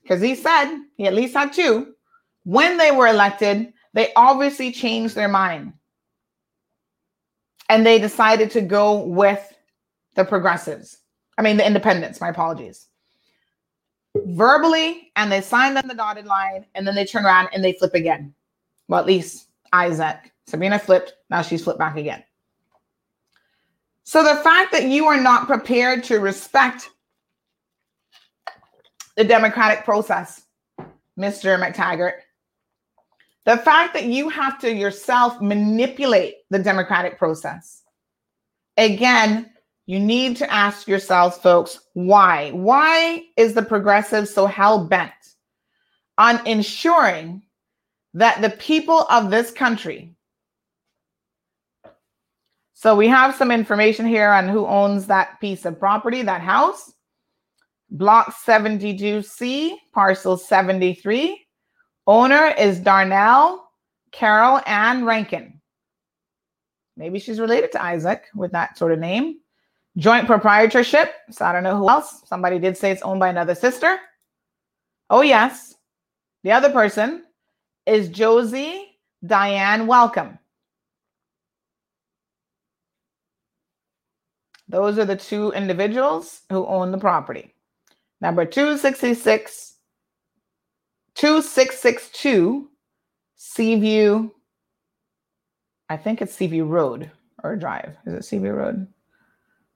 because 0.03 0.21
he 0.21 0.35
said 0.35 0.77
he 0.97 1.05
at 1.07 1.13
least 1.13 1.35
had 1.35 1.53
two, 1.53 1.93
when 2.45 2.77
they 2.77 2.91
were 2.91 3.07
elected, 3.07 3.73
they 3.93 4.13
obviously 4.15 4.71
changed 4.71 5.15
their 5.15 5.27
mind 5.27 5.73
and 7.69 7.85
they 7.85 7.99
decided 7.99 8.51
to 8.51 8.61
go 8.61 8.99
with 8.99 9.53
the 10.15 10.23
progressives. 10.23 10.99
I 11.37 11.41
mean, 11.41 11.57
the 11.57 11.65
independents, 11.65 12.21
my 12.21 12.29
apologies. 12.29 12.87
Verbally, 14.15 15.11
and 15.15 15.31
they 15.31 15.41
signed 15.41 15.77
on 15.77 15.87
the 15.87 15.93
dotted 15.93 16.25
line, 16.25 16.65
and 16.73 16.87
then 16.87 16.95
they 16.95 17.03
turn 17.03 17.25
around 17.25 17.49
and 17.51 17.63
they 17.63 17.73
flip 17.73 17.93
again. 17.95 18.33
Well, 18.87 19.01
at 19.01 19.05
least 19.05 19.49
Isaac. 19.73 20.31
Sabrina 20.47 20.79
flipped, 20.79 21.15
now 21.29 21.41
she's 21.41 21.63
flipped 21.63 21.79
back 21.79 21.97
again. 21.97 22.23
So 24.03 24.23
the 24.23 24.35
fact 24.35 24.71
that 24.71 24.83
you 24.83 25.07
are 25.07 25.19
not 25.19 25.47
prepared 25.47 26.03
to 26.05 26.19
respect 26.19 26.91
the 29.17 29.23
democratic 29.23 29.83
process, 29.83 30.43
Mr. 31.17 31.59
McTaggart, 31.59 32.19
the 33.45 33.57
fact 33.57 33.93
that 33.93 34.05
you 34.05 34.27
have 34.29 34.59
to 34.59 34.73
yourself 34.73 35.39
manipulate 35.39 36.35
the 36.49 36.59
democratic 36.59 37.17
process. 37.17 37.83
Again, 38.77 39.51
you 39.85 39.99
need 39.99 40.35
to 40.37 40.51
ask 40.51 40.87
yourselves, 40.87 41.37
folks, 41.37 41.79
why? 41.93 42.49
Why 42.51 43.23
is 43.37 43.53
the 43.53 43.61
progressive 43.61 44.27
so 44.27 44.47
hell 44.47 44.85
bent 44.85 45.11
on 46.17 46.45
ensuring 46.47 47.43
that 48.15 48.41
the 48.41 48.49
people 48.49 49.05
of 49.11 49.29
this 49.29 49.51
country? 49.51 50.15
So 52.73 52.95
we 52.95 53.07
have 53.07 53.35
some 53.35 53.51
information 53.51 54.07
here 54.07 54.31
on 54.31 54.49
who 54.49 54.65
owns 54.65 55.05
that 55.07 55.39
piece 55.39 55.65
of 55.65 55.79
property, 55.79 56.23
that 56.23 56.41
house. 56.41 56.93
Block 57.91 58.35
72C, 58.45 59.75
parcel 59.93 60.35
73. 60.35 61.44
Owner 62.07 62.53
is 62.57 62.79
Darnell 62.79 63.69
Carol 64.11 64.61
Ann 64.65 65.05
Rankin. 65.05 65.59
Maybe 66.97 67.19
she's 67.19 67.39
related 67.39 67.71
to 67.73 67.83
Isaac 67.83 68.25
with 68.35 68.51
that 68.51 68.77
sort 68.77 68.91
of 68.91 68.99
name. 68.99 69.39
Joint 69.97 70.27
proprietorship. 70.27 71.13
So 71.31 71.45
I 71.45 71.51
don't 71.51 71.63
know 71.63 71.77
who 71.77 71.89
else. 71.89 72.21
Somebody 72.25 72.59
did 72.59 72.77
say 72.77 72.91
it's 72.91 73.01
owned 73.01 73.19
by 73.19 73.29
another 73.29 73.55
sister. 73.55 73.97
Oh, 75.09 75.21
yes. 75.21 75.75
The 76.43 76.51
other 76.51 76.69
person 76.69 77.23
is 77.85 78.09
Josie 78.09 78.97
Diane 79.25 79.87
Welcome. 79.87 80.37
Those 84.67 84.97
are 84.97 85.05
the 85.05 85.15
two 85.15 85.51
individuals 85.51 86.41
who 86.49 86.65
own 86.65 86.91
the 86.91 86.97
property. 86.97 87.53
Number 88.21 88.45
266 88.45 89.74
2662 91.15 92.69
Seaview. 93.35 94.29
I 95.89 95.97
think 95.97 96.21
it's 96.21 96.33
Seaview 96.33 96.65
Road 96.65 97.11
or 97.43 97.55
Drive. 97.55 97.95
Is 98.05 98.13
it 98.13 98.25
Seaview 98.25 98.51
Road? 98.51 98.87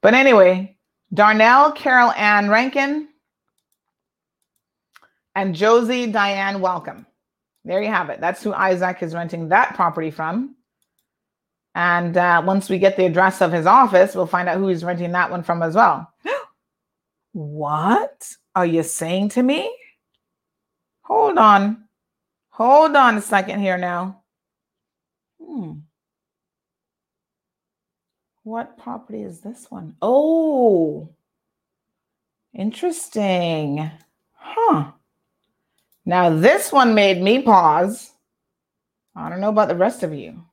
But 0.01 0.13
anyway, 0.13 0.77
Darnell 1.13 1.71
Carol 1.71 2.11
Ann 2.11 2.49
Rankin 2.49 3.07
and 5.35 5.55
Josie 5.55 6.11
Diane 6.11 6.61
Welcome. 6.61 7.05
There 7.63 7.81
you 7.81 7.89
have 7.89 8.09
it. 8.09 8.19
That's 8.19 8.43
who 8.43 8.53
Isaac 8.53 9.01
is 9.01 9.13
renting 9.13 9.49
that 9.49 9.75
property 9.75 10.11
from. 10.11 10.55
And 11.75 12.17
uh, 12.17 12.41
once 12.45 12.69
we 12.69 12.79
get 12.79 12.97
the 12.97 13.05
address 13.05 13.41
of 13.41 13.51
his 13.51 13.65
office, 13.65 14.15
we'll 14.15 14.25
find 14.25 14.49
out 14.49 14.57
who 14.57 14.67
he's 14.67 14.83
renting 14.83 15.11
that 15.11 15.29
one 15.29 15.43
from 15.43 15.61
as 15.61 15.75
well. 15.75 16.11
what 17.33 18.27
are 18.55 18.65
you 18.65 18.83
saying 18.83 19.29
to 19.29 19.43
me? 19.43 19.71
Hold 21.09 21.37
on. 21.39 21.85
Hold 22.51 22.95
on 22.95 23.17
a 23.17 23.21
second 23.21 23.61
here 23.61 23.77
now. 23.77 24.21
Hmm. 25.41 25.79
What 28.43 28.77
property 28.77 29.23
is 29.23 29.41
this 29.41 29.67
one? 29.69 29.95
Oh, 30.01 31.09
interesting. 32.53 33.89
Huh. 34.33 34.91
Now, 36.05 36.29
this 36.29 36.71
one 36.71 36.93
made 36.93 37.21
me 37.21 37.41
pause. 37.41 38.11
I 39.15 39.29
don't 39.29 39.41
know 39.41 39.49
about 39.49 39.67
the 39.67 39.75
rest 39.75 40.03
of 40.03 40.13
you. 40.13 40.43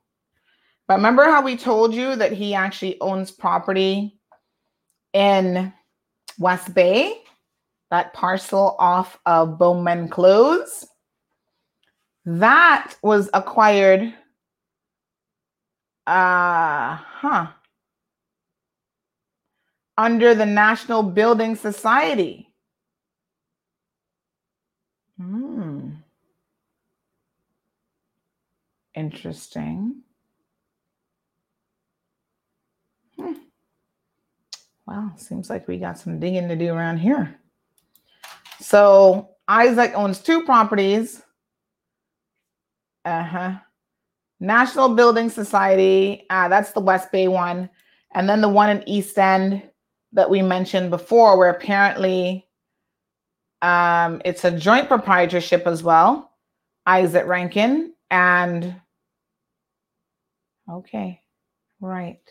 But 0.87 0.95
remember 0.95 1.25
how 1.25 1.41
we 1.41 1.57
told 1.57 1.93
you 1.93 2.15
that 2.15 2.31
he 2.31 2.53
actually 2.53 2.99
owns 3.01 3.31
property 3.31 4.19
in 5.13 5.73
West 6.39 6.73
Bay? 6.73 7.21
That 7.91 8.13
parcel 8.13 8.75
off 8.79 9.17
of 9.25 9.57
Bowman 9.57 10.09
Close. 10.09 10.85
That 12.25 12.93
was 13.01 13.29
acquired. 13.33 14.13
Uh 16.05 16.95
huh. 16.95 17.47
Under 19.97 20.35
the 20.35 20.45
National 20.45 21.03
Building 21.03 21.55
Society. 21.55 22.53
Hmm. 25.17 25.89
Interesting. 28.93 30.01
Hmm. 33.17 33.33
Well, 34.85 35.13
seems 35.17 35.49
like 35.49 35.67
we 35.67 35.77
got 35.77 35.97
some 35.97 36.19
digging 36.19 36.47
to 36.47 36.55
do 36.55 36.73
around 36.73 36.97
here. 36.97 37.39
So 38.59 39.29
Isaac 39.47 39.93
owns 39.95 40.19
two 40.19 40.43
properties. 40.43 41.21
Uh 43.05 43.23
huh. 43.23 43.53
National 44.39 44.89
Building 44.95 45.29
Society. 45.29 46.25
Uh, 46.29 46.47
that's 46.49 46.71
the 46.71 46.79
West 46.79 47.11
Bay 47.11 47.27
one. 47.27 47.69
And 48.13 48.29
then 48.29 48.41
the 48.41 48.49
one 48.49 48.69
in 48.69 48.87
East 48.87 49.17
End 49.17 49.63
that 50.13 50.29
we 50.29 50.41
mentioned 50.41 50.89
before, 50.89 51.37
where 51.37 51.49
apparently 51.49 52.47
um, 53.61 54.21
it's 54.25 54.45
a 54.45 54.51
joint 54.51 54.87
proprietorship 54.87 55.65
as 55.65 55.83
well. 55.83 56.31
Isaac 56.85 57.25
Rankine 57.25 57.93
and 58.09 58.75
okay, 60.71 61.21
right. 61.81 62.21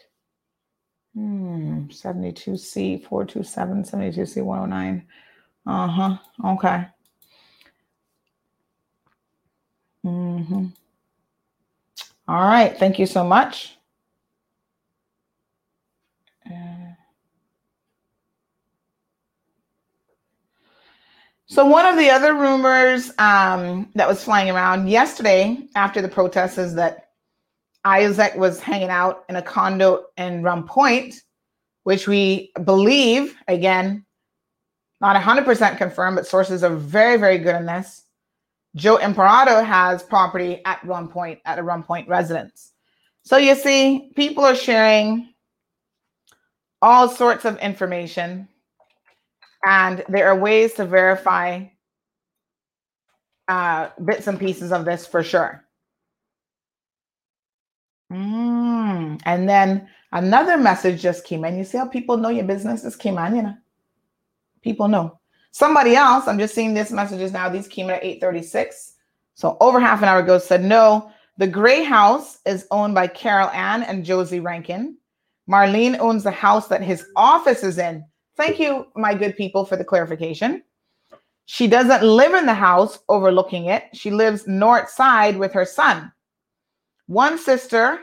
Hmm, 1.14 1.86
72C 1.86 3.02
427, 3.04 3.84
72C 3.84 4.42
109. 4.42 5.06
Uh-huh. 5.66 6.16
Okay. 6.44 6.86
Mm-hmm. 10.04 10.66
All 12.28 12.42
right. 12.42 12.76
Thank 12.78 12.98
you 12.98 13.06
so 13.06 13.24
much. 13.24 13.76
Uh, 16.48 16.92
so 21.46 21.64
one 21.64 21.86
of 21.86 21.96
the 21.96 22.10
other 22.10 22.34
rumors 22.34 23.10
um, 23.18 23.90
that 23.94 24.06
was 24.06 24.22
flying 24.22 24.50
around 24.50 24.88
yesterday 24.88 25.58
after 25.74 26.00
the 26.00 26.08
protests 26.08 26.58
is 26.58 26.74
that 26.74 27.10
Isaac 27.84 28.34
was 28.36 28.60
hanging 28.60 28.90
out 28.90 29.24
in 29.28 29.36
a 29.36 29.42
condo 29.42 30.06
in 30.16 30.42
Rum 30.42 30.66
Point, 30.66 31.22
which 31.84 32.06
we 32.06 32.52
believe, 32.64 33.36
again, 33.46 34.04
not 35.00 35.20
100% 35.20 35.78
confirmed, 35.78 36.16
but 36.16 36.26
sources 36.26 36.64
are 36.64 36.74
very, 36.74 37.18
very 37.18 37.38
good 37.38 37.56
in 37.56 37.66
this. 37.66 38.04
Joe 38.74 38.96
Imparato 38.96 39.62
has 39.62 40.02
property 40.02 40.62
at 40.64 40.84
Rum 40.84 41.08
Point, 41.08 41.40
at 41.44 41.58
a 41.58 41.62
Rum 41.62 41.82
Point 41.82 42.08
residence. 42.08 42.72
So 43.22 43.36
you 43.36 43.54
see, 43.54 44.12
people 44.14 44.44
are 44.44 44.54
sharing 44.54 45.32
all 46.80 47.08
sorts 47.08 47.44
of 47.44 47.58
information, 47.58 48.48
and 49.64 50.04
there 50.08 50.28
are 50.28 50.38
ways 50.38 50.74
to 50.74 50.84
verify 50.84 51.64
uh, 53.48 53.88
bits 54.04 54.26
and 54.26 54.38
pieces 54.38 54.72
of 54.72 54.84
this 54.84 55.06
for 55.06 55.22
sure. 55.22 55.64
Mm. 58.12 59.20
And 59.24 59.48
then 59.48 59.88
another 60.12 60.56
message 60.56 61.02
just 61.02 61.24
came 61.24 61.44
in. 61.44 61.56
You 61.56 61.64
see 61.64 61.78
how 61.78 61.86
people 61.86 62.16
know 62.16 62.28
your 62.28 62.44
business? 62.44 62.94
Came 62.96 63.18
on, 63.18 63.34
you 63.34 63.42
know. 63.42 63.54
People 64.66 64.88
know. 64.88 65.20
Somebody 65.52 65.94
else, 65.94 66.26
I'm 66.26 66.40
just 66.40 66.52
seeing 66.52 66.74
these 66.74 66.90
messages 66.90 67.30
now. 67.30 67.48
These 67.48 67.68
came 67.68 67.84
in 67.88 67.94
at 67.94 68.02
836. 68.02 68.94
So 69.34 69.56
over 69.60 69.78
half 69.78 70.02
an 70.02 70.08
hour 70.08 70.18
ago 70.18 70.38
said, 70.38 70.64
no, 70.64 71.12
the 71.38 71.46
gray 71.46 71.84
house 71.84 72.40
is 72.44 72.66
owned 72.72 72.92
by 72.92 73.06
Carol 73.06 73.48
Ann 73.50 73.84
and 73.84 74.04
Josie 74.04 74.40
Rankin. 74.40 74.98
Marlene 75.48 76.00
owns 76.00 76.24
the 76.24 76.32
house 76.32 76.66
that 76.66 76.82
his 76.82 77.06
office 77.14 77.62
is 77.62 77.78
in. 77.78 78.04
Thank 78.36 78.58
you, 78.58 78.86
my 78.96 79.14
good 79.14 79.36
people, 79.36 79.64
for 79.64 79.76
the 79.76 79.84
clarification. 79.84 80.64
She 81.44 81.68
doesn't 81.68 82.02
live 82.02 82.34
in 82.34 82.44
the 82.44 82.52
house 82.52 82.98
overlooking 83.08 83.66
it. 83.66 83.84
She 83.92 84.10
lives 84.10 84.48
north 84.48 84.90
side 84.90 85.38
with 85.38 85.52
her 85.52 85.64
son. 85.64 86.10
One 87.06 87.38
sister 87.38 88.00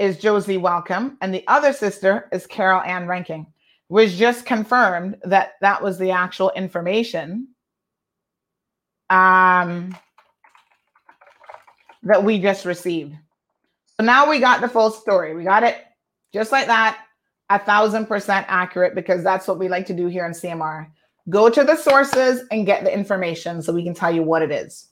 is 0.00 0.18
Josie 0.18 0.56
Welcome, 0.56 1.18
and 1.20 1.32
the 1.32 1.46
other 1.46 1.72
sister 1.72 2.28
is 2.32 2.48
Carol 2.48 2.80
Ann 2.80 3.06
Rankin. 3.06 3.46
Was 3.94 4.18
just 4.18 4.44
confirmed 4.44 5.18
that 5.22 5.52
that 5.60 5.80
was 5.80 5.98
the 5.98 6.10
actual 6.10 6.50
information 6.56 7.46
um, 9.08 9.96
that 12.02 12.24
we 12.24 12.40
just 12.40 12.64
received. 12.64 13.14
So 13.96 14.04
now 14.04 14.28
we 14.28 14.40
got 14.40 14.60
the 14.60 14.68
full 14.68 14.90
story. 14.90 15.36
We 15.36 15.44
got 15.44 15.62
it 15.62 15.76
just 16.32 16.50
like 16.50 16.66
that, 16.66 17.04
a 17.50 17.60
thousand 17.60 18.06
percent 18.06 18.46
accurate 18.48 18.96
because 18.96 19.22
that's 19.22 19.46
what 19.46 19.60
we 19.60 19.68
like 19.68 19.86
to 19.86 19.94
do 19.94 20.08
here 20.08 20.26
in 20.26 20.32
CMR. 20.32 20.88
Go 21.30 21.48
to 21.48 21.62
the 21.62 21.76
sources 21.76 22.42
and 22.50 22.66
get 22.66 22.82
the 22.82 22.92
information 22.92 23.62
so 23.62 23.72
we 23.72 23.84
can 23.84 23.94
tell 23.94 24.12
you 24.12 24.24
what 24.24 24.42
it 24.42 24.50
is. 24.50 24.88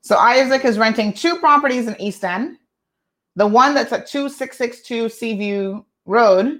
So 0.00 0.16
Isaac 0.16 0.64
is 0.64 0.78
renting 0.78 1.12
two 1.12 1.38
properties 1.38 1.86
in 1.86 1.94
East 2.00 2.24
End. 2.24 2.58
The 3.36 3.46
one 3.46 3.72
that's 3.72 3.92
at 3.92 4.08
2662 4.08 5.10
Seaview 5.10 5.84
Road 6.06 6.58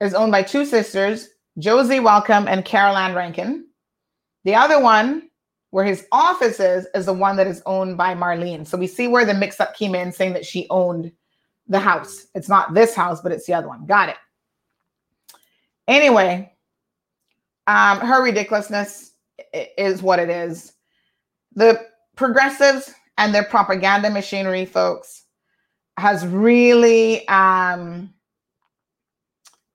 is 0.00 0.14
owned 0.14 0.32
by 0.32 0.42
two 0.42 0.64
sisters, 0.64 1.28
Josie 1.58 2.00
Welcome 2.00 2.48
and 2.48 2.64
Caroline 2.64 3.14
Rankine. 3.14 3.66
The 4.44 4.54
other 4.54 4.80
one, 4.80 5.30
where 5.70 5.84
his 5.84 6.06
office 6.12 6.60
is, 6.60 6.86
is 6.94 7.06
the 7.06 7.12
one 7.12 7.36
that 7.36 7.46
is 7.46 7.62
owned 7.66 7.96
by 7.96 8.14
Marlene. 8.14 8.66
So 8.66 8.78
we 8.78 8.86
see 8.86 9.08
where 9.08 9.24
the 9.24 9.34
mix 9.34 9.60
up 9.60 9.76
came 9.76 9.94
in 9.94 10.12
saying 10.12 10.34
that 10.34 10.46
she 10.46 10.66
owned 10.70 11.12
the 11.68 11.80
house. 11.80 12.26
It's 12.34 12.48
not 12.48 12.74
this 12.74 12.94
house, 12.94 13.20
but 13.20 13.32
it's 13.32 13.46
the 13.46 13.54
other 13.54 13.68
one. 13.68 13.86
Got 13.86 14.10
it. 14.10 14.16
Anyway, 15.88 16.52
um, 17.66 17.98
her 17.98 18.22
ridiculousness 18.22 19.12
is 19.52 20.02
what 20.02 20.18
it 20.18 20.30
is. 20.30 20.74
The 21.54 21.86
progressives 22.16 22.94
and 23.18 23.34
their 23.34 23.44
propaganda 23.44 24.10
machinery, 24.10 24.64
folks, 24.64 25.24
has 25.96 26.26
really 26.26 27.26
um, 27.28 28.12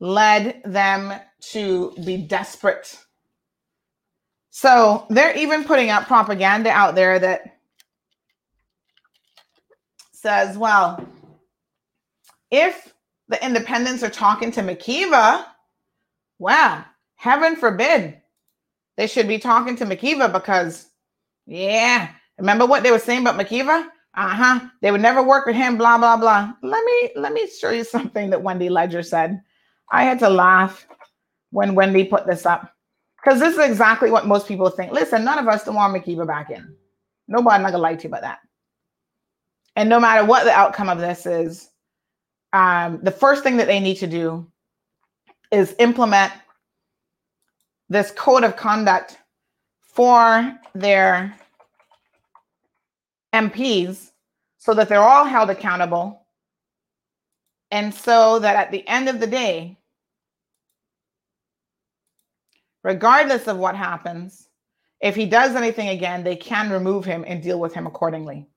led 0.01 0.61
them 0.65 1.13
to 1.39 1.93
be 2.03 2.17
desperate. 2.17 2.99
So 4.49 5.05
they're 5.09 5.37
even 5.37 5.63
putting 5.63 5.89
out 5.89 6.07
propaganda 6.07 6.71
out 6.71 6.95
there 6.95 7.19
that 7.19 7.59
says, 10.11 10.57
well, 10.57 11.07
if 12.49 12.93
the 13.29 13.43
independents 13.45 14.03
are 14.03 14.09
talking 14.09 14.51
to 14.51 14.61
McKeeva, 14.61 15.45
wow, 16.39 16.83
heaven 17.15 17.55
forbid 17.55 18.17
they 18.97 19.07
should 19.07 19.27
be 19.27 19.37
talking 19.37 19.75
to 19.77 19.85
McKeeva 19.85 20.33
because, 20.33 20.89
yeah, 21.45 22.09
remember 22.37 22.65
what 22.65 22.83
they 22.83 22.91
were 22.91 22.99
saying 22.99 23.21
about 23.21 23.39
McKeeva? 23.39 23.87
uh-huh 24.13 24.59
they 24.81 24.91
would 24.91 24.99
never 24.99 25.23
work 25.23 25.45
with 25.45 25.55
him 25.55 25.77
blah 25.77 25.97
blah 25.97 26.17
blah 26.17 26.51
let 26.63 26.83
me 26.83 27.11
let 27.15 27.31
me 27.31 27.47
show 27.47 27.69
you 27.69 27.81
something 27.81 28.29
that 28.29 28.43
wendy 28.43 28.67
ledger 28.67 29.01
said 29.01 29.41
i 29.91 30.03
had 30.03 30.19
to 30.19 30.30
laugh 30.30 30.88
when 31.51 31.76
wendy 31.76 32.03
put 32.03 32.26
this 32.26 32.45
up. 32.45 32.73
Because 33.23 33.39
this 33.39 33.53
is 33.53 33.59
exactly 33.59 34.09
what 34.09 34.26
most 34.26 34.47
people 34.47 34.69
think. 34.69 34.91
Listen 34.91 35.23
none 35.23 35.38
of 35.38 35.47
us 35.47 35.63
don't 35.63 35.76
want 35.76 35.93
McKeeva 35.93 36.26
back 36.26 36.49
in. 36.49 36.76
Nobody 37.27 37.61
not 37.61 37.72
gonna 37.72 37.84
lie 37.84 37.95
to 37.95 38.03
you 38.03 38.09
about 38.09 38.22
that. 38.22 38.39
And 39.76 39.89
no 39.89 39.99
matter 39.99 40.26
what 40.26 40.43
the 40.43 40.51
outcome 40.51 40.89
of 40.89 40.99
this 40.99 41.26
is 41.26 41.69
um, 42.53 42.99
the 43.03 43.11
first 43.11 43.43
thing 43.43 43.57
that 43.57 43.68
they 43.68 43.80
need 43.80 43.97
to 43.97 44.07
do 44.07 44.45
is 45.51 45.76
implement 45.80 46.34
this 47.89 48.11
code 48.11 48.43
of 48.43 48.55
conduct 48.55 49.18
for 49.81 50.57
their 50.73 51.35
MPs 53.34 54.11
so 54.57 54.73
that 54.73 54.89
they're 54.89 55.01
all 55.01 55.26
held 55.26 55.49
accountable. 55.49 56.26
And 57.69 57.93
so 57.93 58.39
that 58.39 58.55
at 58.55 58.72
the 58.72 58.88
end 58.88 59.07
of 59.07 59.19
the 59.19 59.27
day, 59.27 59.77
regardless 62.83 63.47
of 63.47 63.57
what 63.57 63.75
happens, 63.75 64.47
if 65.01 65.15
he 65.15 65.25
does 65.25 65.55
anything 65.55 65.89
again, 65.89 66.23
they 66.23 66.35
can 66.35 66.69
remove 66.69 67.05
him 67.05 67.23
and 67.27 67.41
deal 67.41 67.59
with 67.59 67.73
him 67.73 67.87
accordingly. 67.87 68.47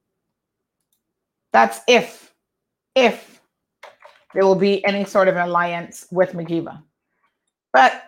That's 1.53 1.81
if, 1.89 2.35
if 2.95 3.41
there 4.35 4.45
will 4.45 4.55
be 4.55 4.85
any 4.85 5.05
sort 5.05 5.29
of 5.29 5.37
alliance 5.37 6.07
with 6.11 6.33
McKeeva. 6.33 6.83
But 7.73 8.03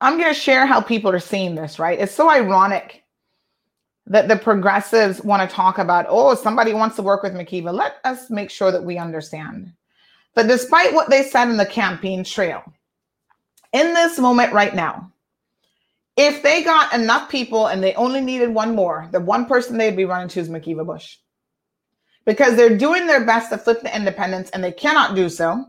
I'm 0.00 0.18
going 0.18 0.32
to 0.32 0.38
share 0.38 0.66
how 0.66 0.80
people 0.80 1.10
are 1.10 1.20
seeing 1.20 1.54
this, 1.54 1.78
right? 1.78 1.98
It's 1.98 2.14
so 2.14 2.30
ironic 2.30 3.04
that 4.06 4.28
the 4.28 4.36
progressives 4.36 5.22
want 5.22 5.48
to 5.48 5.54
talk 5.54 5.78
about, 5.78 6.06
oh, 6.08 6.34
somebody 6.34 6.72
wants 6.72 6.96
to 6.96 7.02
work 7.02 7.22
with 7.22 7.34
McKeeva. 7.34 7.72
Let 7.72 7.96
us 8.04 8.30
make 8.30 8.50
sure 8.50 8.72
that 8.72 8.82
we 8.82 8.98
understand. 8.98 9.72
But 10.34 10.48
despite 10.48 10.94
what 10.94 11.10
they 11.10 11.22
said 11.22 11.48
in 11.48 11.56
the 11.56 11.66
campaign 11.66 12.24
trail, 12.24 12.62
in 13.72 13.94
this 13.94 14.18
moment 14.18 14.52
right 14.52 14.74
now, 14.74 15.12
if 16.16 16.42
they 16.42 16.62
got 16.62 16.92
enough 16.92 17.30
people 17.30 17.68
and 17.68 17.82
they 17.82 17.94
only 17.94 18.20
needed 18.20 18.52
one 18.52 18.74
more, 18.74 19.08
the 19.12 19.20
one 19.20 19.46
person 19.46 19.78
they'd 19.78 19.96
be 19.96 20.04
running 20.04 20.28
to 20.28 20.40
is 20.40 20.48
McKeeva 20.48 20.84
Bush. 20.84 21.16
Because 22.26 22.56
they're 22.56 22.76
doing 22.76 23.06
their 23.06 23.24
best 23.24 23.50
to 23.50 23.58
flip 23.58 23.80
the 23.82 23.94
independents 23.94 24.50
and 24.50 24.62
they 24.62 24.72
cannot 24.72 25.14
do 25.14 25.28
so. 25.28 25.64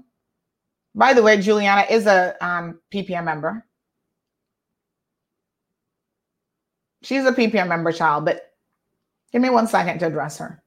By 0.93 1.13
the 1.13 1.23
way, 1.23 1.39
Juliana 1.39 1.85
is 1.89 2.05
a 2.05 2.35
um, 2.45 2.79
PPM 2.91 3.23
member. 3.23 3.65
She's 7.03 7.25
a 7.25 7.31
PPM 7.31 7.67
member 7.67 7.91
child, 7.91 8.25
but 8.25 8.51
give 9.31 9.41
me 9.41 9.49
one 9.49 9.67
second 9.67 9.99
to 9.99 10.07
address 10.07 10.37
her. 10.39 10.61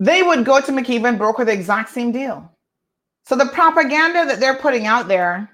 They 0.00 0.22
would 0.22 0.44
go 0.44 0.60
to 0.60 0.72
McKeeva 0.72 1.08
and 1.08 1.18
broker 1.18 1.44
the 1.44 1.52
exact 1.52 1.90
same 1.90 2.10
deal. 2.10 2.53
So 3.26 3.36
the 3.36 3.46
propaganda 3.46 4.26
that 4.26 4.40
they're 4.40 4.56
putting 4.56 4.86
out 4.86 5.08
there, 5.08 5.50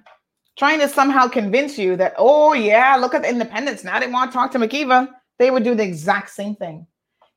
trying 0.58 0.80
to 0.80 0.88
somehow 0.88 1.28
convince 1.28 1.78
you 1.78 1.96
that, 1.96 2.14
oh 2.18 2.52
yeah, 2.52 2.96
look 2.96 3.14
at 3.14 3.22
the 3.22 3.28
independents. 3.28 3.84
Now 3.84 4.00
they 4.00 4.08
want 4.08 4.30
to 4.30 4.34
talk 4.36 4.50
to 4.52 4.58
McKeeva. 4.58 5.08
They 5.38 5.50
would 5.50 5.64
do 5.64 5.74
the 5.74 5.84
exact 5.84 6.30
same 6.30 6.56
thing. 6.56 6.86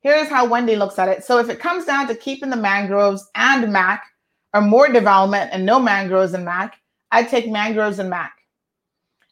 Here's 0.00 0.28
how 0.28 0.46
Wendy 0.46 0.76
looks 0.76 0.98
at 0.98 1.08
it. 1.08 1.24
So 1.24 1.38
if 1.38 1.48
it 1.48 1.60
comes 1.60 1.84
down 1.84 2.08
to 2.08 2.14
keeping 2.14 2.50
the 2.50 2.56
mangroves 2.56 3.26
and 3.34 3.72
Mac, 3.72 4.04
or 4.52 4.60
more 4.60 4.88
development 4.88 5.50
and 5.52 5.66
no 5.66 5.80
mangroves 5.80 6.34
and 6.34 6.44
Mac, 6.44 6.76
I'd 7.10 7.28
take 7.28 7.48
mangroves 7.48 7.98
and 7.98 8.10
Mac. 8.10 8.32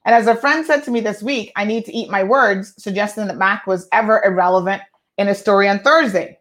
And 0.04 0.14
as 0.14 0.26
a 0.26 0.34
friend 0.34 0.66
said 0.66 0.82
to 0.84 0.90
me 0.90 1.00
this 1.00 1.22
week, 1.22 1.52
I 1.54 1.64
need 1.64 1.84
to 1.84 1.94
eat 1.94 2.10
my 2.10 2.24
words, 2.24 2.74
suggesting 2.76 3.26
that 3.28 3.36
Mac 3.36 3.66
was 3.66 3.88
ever 3.92 4.22
irrelevant 4.24 4.82
in 5.18 5.28
a 5.28 5.34
story 5.34 5.68
on 5.68 5.78
Thursday. 5.80 6.38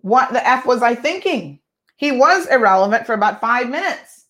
What 0.00 0.32
the 0.32 0.46
F 0.46 0.64
was 0.64 0.82
I 0.82 0.94
thinking? 0.94 1.60
He 1.98 2.12
was 2.12 2.46
irrelevant 2.46 3.06
for 3.06 3.12
about 3.12 3.40
five 3.40 3.68
minutes. 3.68 4.26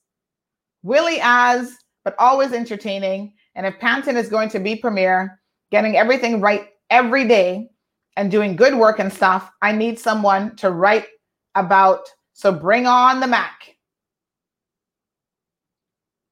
Willy 0.83 1.19
as, 1.23 1.77
but 2.03 2.17
always 2.19 2.53
entertaining. 2.53 3.35
And 3.55 3.67
if 3.67 3.79
Panton 3.79 4.17
is 4.17 4.31
going 4.31 4.49
to 4.51 4.59
be 4.59 4.75
premier, 4.75 5.39
getting 5.71 5.95
everything 5.95 6.41
right 6.41 6.69
every 6.89 7.29
day 7.29 7.69
and 8.17 8.31
doing 8.31 8.57
good 8.57 8.75
work 8.75 8.99
and 8.99 9.13
stuff, 9.13 9.51
I 9.61 9.73
need 9.73 9.99
someone 9.99 10.57
to 10.57 10.71
write 10.71 11.09
about. 11.55 12.09
So 12.33 12.53
bring 12.53 12.87
on 12.87 13.21
the 13.21 13.27
Mac. 13.27 13.77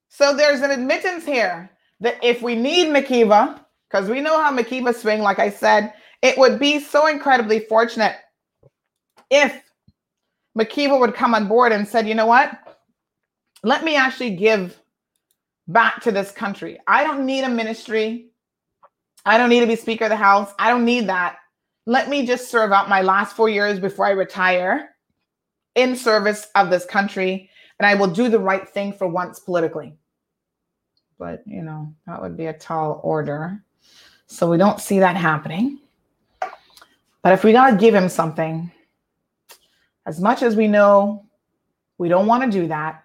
So 0.08 0.34
there's 0.34 0.62
an 0.62 0.70
admittance 0.70 1.26
here 1.26 1.70
that 2.00 2.16
if 2.24 2.40
we 2.40 2.54
need 2.54 2.88
McKeeva, 2.88 3.60
because 3.90 4.08
we 4.08 4.22
know 4.22 4.40
how 4.40 4.56
McKeeva 4.56 4.94
swing, 4.94 5.20
like 5.20 5.38
I 5.38 5.50
said, 5.50 5.92
it 6.22 6.38
would 6.38 6.58
be 6.58 6.80
so 6.80 7.08
incredibly 7.08 7.60
fortunate 7.60 8.16
if 9.30 9.65
McKeeva 10.56 10.98
would 10.98 11.14
come 11.14 11.34
on 11.34 11.48
board 11.48 11.72
and 11.72 11.86
said, 11.86 12.08
you 12.08 12.14
know 12.14 12.26
what? 12.26 12.78
Let 13.62 13.84
me 13.84 13.96
actually 13.96 14.36
give 14.36 14.80
back 15.68 16.02
to 16.02 16.12
this 16.12 16.30
country. 16.30 16.78
I 16.86 17.04
don't 17.04 17.26
need 17.26 17.42
a 17.42 17.48
ministry. 17.48 18.30
I 19.24 19.38
don't 19.38 19.48
need 19.48 19.60
to 19.60 19.66
be 19.66 19.76
Speaker 19.76 20.04
of 20.04 20.10
the 20.10 20.16
House. 20.16 20.52
I 20.58 20.70
don't 20.70 20.84
need 20.84 21.08
that. 21.08 21.38
Let 21.86 22.08
me 22.08 22.26
just 22.26 22.50
serve 22.50 22.72
out 22.72 22.88
my 22.88 23.02
last 23.02 23.36
four 23.36 23.48
years 23.48 23.78
before 23.78 24.06
I 24.06 24.10
retire 24.10 24.90
in 25.74 25.94
service 25.94 26.48
of 26.54 26.70
this 26.70 26.84
country, 26.84 27.50
and 27.78 27.86
I 27.86 27.94
will 27.94 28.06
do 28.06 28.28
the 28.28 28.38
right 28.38 28.66
thing 28.68 28.92
for 28.92 29.06
once 29.06 29.38
politically 29.38 29.96
but 31.18 31.42
you 31.46 31.62
know, 31.62 31.94
that 32.06 32.20
would 32.20 32.36
be 32.36 32.46
a 32.46 32.52
tall 32.52 33.00
order. 33.02 33.62
So 34.26 34.50
we 34.50 34.56
don't 34.56 34.80
see 34.80 34.98
that 35.00 35.16
happening. 35.16 35.78
But 36.40 37.32
if 37.32 37.44
we 37.44 37.52
got 37.52 37.70
to 37.70 37.76
give 37.76 37.94
him 37.94 38.08
something, 38.08 38.70
As 40.06 40.20
much 40.20 40.42
as 40.42 40.56
we 40.56 40.68
know 40.68 41.24
we 41.98 42.08
don't 42.08 42.26
want 42.26 42.44
to 42.44 42.60
do 42.60 42.68
that, 42.68 43.04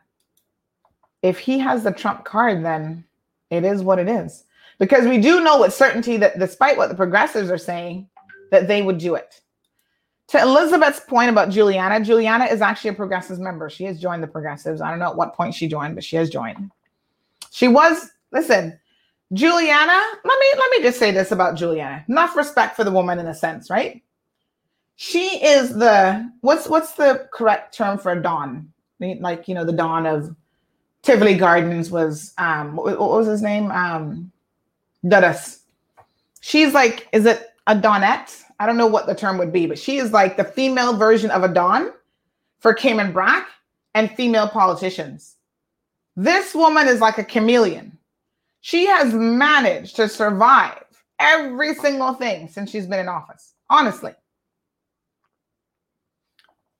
if 1.22 1.40
he 1.40 1.60
has 1.60 1.84
the 1.84 1.91
trump 1.91 2.23
card, 2.26 2.64
then 2.64 3.03
it 3.49 3.64
is 3.65 3.84
what 3.84 3.99
it 3.99 4.07
is. 4.07 4.45
Because 4.80 5.06
we 5.06 5.19
do 5.19 5.41
know 5.41 5.60
with 5.60 5.73
certainty 5.73 6.18
that 6.18 6.40
despite 6.40 6.78
what 6.78 6.90
the 6.90 6.95
progressives 6.95 7.52
are 7.52 7.57
saying, 7.57 8.07
that 8.52 8.68
they 8.68 8.82
would 8.82 8.98
do 8.98 9.15
it. 9.15 9.41
To 10.30 10.41
Elizabeth's 10.41 11.02
point 11.02 11.30
about 11.30 11.49
Juliana, 11.49 12.03
Juliana 12.03 12.45
is 12.45 12.61
actually 12.61 12.91
a 12.91 12.94
progressives 12.94 13.40
member. 13.40 13.69
She 13.69 13.84
has 13.84 13.99
joined 13.99 14.23
the 14.23 14.28
progressives. 14.28 14.80
I 14.82 14.90
don't 14.90 14.99
know 14.99 15.10
at 15.10 15.18
what 15.18 15.36
point 15.36 15.53
she 15.53 15.68
joined, 15.68 15.95
but 15.95 16.03
she 16.03 16.15
has 16.15 16.30
joined. 16.30 16.72
She 17.52 17.68
was, 17.68 18.10
listen, 18.32 18.80
Juliana, 19.34 20.02
let 20.23 20.40
me 20.40 20.45
let 20.57 20.72
me 20.72 20.82
just 20.84 20.99
say 20.99 21.11
this 21.11 21.32
about 21.32 21.56
Juliana. 21.56 22.03
Enough 22.07 22.36
respect 22.36 22.76
for 22.76 22.84
the 22.84 22.91
woman 22.91 23.19
in 23.19 23.28
a 23.28 23.34
sense, 23.34 23.69
right? 23.69 24.02
She 25.03 25.44
is 25.44 25.73
the 25.73 26.32
what's 26.41 26.68
what's 26.68 26.91
the 26.91 27.28
correct 27.34 27.73
term 27.73 27.98
for 27.98 28.11
a 28.11 28.22
dawn? 28.22 28.72
Like, 28.99 29.48
you 29.48 29.56
know, 29.56 29.65
the 29.65 29.73
dawn 29.73 30.06
of 30.06 30.36
Tivoli 31.02 31.34
Gardens 31.34 31.90
was 31.90 32.36
um 32.38 32.76
what, 32.76 32.99
what 32.99 33.10
was 33.10 33.26
his 33.26 33.41
name? 33.41 33.72
Um 33.72 34.32
Dudus. 35.03 35.61
She's 36.41 36.76
like, 36.76 37.07
is 37.14 37.26
it 37.26 37.49
a 37.65 37.76
Donette? 37.76 38.44
I 38.60 38.68
don't 38.68 38.78
know 38.78 38.86
what 38.86 39.07
the 39.07 39.15
term 39.15 39.40
would 39.40 39.52
be, 39.52 39.65
but 39.65 39.80
she 39.80 39.98
is 39.98 40.11
like 40.11 40.38
the 40.38 40.44
female 40.44 40.95
version 40.95 41.32
of 41.32 41.41
a 41.41 41.52
Don 41.52 41.91
for 42.60 42.72
Cayman 42.72 43.11
Brac 43.11 43.48
and 43.95 44.11
female 44.11 44.49
politicians. 44.49 45.36
This 46.15 46.53
woman 46.53 46.88
is 46.88 47.02
like 47.02 47.18
a 47.18 47.23
chameleon. 47.23 47.98
She 48.60 48.86
has 48.86 49.15
managed 49.15 49.95
to 49.95 50.07
survive 50.07 50.84
every 51.18 51.73
single 51.73 52.14
thing 52.14 52.48
since 52.49 52.69
she's 52.69 52.86
been 52.86 52.99
in 52.99 53.07
office, 53.07 53.56
honestly. 53.68 54.14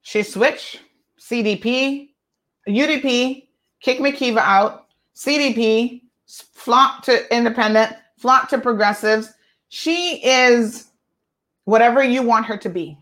She 0.02 0.24
switched 0.24 0.82
CDP, 1.20 2.10
UDP, 2.68 3.48
kick 3.82 4.00
McKeeva 4.00 4.40
out, 4.40 4.88
CDP, 5.16 6.02
flopped 6.54 7.06
to 7.06 7.36
independent, 7.36 7.96
flocked 8.18 8.52
to 8.52 8.60
progressives. 8.60 9.34
She 9.70 10.24
is 10.24 10.88
whatever 11.66 12.04
you 12.04 12.22
want 12.22 12.46
her 12.46 12.58
to 12.58 12.70
be. 12.70 12.98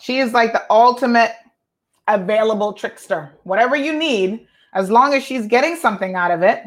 She 0.00 0.18
is 0.18 0.32
like 0.32 0.52
the 0.52 0.64
ultimate 0.70 1.32
available 2.08 2.72
trickster. 2.72 3.32
Whatever 3.44 3.76
you 3.76 3.92
need, 3.92 4.46
as 4.74 4.90
long 4.90 5.14
as 5.14 5.22
she's 5.22 5.46
getting 5.46 5.76
something 5.76 6.14
out 6.14 6.30
of 6.30 6.42
it, 6.42 6.62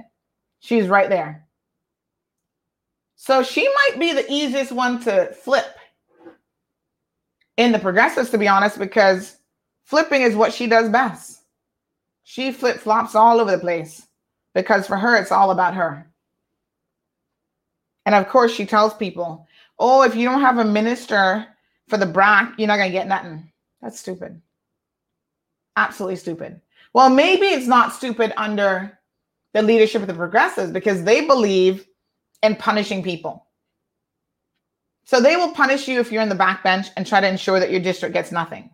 she's 0.59 0.87
right 0.87 1.09
there. 1.09 1.45
So 3.15 3.43
she 3.43 3.67
might 3.67 3.99
be 3.99 4.13
the 4.13 4.31
easiest 4.31 4.71
one 4.71 5.01
to 5.01 5.33
flip 5.33 5.65
in 7.57 7.71
the 7.71 7.79
progressives, 7.79 8.29
to 8.31 8.37
be 8.37 8.47
honest, 8.47 8.77
because 8.77 9.37
flipping 9.83 10.21
is 10.21 10.35
what 10.35 10.53
she 10.53 10.67
does 10.67 10.89
best. 10.89 11.41
She 12.23 12.51
flip 12.51 12.77
flops 12.77 13.15
all 13.15 13.39
over 13.39 13.51
the 13.51 13.59
place 13.59 14.07
because 14.53 14.87
for 14.87 14.97
her, 14.97 15.15
it's 15.15 15.31
all 15.31 15.51
about 15.51 15.75
her. 15.75 16.07
And 18.05 18.15
of 18.15 18.27
course, 18.29 18.53
she 18.53 18.65
tells 18.65 18.93
people, 18.93 19.47
oh, 19.79 20.03
if 20.03 20.15
you 20.15 20.27
don't 20.27 20.41
have 20.41 20.57
a 20.57 20.65
minister 20.65 21.45
for 21.87 21.97
the 21.97 22.05
BRAC, 22.05 22.55
you're 22.57 22.67
not 22.67 22.77
going 22.77 22.89
to 22.89 22.97
get 22.97 23.07
nothing. 23.07 23.51
That's 23.81 23.99
stupid. 23.99 24.41
Absolutely 25.75 26.15
stupid. 26.15 26.61
Well, 26.93 27.09
maybe 27.09 27.47
it's 27.47 27.67
not 27.67 27.93
stupid 27.93 28.33
under 28.37 28.97
the 29.53 29.61
leadership 29.61 30.01
of 30.01 30.07
the 30.07 30.13
progressives 30.13 30.71
because 30.71 31.03
they 31.03 31.25
believe 31.25 31.85
in 32.41 32.55
punishing 32.55 33.03
people. 33.03 33.44
So 35.05 35.21
they 35.21 35.35
will 35.35 35.51
punish 35.51 35.87
you 35.87 35.99
if 35.99 36.11
you're 36.11 36.23
in 36.23 36.29
the 36.29 36.35
backbench 36.35 36.89
and 36.97 37.05
try 37.05 37.21
to 37.21 37.27
ensure 37.27 37.59
that 37.59 37.71
your 37.71 37.79
district 37.79 38.13
gets 38.13 38.31
nothing. 38.31 38.71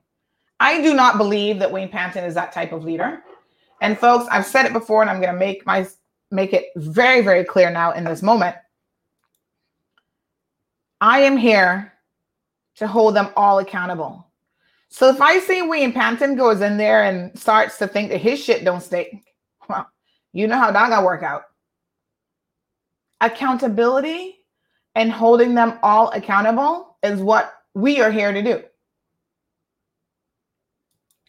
I 0.59 0.81
do 0.81 0.93
not 0.93 1.17
believe 1.17 1.59
that 1.59 1.71
Wayne 1.71 1.89
Panton 1.89 2.23
is 2.23 2.35
that 2.35 2.53
type 2.53 2.71
of 2.71 2.85
leader. 2.85 3.21
And 3.81 3.97
folks, 3.97 4.27
I've 4.31 4.45
said 4.45 4.65
it 4.65 4.73
before 4.73 5.01
and 5.01 5.09
I'm 5.09 5.19
going 5.19 5.33
to 5.33 5.39
make 5.39 5.65
my 5.65 5.87
make 6.33 6.53
it 6.53 6.67
very 6.77 7.21
very 7.21 7.43
clear 7.43 7.69
now 7.69 7.91
in 7.91 8.05
this 8.05 8.21
moment. 8.21 8.55
I 11.01 11.19
am 11.21 11.35
here 11.35 11.91
to 12.75 12.87
hold 12.87 13.15
them 13.15 13.29
all 13.35 13.59
accountable. 13.59 14.27
So 14.89 15.09
if 15.09 15.19
I 15.19 15.39
see 15.39 15.61
Wayne 15.61 15.91
Panton 15.91 16.35
goes 16.35 16.61
in 16.61 16.77
there 16.77 17.03
and 17.03 17.37
starts 17.37 17.77
to 17.79 17.87
think 17.87 18.09
that 18.09 18.19
his 18.19 18.41
shit 18.41 18.63
don't 18.63 18.81
stink, 18.81 19.23
well, 19.67 19.89
you 20.31 20.47
know 20.47 20.57
how 20.57 20.71
that 20.71 20.89
gonna 20.89 21.05
work 21.05 21.23
out. 21.23 21.43
Accountability 23.19 24.40
and 24.95 25.11
holding 25.11 25.55
them 25.55 25.79
all 25.83 26.09
accountable 26.11 26.97
is 27.03 27.21
what 27.21 27.53
we 27.73 28.01
are 28.01 28.11
here 28.11 28.31
to 28.31 28.41
do. 28.41 28.63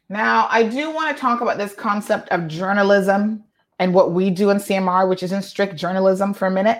Now, 0.08 0.46
I 0.50 0.64
do 0.64 0.90
want 0.90 1.16
to 1.16 1.20
talk 1.20 1.40
about 1.40 1.58
this 1.58 1.74
concept 1.74 2.28
of 2.30 2.48
journalism 2.48 3.44
and 3.78 3.94
what 3.94 4.12
we 4.12 4.30
do 4.30 4.50
in 4.50 4.58
CMR, 4.58 5.08
which 5.08 5.22
is 5.22 5.32
in 5.32 5.42
strict 5.42 5.76
journalism 5.76 6.34
for 6.34 6.46
a 6.46 6.50
minute. 6.50 6.78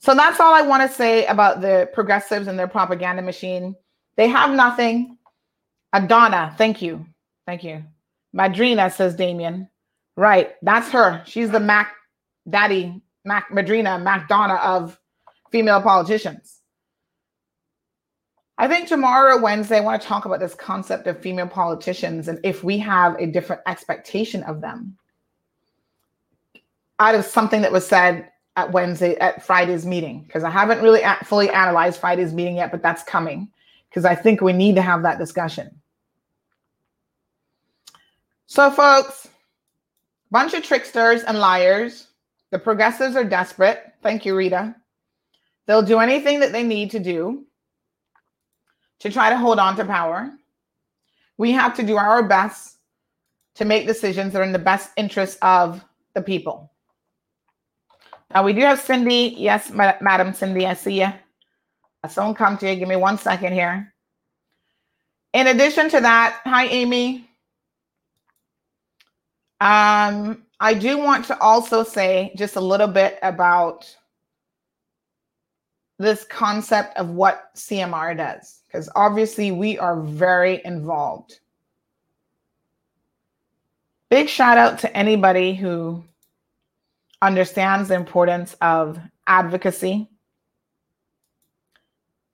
So 0.00 0.14
that's 0.14 0.40
all 0.40 0.52
I 0.52 0.62
want 0.62 0.82
to 0.82 0.94
say 0.94 1.24
about 1.26 1.60
the 1.60 1.88
progressives 1.94 2.48
and 2.48 2.58
their 2.58 2.68
propaganda 2.68 3.22
machine. 3.22 3.76
They 4.16 4.28
have 4.28 4.50
nothing. 4.50 5.18
Adana, 5.92 6.54
thank 6.58 6.82
you. 6.82 7.06
Thank 7.46 7.64
you. 7.64 7.84
Madrina, 8.34 8.92
says 8.92 9.14
Damien. 9.14 9.68
Right, 10.16 10.54
that's 10.62 10.90
her. 10.90 11.22
She's 11.26 11.50
the 11.50 11.60
Mac 11.60 11.94
Daddy, 12.48 13.00
Mac 13.24 13.50
Madrina, 13.50 14.02
MacDonna 14.02 14.60
of 14.60 14.98
female 15.54 15.80
politicians. 15.80 16.62
I 18.58 18.66
think 18.66 18.88
tomorrow, 18.88 19.40
Wednesday, 19.40 19.76
I 19.76 19.82
want 19.82 20.02
to 20.02 20.08
talk 20.08 20.24
about 20.24 20.40
this 20.40 20.56
concept 20.56 21.06
of 21.06 21.20
female 21.20 21.46
politicians 21.46 22.26
and 22.26 22.40
if 22.42 22.64
we 22.64 22.76
have 22.78 23.14
a 23.20 23.26
different 23.26 23.62
expectation 23.68 24.42
of 24.42 24.60
them. 24.60 24.98
Out 26.98 27.14
of 27.14 27.24
something 27.24 27.62
that 27.62 27.70
was 27.70 27.86
said 27.86 28.32
at 28.56 28.72
Wednesday 28.72 29.14
at 29.18 29.44
Friday's 29.46 29.86
meeting 29.86 30.24
because 30.24 30.42
I 30.42 30.50
haven't 30.50 30.82
really 30.82 31.02
fully 31.22 31.50
analyzed 31.50 32.00
Friday's 32.00 32.32
meeting 32.32 32.56
yet, 32.56 32.72
but 32.72 32.82
that's 32.82 33.04
coming 33.04 33.48
because 33.88 34.04
I 34.04 34.16
think 34.16 34.40
we 34.40 34.52
need 34.52 34.74
to 34.74 34.82
have 34.82 35.04
that 35.04 35.20
discussion. 35.20 35.70
So, 38.46 38.72
folks, 38.72 39.28
bunch 40.32 40.52
of 40.52 40.64
tricksters 40.64 41.22
and 41.22 41.38
liars. 41.38 42.08
The 42.50 42.58
progressives 42.58 43.14
are 43.14 43.22
desperate. 43.22 43.92
Thank 44.02 44.26
you, 44.26 44.34
Rita. 44.34 44.74
They'll 45.66 45.82
do 45.82 45.98
anything 45.98 46.40
that 46.40 46.52
they 46.52 46.62
need 46.62 46.90
to 46.92 47.00
do 47.00 47.46
to 49.00 49.10
try 49.10 49.30
to 49.30 49.38
hold 49.38 49.58
on 49.58 49.76
to 49.76 49.84
power. 49.84 50.30
We 51.36 51.52
have 51.52 51.74
to 51.76 51.82
do 51.82 51.96
our 51.96 52.22
best 52.22 52.78
to 53.56 53.64
make 53.64 53.86
decisions 53.86 54.32
that 54.32 54.40
are 54.40 54.44
in 54.44 54.52
the 54.52 54.58
best 54.58 54.90
interest 54.96 55.38
of 55.42 55.84
the 56.14 56.22
people. 56.22 56.72
Now 58.32 58.44
we 58.44 58.52
do 58.52 58.60
have 58.60 58.80
Cindy. 58.80 59.34
Yes, 59.36 59.70
ma- 59.70 59.94
Madam 60.00 60.32
Cindy, 60.32 60.66
I 60.66 60.74
see 60.74 61.00
you. 61.00 61.12
Someone 62.08 62.34
come 62.34 62.58
to 62.58 62.70
you. 62.70 62.76
Give 62.76 62.88
me 62.88 62.96
one 62.96 63.16
second 63.16 63.52
here. 63.52 63.94
In 65.32 65.46
addition 65.46 65.88
to 65.90 66.00
that, 66.00 66.40
hi 66.44 66.66
Amy. 66.66 67.28
Um, 69.60 70.42
I 70.60 70.74
do 70.74 70.98
want 70.98 71.24
to 71.26 71.38
also 71.40 71.82
say 71.82 72.32
just 72.36 72.56
a 72.56 72.60
little 72.60 72.86
bit 72.88 73.18
about 73.22 73.96
this 75.98 76.24
concept 76.24 76.96
of 76.96 77.10
what 77.10 77.54
CMR 77.54 78.16
does, 78.16 78.62
because 78.66 78.88
obviously 78.96 79.52
we 79.52 79.78
are 79.78 80.00
very 80.00 80.60
involved. 80.64 81.38
Big 84.10 84.28
shout 84.28 84.58
out 84.58 84.78
to 84.80 84.96
anybody 84.96 85.54
who 85.54 86.02
understands 87.22 87.88
the 87.88 87.94
importance 87.94 88.54
of 88.60 88.98
advocacy. 89.26 90.08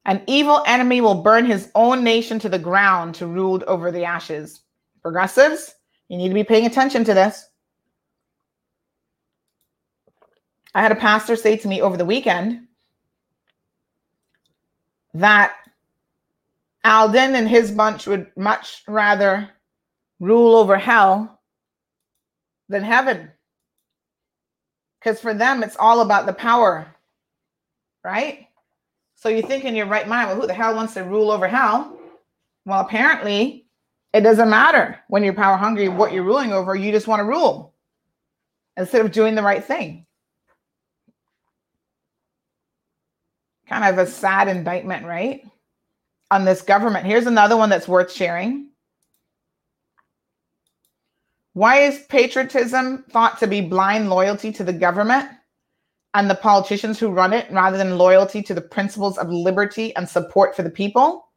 An 0.07 0.23
evil 0.27 0.62
enemy 0.66 1.01
will 1.01 1.23
burn 1.23 1.45
his 1.45 1.70
own 1.74 2.03
nation 2.03 2.39
to 2.41 2.49
the 2.49 2.59
ground 2.59 3.15
to 3.16 3.27
rule 3.27 3.62
over 3.66 3.93
the 3.93 4.05
ashes. 4.05 4.62
Progressives, 5.03 5.74
you 6.09 6.16
need 6.16 6.28
to 6.28 6.35
be 6.35 6.45
paying 6.45 6.66
attention 6.66 7.05
to 7.05 7.15
this. 7.15 7.49
I 10.74 10.82
had 10.82 10.93
a 10.93 10.97
pastor 10.97 11.37
say 11.37 11.57
to 11.59 11.69
me 11.69 11.81
over 11.81 11.97
the 11.97 12.05
weekend 12.05 12.66
that 15.15 15.55
Alden 16.85 17.35
and 17.35 17.49
his 17.49 17.70
bunch 17.70 18.07
would 18.07 18.31
much 18.37 18.82
rather 18.89 19.51
rule 20.19 20.57
over 20.57 20.77
hell 20.78 21.41
than 22.69 22.82
heaven. 22.82 23.31
Because 24.99 25.20
for 25.20 25.35
them, 25.35 25.62
it's 25.62 25.77
all 25.78 26.01
about 26.01 26.27
the 26.27 26.32
power, 26.32 26.95
right? 28.05 28.47
So 29.16 29.28
you 29.28 29.43
think 29.43 29.65
in 29.65 29.74
your 29.74 29.87
right 29.87 30.09
mind, 30.09 30.28
well, 30.28 30.41
who 30.41 30.47
the 30.47 30.55
hell 30.55 30.74
wants 30.74 30.95
to 30.95 31.05
rule 31.05 31.31
over 31.31 31.49
hell? 31.49 31.99
Well, 32.65 32.81
apparently, 32.81 33.66
it 34.12 34.20
doesn't 34.23 34.51
matter 34.51 34.99
when 35.09 35.23
you're 35.23 35.35
power 35.35 35.57
hungry 35.57 35.89
what 35.89 36.12
you're 36.12 36.23
ruling 36.23 36.53
over. 36.53 36.74
You 36.74 36.93
just 36.93 37.07
want 37.07 37.20
to 37.20 37.24
rule 37.24 37.74
instead 38.77 39.05
of 39.05 39.12
doing 39.12 39.35
the 39.35 39.43
right 39.43 39.65
thing. 39.65 40.07
Kind 43.71 43.85
of 43.85 43.97
a 43.99 44.11
sad 44.11 44.49
indictment, 44.49 45.07
right? 45.07 45.45
on 46.31 46.45
this 46.45 46.63
government. 46.63 47.07
Here's 47.07 47.27
another 47.27 47.57
one 47.57 47.69
that's 47.71 47.89
worth 47.89 48.13
sharing. 48.13 48.69
Why 51.55 51.81
is 51.81 52.05
patriotism 52.09 53.05
thought 53.11 53.39
to 53.41 53.47
be 53.47 53.61
blind 53.61 54.09
loyalty 54.09 54.53
to 54.53 54.65
the 54.65 54.73
government 54.73 55.29
and 56.15 56.31
the 56.31 56.37
politicians 56.37 56.99
who 56.99 57.09
run 57.09 57.33
it 57.33 57.51
rather 57.51 57.77
than 57.77 57.99
loyalty 57.99 58.43
to 58.43 58.55
the 58.55 58.61
principles 58.61 59.19
of 59.19 59.29
liberty 59.29 59.95
and 59.97 60.09
support 60.09 60.55
for 60.55 60.63
the 60.63 60.71
people? 60.71 61.29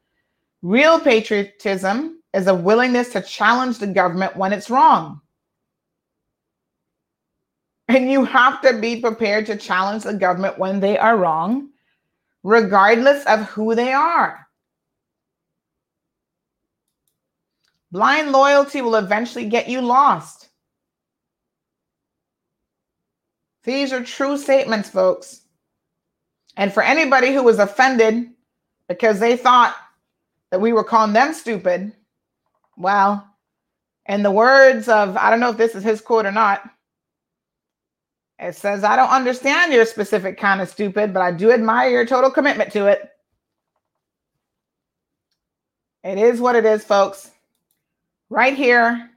Real 0.61 0.99
patriotism 0.99 2.21
is 2.33 2.47
a 2.47 2.55
willingness 2.55 3.09
to 3.13 3.21
challenge 3.21 3.79
the 3.79 3.87
government 3.87 4.37
when 4.37 4.53
it's 4.53 4.69
wrong. 4.69 5.19
And 7.87 8.09
you 8.09 8.23
have 8.23 8.61
to 8.61 8.79
be 8.79 9.01
prepared 9.01 9.47
to 9.47 9.57
challenge 9.57 10.03
the 10.03 10.13
government 10.13 10.57
when 10.57 10.79
they 10.79 10.97
are 10.97 11.17
wrong, 11.17 11.69
regardless 12.43 13.25
of 13.25 13.41
who 13.49 13.73
they 13.73 13.93
are. 13.93 14.45
Blind 17.91 18.31
loyalty 18.31 18.81
will 18.81 18.95
eventually 18.95 19.47
get 19.47 19.69
you 19.69 19.81
lost. 19.81 20.49
These 23.63 23.93
are 23.93 24.03
true 24.03 24.37
statements, 24.37 24.89
folks. 24.89 25.41
And 26.57 26.73
for 26.73 26.83
anybody 26.83 27.33
who 27.33 27.43
was 27.43 27.59
offended 27.59 28.29
because 28.87 29.19
they 29.19 29.37
thought 29.37 29.75
that 30.51 30.59
we 30.59 30.73
were 30.73 30.83
calling 30.83 31.13
them 31.13 31.33
stupid, 31.33 31.93
well, 32.77 33.27
in 34.05 34.23
the 34.23 34.31
words 34.31 34.89
of, 34.89 35.15
I 35.15 35.29
don't 35.29 35.39
know 35.39 35.51
if 35.51 35.57
this 35.57 35.75
is 35.75 35.83
his 35.83 36.01
quote 36.01 36.25
or 36.25 36.31
not, 36.31 36.69
it 38.43 38.55
says, 38.55 38.83
I 38.83 38.95
don't 38.95 39.09
understand 39.09 39.73
your 39.73 39.85
specific 39.85 40.37
kind 40.37 40.61
of 40.61 40.69
stupid, 40.69 41.13
but 41.13 41.21
I 41.21 41.31
do 41.31 41.51
admire 41.51 41.89
your 41.89 42.05
total 42.05 42.29
commitment 42.29 42.71
to 42.73 42.87
it. 42.87 43.09
It 46.03 46.17
is 46.17 46.41
what 46.41 46.55
it 46.55 46.65
is, 46.65 46.83
folks 46.83 47.31
right 48.33 48.55
here. 48.55 49.11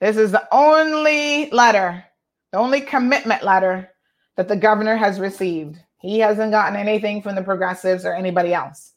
This 0.00 0.16
is 0.16 0.32
the 0.32 0.46
only 0.52 1.48
letter, 1.50 2.04
the 2.52 2.58
only 2.58 2.80
commitment 2.80 3.42
letter 3.44 3.90
that 4.36 4.48
the 4.48 4.56
governor 4.56 4.96
has 4.96 5.20
received. 5.20 5.78
He 6.00 6.18
hasn't 6.18 6.50
gotten 6.50 6.76
anything 6.76 7.22
from 7.22 7.36
the 7.36 7.42
progressives 7.42 8.04
or 8.04 8.14
anybody 8.14 8.52
else. 8.52 8.94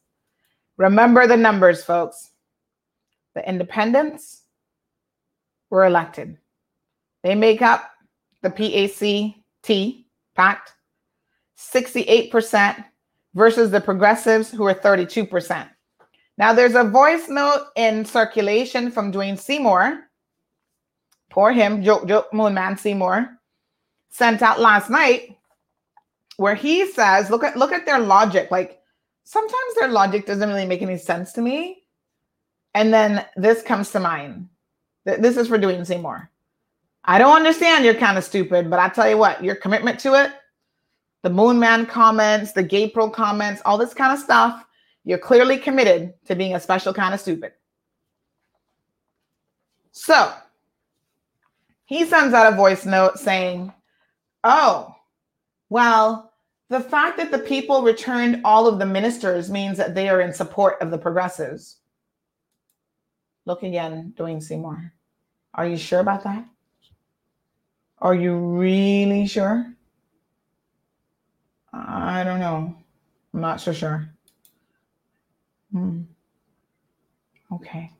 Remember 0.78 1.28
the 1.28 1.38
numbers, 1.38 1.84
folks. 1.84 2.32
The 3.36 3.48
independents 3.48 4.42
were 5.70 5.86
elected. 5.86 6.38
They 7.24 7.36
make 7.36 7.62
up 7.62 7.92
the 8.42 8.50
PACT 9.64 10.06
pact 10.36 10.74
68% 11.58 12.84
versus 13.34 13.72
the 13.72 13.82
progressives 13.82 14.50
who 14.50 14.66
are 14.66 14.74
32%. 14.74 15.70
Now, 16.38 16.54
there's 16.54 16.76
a 16.76 16.84
voice 16.84 17.30
note 17.30 17.68
in 17.76 18.04
circulation 18.04 18.90
from 18.90 19.12
Dwayne 19.12 19.38
Seymour. 19.38 20.10
Poor 21.30 21.52
him, 21.52 21.84
Joe, 21.84 22.04
Joe 22.06 22.26
Moonman 22.34 22.80
Seymour, 22.80 23.30
sent 24.10 24.42
out 24.42 24.60
last 24.60 24.90
night, 24.90 25.38
where 26.38 26.56
he 26.56 26.92
says, 26.92 27.30
"Look 27.30 27.44
at 27.44 27.56
look 27.56 27.72
at 27.72 27.86
their 27.86 28.00
logic. 28.00 28.50
Like 28.50 28.82
sometimes 29.24 29.76
their 29.76 29.90
logic 29.90 30.26
doesn't 30.26 30.50
really 30.50 30.66
make 30.66 30.82
any 30.82 30.98
sense 30.98 31.32
to 31.34 31.42
me." 31.42 31.84
And 32.74 32.92
then 32.94 33.26
this 33.36 33.62
comes 33.62 33.92
to 33.92 34.00
mind. 34.00 34.50
This 35.06 35.38
is 35.38 35.48
for 35.48 35.60
Dwayne 35.60 35.86
Seymour. 35.86 36.31
I 37.04 37.18
don't 37.18 37.36
understand. 37.36 37.84
You're 37.84 37.96
kind 37.96 38.18
of 38.18 38.24
stupid, 38.24 38.70
but 38.70 38.80
I 38.80 38.90
tell 38.90 39.10
you 39.10 39.18
what, 39.18 39.44
your 39.44 39.56
commitment 39.56 40.00
to 40.02 40.14
it, 40.24 40.34
the 41.24 41.30
Moon 41.30 41.60
Man 41.60 41.86
comments, 41.86 42.52
the 42.52 42.64
Gay 42.64 42.90
Pro 42.90 43.10
comments, 43.10 43.62
all 43.66 43.78
this 43.78 43.94
kind 43.94 44.14
of 44.14 44.20
stuff 44.20 44.66
you're 45.04 45.18
clearly 45.18 45.58
committed 45.58 46.14
to 46.26 46.36
being 46.36 46.56
a 46.56 46.60
special 46.60 46.94
kind 46.94 47.14
of 47.14 47.20
stupid. 47.20 47.54
So 49.92 50.34
he 51.86 52.06
sends 52.06 52.34
out 52.34 52.52
a 52.52 52.56
voice 52.56 52.86
note 52.86 53.18
saying, 53.18 53.74
Oh, 54.44 54.96
well, 55.70 56.32
the 56.70 56.80
fact 56.80 57.18
that 57.18 57.32
the 57.32 57.40
people 57.40 57.82
returned 57.82 58.42
all 58.46 58.68
of 58.68 58.80
the 58.80 58.86
ministers 58.86 59.50
means 59.50 59.78
that 59.78 59.94
they 59.94 60.08
are 60.08 60.22
in 60.22 60.34
support 60.34 60.82
of 60.82 60.90
the 60.90 60.98
progressives. 60.98 61.78
Look 63.46 63.64
again, 63.64 64.14
Dwayne 64.18 64.42
Seymour. 64.42 64.94
Are 65.54 65.68
you 65.68 65.78
sure 65.78 66.00
about 66.00 66.24
that? 66.24 66.46
Are 68.02 68.16
you 68.16 68.36
really 68.36 69.28
sure? 69.28 69.72
I 71.72 72.24
don't 72.24 72.40
know. 72.40 72.76
I'm 73.34 73.42
not 73.42 73.62
so 73.62 73.72
sure. 73.72 74.10
Hmm. 75.72 76.02
Okay. 77.52 77.92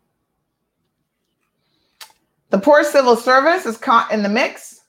The 2.50 2.60
poor 2.60 2.84
civil 2.84 3.16
service 3.16 3.66
is 3.66 3.78
caught 3.78 4.12
in 4.12 4.24
the 4.24 4.30
mix. 4.30 4.82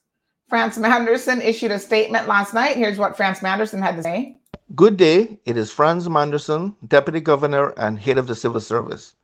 Franz 0.48 0.76
Manderson 0.78 1.40
issued 1.40 1.70
a 1.70 1.78
statement 1.78 2.26
last 2.26 2.54
night. 2.54 2.76
Here's 2.76 2.98
what 2.98 3.16
Franz 3.16 3.40
Manderson 3.40 3.80
had 3.80 3.96
to 3.96 4.02
say. 4.02 4.36
Good 4.74 4.96
day. 4.96 5.38
It 5.44 5.56
is 5.56 5.70
Franz 5.70 6.08
Manderson, 6.08 6.74
Deputy 6.88 7.20
Governor 7.20 7.70
and 7.76 7.98
Head 7.98 8.18
of 8.18 8.26
the 8.26 8.34
Civil 8.34 8.60
Service. 8.60 9.14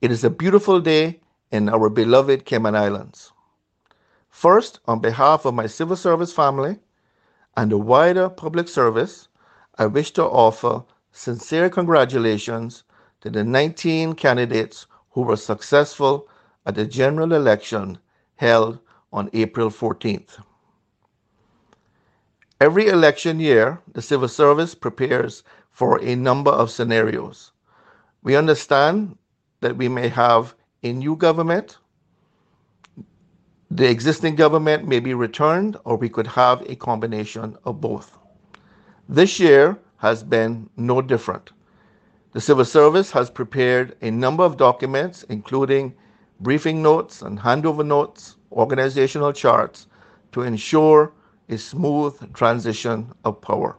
It 0.00 0.10
is 0.10 0.24
a 0.24 0.30
beautiful 0.30 0.80
day 0.80 1.20
in 1.50 1.68
our 1.68 1.88
beloved 1.88 2.44
Cayman 2.44 2.74
Islands. 2.74 3.31
First, 4.32 4.80
on 4.86 4.98
behalf 4.98 5.44
of 5.44 5.54
my 5.54 5.66
civil 5.66 5.94
service 5.94 6.32
family 6.32 6.80
and 7.54 7.70
the 7.70 7.76
wider 7.76 8.30
public 8.30 8.66
service, 8.66 9.28
I 9.78 9.86
wish 9.86 10.10
to 10.12 10.24
offer 10.24 10.84
sincere 11.12 11.68
congratulations 11.68 12.82
to 13.20 13.30
the 13.30 13.44
19 13.44 14.14
candidates 14.14 14.86
who 15.10 15.20
were 15.20 15.36
successful 15.36 16.28
at 16.64 16.74
the 16.74 16.86
general 16.86 17.34
election 17.34 17.98
held 18.36 18.80
on 19.12 19.28
April 19.34 19.68
14th. 19.68 20.42
Every 22.58 22.88
election 22.88 23.38
year, 23.38 23.80
the 23.92 24.02
civil 24.02 24.28
service 24.28 24.74
prepares 24.74 25.44
for 25.70 26.02
a 26.02 26.16
number 26.16 26.50
of 26.50 26.70
scenarios. 26.70 27.52
We 28.22 28.34
understand 28.34 29.18
that 29.60 29.76
we 29.76 29.88
may 29.88 30.08
have 30.08 30.54
a 30.82 30.92
new 30.92 31.16
government, 31.16 31.76
the 33.74 33.88
existing 33.88 34.34
government 34.34 34.86
may 34.86 35.00
be 35.00 35.14
returned, 35.14 35.78
or 35.84 35.96
we 35.96 36.08
could 36.10 36.26
have 36.26 36.60
a 36.68 36.76
combination 36.76 37.56
of 37.64 37.80
both. 37.80 38.18
This 39.08 39.40
year 39.40 39.78
has 39.96 40.22
been 40.22 40.68
no 40.76 41.00
different. 41.00 41.52
The 42.32 42.40
Civil 42.40 42.66
Service 42.66 43.10
has 43.12 43.30
prepared 43.30 43.96
a 44.02 44.10
number 44.10 44.44
of 44.44 44.58
documents, 44.58 45.22
including 45.30 45.94
briefing 46.40 46.82
notes 46.82 47.22
and 47.22 47.38
handover 47.38 47.86
notes, 47.86 48.36
organizational 48.52 49.32
charts, 49.32 49.86
to 50.32 50.42
ensure 50.42 51.14
a 51.48 51.56
smooth 51.56 52.34
transition 52.34 53.10
of 53.24 53.40
power. 53.40 53.78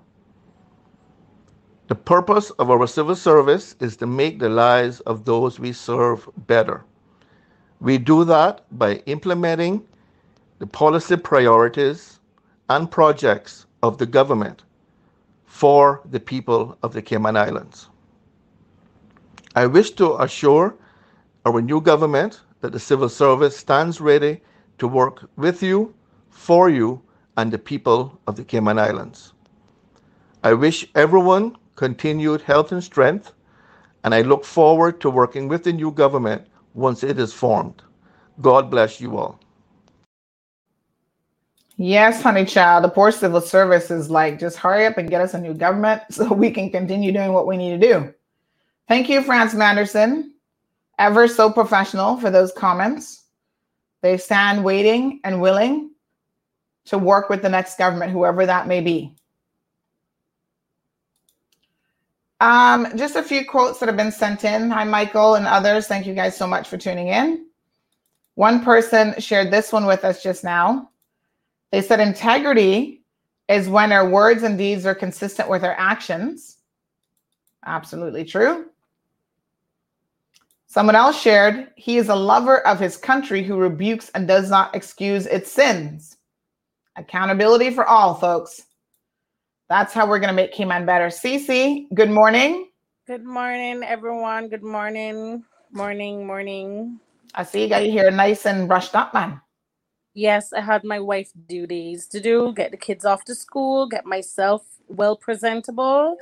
The 1.88 1.96
purpose 1.96 2.50
of 2.52 2.72
our 2.72 2.88
civil 2.88 3.16
service 3.16 3.76
is 3.80 3.96
to 3.98 4.08
make 4.08 4.40
the 4.40 4.50
lives 4.50 5.02
of 5.02 5.26
those 5.26 5.60
we 5.60 5.72
serve 5.72 6.28
better. 6.48 6.84
We 7.84 7.98
do 7.98 8.24
that 8.24 8.62
by 8.72 9.04
implementing 9.08 9.86
the 10.60 10.66
policy 10.66 11.18
priorities 11.18 12.22
and 12.70 12.90
projects 12.90 13.66
of 13.84 13.98
the 13.98 14.06
government 14.06 14.64
for 15.46 16.00
the 16.10 16.22
people 16.22 16.78
of 16.82 16.94
the 16.94 17.02
Cayman 17.02 17.36
Islands. 17.36 17.90
I 19.54 19.68
wish 19.68 19.92
to 19.92 20.16
assure 20.22 20.76
our 21.46 21.62
new 21.62 21.82
government 21.82 22.40
that 22.62 22.72
the 22.72 22.80
civil 22.80 23.10
service 23.10 23.58
stands 23.58 24.00
ready 24.00 24.40
to 24.78 24.88
work 24.88 25.30
with 25.36 25.62
you, 25.62 25.94
for 26.30 26.70
you, 26.70 27.02
and 27.36 27.52
the 27.52 27.60
people 27.60 28.18
of 28.28 28.38
the 28.38 28.46
Cayman 28.46 28.80
Islands. 28.80 29.34
I 30.42 30.54
wish 30.54 30.88
everyone 30.96 31.58
continued 31.76 32.44
health 32.44 32.72
and 32.72 32.82
strength, 32.82 33.34
and 34.06 34.16
I 34.16 34.22
look 34.22 34.46
forward 34.46 35.02
to 35.02 35.10
working 35.10 35.50
with 35.50 35.66
the 35.66 35.74
new 35.74 35.92
government 35.92 36.48
once 36.74 37.04
it 37.04 37.20
is 37.20 37.34
formed. 37.34 37.82
God 38.42 38.70
bless 38.70 39.00
you 39.00 39.18
all. 39.18 39.40
Yes, 41.78 42.22
honey 42.22 42.46
child. 42.46 42.84
The 42.84 42.90
poor 42.90 43.12
civil 43.12 43.42
service 43.42 43.90
is 43.90 44.10
like, 44.10 44.40
just 44.40 44.58
hurry 44.58 44.86
up 44.86 44.98
and 44.98 45.10
get 45.10 45.22
us 45.22 45.34
a 45.34 45.40
new 45.40 45.54
government 45.54 46.02
so 46.12 46.32
we 46.34 46.52
can 46.52 46.70
continue 46.70 47.12
doing 47.12 47.34
what 47.34 47.48
we 47.48 47.58
need 47.58 47.80
to 47.80 47.88
do. 47.88 48.14
Thank 48.88 49.10
you, 49.10 49.24
Franz 49.24 49.54
Manderson. 49.54 50.32
Ever 51.00 51.28
so 51.28 51.52
professional 51.52 52.18
for 52.18 52.30
those 52.30 52.52
comments. 52.52 53.26
They 54.02 54.18
stand 54.18 54.64
waiting 54.64 55.22
and 55.24 55.42
willing 55.42 55.92
to 56.86 56.98
work 56.98 57.30
with 57.30 57.42
the 57.42 57.50
next 57.50 57.78
government, 57.78 58.12
whoever 58.12 58.46
that 58.46 58.68
may 58.68 58.82
be. 58.82 59.16
Um, 62.44 62.98
just 62.98 63.16
a 63.16 63.24
few 63.24 63.46
quotes 63.46 63.80
that 63.80 63.88
have 63.88 63.96
been 63.96 64.12
sent 64.12 64.44
in. 64.44 64.70
Hi, 64.70 64.84
Michael 64.84 65.36
and 65.36 65.48
others. 65.48 65.88
Thank 65.88 66.06
you 66.06 66.14
guys 66.14 66.36
so 66.36 66.46
much 66.46 66.68
for 66.68 66.78
tuning 66.78 67.08
in. 67.08 67.46
One 68.36 68.62
person 68.62 69.18
shared 69.18 69.50
this 69.50 69.72
one 69.72 69.86
with 69.86 70.04
us 70.04 70.22
just 70.22 70.44
now. 70.44 70.90
They 71.72 71.82
said 71.82 72.02
integrity 72.02 73.02
is 73.48 73.70
when 73.70 73.94
our 73.94 74.10
words 74.10 74.44
and 74.44 74.58
deeds 74.58 74.86
are 74.86 74.94
consistent 74.94 75.48
with 75.48 75.64
our 75.64 75.76
actions. 75.80 76.58
Absolutely 77.66 78.26
true. 78.26 78.66
Someone 80.68 80.98
else 80.98 81.18
shared, 81.18 81.70
he 81.78 81.96
is 81.96 82.10
a 82.10 82.16
lover 82.16 82.68
of 82.68 82.78
his 82.78 82.98
country 82.98 83.42
who 83.42 83.56
rebukes 83.56 84.10
and 84.16 84.28
does 84.28 84.50
not 84.50 84.76
excuse 84.76 85.28
its 85.28 85.50
sins. 85.50 86.18
Accountability 86.98 87.72
for 87.72 87.86
all, 87.86 88.14
folks. 88.16 88.64
That's 89.70 89.94
how 89.94 90.08
we're 90.08 90.20
going 90.20 90.30
to 90.30 90.36
make 90.36 90.52
Cayman 90.52 90.86
better. 90.86 91.08
Cece, 91.08 91.88
good 91.94 92.10
morning. 92.10 92.70
Good 93.08 93.24
morning, 93.24 93.82
everyone. 93.84 94.50
Good 94.50 94.64
morning. 94.64 95.44
Morning, 95.72 96.28
morning. 96.28 97.00
I 97.34 97.44
see 97.44 97.64
you 97.64 97.70
got 97.70 97.86
your 97.86 97.94
hair 97.94 98.12
nice 98.12 98.46
and 98.46 98.68
brushed 98.68 98.94
up, 98.94 99.14
man. 99.14 99.42
Yes, 100.14 100.54
I 100.54 100.62
had 100.62 100.84
my 100.84 101.00
wife 101.00 101.32
duties 101.48 102.06
to 102.08 102.20
do, 102.20 102.54
get 102.54 102.72
the 102.72 102.78
kids 102.78 103.04
off 103.04 103.26
to 103.26 103.34
school, 103.34 103.88
get 103.88 104.06
myself 104.06 104.64
well 104.88 105.16
presentable. 105.16 106.18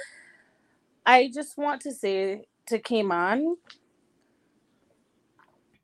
I 1.05 1.29
just 1.33 1.57
want 1.57 1.81
to 1.81 1.91
say 1.91 2.45
to 2.67 2.79
Cayman, 2.79 3.57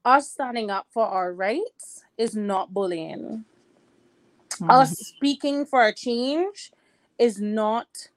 us 0.05 0.31
standing 0.31 0.71
up 0.71 0.88
for 0.93 1.05
our 1.05 1.34
rights 1.34 2.03
is 2.17 2.35
not 2.35 2.73
bullying. 2.73 3.43
Mm-hmm. 4.51 4.71
Us 4.71 4.97
speaking 4.97 5.65
for 5.65 5.85
a 5.85 5.93
change 5.93 6.71
is 7.19 7.41
not 7.41 8.10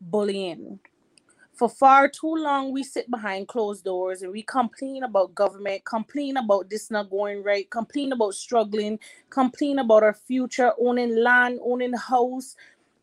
bullying. 0.00 0.80
For 1.54 1.68
far 1.68 2.08
too 2.08 2.34
long, 2.36 2.72
we 2.72 2.82
sit 2.82 3.10
behind 3.10 3.48
closed 3.48 3.84
doors 3.84 4.22
and 4.22 4.32
we 4.32 4.42
complain 4.42 5.04
about 5.04 5.34
government, 5.34 5.84
complain 5.84 6.38
about 6.38 6.70
this 6.70 6.90
not 6.90 7.10
going 7.10 7.42
right, 7.44 7.70
complain 7.70 8.12
about 8.12 8.34
struggling, 8.34 8.98
complain 9.30 9.78
about 9.78 10.02
our 10.02 10.14
future, 10.14 10.72
owning 10.80 11.16
land, 11.16 11.60
owning 11.62 11.92
house. 11.94 12.56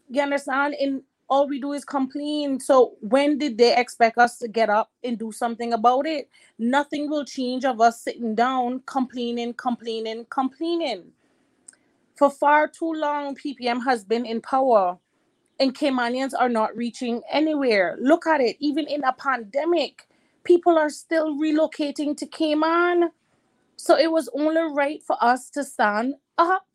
You 0.10 0.24
understand? 0.24 0.76
And 0.82 1.04
all 1.30 1.48
we 1.48 1.62
do 1.62 1.74
is 1.74 1.86
complain. 1.86 2.60
So 2.60 2.96
when 3.02 3.38
did 3.38 3.58
they 3.58 3.76
expect 3.78 4.18
us 4.18 4.40
to 4.40 4.48
get 4.48 4.70
up 4.70 4.92
and 5.04 5.20
do 5.20 5.32
something 5.32 5.74
about 5.74 6.08
it? 6.08 6.30
Nothing 6.60 7.10
will 7.10 7.26
change 7.26 7.66
of 7.66 7.82
us 7.82 8.02
sitting 8.02 8.36
down, 8.36 8.82
complaining, 8.88 9.54
complaining, 9.54 10.26
complaining. 10.30 11.06
For 12.18 12.30
far 12.32 12.68
too 12.68 12.94
long, 12.94 13.36
PPM 13.36 13.84
has 13.86 14.06
been 14.06 14.26
in 14.26 14.42
power 14.42 15.00
and 15.60 15.76
Caymanians 15.76 16.34
are 16.38 16.50
not 16.50 16.76
reaching 16.76 17.22
anywhere. 17.32 17.98
Look 18.02 18.28
at 18.28 18.42
it, 18.42 18.58
even 18.60 18.88
in 18.88 19.04
a 19.04 19.14
pandemic, 19.14 20.08
people 20.44 20.78
are 20.78 20.90
still 20.90 21.36
relocating 21.36 22.16
to 22.18 22.26
Cayman. 22.28 23.12
So 23.78 23.98
it 23.98 24.12
was 24.12 24.30
only 24.34 24.62
right 24.74 25.04
for 25.04 25.18
us 25.22 25.50
to 25.52 25.64
stand 25.64 26.16
up. 26.38 26.66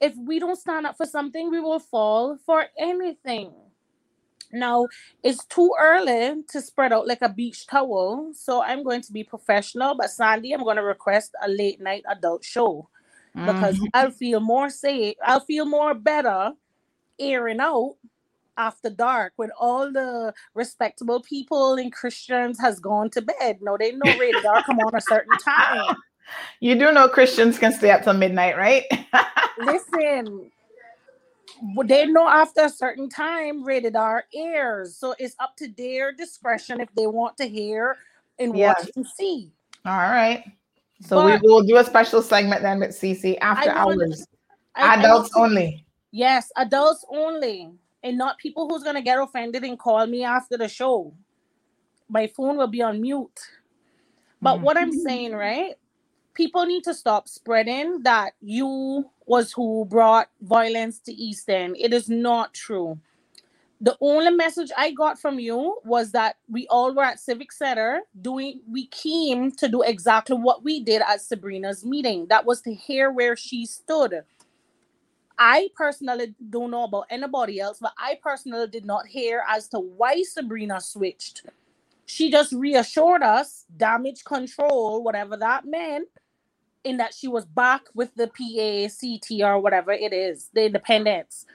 If 0.00 0.14
we 0.16 0.38
don't 0.38 0.58
stand 0.58 0.86
up 0.86 0.96
for 0.96 1.06
something, 1.06 1.50
we 1.50 1.60
will 1.60 1.80
fall 1.80 2.38
for 2.46 2.66
anything. 2.78 3.52
Now, 4.52 4.86
it's 5.22 5.44
too 5.46 5.74
early 5.78 6.42
to 6.48 6.60
spread 6.62 6.92
out 6.92 7.06
like 7.06 7.22
a 7.22 7.28
beach 7.28 7.66
towel. 7.66 8.32
So 8.34 8.62
I'm 8.62 8.82
going 8.82 9.02
to 9.02 9.12
be 9.12 9.24
professional, 9.24 9.94
but 9.96 10.10
Sandy, 10.10 10.52
I'm 10.52 10.64
going 10.64 10.76
to 10.76 10.82
request 10.82 11.34
a 11.42 11.48
late 11.48 11.80
night 11.80 12.04
adult 12.08 12.44
show 12.44 12.88
because 13.44 13.78
Mhm. 13.78 13.90
I'll 13.94 14.10
feel 14.10 14.40
more 14.40 14.70
safe. 14.70 15.16
I'll 15.24 15.40
feel 15.40 15.66
more 15.66 15.94
better 15.94 16.52
airing 17.18 17.60
out 17.60 17.96
after 18.56 18.90
dark 18.90 19.32
when 19.36 19.50
all 19.58 19.92
the 19.92 20.34
respectable 20.54 21.20
people 21.22 21.74
and 21.74 21.92
Christians 21.92 22.58
has 22.60 22.80
gone 22.80 23.08
to 23.10 23.22
bed. 23.22 23.58
No, 23.60 23.76
they 23.78 23.92
know 23.92 24.18
rated 24.18 24.44
R 24.44 24.62
come 24.64 24.78
on 24.80 24.94
a 24.94 25.00
certain 25.00 25.36
time. 25.38 25.96
You 26.60 26.74
do 26.74 26.92
know 26.92 27.08
Christians 27.08 27.58
can 27.58 27.72
stay 27.72 27.90
up 27.90 28.02
till 28.02 28.12
midnight, 28.12 28.58
right? 28.58 28.84
Listen, 29.58 30.50
they 31.86 32.04
know 32.04 32.28
after 32.28 32.64
a 32.66 32.68
certain 32.68 33.08
time 33.08 33.64
rated 33.64 33.96
R 33.96 34.24
airs. 34.34 34.94
So 34.96 35.14
it's 35.18 35.34
up 35.40 35.56
to 35.56 35.68
their 35.68 36.12
discretion 36.12 36.82
if 36.82 36.94
they 36.94 37.06
want 37.06 37.38
to 37.38 37.48
hear 37.48 37.96
and 38.38 38.52
watch 38.52 38.90
and 38.94 39.06
see. 39.06 39.50
All 39.86 39.96
right. 39.96 40.44
So 41.00 41.16
But- 41.16 41.40
we 41.40 41.48
will 41.48 41.62
do 41.62 41.78
a 41.78 41.84
special 41.84 42.20
segment 42.20 42.60
then 42.60 42.78
with 42.80 42.90
CC 42.90 43.38
after 43.40 43.70
I 43.70 43.74
hours. 43.74 44.26
I- 44.74 44.96
I 44.96 45.00
Adults 45.00 45.30
to- 45.30 45.38
only. 45.38 45.86
Yes, 46.12 46.52
adults 46.56 47.04
only, 47.10 47.70
and 48.02 48.18
not 48.18 48.38
people 48.38 48.68
who's 48.68 48.84
gonna 48.84 49.02
get 49.02 49.18
offended 49.20 49.64
and 49.64 49.78
call 49.78 50.06
me 50.06 50.24
after 50.24 50.56
the 50.58 50.68
show. 50.68 51.14
My 52.08 52.26
phone 52.28 52.56
will 52.58 52.68
be 52.68 52.82
on 52.82 53.00
mute. 53.00 53.40
But 54.42 54.60
Mhm. 54.60 54.62
what 54.62 54.78
I'm 54.78 54.92
saying, 54.92 55.34
right? 55.34 55.76
People 56.34 56.66
need 56.66 56.84
to 56.84 56.94
stop 56.94 57.28
spreading 57.28 58.02
that 58.04 58.34
you 58.40 59.10
was 59.26 59.52
who 59.52 59.86
brought 59.86 60.30
violence 60.42 61.00
to 61.00 61.12
East 61.12 61.50
End. 61.50 61.76
It 61.78 61.92
is 61.94 62.08
not 62.10 62.54
true. 62.54 62.98
The 63.80 63.96
only 64.00 64.32
message 64.32 64.72
I 64.76 64.92
got 64.92 65.20
from 65.20 65.38
you 65.40 65.78
was 65.84 66.12
that 66.12 66.36
we 66.48 66.66
all 66.68 66.94
were 66.94 67.04
at 67.04 67.20
Civic 67.20 67.52
Center 67.52 68.02
doing 68.20 68.60
we 68.68 68.88
came 68.88 69.52
to 69.52 69.68
do 69.68 69.82
exactly 69.82 70.36
what 70.36 70.64
we 70.64 70.80
did 70.80 71.02
at 71.02 71.22
Sabrina's 71.22 71.84
meeting. 71.84 72.26
That 72.28 72.44
was 72.46 72.62
to 72.62 72.74
hear 72.74 73.12
where 73.12 73.36
she 73.36 73.66
stood. 73.66 74.24
I 75.38 75.68
personally 75.76 76.34
don't 76.50 76.70
know 76.72 76.84
about 76.84 77.06
anybody 77.10 77.60
else, 77.60 77.78
but 77.80 77.94
I 77.98 78.18
personally 78.22 78.68
did 78.68 78.86
not 78.86 79.06
hear 79.06 79.44
as 79.48 79.68
to 79.70 79.80
why 79.80 80.22
Sabrina 80.24 80.80
switched. 80.80 81.44
She 82.06 82.30
just 82.30 82.52
reassured 82.52 83.22
us 83.22 83.66
damage 83.76 84.24
control, 84.24 85.02
whatever 85.04 85.36
that 85.38 85.66
meant, 85.66 86.08
in 86.84 86.98
that 86.98 87.14
she 87.14 87.28
was 87.28 87.46
back 87.46 87.82
with 87.94 88.14
the 88.16 88.28
PACT 88.28 89.42
or 89.42 89.60
whatever 89.60 89.92
it 89.92 90.12
is, 90.12 90.50
the 90.54 90.66
independence. 90.66 91.46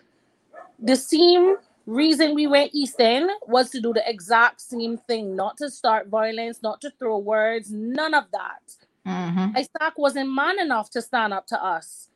The 0.79 0.95
same 0.97 1.57
reason 1.87 2.35
we 2.35 2.47
went 2.47 2.71
East 2.75 2.99
End 2.99 3.29
was 3.47 3.69
to 3.71 3.81
do 3.81 3.93
the 3.93 4.07
exact 4.09 4.61
same 4.61 4.97
thing, 4.97 5.35
not 5.35 5.57
to 5.57 5.69
start 5.71 6.09
violence, 6.09 6.59
not 6.63 6.81
to 6.81 6.91
throw 6.99 7.17
words, 7.19 7.71
none 7.71 8.13
of 8.13 8.25
that. 8.33 8.61
Mhm, 9.07 9.55
Isaac 9.57 9.97
wasn't 9.97 10.33
man 10.33 10.59
enough 10.59 10.89
to 10.91 11.01
stand 11.01 11.33
up 11.33 11.47
to 11.47 11.63
us 11.63 12.09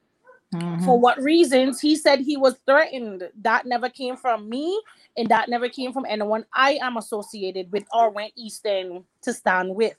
mhm. 0.53 0.85
for 0.85 0.99
what 0.99 1.21
reasons? 1.21 1.79
He 1.79 1.95
said 1.95 2.19
he 2.19 2.37
was 2.37 2.55
threatened. 2.65 3.29
That 3.41 3.65
never 3.65 3.89
came 3.89 4.15
from 4.15 4.49
me 4.49 4.81
and 5.17 5.27
that 5.29 5.49
never 5.49 5.67
came 5.67 5.91
from 5.91 6.05
anyone 6.07 6.45
i 6.53 6.77
am 6.81 6.95
associated 6.97 7.71
with 7.71 7.83
or 7.91 8.09
went 8.09 8.31
eastern 8.37 9.03
to 9.23 9.33
stand 9.33 9.75
with. 9.75 9.97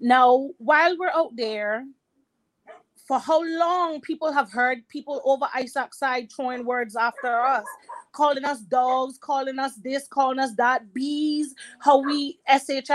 Now 0.00 0.50
while 0.58 0.96
we're 0.98 1.10
out 1.10 1.36
there 1.36 1.84
for 3.06 3.18
how 3.18 3.42
long 3.58 4.00
people 4.00 4.32
have 4.32 4.50
heard 4.50 4.86
people 4.88 5.20
over 5.24 5.46
isaac's 5.54 5.98
side 5.98 6.32
throwing 6.32 6.64
words 6.64 6.96
after 6.96 7.40
us 7.40 7.64
calling 8.12 8.44
us 8.44 8.60
dogs 8.60 9.18
calling 9.18 9.58
us 9.58 9.74
this 9.76 10.06
calling 10.08 10.38
us 10.38 10.54
that 10.54 10.94
bees 10.94 11.54
how 11.80 11.98
we 11.98 12.38
shit 12.46 12.88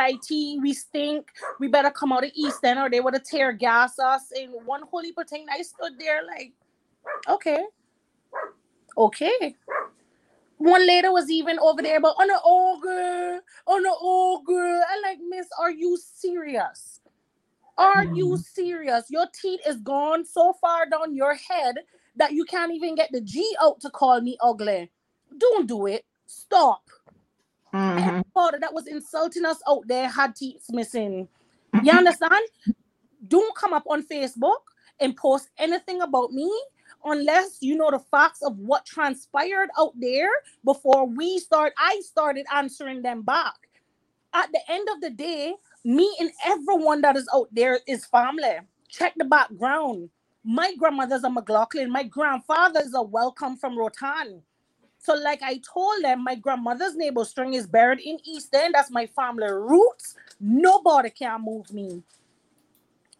we 0.62 0.74
stink 0.74 1.28
we 1.60 1.68
better 1.68 1.92
come 1.92 2.14
out 2.14 2.24
of 2.24 2.32
East 2.34 2.64
End 2.64 2.80
or 2.80 2.90
they 2.90 3.00
would 3.00 3.14
have 3.14 3.24
tear 3.24 3.52
gas 3.52 4.00
us. 4.00 4.32
And 4.36 4.54
one 4.66 4.84
holy 4.90 5.12
thing, 5.28 5.46
I 5.52 5.62
stood 5.62 5.94
there 6.00 6.26
like, 6.26 6.54
okay, 7.28 7.66
okay. 8.98 9.56
One 10.58 10.86
later 10.86 11.12
was 11.14 11.30
even 11.32 11.58
over 11.60 11.82
there, 11.82 12.02
but 12.02 12.16
on 12.20 12.30
an 12.30 12.40
ogre, 12.44 13.42
on 13.66 13.86
an 13.86 13.94
ogre. 14.02 14.82
I 14.90 15.02
like, 15.04 15.20
Miss, 15.28 15.48
are 15.60 15.72
you 15.72 15.98
serious? 15.98 16.99
Are 17.80 18.06
you 18.14 18.38
serious? 18.38 19.06
Your 19.10 19.28
teeth 19.42 19.62
is 19.68 19.78
gone 19.78 20.26
so 20.26 20.54
far 20.62 20.88
down 20.90 21.16
your 21.16 21.36
head 21.36 21.78
that 22.18 22.34
you 22.34 22.46
can't 22.46 22.74
even 22.74 22.96
get 22.96 23.10
the 23.14 23.22
G 23.22 23.56
out 23.62 23.80
to 23.82 23.90
call 23.90 24.22
me 24.22 24.38
ugly. 24.42 24.92
Don't 25.38 25.68
do 25.68 25.88
it. 25.88 26.06
Stop 26.28 26.84
Mhm. 27.74 28.24
everybody 28.36 28.60
that 28.60 28.74
was 28.74 28.88
insulting 28.88 29.46
us 29.46 29.62
out 29.68 29.88
there 29.88 30.10
had 30.10 30.36
teeth 30.36 30.66
missing. 30.70 31.30
You 31.84 31.94
understand? 31.94 32.46
Don't 33.28 33.56
come 33.56 33.74
up 33.74 33.86
on 33.88 34.04
Facebook 34.04 34.62
and 35.00 35.16
post 35.16 35.50
anything 35.58 36.02
about 36.02 36.32
me 36.34 36.52
unless 37.06 37.60
you 37.62 37.76
know 37.78 37.92
the 37.92 38.00
facts 38.00 38.42
of 38.42 38.58
what 38.60 38.86
transpired 38.86 39.70
out 39.78 39.94
there 40.00 40.30
before 40.66 41.06
we 41.08 41.40
start. 41.40 41.74
I 41.78 42.02
started 42.02 42.46
answering 42.54 43.02
them 43.02 43.22
back. 43.22 43.56
At 44.34 44.52
the 44.52 44.62
end 44.70 44.90
of 44.90 45.02
the 45.02 45.10
day, 45.12 45.56
me 45.86 46.16
and 46.20 46.32
everyone 46.46 47.02
that 47.02 47.18
is 47.18 47.28
out 47.34 47.50
there 47.52 47.80
is 47.88 48.06
family. 48.06 48.60
Check 48.90 49.14
the 49.18 49.26
background. 49.26 50.10
My 50.44 50.76
grandmother's 50.78 51.24
a 51.24 51.30
McLaughlin. 51.30 51.92
My 51.92 52.04
grandfather 52.04 52.82
is 52.82 52.94
a 52.96 53.02
welcome 53.04 53.58
from 53.58 53.78
Roatan. 53.78 54.42
So, 55.00 55.16
like 55.16 55.42
I 55.44 55.62
told 55.74 56.04
them, 56.04 56.24
my 56.24 56.36
grandmother's 56.36 56.96
neighbor 56.96 57.26
string 57.26 57.54
is 57.56 57.68
buried 57.68 58.00
in 58.02 58.20
East 58.26 58.54
End. 58.56 58.76
That's 58.76 58.92
my 58.92 59.08
family 59.08 59.52
roots. 59.52 60.16
Nobody 60.40 61.10
can 61.12 61.44
move 61.44 61.74
me. 61.74 62.04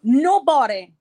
Nobody. 0.04 0.94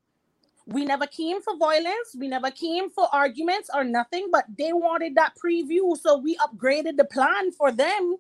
We 0.67 0.85
never 0.85 1.07
came 1.07 1.43
for 1.43 1.57
violence. 1.59 2.17
We 2.19 2.29
never 2.29 2.51
came 2.51 2.91
for 2.91 3.09
arguments 3.13 3.71
or 3.75 3.85
nothing, 3.85 4.29
but 4.33 4.47
they 4.59 4.73
wanted 4.73 5.17
that 5.17 5.35
preview. 5.37 5.97
So 5.99 6.19
we 6.19 6.37
upgraded 6.39 6.97
the 6.99 7.05
plan 7.05 7.53
for 7.53 7.73
them. 7.73 8.17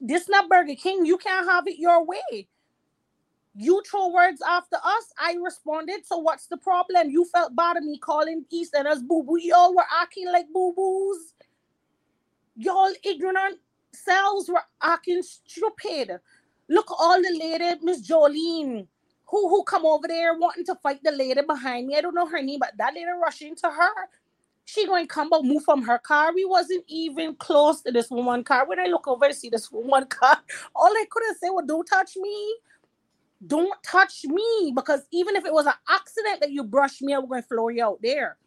This 0.00 0.28
not 0.28 0.48
Burger 0.48 0.76
King. 0.76 1.06
You 1.06 1.18
can't 1.18 1.46
have 1.48 1.66
it 1.68 1.78
your 1.78 2.04
way. 2.04 2.48
You 3.56 3.82
throw 3.90 4.08
words 4.08 4.42
after 4.48 4.76
us. 4.76 5.12
I 5.18 5.36
responded. 5.42 6.06
So 6.06 6.18
what's 6.18 6.46
the 6.48 6.56
problem? 6.58 7.10
You 7.10 7.24
felt 7.26 7.56
bad 7.56 7.76
of 7.76 7.84
me 7.84 7.98
calling 7.98 8.44
East 8.50 8.74
Enders 8.76 9.02
boo 9.02 9.22
boo. 9.24 9.38
Y'all 9.40 9.74
were 9.74 9.86
acting 10.00 10.30
like 10.32 10.46
boo 10.52 10.72
boos. 10.76 11.34
Y'all 12.56 12.92
ignorant 13.04 13.58
selves 13.94 14.48
were 14.48 14.62
acting 14.82 15.22
stupid. 15.22 16.20
Look, 16.68 16.90
all 16.90 17.20
the 17.20 17.36
lady, 17.38 17.78
Miss 17.82 18.06
Jolene, 18.08 18.86
who 19.26 19.48
who 19.48 19.64
come 19.64 19.86
over 19.86 20.08
there 20.08 20.38
wanting 20.38 20.64
to 20.66 20.76
fight 20.76 21.02
the 21.02 21.12
lady 21.12 21.42
behind 21.42 21.88
me. 21.88 21.96
I 21.96 22.02
don't 22.02 22.14
know 22.14 22.26
her 22.26 22.42
name, 22.42 22.60
but 22.60 22.72
that 22.78 22.94
lady 22.94 23.06
rushing 23.22 23.56
to 23.56 23.68
her. 23.70 23.92
She 24.66 24.86
going 24.86 25.04
to 25.04 25.08
come 25.08 25.30
but 25.30 25.44
move 25.44 25.64
from 25.64 25.82
her 25.84 25.98
car. 25.98 26.32
We 26.34 26.44
wasn't 26.44 26.84
even 26.88 27.36
close 27.36 27.82
to 27.82 27.92
this 27.92 28.10
woman 28.10 28.44
car. 28.44 28.66
When 28.68 28.80
I 28.80 28.86
look 28.86 29.08
over 29.08 29.28
to 29.28 29.34
see 29.34 29.50
this 29.50 29.70
woman 29.72 30.06
car, 30.06 30.38
all 30.76 30.88
I 30.88 31.04
could 31.10 31.24
have 31.28 31.36
said 31.38 31.50
was, 31.50 31.64
"Don't 31.68 31.86
touch 31.86 32.16
me." 32.16 32.56
Don't 33.46 33.72
touch 33.84 34.24
me 34.26 34.72
because 34.74 35.02
even 35.12 35.36
if 35.36 35.44
it 35.46 35.52
was 35.54 35.66
an 35.66 35.74
accident 35.90 36.40
that 36.42 36.52
you 36.52 36.64
brushed 36.64 37.02
me, 37.02 37.14
I'm 37.14 37.28
going 37.28 37.42
to 37.42 37.48
floor 37.48 37.72
you 37.72 37.84
out 37.84 38.00
there. 38.02 38.38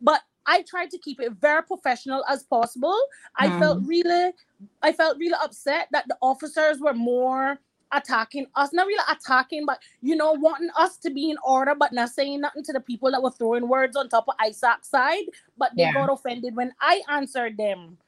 But 0.00 0.22
I 0.46 0.62
tried 0.62 0.90
to 0.92 0.98
keep 0.98 1.20
it 1.20 1.32
very 1.40 1.62
professional 1.64 2.24
as 2.28 2.44
possible. 2.44 2.98
I 3.38 3.50
Mm. 3.50 3.58
felt 3.58 3.80
really, 3.84 4.32
I 4.82 4.92
felt 4.92 5.18
really 5.18 5.36
upset 5.42 5.88
that 5.92 6.06
the 6.08 6.18
officers 6.22 6.80
were 6.80 6.94
more 6.94 7.58
attacking 7.94 8.46
us, 8.54 8.72
not 8.72 8.86
really 8.86 9.04
attacking, 9.10 9.64
but 9.66 9.78
you 10.02 10.16
know, 10.16 10.32
wanting 10.32 10.70
us 10.76 10.96
to 10.98 11.10
be 11.10 11.30
in 11.30 11.36
order, 11.44 11.74
but 11.74 11.92
not 11.92 12.10
saying 12.10 12.40
nothing 12.40 12.64
to 12.64 12.72
the 12.72 12.80
people 12.80 13.10
that 13.10 13.22
were 13.22 13.30
throwing 13.30 13.68
words 13.68 13.96
on 13.96 14.08
top 14.08 14.26
of 14.28 14.34
Isaac's 14.40 14.88
side. 14.90 15.24
But 15.56 15.72
they 15.76 15.84
Yeah. 15.84 15.92
got 15.92 16.12
offended 16.12 16.56
when 16.56 16.72
I 16.80 17.02
answered 17.08 17.56
them. 17.56 17.98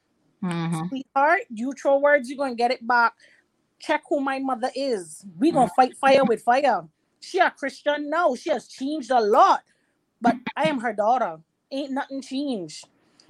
Mhm. 0.43 0.87
Sweetheart, 0.89 1.41
you 1.49 1.73
throw 1.73 1.97
words, 1.97 2.29
you're 2.29 2.37
gonna 2.37 2.55
get 2.55 2.71
it 2.71 2.85
back. 2.85 3.13
Check 3.79 4.03
who 4.09 4.19
my 4.19 4.39
mother 4.39 4.71
is. 4.75 5.25
We 5.37 5.51
gonna 5.51 5.71
fight 5.75 5.95
fire 5.97 6.25
with 6.25 6.41
fire. 6.43 6.87
She 7.19 7.39
a 7.39 7.49
Christian 7.51 8.09
now. 8.09 8.35
She 8.35 8.49
has 8.51 8.67
changed 8.67 9.11
a 9.11 9.19
lot, 9.19 9.63
but 10.21 10.37
I 10.55 10.65
am 10.65 10.79
her 10.79 10.93
daughter. 10.93 11.39
Ain't 11.71 11.91
nothing 11.91 12.21
changed. 12.21 12.87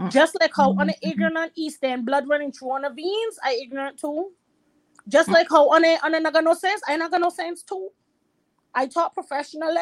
Just 0.09 0.38
like 0.39 0.51
how 0.55 0.73
on 0.77 0.88
the 0.88 0.95
ignorant 1.01 1.51
East 1.55 1.84
End, 1.84 2.05
blood 2.05 2.27
running 2.29 2.51
through 2.51 2.71
on 2.71 2.81
the 2.84 2.89
veins, 2.89 3.39
I 3.43 3.53
ignorant 3.61 3.99
too. 3.99 4.31
Just 5.07 5.29
like 5.29 5.47
how 5.49 5.69
on 5.69 5.85
a 5.85 5.97
on 6.03 6.13
a 6.13 6.41
no 6.41 6.53
sense, 6.53 6.81
I 6.88 6.97
naga 6.97 7.19
no 7.19 7.29
sense 7.29 7.63
too. 7.63 7.89
I 8.73 8.88
talk 8.88 9.13
professionally 9.13 9.75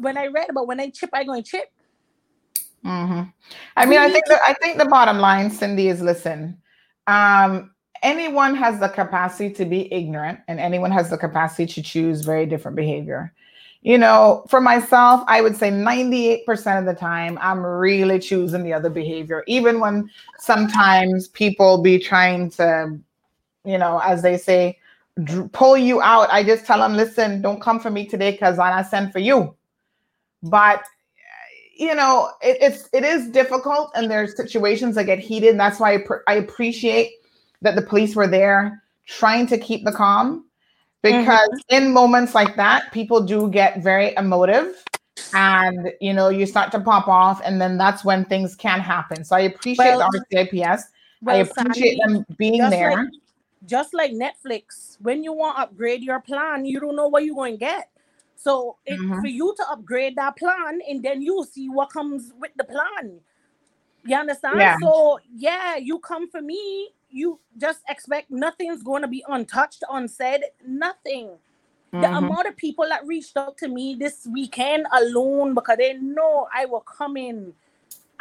when 0.00 0.16
I 0.16 0.26
read, 0.26 0.50
but 0.54 0.66
when 0.66 0.80
I 0.80 0.90
chip, 0.90 1.10
I 1.12 1.24
going 1.24 1.42
chip. 1.42 1.72
hmm 2.82 3.22
I 3.76 3.86
mean, 3.86 3.98
I 3.98 4.10
think 4.10 4.26
that, 4.26 4.40
I 4.46 4.54
think 4.54 4.78
the 4.78 4.86
bottom 4.86 5.18
line, 5.18 5.50
Cindy, 5.50 5.88
is 5.88 6.02
listen. 6.02 6.58
Um, 7.06 7.72
anyone 8.02 8.54
has 8.54 8.78
the 8.80 8.88
capacity 8.88 9.52
to 9.54 9.64
be 9.64 9.92
ignorant, 9.92 10.40
and 10.48 10.60
anyone 10.60 10.90
has 10.90 11.10
the 11.10 11.18
capacity 11.18 11.66
to 11.74 11.82
choose 11.82 12.22
very 12.22 12.46
different 12.46 12.76
behavior. 12.76 13.32
You 13.82 13.98
know, 13.98 14.44
for 14.48 14.60
myself, 14.60 15.24
I 15.26 15.40
would 15.40 15.56
say 15.56 15.70
98% 15.70 16.78
of 16.78 16.84
the 16.84 16.94
time, 16.94 17.36
I'm 17.40 17.64
really 17.66 18.20
choosing 18.20 18.62
the 18.62 18.72
other 18.72 18.90
behavior, 18.90 19.42
even 19.48 19.80
when 19.80 20.08
sometimes 20.38 21.26
people 21.28 21.82
be 21.82 21.98
trying 21.98 22.50
to, 22.50 22.98
you 23.64 23.78
know, 23.78 23.98
as 23.98 24.22
they 24.22 24.36
say, 24.36 24.78
dr- 25.22 25.50
pull 25.52 25.76
you 25.76 26.00
out. 26.00 26.28
I 26.30 26.42
just 26.42 26.66
tell 26.66 26.78
them, 26.78 26.94
listen, 26.94 27.42
don't 27.42 27.60
come 27.60 27.80
for 27.80 27.90
me 27.90 28.06
today 28.06 28.32
because 28.32 28.58
I 28.58 28.82
send 28.82 29.12
for 29.12 29.18
you. 29.18 29.54
But 30.42 30.82
you 31.76 31.94
know, 31.94 32.30
it, 32.42 32.58
it's 32.60 32.88
it 32.92 33.04
is 33.04 33.28
difficult, 33.28 33.90
and 33.94 34.10
there's 34.10 34.36
situations 34.36 34.94
that 34.96 35.04
get 35.04 35.18
heated, 35.18 35.50
and 35.50 35.60
that's 35.60 35.80
why 35.80 35.94
I, 35.94 35.98
pr- 35.98 36.24
I 36.26 36.34
appreciate 36.34 37.12
that 37.62 37.76
the 37.76 37.82
police 37.82 38.14
were 38.14 38.26
there 38.26 38.82
trying 39.06 39.46
to 39.48 39.58
keep 39.58 39.84
the 39.84 39.92
calm, 39.92 40.44
because 41.02 41.48
mm-hmm. 41.48 41.74
in 41.74 41.92
moments 41.92 42.34
like 42.34 42.56
that, 42.56 42.92
people 42.92 43.20
do 43.20 43.48
get 43.50 43.82
very 43.82 44.14
emotive, 44.16 44.84
and 45.34 45.92
you 46.00 46.12
know, 46.12 46.28
you 46.28 46.46
start 46.46 46.70
to 46.72 46.80
pop 46.80 47.08
off, 47.08 47.40
and 47.44 47.60
then 47.60 47.78
that's 47.78 48.04
when 48.04 48.24
things 48.26 48.54
can 48.54 48.80
happen. 48.80 49.24
So 49.24 49.36
I 49.36 49.40
appreciate 49.40 49.96
Well- 49.96 50.08
the 50.12 50.36
RCIPS. 50.36 50.82
I 51.24 51.36
appreciate 51.36 51.98
Sandy, 51.98 52.14
them 52.14 52.26
being 52.36 52.68
there. 52.68 52.96
like 52.96 53.08
just 53.66 53.94
like 53.94 54.12
Netflix, 54.12 55.00
when 55.00 55.22
you 55.24 55.32
want 55.32 55.56
to 55.56 55.62
upgrade 55.62 56.02
your 56.02 56.20
plan, 56.20 56.64
you 56.64 56.80
don't 56.80 56.96
know 56.96 57.08
what 57.08 57.24
you're 57.24 57.34
going 57.34 57.54
to 57.54 57.58
get. 57.58 57.90
So 58.36 58.78
it, 58.86 58.98
Mhm. 58.98 59.20
for 59.20 59.28
you 59.28 59.54
to 59.56 59.70
upgrade 59.70 60.16
that 60.16 60.36
plan, 60.36 60.80
and 60.88 61.02
then 61.02 61.22
you 61.22 61.44
see 61.50 61.68
what 61.68 61.90
comes 61.90 62.32
with 62.38 62.52
the 62.56 62.64
plan. 62.64 63.20
You 64.04 64.16
understand? 64.16 64.60
Yeah. 64.60 64.76
So 64.82 65.20
yeah, 65.34 65.76
you 65.76 65.98
come 66.00 66.30
for 66.30 66.42
me. 66.42 66.90
You 67.10 67.40
just 67.58 67.80
expect 67.88 68.30
nothing's 68.30 68.82
going 68.82 69.02
to 69.02 69.08
be 69.08 69.24
untouched, 69.28 69.84
unsaid, 69.90 70.44
nothing. 70.66 71.38
The 72.00 72.08
Mhm. 72.08 72.18
amount 72.18 72.48
of 72.48 72.56
people 72.56 72.86
that 72.88 73.06
reached 73.06 73.36
out 73.36 73.58
to 73.58 73.68
me 73.68 73.94
this 73.94 74.26
weekend 74.32 74.86
alone 74.92 75.54
because 75.54 75.78
they 75.78 75.94
know 75.94 76.48
I 76.54 76.64
will 76.66 76.80
come 76.80 77.16
in. 77.16 77.54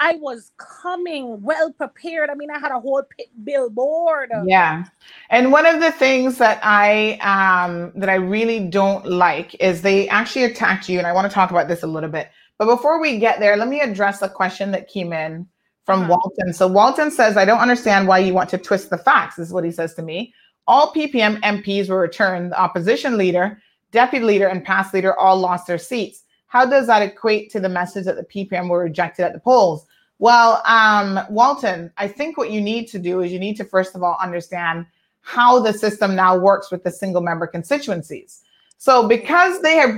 I 0.04 0.16
was 0.16 0.52
coming 0.58 1.42
well 1.44 1.72
prepared. 1.72 2.32
I 2.32 2.34
mean, 2.34 2.50
I 2.50 2.58
had 2.58 2.72
a 2.72 2.80
whole 2.80 3.04
billboard. 3.44 4.32
Yeah. 4.46 4.86
And 5.30 5.52
one 5.52 5.68
of 5.68 5.80
the 5.80 5.92
things 5.92 6.40
that 6.40 6.60
I 6.64 7.20
um 7.22 7.92
that 7.96 8.10
I 8.10 8.16
really 8.16 8.68
don't 8.68 9.06
like 9.06 9.54
is 9.62 9.82
they 9.84 10.10
actually 10.10 10.46
attacked 10.46 10.90
you 10.90 10.98
and 10.98 11.06
I 11.06 11.14
want 11.14 11.30
to 11.30 11.34
talk 11.34 11.52
about 11.52 11.68
this 11.68 11.84
a 11.84 11.88
little 11.88 12.10
bit. 12.10 12.30
But 12.58 12.66
before 12.66 13.00
we 13.00 13.20
get 13.20 13.40
there, 13.40 13.56
let 13.56 13.68
me 13.68 13.80
address 13.80 14.22
a 14.24 14.30
question 14.30 14.72
that 14.72 14.88
came 14.88 15.14
in 15.14 15.48
from 15.86 16.02
Uh-huh. 16.02 16.18
Walton. 16.18 16.54
So 16.54 16.68
Walton 16.68 17.12
says, 17.12 17.38
I 17.38 17.46
don't 17.46 17.60
understand 17.60 18.08
why 18.08 18.20
you 18.20 18.34
want 18.34 18.50
to 18.52 18.58
twist 18.58 18.90
the 18.90 18.98
facts, 18.98 19.38
is 19.38 19.54
what 19.54 19.64
he 19.64 19.72
says 19.72 19.94
to 19.96 20.02
me. 20.02 20.34
All 20.68 20.94
PPM 20.94 21.40
MPs 21.42 21.90
were 21.90 22.00
returned. 22.00 22.52
The 22.52 22.60
opposition 22.60 23.18
leader, 23.18 23.62
deputy 23.92 24.26
leader, 24.26 24.48
and 24.48 24.64
past 24.64 24.94
leader 24.94 25.18
all 25.20 25.38
lost 25.38 25.68
their 25.68 25.78
seats. 25.80 26.24
How 26.48 26.66
does 26.66 26.86
that 26.88 27.02
equate 27.02 27.50
to 27.52 27.60
the 27.60 27.70
message 27.70 28.06
that 28.06 28.16
the 28.18 28.26
PPM 28.26 28.70
were 28.70 28.80
rejected 28.84 29.24
at 29.26 29.34
the 29.34 29.40
polls? 29.40 29.86
Well, 30.22 30.62
um, 30.68 31.20
Walton, 31.32 31.92
I 31.98 32.08
think 32.08 32.38
what 32.38 32.52
you 32.52 32.62
need 32.62 32.88
to 32.90 33.00
do 33.00 33.22
is 33.22 33.32
you 33.32 33.40
need 33.40 33.58
to 33.58 33.66
first 33.66 33.96
of 33.96 34.04
all 34.04 34.18
understand 34.22 34.86
how 35.22 35.60
the 35.60 35.74
system 35.74 36.16
now 36.16 36.38
works 36.38 36.70
with 36.70 36.84
the 36.84 36.92
single 36.92 37.24
member 37.24 37.48
constituencies. 37.48 38.44
So, 38.78 39.08
because 39.08 39.64
they 39.64 39.78
have 39.78 39.96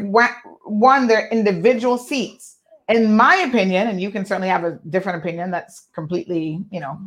won 0.65 1.07
their 1.07 1.27
individual 1.27 1.97
seats, 1.97 2.59
in 2.87 3.17
my 3.17 3.35
opinion, 3.35 3.89
and 3.89 3.99
you 3.99 4.11
can 4.11 4.25
certainly 4.25 4.47
have 4.47 4.63
a 4.63 4.79
different 4.89 5.19
opinion, 5.19 5.51
that's 5.51 5.87
completely, 5.93 6.63
you 6.71 6.79
know, 6.79 6.97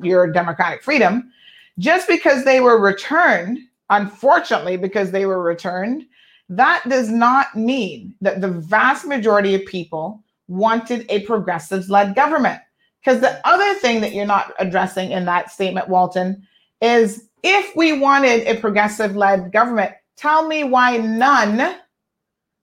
your 0.00 0.30
democratic 0.30 0.84
freedom. 0.84 1.32
Just 1.80 2.06
because 2.06 2.44
they 2.44 2.60
were 2.60 2.80
returned, 2.80 3.58
unfortunately, 3.90 4.76
because 4.76 5.10
they 5.10 5.26
were 5.26 5.42
returned, 5.42 6.04
that 6.48 6.84
does 6.88 7.08
not 7.10 7.56
mean 7.56 8.14
that 8.20 8.40
the 8.40 8.48
vast 8.48 9.04
majority 9.04 9.56
of 9.56 9.66
people 9.66 10.22
wanted 10.52 11.06
a 11.08 11.20
progressives 11.20 11.90
led 11.90 12.14
government. 12.14 12.60
Because 13.00 13.20
the 13.20 13.40
other 13.46 13.74
thing 13.74 14.00
that 14.02 14.12
you're 14.12 14.26
not 14.26 14.52
addressing 14.58 15.10
in 15.10 15.24
that 15.24 15.50
statement, 15.50 15.88
Walton, 15.88 16.46
is 16.80 17.28
if 17.42 17.74
we 17.74 17.98
wanted 17.98 18.46
a 18.46 18.60
progressive 18.60 19.16
led 19.16 19.50
government, 19.50 19.92
tell 20.16 20.46
me 20.46 20.62
why 20.62 20.98
none 20.98 21.76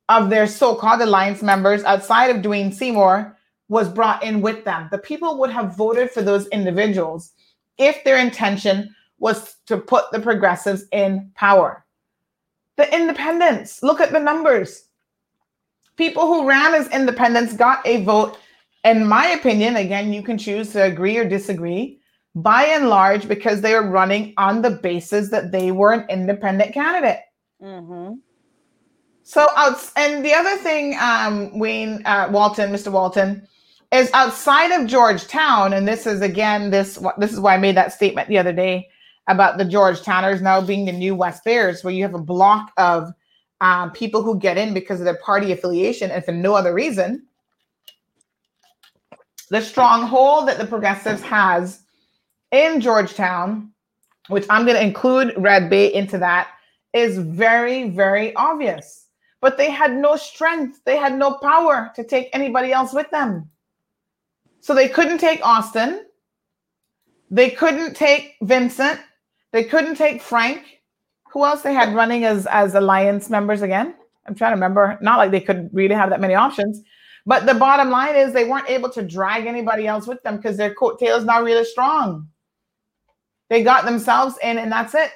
of 0.07 0.29
their 0.29 0.47
so 0.47 0.75
called 0.75 1.01
alliance 1.01 1.41
members 1.41 1.83
outside 1.83 2.33
of 2.33 2.41
Dwayne 2.41 2.73
Seymour 2.73 3.35
was 3.67 3.89
brought 3.89 4.23
in 4.23 4.41
with 4.41 4.63
them. 4.65 4.87
The 4.91 4.97
people 4.97 5.37
would 5.39 5.51
have 5.51 5.75
voted 5.75 6.09
for 6.09 6.21
those 6.21 6.47
individuals 6.47 7.31
if 7.77 8.03
their 8.03 8.17
intention 8.17 8.95
was 9.19 9.55
to 9.67 9.77
put 9.77 10.05
the 10.11 10.19
progressives 10.19 10.85
in 10.91 11.31
power. 11.35 11.85
The 12.77 12.93
independents, 12.95 13.83
look 13.83 13.99
at 13.99 14.11
the 14.11 14.19
numbers 14.19 14.85
people 15.99 16.25
who 16.25 16.47
ran 16.47 16.73
as 16.73 16.87
independents 16.87 17.53
got 17.53 17.85
a 17.85 18.03
vote. 18.03 18.39
In 18.85 19.05
my 19.05 19.27
opinion, 19.27 19.75
again, 19.75 20.13
you 20.13 20.23
can 20.23 20.37
choose 20.37 20.71
to 20.71 20.83
agree 20.83 21.17
or 21.17 21.27
disagree, 21.27 21.99
by 22.33 22.63
and 22.63 22.87
large, 22.87 23.27
because 23.27 23.59
they 23.59 23.73
were 23.73 23.87
running 23.87 24.33
on 24.37 24.61
the 24.61 24.71
basis 24.71 25.29
that 25.29 25.51
they 25.51 25.71
were 25.71 25.91
an 25.91 26.09
independent 26.09 26.73
candidate. 26.73 27.19
Mm-hmm. 27.61 28.13
So, 29.23 29.49
outs- 29.57 29.91
and 29.97 30.25
the 30.25 30.33
other 30.33 30.55
thing, 30.55 30.97
um, 30.99 31.59
Wayne 31.59 32.01
uh, 32.05 32.29
Walton, 32.31 32.71
Mr. 32.71 32.91
Walton, 32.91 33.45
is 33.91 34.09
outside 34.13 34.71
of 34.71 34.87
Georgetown, 34.87 35.73
and 35.73 35.85
this 35.85 36.07
is 36.07 36.21
again 36.21 36.69
this 36.69 36.97
this 37.17 37.33
is 37.33 37.39
why 37.39 37.55
I 37.55 37.57
made 37.57 37.75
that 37.75 37.91
statement 37.91 38.29
the 38.29 38.37
other 38.37 38.53
day 38.53 38.87
about 39.27 39.57
the 39.57 39.65
Georgetowners 39.65 40.41
now 40.41 40.61
being 40.61 40.85
the 40.85 40.91
new 40.91 41.15
West 41.15 41.43
Bears, 41.43 41.83
where 41.83 41.93
you 41.93 42.03
have 42.03 42.13
a 42.13 42.19
block 42.19 42.71
of 42.77 43.11
um, 43.61 43.91
people 43.91 44.23
who 44.23 44.39
get 44.39 44.57
in 44.57 44.73
because 44.73 44.99
of 44.99 45.05
their 45.05 45.17
party 45.17 45.51
affiliation 45.51 46.11
and 46.11 46.23
for 46.23 46.31
no 46.31 46.53
other 46.53 46.73
reason. 46.73 47.25
The 49.49 49.61
stronghold 49.61 50.47
that 50.47 50.57
the 50.57 50.65
Progressives 50.65 51.21
has 51.23 51.81
in 52.51 52.81
Georgetown, 52.81 53.71
which 54.27 54.45
I'm 54.49 54.65
going 54.65 54.77
to 54.77 54.83
include 54.83 55.33
Red 55.37 55.69
Bay 55.69 55.93
into 55.93 56.17
that, 56.19 56.49
is 56.93 57.17
very, 57.17 57.89
very 57.89 58.33
obvious. 58.35 59.07
But 59.41 59.57
they 59.57 59.71
had 59.71 59.95
no 59.95 60.15
strength, 60.15 60.81
they 60.85 60.97
had 60.97 61.17
no 61.17 61.33
power 61.33 61.91
to 61.95 62.03
take 62.03 62.29
anybody 62.33 62.71
else 62.71 62.93
with 62.93 63.09
them. 63.09 63.49
So 64.59 64.73
they 64.73 64.89
couldn't 64.89 65.19
take 65.19 65.45
Austin, 65.45 66.05
they 67.31 67.49
couldn't 67.49 67.95
take 67.95 68.35
Vincent, 68.41 68.99
they 69.51 69.63
couldn't 69.63 69.95
take 69.95 70.21
Frank. 70.21 70.78
Who 71.31 71.45
else 71.45 71.61
they 71.61 71.73
had 71.73 71.93
running 71.93 72.25
as 72.25 72.45
as 72.47 72.75
alliance 72.75 73.29
members 73.29 73.61
again? 73.61 73.95
I'm 74.25 74.35
trying 74.35 74.51
to 74.51 74.55
remember. 74.55 74.97
Not 75.01 75.17
like 75.17 75.31
they 75.31 75.41
could 75.41 75.69
really 75.73 75.95
have 75.95 76.09
that 76.09 76.21
many 76.21 76.35
options. 76.35 76.81
But 77.25 77.45
the 77.45 77.53
bottom 77.53 77.89
line 77.89 78.15
is 78.15 78.33
they 78.33 78.45
weren't 78.45 78.69
able 78.69 78.89
to 78.89 79.03
drag 79.03 79.45
anybody 79.45 79.85
else 79.87 80.07
with 80.07 80.21
them 80.23 80.37
because 80.37 80.57
their 80.57 80.73
coattails 80.73 81.25
not 81.25 81.43
really 81.43 81.65
strong. 81.65 82.27
They 83.49 83.63
got 83.63 83.85
themselves 83.85 84.35
in, 84.41 84.57
and 84.57 84.71
that's 84.71 84.95
it. 84.95 85.11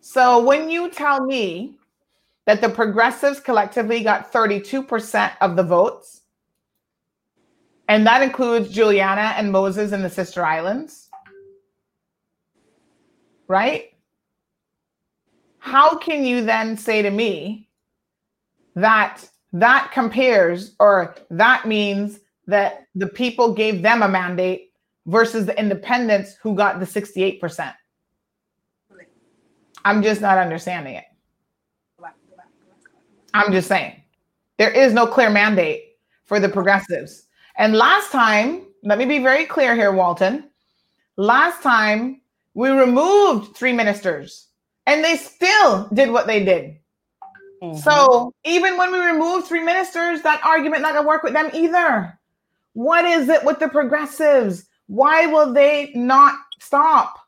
So 0.00 0.42
when 0.42 0.68
you 0.68 0.90
tell 0.90 1.24
me 1.24 1.78
that 2.46 2.60
the 2.60 2.68
progressives 2.68 3.40
collectively 3.40 4.02
got 4.02 4.32
32% 4.32 5.32
of 5.40 5.56
the 5.56 5.62
votes, 5.62 6.22
and 7.88 8.06
that 8.06 8.22
includes 8.22 8.70
Juliana 8.70 9.34
and 9.36 9.52
Moses 9.52 9.92
in 9.92 10.02
the 10.02 10.10
Sister 10.10 10.44
Islands, 10.44 11.01
right? 13.48 13.92
How 15.58 15.96
can 15.96 16.24
you 16.24 16.44
then 16.44 16.76
say 16.76 17.02
to 17.02 17.10
me 17.10 17.68
that 18.74 19.28
that 19.52 19.90
compares 19.92 20.74
or 20.80 21.14
that 21.30 21.66
means 21.68 22.20
that 22.46 22.86
the 22.94 23.06
people 23.06 23.54
gave 23.54 23.82
them 23.82 24.02
a 24.02 24.08
mandate 24.08 24.72
versus 25.06 25.46
the 25.46 25.58
independents 25.58 26.36
who 26.42 26.54
got 26.54 26.80
the 26.80 26.86
68%? 26.86 27.74
I'm 29.84 30.02
just 30.02 30.20
not 30.20 30.38
understanding 30.38 30.94
it. 30.94 31.04
I'm 33.34 33.52
just 33.52 33.68
saying 33.68 34.02
there 34.58 34.70
is 34.70 34.92
no 34.92 35.06
clear 35.06 35.30
mandate 35.30 35.96
for 36.24 36.40
the 36.40 36.48
progressives. 36.48 37.26
And 37.56 37.74
last 37.74 38.10
time, 38.10 38.66
let 38.82 38.98
me 38.98 39.04
be 39.04 39.18
very 39.18 39.44
clear 39.44 39.74
here, 39.74 39.92
Walton. 39.92 40.50
Last 41.16 41.62
time 41.62 42.21
we 42.54 42.68
removed 42.70 43.56
three 43.56 43.72
ministers 43.72 44.48
and 44.86 45.04
they 45.04 45.16
still 45.16 45.88
did 45.92 46.10
what 46.10 46.26
they 46.26 46.44
did. 46.44 46.76
Mm-hmm. 47.62 47.78
So 47.78 48.34
even 48.44 48.76
when 48.76 48.92
we 48.92 48.98
removed 48.98 49.46
three 49.46 49.62
ministers, 49.62 50.22
that 50.22 50.42
argument 50.44 50.82
not 50.82 50.94
gonna 50.94 51.06
work 51.06 51.22
with 51.22 51.32
them 51.32 51.50
either. 51.54 52.18
What 52.74 53.04
is 53.04 53.28
it 53.28 53.44
with 53.44 53.58
the 53.58 53.68
progressives? 53.68 54.66
Why 54.86 55.26
will 55.26 55.52
they 55.52 55.92
not 55.94 56.34
stop? 56.58 57.18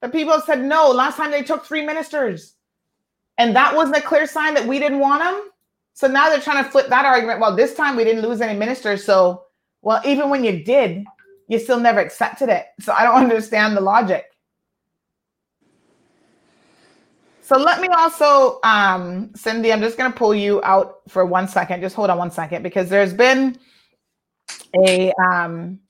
The 0.00 0.08
people 0.08 0.32
have 0.32 0.44
said 0.44 0.62
no. 0.64 0.90
Last 0.90 1.16
time 1.16 1.30
they 1.30 1.42
took 1.42 1.64
three 1.64 1.84
ministers. 1.84 2.54
And 3.38 3.56
that 3.56 3.74
wasn't 3.74 3.96
a 3.96 4.02
clear 4.02 4.26
sign 4.26 4.54
that 4.54 4.66
we 4.66 4.78
didn't 4.78 4.98
want 4.98 5.22
them. 5.22 5.50
So 5.94 6.06
now 6.06 6.28
they're 6.28 6.40
trying 6.40 6.62
to 6.64 6.70
flip 6.70 6.88
that 6.88 7.04
argument. 7.04 7.40
Well, 7.40 7.56
this 7.56 7.74
time 7.74 7.96
we 7.96 8.04
didn't 8.04 8.22
lose 8.22 8.40
any 8.40 8.58
ministers. 8.58 9.04
So, 9.04 9.44
well, 9.82 10.00
even 10.04 10.30
when 10.30 10.44
you 10.44 10.62
did, 10.62 11.04
you 11.48 11.58
still 11.58 11.80
never 11.80 12.00
accepted 12.00 12.48
it. 12.48 12.66
So 12.80 12.92
I 12.92 13.02
don't 13.02 13.14
understand 13.22 13.76
the 13.76 13.80
logic. 13.80 14.29
So 17.50 17.56
let 17.56 17.80
me 17.80 17.88
also, 17.88 18.60
um, 18.62 19.32
Cindy, 19.34 19.72
I'm 19.72 19.80
just 19.80 19.98
going 19.98 20.12
to 20.12 20.16
pull 20.16 20.32
you 20.32 20.62
out 20.62 20.98
for 21.08 21.26
one 21.26 21.48
second. 21.48 21.80
Just 21.80 21.96
hold 21.96 22.08
on 22.08 22.16
one 22.16 22.30
second 22.30 22.62
because 22.62 22.88
there's 22.88 23.12
been 23.12 23.58
a 24.86 25.12
um, 25.14 25.80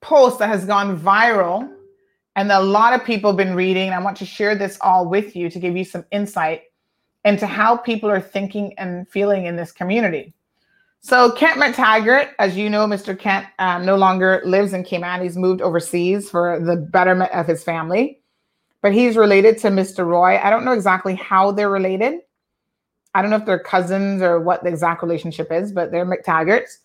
post 0.00 0.40
that 0.40 0.48
has 0.48 0.64
gone 0.64 0.98
viral 0.98 1.72
and 2.34 2.50
a 2.50 2.58
lot 2.58 2.92
of 2.92 3.06
people 3.06 3.30
have 3.30 3.36
been 3.36 3.54
reading. 3.54 3.90
I 3.90 4.00
want 4.00 4.16
to 4.16 4.26
share 4.26 4.56
this 4.56 4.76
all 4.80 5.08
with 5.08 5.36
you 5.36 5.48
to 5.48 5.60
give 5.60 5.76
you 5.76 5.84
some 5.84 6.04
insight 6.10 6.62
into 7.24 7.46
how 7.46 7.76
people 7.76 8.10
are 8.10 8.20
thinking 8.20 8.76
and 8.76 9.08
feeling 9.08 9.46
in 9.46 9.54
this 9.54 9.70
community. 9.70 10.34
So 11.02 11.30
Kent 11.30 11.60
McTaggart, 11.60 12.30
as 12.40 12.56
you 12.56 12.68
know, 12.68 12.84
Mr. 12.88 13.16
Kent 13.16 13.46
um, 13.60 13.86
no 13.86 13.94
longer 13.94 14.42
lives 14.44 14.72
in 14.72 14.82
Cayman. 14.82 15.22
He's 15.22 15.36
moved 15.36 15.62
overseas 15.62 16.28
for 16.28 16.58
the 16.58 16.74
betterment 16.74 17.30
of 17.30 17.46
his 17.46 17.62
family, 17.62 18.23
but 18.84 18.92
he's 18.92 19.16
related 19.16 19.56
to 19.56 19.68
Mr. 19.68 20.06
Roy. 20.06 20.36
I 20.36 20.50
don't 20.50 20.62
know 20.62 20.72
exactly 20.72 21.14
how 21.14 21.50
they're 21.50 21.70
related. 21.70 22.20
I 23.14 23.22
don't 23.22 23.30
know 23.30 23.38
if 23.38 23.46
they're 23.46 23.58
cousins 23.58 24.20
or 24.20 24.40
what 24.40 24.62
the 24.62 24.68
exact 24.68 25.02
relationship 25.02 25.50
is, 25.50 25.72
but 25.72 25.90
they're 25.90 26.04
McTaggarts. 26.04 26.80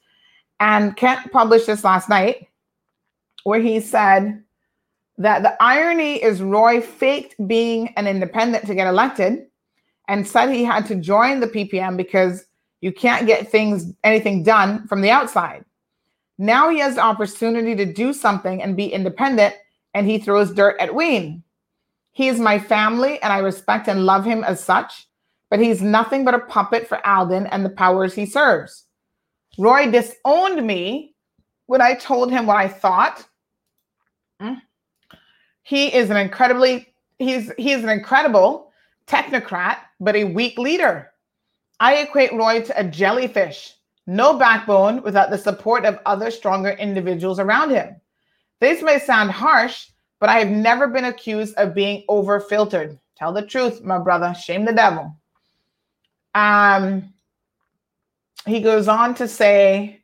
And 0.61 0.95
Kent 0.95 1.29
published 1.33 1.67
this 1.67 1.83
last 1.83 2.07
night 2.07 2.47
where 3.43 3.59
he 3.59 3.81
said 3.81 4.41
that 5.17 5.43
the 5.43 5.61
irony 5.61 6.23
is 6.23 6.41
Roy 6.41 6.79
faked 6.79 7.35
being 7.49 7.89
an 7.97 8.07
independent 8.07 8.65
to 8.67 8.75
get 8.75 8.87
elected 8.87 9.47
and 10.07 10.25
said 10.25 10.53
he 10.53 10.63
had 10.63 10.85
to 10.85 10.95
join 10.95 11.41
the 11.41 11.47
PPM 11.47 11.97
because 11.97 12.45
you 12.79 12.93
can't 12.93 13.27
get 13.27 13.51
things 13.51 13.91
anything 14.05 14.41
done 14.43 14.87
from 14.87 15.01
the 15.01 15.11
outside. 15.11 15.65
Now 16.37 16.69
he 16.69 16.79
has 16.79 16.95
the 16.95 17.01
opportunity 17.01 17.75
to 17.75 17.91
do 17.91 18.13
something 18.13 18.63
and 18.63 18.77
be 18.77 18.87
independent, 18.87 19.53
and 19.93 20.07
he 20.07 20.17
throws 20.17 20.53
dirt 20.53 20.77
at 20.79 20.95
Wayne. 20.95 21.43
He 22.11 22.27
is 22.27 22.39
my 22.39 22.59
family, 22.59 23.21
and 23.21 23.31
I 23.31 23.39
respect 23.39 23.87
and 23.87 24.05
love 24.05 24.25
him 24.25 24.43
as 24.43 24.63
such, 24.63 25.07
but 25.49 25.59
he's 25.59 25.81
nothing 25.81 26.25
but 26.25 26.33
a 26.33 26.39
puppet 26.39 26.87
for 26.87 27.05
Alden 27.05 27.47
and 27.47 27.63
the 27.63 27.69
powers 27.69 28.13
he 28.13 28.25
serves. 28.25 28.85
Roy 29.57 29.89
disowned 29.91 30.65
me 30.65 31.15
when 31.65 31.81
I 31.81 31.93
told 31.93 32.31
him 32.31 32.45
what 32.45 32.57
I 32.57 32.67
thought. 32.67 33.25
Hmm. 34.39 34.55
He 35.63 35.93
is 35.93 36.09
an 36.09 36.17
incredibly 36.17 36.93
he's 37.19 37.51
he's 37.57 37.83
an 37.83 37.89
incredible 37.89 38.71
technocrat, 39.05 39.77
but 39.99 40.15
a 40.15 40.23
weak 40.23 40.57
leader. 40.57 41.11
I 41.79 41.97
equate 41.97 42.33
Roy 42.33 42.61
to 42.61 42.79
a 42.79 42.83
jellyfish, 42.83 43.75
no 44.07 44.37
backbone 44.37 45.01
without 45.03 45.29
the 45.29 45.37
support 45.37 45.85
of 45.85 45.99
other 46.05 46.31
stronger 46.31 46.71
individuals 46.71 47.39
around 47.39 47.69
him. 47.69 47.95
This 48.59 48.81
may 48.81 48.99
sound 48.99 49.31
harsh, 49.31 49.88
but 50.19 50.29
I 50.29 50.39
have 50.39 50.49
never 50.49 50.87
been 50.87 51.05
accused 51.05 51.55
of 51.55 51.73
being 51.73 52.03
over 52.07 52.39
filtered. 52.39 52.99
Tell 53.15 53.33
the 53.33 53.41
truth, 53.41 53.83
my 53.83 53.97
brother. 53.97 54.33
Shame 54.33 54.65
the 54.65 54.73
devil. 54.73 55.15
Um, 56.35 57.13
he 58.45 58.61
goes 58.61 58.87
on 58.87 59.15
to 59.15 59.27
say, 59.27 60.01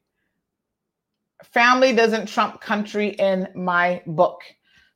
family 1.43 1.93
doesn't 1.93 2.27
trump 2.27 2.59
country 2.61 3.09
in 3.09 3.47
my 3.55 4.01
book. 4.07 4.41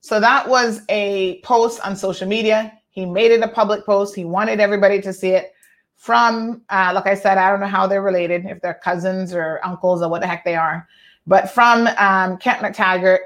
So 0.02 0.20
that 0.20 0.48
was 0.48 0.82
a 0.90 1.40
post 1.42 1.80
on 1.86 1.96
social 1.96 2.28
media. 2.28 2.74
He 2.90 3.06
made 3.06 3.32
it 3.32 3.42
a 3.42 3.48
public 3.48 3.86
post. 3.86 4.16
He 4.16 4.26
wanted 4.26 4.60
everybody 4.60 5.02
to 5.02 5.14
see 5.14 5.30
it 5.30 5.54
from, 5.96 6.62
uh, 6.70 6.92
like 6.96 7.08
I 7.08 7.14
said, 7.14 7.38
I 7.38 7.50
don't 7.52 7.60
know 7.60 7.68
how 7.68 7.86
they're 7.86 8.02
related, 8.02 8.46
if 8.46 8.62
they're 8.62 8.80
cousins 8.82 9.34
or 9.34 9.60
uncles 9.64 10.02
or 10.02 10.10
what 10.10 10.22
the 10.22 10.28
heck 10.28 10.46
they 10.46 10.56
are, 10.56 10.88
but 11.28 11.50
from 11.50 11.88
um, 11.98 12.38
Kent 12.38 12.62
McTaggart 12.62 13.20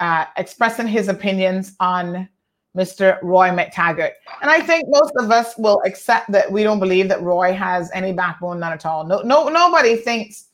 uh, 0.00 0.26
expressing 0.36 0.86
his 0.86 1.08
opinions 1.08 1.74
on 1.80 2.28
Mr. 2.76 3.18
Roy 3.22 3.48
McTaggart. 3.48 4.12
And 4.40 4.50
I 4.50 4.60
think 4.60 4.84
most 4.88 5.12
of 5.16 5.30
us 5.30 5.56
will 5.58 5.82
accept 5.84 6.30
that 6.32 6.50
we 6.50 6.62
don't 6.62 6.78
believe 6.78 7.08
that 7.08 7.22
Roy 7.22 7.52
has 7.52 7.90
any 7.92 8.12
backbone, 8.12 8.60
not 8.60 8.72
at 8.72 8.86
all. 8.86 9.04
No, 9.04 9.20
no, 9.22 9.48
nobody 9.48 9.96
thinks 9.96 10.46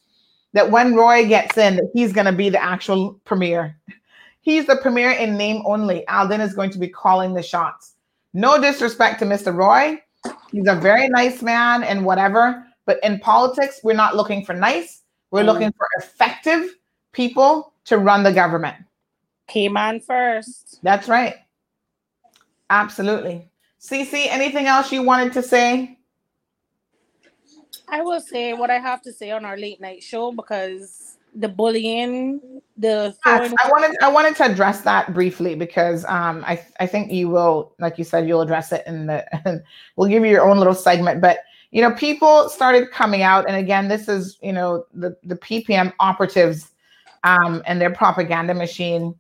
that 0.54 0.70
when 0.70 0.94
Roy 0.94 1.26
gets 1.26 1.58
in, 1.58 1.76
that 1.76 1.90
he's 1.92 2.12
going 2.12 2.26
to 2.26 2.32
be 2.32 2.48
the 2.48 2.62
actual 2.62 3.20
premier. 3.24 3.76
He's 4.40 4.66
the 4.66 4.76
premier 4.76 5.10
in 5.10 5.36
name 5.36 5.62
only. 5.66 6.06
Alden 6.08 6.40
is 6.40 6.54
going 6.54 6.70
to 6.70 6.78
be 6.78 6.88
calling 6.88 7.34
the 7.34 7.42
shots. 7.42 7.94
No 8.32 8.60
disrespect 8.60 9.18
to 9.20 9.26
Mr. 9.26 9.54
Roy. 9.54 10.00
He's 10.50 10.68
a 10.68 10.74
very 10.74 11.08
nice 11.08 11.42
man 11.42 11.82
and 11.82 12.04
whatever. 12.04 12.64
But 12.86 12.98
in 13.02 13.18
politics, 13.20 13.80
we're 13.82 13.94
not 13.94 14.16
looking 14.16 14.44
for 14.44 14.54
nice. 14.54 15.02
We're 15.30 15.42
mm. 15.42 15.46
looking 15.46 15.72
for 15.72 15.86
effective 15.98 16.76
people 17.12 17.72
to 17.86 17.98
run 17.98 18.22
the 18.22 18.32
government. 18.32 18.76
Cayman 19.48 20.00
first. 20.00 20.80
That's 20.82 21.08
right. 21.08 21.36
Absolutely. 22.70 23.50
Cece, 23.80 24.26
anything 24.28 24.66
else 24.66 24.90
you 24.90 25.02
wanted 25.02 25.32
to 25.34 25.42
say? 25.42 25.98
I 27.88 28.00
will 28.00 28.20
say 28.20 28.54
what 28.54 28.70
I 28.70 28.78
have 28.78 29.02
to 29.02 29.12
say 29.12 29.30
on 29.30 29.44
our 29.44 29.56
late 29.56 29.80
night 29.80 30.02
show 30.02 30.32
because 30.32 31.18
the 31.34 31.48
bullying, 31.48 32.62
the 32.76 33.14
yes, 33.26 33.52
I 33.62 33.68
wanted 33.68 33.96
I 34.02 34.08
wanted 34.08 34.36
to 34.36 34.44
address 34.44 34.80
that 34.82 35.12
briefly 35.12 35.54
because 35.54 36.04
um 36.06 36.44
I 36.46 36.64
I 36.80 36.86
think 36.86 37.12
you 37.12 37.28
will, 37.28 37.74
like 37.78 37.98
you 37.98 38.04
said, 38.04 38.26
you'll 38.26 38.40
address 38.40 38.72
it 38.72 38.84
in 38.86 39.06
the 39.06 39.24
we'll 39.96 40.08
give 40.08 40.24
you 40.24 40.30
your 40.30 40.48
own 40.48 40.58
little 40.58 40.74
segment. 40.74 41.20
But 41.20 41.40
you 41.70 41.82
know, 41.82 41.90
people 41.92 42.48
started 42.48 42.90
coming 42.92 43.22
out, 43.22 43.46
and 43.48 43.56
again, 43.56 43.88
this 43.88 44.08
is 44.08 44.38
you 44.42 44.52
know 44.52 44.86
the 44.94 45.16
the 45.24 45.36
PPM 45.36 45.92
operatives 46.00 46.70
um 47.24 47.62
and 47.66 47.80
their 47.80 47.92
propaganda 47.92 48.54
machine 48.54 49.14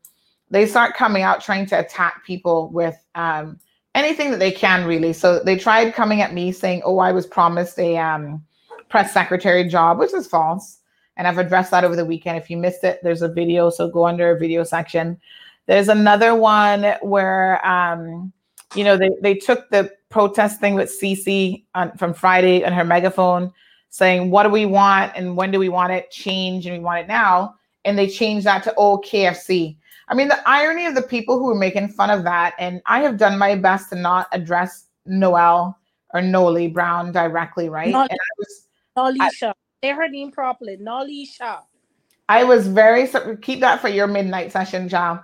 they 0.50 0.66
start 0.66 0.94
coming 0.94 1.22
out 1.22 1.42
trying 1.42 1.66
to 1.66 1.78
attack 1.78 2.24
people 2.24 2.68
with 2.70 2.96
um, 3.14 3.58
anything 3.94 4.30
that 4.30 4.38
they 4.38 4.52
can 4.52 4.84
really. 4.84 5.12
So 5.12 5.40
they 5.40 5.56
tried 5.56 5.94
coming 5.94 6.20
at 6.20 6.34
me 6.34 6.52
saying, 6.52 6.82
"Oh, 6.84 6.98
I 6.98 7.12
was 7.12 7.26
promised 7.26 7.78
a 7.78 7.96
um, 7.96 8.44
press 8.88 9.12
secretary 9.12 9.68
job," 9.68 9.98
which 9.98 10.14
is 10.14 10.26
false. 10.26 10.78
And 11.16 11.28
I've 11.28 11.38
addressed 11.38 11.70
that 11.70 11.84
over 11.84 11.94
the 11.94 12.04
weekend. 12.04 12.38
If 12.38 12.50
you 12.50 12.56
missed 12.56 12.82
it, 12.82 12.98
there's 13.02 13.22
a 13.22 13.28
video, 13.28 13.70
so 13.70 13.88
go 13.88 14.06
under 14.06 14.32
a 14.32 14.38
video 14.38 14.64
section. 14.64 15.20
There's 15.66 15.88
another 15.88 16.34
one 16.34 16.96
where 17.02 17.64
um, 17.66 18.32
you 18.74 18.84
know 18.84 18.96
they 18.96 19.10
they 19.22 19.34
took 19.34 19.70
the 19.70 19.92
protest 20.10 20.60
thing 20.60 20.74
with 20.74 20.90
Cece 20.90 21.64
on, 21.74 21.96
from 21.96 22.14
Friday 22.14 22.64
on 22.64 22.72
her 22.72 22.84
megaphone, 22.84 23.52
saying, 23.90 24.30
"What 24.30 24.42
do 24.42 24.50
we 24.50 24.66
want 24.66 25.12
and 25.14 25.36
when 25.36 25.50
do 25.50 25.58
we 25.58 25.68
want 25.68 25.92
it? 25.92 26.10
Change 26.10 26.66
and 26.66 26.76
we 26.76 26.84
want 26.84 27.00
it 27.00 27.08
now." 27.08 27.54
And 27.86 27.98
they 27.98 28.08
changed 28.08 28.46
that 28.46 28.62
to 28.64 28.74
"Oh 28.76 28.98
KFC." 28.98 29.76
I 30.08 30.14
mean, 30.14 30.28
the 30.28 30.48
irony 30.48 30.86
of 30.86 30.94
the 30.94 31.02
people 31.02 31.38
who 31.38 31.46
were 31.46 31.54
making 31.54 31.88
fun 31.88 32.10
of 32.10 32.24
that, 32.24 32.54
and 32.58 32.82
I 32.86 33.00
have 33.00 33.16
done 33.16 33.38
my 33.38 33.54
best 33.54 33.90
to 33.90 33.96
not 33.96 34.28
address 34.32 34.86
Noel 35.06 35.78
or 36.12 36.22
Noli 36.22 36.68
Brown 36.68 37.12
directly, 37.12 37.68
right? 37.68 37.92
Nol- 37.92 38.02
and 38.02 38.10
I 38.10 38.34
was 38.38 38.66
Nolisha. 38.96 39.52
Say 39.82 39.90
her 39.90 40.08
name 40.08 40.30
properly. 40.30 40.76
Nolisha. 40.76 41.62
I 42.28 42.44
was 42.44 42.66
very 42.68 43.08
keep 43.42 43.60
that 43.60 43.80
for 43.80 43.88
your 43.88 44.06
midnight 44.06 44.52
session, 44.52 44.88
John. 44.88 45.20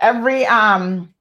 Every 0.00 0.46
um 0.46 1.14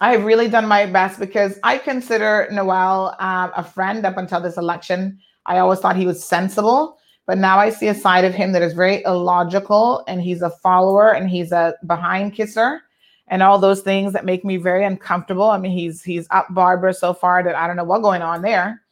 I 0.00 0.12
have 0.12 0.24
really 0.24 0.48
done 0.48 0.66
my 0.66 0.86
best 0.86 1.18
because 1.18 1.58
I 1.62 1.78
consider 1.78 2.48
Noel 2.50 3.16
um, 3.18 3.52
a 3.56 3.64
friend 3.64 4.04
up 4.04 4.18
until 4.18 4.40
this 4.40 4.58
election. 4.58 5.18
I 5.46 5.58
always 5.58 5.78
thought 5.78 5.96
he 5.96 6.06
was 6.06 6.22
sensible, 6.22 6.98
but 7.26 7.38
now 7.38 7.58
I 7.58 7.70
see 7.70 7.88
a 7.88 7.94
side 7.94 8.24
of 8.24 8.34
him 8.34 8.52
that 8.52 8.62
is 8.62 8.72
very 8.72 9.02
illogical 9.04 10.04
and 10.06 10.22
he's 10.22 10.42
a 10.42 10.50
follower 10.50 11.12
and 11.12 11.28
he's 11.28 11.50
a 11.50 11.74
behind 11.84 12.34
kisser 12.34 12.82
and 13.28 13.42
all 13.42 13.58
those 13.58 13.82
things 13.82 14.12
that 14.12 14.24
make 14.24 14.44
me 14.44 14.56
very 14.56 14.84
uncomfortable. 14.84 15.50
I 15.50 15.58
mean, 15.58 15.72
he's 15.72 16.02
he's 16.02 16.28
up 16.30 16.46
Barbara 16.50 16.94
so 16.94 17.12
far 17.12 17.42
that 17.42 17.56
I 17.56 17.66
don't 17.66 17.76
know 17.76 17.84
what's 17.84 18.02
going 18.02 18.22
on 18.22 18.42
there. 18.42 18.82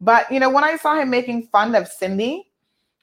But 0.00 0.30
you 0.30 0.38
know, 0.38 0.50
when 0.50 0.64
I 0.64 0.76
saw 0.76 0.94
him 0.94 1.10
making 1.10 1.48
fun 1.48 1.74
of 1.74 1.88
Cindy 1.88 2.48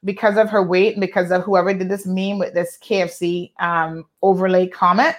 because 0.04 0.38
of 0.38 0.50
her 0.50 0.64
weight 0.64 0.94
and 0.94 1.02
because 1.02 1.32
of 1.32 1.44
whoever 1.44 1.74
did 1.74 1.90
this 1.90 2.06
meme 2.06 2.40
with 2.40 2.54
this 2.54 2.78
KFC 2.82 3.52
um, 3.60 4.06
overlay 4.22 4.68
comment, 4.68 5.16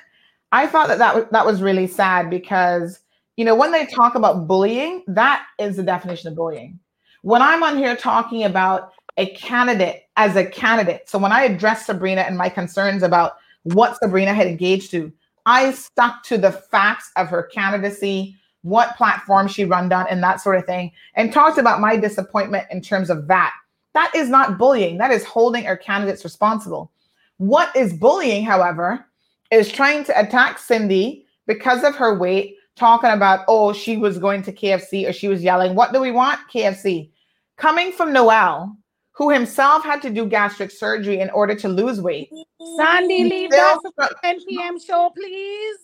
I 0.50 0.66
thought 0.66 0.88
that 0.88 0.98
that 0.98 1.14
was, 1.14 1.24
that 1.30 1.46
was 1.46 1.60
really 1.60 1.86
sad 1.86 2.30
because 2.30 3.00
you 3.36 3.44
know 3.44 3.54
when 3.54 3.72
they 3.72 3.84
talk 3.84 4.14
about 4.14 4.46
bullying, 4.48 5.04
that 5.08 5.44
is 5.58 5.76
the 5.76 5.82
definition 5.82 6.28
of 6.28 6.36
bullying. 6.36 6.78
When 7.20 7.42
I'm 7.42 7.62
on 7.62 7.76
here 7.76 7.94
talking 7.94 8.44
about 8.44 8.92
a 9.16 9.26
candidate 9.34 10.04
as 10.16 10.36
a 10.36 10.44
candidate, 10.44 11.08
so 11.08 11.18
when 11.18 11.32
I 11.32 11.44
addressed 11.44 11.86
Sabrina 11.86 12.22
and 12.22 12.36
my 12.36 12.48
concerns 12.48 13.02
about 13.02 13.36
what 13.64 13.96
Sabrina 13.98 14.34
had 14.34 14.46
engaged 14.46 14.90
to, 14.92 15.12
I 15.46 15.72
stuck 15.72 16.22
to 16.24 16.38
the 16.38 16.52
facts 16.52 17.10
of 17.16 17.28
her 17.28 17.44
candidacy, 17.44 18.36
what 18.62 18.96
platform 18.96 19.48
she 19.48 19.64
run 19.64 19.92
on, 19.92 20.06
and 20.08 20.22
that 20.22 20.40
sort 20.40 20.56
of 20.56 20.66
thing, 20.66 20.92
and 21.14 21.32
talked 21.32 21.58
about 21.58 21.80
my 21.80 21.96
disappointment 21.96 22.66
in 22.70 22.80
terms 22.80 23.10
of 23.10 23.26
that. 23.28 23.52
That 23.94 24.14
is 24.14 24.28
not 24.28 24.56
bullying. 24.56 24.98
That 24.98 25.10
is 25.10 25.24
holding 25.24 25.66
our 25.66 25.76
candidates 25.76 26.24
responsible. 26.24 26.90
What 27.38 27.74
is 27.76 27.92
bullying, 27.92 28.44
however, 28.44 29.04
is 29.50 29.70
trying 29.70 30.04
to 30.04 30.18
attack 30.18 30.58
Cindy 30.58 31.26
because 31.46 31.82
of 31.84 31.94
her 31.96 32.18
weight, 32.18 32.56
talking 32.76 33.10
about, 33.10 33.44
oh, 33.48 33.72
she 33.72 33.96
was 33.96 34.18
going 34.18 34.42
to 34.42 34.52
KFC 34.52 35.08
or 35.08 35.12
she 35.12 35.28
was 35.28 35.42
yelling, 35.42 35.74
What 35.74 35.92
do 35.92 36.00
we 36.00 36.10
want? 36.10 36.40
KFC. 36.52 37.10
Coming 37.56 37.92
from 37.92 38.12
Noel, 38.12 38.76
who 39.12 39.30
himself 39.30 39.84
had 39.84 40.00
to 40.02 40.10
do 40.10 40.26
gastric 40.26 40.70
surgery 40.70 41.20
in 41.20 41.30
order 41.30 41.54
to 41.54 41.68
lose 41.68 42.00
weight. 42.00 42.30
Sandy, 42.76 43.24
leave 43.24 43.50
that 43.50 43.78
for 43.96 44.08
10 44.22 44.44
p.m. 44.46 44.80
show, 44.80 45.12
please. 45.14 45.78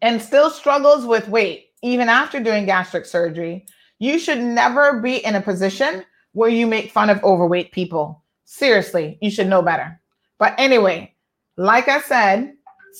And 0.00 0.22
still 0.22 0.48
struggles 0.48 1.04
with 1.04 1.28
weight, 1.28 1.70
even 1.82 2.08
after 2.08 2.40
doing 2.40 2.66
gastric 2.66 3.04
surgery. 3.04 3.66
You 3.98 4.18
should 4.18 4.38
never 4.38 5.00
be 5.00 5.24
in 5.24 5.34
a 5.34 5.40
position 5.40 6.04
where 6.32 6.50
you 6.50 6.68
make 6.68 6.92
fun 6.92 7.10
of 7.10 7.22
overweight 7.24 7.72
people. 7.72 8.22
Seriously, 8.44 9.18
you 9.20 9.30
should 9.30 9.48
know 9.48 9.60
better. 9.60 10.00
But 10.38 10.54
anyway, 10.56 11.14
like 11.56 11.88
I 11.88 12.00
said, 12.00 12.52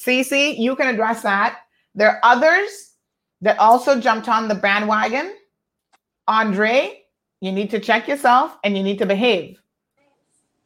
Cece, 0.05 0.59
you 0.59 0.75
can 0.75 0.89
address 0.93 1.23
that. 1.23 1.61
There 1.95 2.11
are 2.11 2.21
others 2.25 2.95
that 3.43 3.59
also 3.59 4.01
jumped 4.01 4.29
on 4.29 4.49
the 4.49 4.57
bandwagon. 4.57 5.35
Andre, 6.27 7.01
you 7.41 7.53
need 7.53 7.71
to 7.71 7.79
check 7.79 8.09
yourself 8.09 8.57
and 8.65 8.77
you 8.77 8.83
need 8.83 8.99
to 8.99 9.07
behave. 9.07 9.61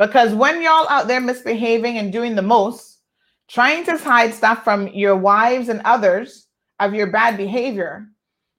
Because 0.03 0.35
when 0.35 0.61
y'all 0.61 0.89
out 0.89 1.07
there 1.07 1.21
misbehaving 1.21 1.97
and 1.97 2.13
doing 2.13 2.35
the 2.35 2.43
most, 2.43 2.99
trying 3.47 3.85
to 3.85 3.97
hide 3.97 4.35
stuff 4.35 4.65
from 4.65 4.89
your 4.89 5.15
wives 5.15 5.69
and 5.69 5.81
others 5.85 6.49
of 6.81 6.93
your 6.93 7.07
bad 7.07 7.37
behavior, 7.37 8.09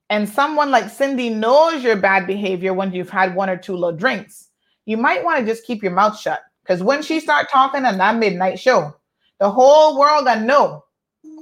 and 0.08 0.26
someone 0.26 0.70
like 0.70 0.88
Cindy 0.88 1.28
knows 1.28 1.84
your 1.84 1.96
bad 1.96 2.26
behavior 2.26 2.72
when 2.72 2.94
you've 2.94 3.10
had 3.10 3.34
one 3.34 3.50
or 3.50 3.58
two 3.58 3.76
low 3.76 3.92
drinks, 3.92 4.48
you 4.86 4.96
might 4.96 5.22
want 5.22 5.38
to 5.38 5.44
just 5.44 5.66
keep 5.66 5.82
your 5.82 5.92
mouth 5.92 6.18
shut. 6.18 6.40
Because 6.62 6.82
when 6.82 7.02
she 7.02 7.20
start 7.20 7.50
talking 7.50 7.84
on 7.84 7.98
that 7.98 8.16
midnight 8.16 8.58
show, 8.58 8.96
the 9.38 9.50
whole 9.50 9.98
world 9.98 10.24
gonna 10.24 10.46
know 10.46 10.82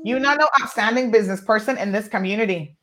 you're 0.02 0.18
not 0.18 0.40
no 0.40 0.48
outstanding 0.60 1.12
business 1.12 1.40
person 1.40 1.78
in 1.78 1.92
this 1.92 2.08
community, 2.08 2.76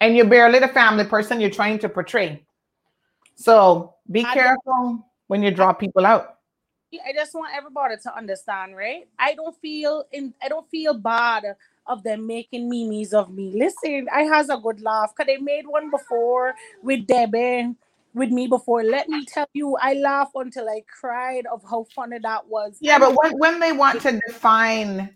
and 0.00 0.16
you're 0.16 0.24
barely 0.24 0.60
the 0.60 0.68
family 0.68 1.04
person 1.04 1.42
you're 1.42 1.50
trying 1.50 1.78
to 1.80 1.90
portray. 1.90 2.42
So 3.34 3.96
be 4.10 4.24
I 4.24 4.32
careful 4.32 5.04
when 5.26 5.42
you 5.42 5.50
draw 5.50 5.74
people 5.74 6.06
out. 6.06 6.36
I 6.94 7.12
just 7.12 7.34
want 7.34 7.54
everybody 7.54 7.96
to 8.02 8.16
understand, 8.16 8.76
right? 8.76 9.06
I 9.18 9.34
don't 9.34 9.56
feel 9.60 10.04
in 10.12 10.34
I 10.42 10.48
don't 10.48 10.68
feel 10.70 10.94
bad 10.94 11.44
of 11.86 12.02
them 12.02 12.26
making 12.26 12.68
memes 12.68 13.12
of 13.12 13.30
me. 13.30 13.52
Listen, 13.54 14.08
I 14.12 14.22
has 14.22 14.48
a 14.48 14.56
good 14.56 14.80
laugh 14.80 15.12
because 15.14 15.26
they 15.26 15.36
made 15.38 15.66
one 15.66 15.90
before 15.90 16.54
with 16.82 17.06
Debbie 17.06 17.74
with 18.14 18.30
me 18.30 18.46
before. 18.46 18.82
Let 18.82 19.08
me 19.08 19.24
tell 19.24 19.48
you, 19.54 19.76
I 19.80 19.94
laughed 19.94 20.32
until 20.34 20.68
I 20.68 20.82
cried 20.88 21.46
of 21.46 21.62
how 21.68 21.86
funny 21.94 22.18
that 22.22 22.48
was. 22.48 22.76
Yeah, 22.80 22.98
but 22.98 23.14
when, 23.14 23.32
when 23.38 23.60
they 23.60 23.72
want 23.72 24.00
to 24.02 24.20
define 24.26 25.14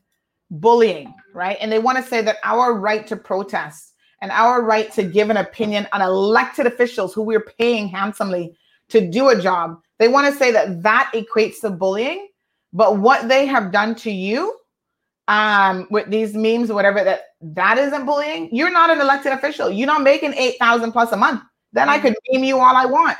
bullying, 0.51 1.15
right? 1.35 1.57
And 1.61 1.71
they 1.71 1.79
want 1.79 1.99
to 1.99 2.05
say 2.05 2.23
that 2.23 2.37
our 2.45 2.75
right 2.75 3.07
to 3.09 3.17
protest 3.17 3.95
and 4.21 4.31
our 4.31 4.63
right 4.63 4.91
to 4.93 5.03
give 5.03 5.31
an 5.31 5.39
opinion 5.39 5.89
on 5.93 6.01
elected 6.01 6.67
officials 6.67 7.13
who 7.13 7.23
we're 7.23 7.45
paying 7.59 7.89
handsomely 7.89 8.57
to 8.89 9.07
do 9.07 9.31
a 9.31 9.41
job, 9.41 9.81
they 10.03 10.09
want 10.09 10.33
to 10.33 10.39
say 10.39 10.51
that 10.53 10.83
that 10.83 11.11
equates 11.15 11.61
to 11.61 11.71
bullying. 11.71 12.29
But 12.73 12.99
what 12.99 13.29
they 13.29 13.47
have 13.47 13.71
done 13.71 13.95
to 13.97 14.11
you 14.11 14.59
um 15.29 15.87
with 15.89 16.11
these 16.11 16.35
memes 16.35 16.69
or 16.69 16.75
whatever 16.75 17.05
that 17.05 17.27
that 17.41 17.79
isn't 17.79 18.05
bullying 18.05 18.49
you're 18.51 18.73
not 18.73 18.91
an 18.91 19.01
elected 19.01 19.33
official 19.33 19.71
you're 19.71 19.87
not 19.87 20.03
making 20.03 20.35
8000 20.35 20.91
plus 20.91 21.13
a 21.13 21.17
month 21.17 21.41
then 21.73 21.89
I 21.89 21.99
could 21.99 22.15
meme 22.31 22.45
you 22.45 22.59
all 22.59 22.77
I 22.77 22.85
want. 22.85 23.17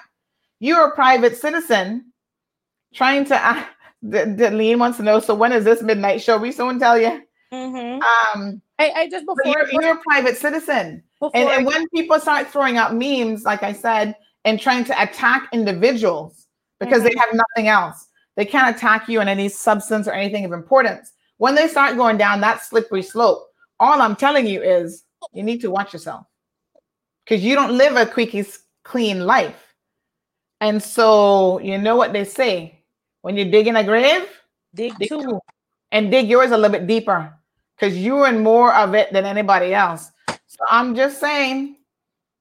You're 0.61 0.87
a 0.89 0.95
private 0.95 1.37
citizen 1.37 2.13
trying 2.95 3.25
to. 3.27 3.37
Uh, 3.37 3.65
Deline 4.09 4.81
wants 4.81 4.97
to 4.97 5.05
know. 5.05 5.21
So 5.21 5.33
when 5.35 5.53
is 5.53 5.65
this 5.65 5.81
midnight 5.81 6.21
show? 6.21 6.37
We 6.37 6.51
soon 6.51 6.81
tell 6.81 6.99
you. 6.99 7.23
Mm-hmm. 7.53 8.03
Um, 8.03 8.61
I, 8.79 8.91
I 8.97 9.09
just 9.09 9.25
before 9.27 9.45
you're, 9.45 9.71
you're, 9.71 9.95
a 9.95 10.01
private 10.01 10.37
citizen, 10.37 11.05
and, 11.35 11.49
and 11.49 11.67
when 11.67 11.89
people 11.91 12.19
start 12.19 12.49
throwing 12.49 12.79
out 12.79 12.97
memes, 12.97 13.45
like 13.45 13.63
I 13.63 13.73
said, 13.73 14.17
and 14.45 14.59
trying 14.59 14.85
to 14.87 15.03
attack 15.03 15.49
individuals 15.53 16.42
because 16.83 17.03
mm-hmm. 17.03 17.09
they 17.09 17.21
have 17.21 17.35
nothing 17.35 17.69
else, 17.69 18.09
they 18.37 18.45
can't 18.45 18.75
attack 18.75 19.09
you 19.09 19.21
on 19.21 19.29
any 19.29 19.49
substance 19.49 20.09
or 20.09 20.13
anything 20.13 20.45
of 20.45 20.53
importance. 20.53 21.13
When 21.39 21.55
they 21.55 21.69
start 21.69 21.97
going 21.97 22.19
down 22.19 22.41
that 22.41 22.63
slippery 22.63 23.03
slope, 23.03 23.47
all 23.81 24.01
I'm 24.01 24.17
telling 24.17 24.47
you 24.47 24.63
is 24.63 25.05
you 25.33 25.43
need 25.43 25.61
to 25.61 25.71
watch 25.71 25.93
yourself 25.93 26.27
because 27.25 27.43
you 27.43 27.55
don't 27.55 27.77
live 27.77 27.97
a 27.97 28.07
quickie 28.07 28.45
clean 28.85 29.27
life. 29.27 29.75
And 30.61 30.83
so 30.83 31.59
you 31.61 31.79
know 31.79 31.97
what 31.97 32.13
they 32.13 32.25
say 32.25 32.81
when 33.23 33.37
you 33.37 33.45
dig 33.51 33.67
in 33.67 33.77
a 33.77 33.85
grave, 33.85 34.27
dig, 34.75 34.97
dig 34.99 35.09
two. 35.09 35.41
and 35.91 36.11
dig 36.11 36.29
yours 36.29 36.51
a 36.51 36.57
little 36.57 36.71
bit 36.71 36.87
deeper 36.87 37.33
because 37.77 37.99
you're 37.99 38.29
in 38.29 38.43
more 38.43 38.75
of 38.75 38.95
it 38.95 39.13
than 39.13 39.25
anybody 39.25 39.75
else. 39.75 40.11
So 40.29 40.65
I'm 40.71 40.95
just 40.95 41.19
saying 41.19 41.77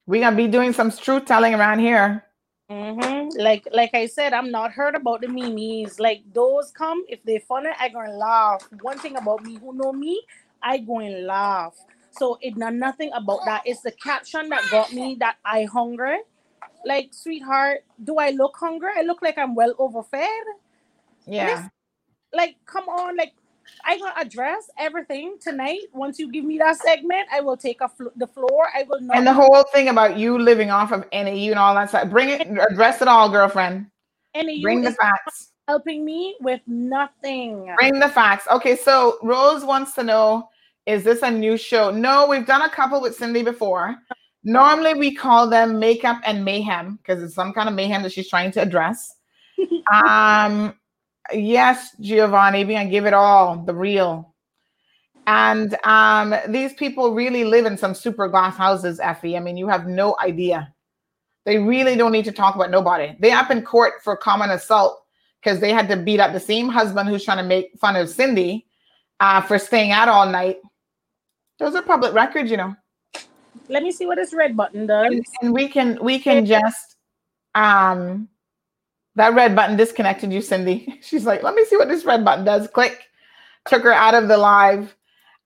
we're 0.06 0.22
gonna 0.22 0.36
be 0.36 0.48
doing 0.48 0.74
some 0.74 0.92
truth 0.92 1.26
telling 1.26 1.56
around 1.56 1.80
here. 1.80 2.26
Mm-hmm. 2.72 3.38
Like 3.38 3.68
like 3.74 3.94
I 3.94 4.06
said, 4.06 4.32
I'm 4.32 4.50
not 4.50 4.72
hurt 4.72 4.96
about 4.96 5.20
the 5.22 5.28
memes. 5.28 6.00
Like 6.00 6.24
those 6.34 6.72
come 6.72 7.04
if 7.10 7.22
they 7.24 7.40
funny, 7.40 7.70
I 7.78 7.90
gonna 7.90 8.14
laugh. 8.14 8.66
One 8.82 8.98
thing 8.98 9.18
about 9.18 9.44
me, 9.44 9.58
who 9.58 9.76
know 9.76 9.92
me, 9.92 10.24
I 10.64 10.78
go 10.78 11.00
and 11.00 11.26
laugh. 11.26 11.76
So 12.12 12.38
it 12.42 12.56
not 12.56 12.74
nothing 12.76 13.12
about 13.14 13.42
that. 13.46 13.64
It's 13.66 13.82
the 13.82 13.92
caption 13.92 14.48
that 14.50 14.64
got 14.72 14.94
me 14.94 15.18
that 15.20 15.36
I 15.44 15.66
hungry. 15.66 16.20
Like, 16.86 17.10
sweetheart, 17.12 17.84
do 18.04 18.18
I 18.18 18.32
look 18.32 18.56
hungry? 18.58 18.92
I 18.96 19.02
look 19.02 19.22
like 19.22 19.38
I'm 19.38 19.54
well 19.54 19.74
overfed. 19.78 20.48
Yeah. 21.26 21.68
like, 22.34 22.56
come 22.66 22.88
on, 22.88 23.18
like 23.18 23.34
I 23.86 23.98
gonna 23.98 24.14
address 24.18 24.70
everything 24.78 25.38
tonight. 25.42 25.82
Once 25.94 26.20
you 26.20 26.32
give 26.32 26.46
me 26.46 26.58
that 26.60 26.78
segment, 26.78 27.28
I 27.32 27.42
will 27.42 27.58
take 27.58 27.82
a 27.82 27.90
fl- 27.90 28.14
the 28.16 28.28
floor. 28.28 28.68
I 28.76 28.84
will 28.84 29.02
not. 29.02 29.18
And 29.18 29.26
the 29.26 29.34
whole 29.34 29.64
thing 29.74 29.90
about 29.90 30.18
you 30.18 30.38
living 30.38 30.72
off 30.72 30.92
of 30.92 31.06
NAU 31.12 31.50
and 31.50 31.60
all 31.60 31.76
that 31.76 31.90
stuff. 31.90 32.10
Bring 32.10 32.30
it, 32.30 32.48
address 32.72 33.02
it 33.02 33.08
all, 33.08 33.30
girlfriend. 33.30 33.88
NAU 34.36 34.62
Bring 34.62 34.82
the 34.82 34.92
facts. 34.92 35.52
Helping 35.68 36.04
me 36.04 36.36
with 36.42 36.62
nothing. 36.68 37.74
Bring 37.78 38.00
the 38.00 38.10
facts. 38.10 38.48
Okay, 38.52 38.76
so 38.76 39.18
Rose 39.22 39.64
wants 39.64 39.94
to 39.94 40.04
know 40.04 40.50
is 40.86 41.04
this 41.04 41.22
a 41.22 41.30
new 41.30 41.58
show? 41.58 41.92
No, 41.92 42.28
we've 42.28 42.46
done 42.46 42.64
a 42.64 42.70
couple 42.70 43.02
with 43.02 43.16
Cindy 43.16 43.44
before. 43.44 43.96
Normally, 44.44 44.96
we 44.96 45.14
call 45.14 45.48
them 45.48 45.80
makeup 45.80 46.20
and 46.26 46.44
mayhem 46.44 46.98
because 46.98 47.22
it's 47.22 47.36
some 47.36 47.54
kind 47.54 47.70
of 47.70 47.76
mayhem 47.76 48.02
that 48.04 48.12
she's 48.12 48.30
trying 48.30 48.52
to 48.52 48.62
address. 48.62 49.16
um, 49.94 50.76
yes, 51.34 51.96
Giovanni, 52.00 52.64
gonna 52.64 52.90
give 52.90 53.06
it 53.06 53.14
all 53.14 53.58
the 53.64 53.74
real. 53.74 54.34
And 55.28 55.78
um, 55.84 56.36
these 56.48 56.74
people 56.74 57.14
really 57.14 57.44
live 57.44 57.66
in 57.66 57.78
some 57.78 57.94
super 57.94 58.28
glass 58.28 58.58
houses, 58.58 59.00
Effie. 59.00 59.38
I 59.38 59.40
mean, 59.40 59.56
you 59.56 59.68
have 59.68 59.88
no 59.88 60.16
idea. 60.20 60.74
They 61.46 61.58
really 61.58 61.96
don't 61.96 62.12
need 62.12 62.26
to 62.26 62.32
talk 62.32 62.56
about 62.56 62.72
nobody. 62.72 63.16
They 63.20 63.32
up 63.32 63.52
in 63.52 63.62
court 63.62 63.94
for 64.04 64.18
common 64.18 64.50
assault 64.50 65.04
because 65.42 65.60
they 65.60 65.72
had 65.72 65.88
to 65.90 65.98
beat 65.98 66.20
up 66.20 66.34
the 66.34 66.40
same 66.40 66.70
husband 66.70 67.08
who's 67.08 67.24
trying 67.24 67.38
to 67.38 67.44
make 67.44 67.72
fun 67.80 67.96
of 67.96 68.10
Cindy 68.10 68.66
uh, 69.20 69.42
for 69.42 69.58
staying 69.58 69.92
out 69.92 70.10
all 70.10 70.28
night 70.28 70.58
those 71.62 71.76
are 71.76 71.84
public 71.84 72.14
records, 72.14 72.50
you 72.50 72.58
know. 72.58 72.76
Let 73.70 73.84
me 73.84 73.92
see 73.92 74.08
what 74.08 74.16
this 74.16 74.34
red 74.34 74.58
button 74.58 74.88
does. 74.88 75.06
And, 75.12 75.26
and 75.42 75.54
we 75.54 75.68
can 75.68 76.00
we 76.02 76.18
can 76.18 76.46
just 76.46 76.98
um 77.54 78.28
that 79.16 79.34
red 79.34 79.56
button 79.56 79.78
disconnected 79.78 80.32
you, 80.32 80.42
Cindy. 80.42 81.00
She's 81.02 81.26
like, 81.26 81.44
let 81.44 81.56
me 81.56 81.66
see 81.66 81.78
what 81.78 81.88
this 81.88 82.06
red 82.06 82.24
button 82.24 82.46
does. 82.46 82.68
Click. 82.68 83.08
Took 83.68 83.84
her 83.84 83.94
out 83.94 84.16
of 84.16 84.28
the 84.28 84.38
live. 84.38 84.96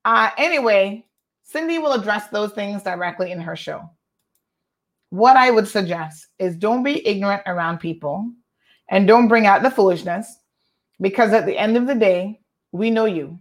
Uh 0.06 0.30
anyway, 0.38 1.06
Cindy 1.44 1.80
will 1.80 1.94
address 1.94 2.28
those 2.30 2.54
things 2.54 2.84
directly 2.84 3.32
in 3.32 3.42
her 3.42 3.56
show. 3.56 3.90
What 5.10 5.38
I 5.38 5.52
would 5.52 5.68
suggest 5.68 6.28
is 6.40 6.56
don't 6.56 6.84
be 6.84 7.06
ignorant 7.08 7.44
around 7.46 7.80
people 7.80 8.32
and 8.90 9.08
don't 9.08 9.28
bring 9.28 9.46
out 9.46 9.64
the 9.64 9.72
foolishness 9.72 10.40
because 11.02 11.34
at 11.34 11.46
the 11.46 11.58
end 11.58 11.78
of 11.78 11.88
the 11.88 11.96
day, 11.96 12.40
we 12.72 12.90
know 12.90 13.06
you. 13.06 13.40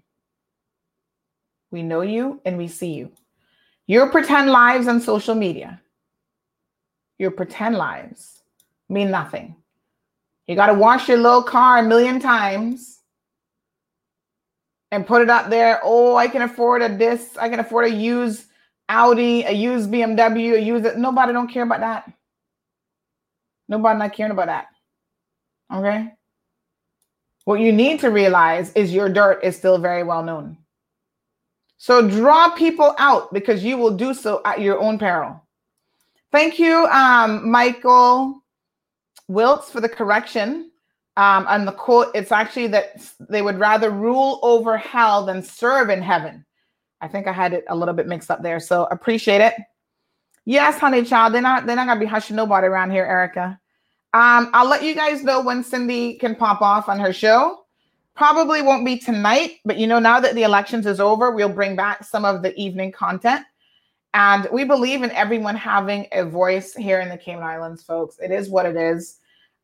We 1.70 1.82
know 1.82 2.02
you 2.02 2.40
and 2.44 2.56
we 2.56 2.68
see 2.68 2.92
you. 2.92 3.10
Your 3.86 4.08
pretend 4.10 4.50
lives 4.50 4.88
on 4.88 5.00
social 5.00 5.34
media, 5.34 5.80
your 7.18 7.30
pretend 7.30 7.76
lives 7.76 8.42
mean 8.88 9.10
nothing. 9.10 9.56
You 10.46 10.56
got 10.56 10.66
to 10.66 10.74
wash 10.74 11.08
your 11.08 11.18
little 11.18 11.42
car 11.42 11.78
a 11.78 11.82
million 11.82 12.20
times 12.20 13.00
and 14.90 15.06
put 15.06 15.22
it 15.22 15.30
up 15.30 15.50
there. 15.50 15.80
Oh, 15.82 16.16
I 16.16 16.28
can 16.28 16.42
afford 16.42 16.82
a 16.82 16.94
this. 16.94 17.36
I 17.38 17.48
can 17.48 17.60
afford 17.60 17.86
a 17.86 17.90
used 17.90 18.46
Audi, 18.88 19.42
a 19.42 19.52
used 19.52 19.90
BMW, 19.90 20.54
a 20.54 20.60
used. 20.60 20.96
Nobody 20.96 21.32
don't 21.32 21.48
care 21.48 21.62
about 21.62 21.80
that. 21.80 22.12
Nobody 23.68 23.98
not 23.98 24.12
caring 24.12 24.32
about 24.32 24.46
that. 24.46 24.66
Okay. 25.72 26.12
What 27.44 27.60
you 27.60 27.72
need 27.72 28.00
to 28.00 28.10
realize 28.10 28.72
is 28.72 28.92
your 28.92 29.08
dirt 29.08 29.42
is 29.42 29.56
still 29.56 29.78
very 29.78 30.02
well 30.02 30.22
known. 30.22 30.58
So 31.78 32.06
draw 32.08 32.50
people 32.50 32.94
out 32.98 33.32
because 33.32 33.64
you 33.64 33.76
will 33.76 33.96
do 33.96 34.14
so 34.14 34.40
at 34.44 34.60
your 34.60 34.78
own 34.78 34.98
peril. 34.98 35.42
Thank 36.30 36.58
you, 36.58 36.86
um, 36.86 37.50
Michael 37.50 38.43
Wiltz, 39.30 39.64
for 39.64 39.80
the 39.80 39.88
correction. 39.88 40.70
Um, 41.16 41.46
and 41.48 41.66
the 41.66 41.72
quote, 41.72 42.08
it's 42.14 42.32
actually 42.32 42.66
that 42.68 43.02
they 43.20 43.42
would 43.42 43.58
rather 43.58 43.90
rule 43.90 44.40
over 44.42 44.76
hell 44.76 45.24
than 45.24 45.42
serve 45.42 45.88
in 45.88 46.02
heaven. 46.02 46.44
I 47.00 47.08
think 47.08 47.26
I 47.26 47.32
had 47.32 47.52
it 47.52 47.64
a 47.68 47.76
little 47.76 47.94
bit 47.94 48.06
mixed 48.06 48.30
up 48.30 48.42
there. 48.42 48.58
So 48.58 48.84
appreciate 48.90 49.40
it. 49.40 49.54
Yes, 50.44 50.78
honey 50.78 51.04
child. 51.04 51.32
They're 51.32 51.42
not 51.42 51.66
they're 51.66 51.76
not 51.76 51.86
gonna 51.86 52.00
be 52.00 52.06
hushing 52.06 52.36
nobody 52.36 52.66
around 52.66 52.90
here, 52.90 53.04
Erica. 53.04 53.58
Um, 54.12 54.50
I'll 54.52 54.68
let 54.68 54.82
you 54.82 54.94
guys 54.94 55.22
know 55.22 55.42
when 55.42 55.64
Cindy 55.64 56.14
can 56.14 56.34
pop 56.34 56.60
off 56.62 56.88
on 56.88 56.98
her 57.00 57.12
show. 57.12 57.64
Probably 58.14 58.62
won't 58.62 58.84
be 58.84 58.98
tonight, 58.98 59.58
but 59.64 59.76
you 59.76 59.86
know, 59.86 59.98
now 59.98 60.20
that 60.20 60.34
the 60.34 60.44
elections 60.44 60.86
is 60.86 61.00
over, 61.00 61.32
we'll 61.32 61.48
bring 61.48 61.76
back 61.76 62.04
some 62.04 62.24
of 62.24 62.42
the 62.42 62.54
evening 62.60 62.92
content. 62.92 63.44
And 64.14 64.46
we 64.52 64.62
believe 64.62 65.02
in 65.02 65.10
everyone 65.10 65.56
having 65.56 66.06
a 66.12 66.24
voice 66.24 66.72
here 66.72 67.00
in 67.00 67.08
the 67.08 67.18
Cayman 67.18 67.42
Islands, 67.42 67.82
folks. 67.82 68.16
It 68.22 68.30
is 68.30 68.48
what 68.48 68.64
it 68.64 68.76
is. 68.76 69.18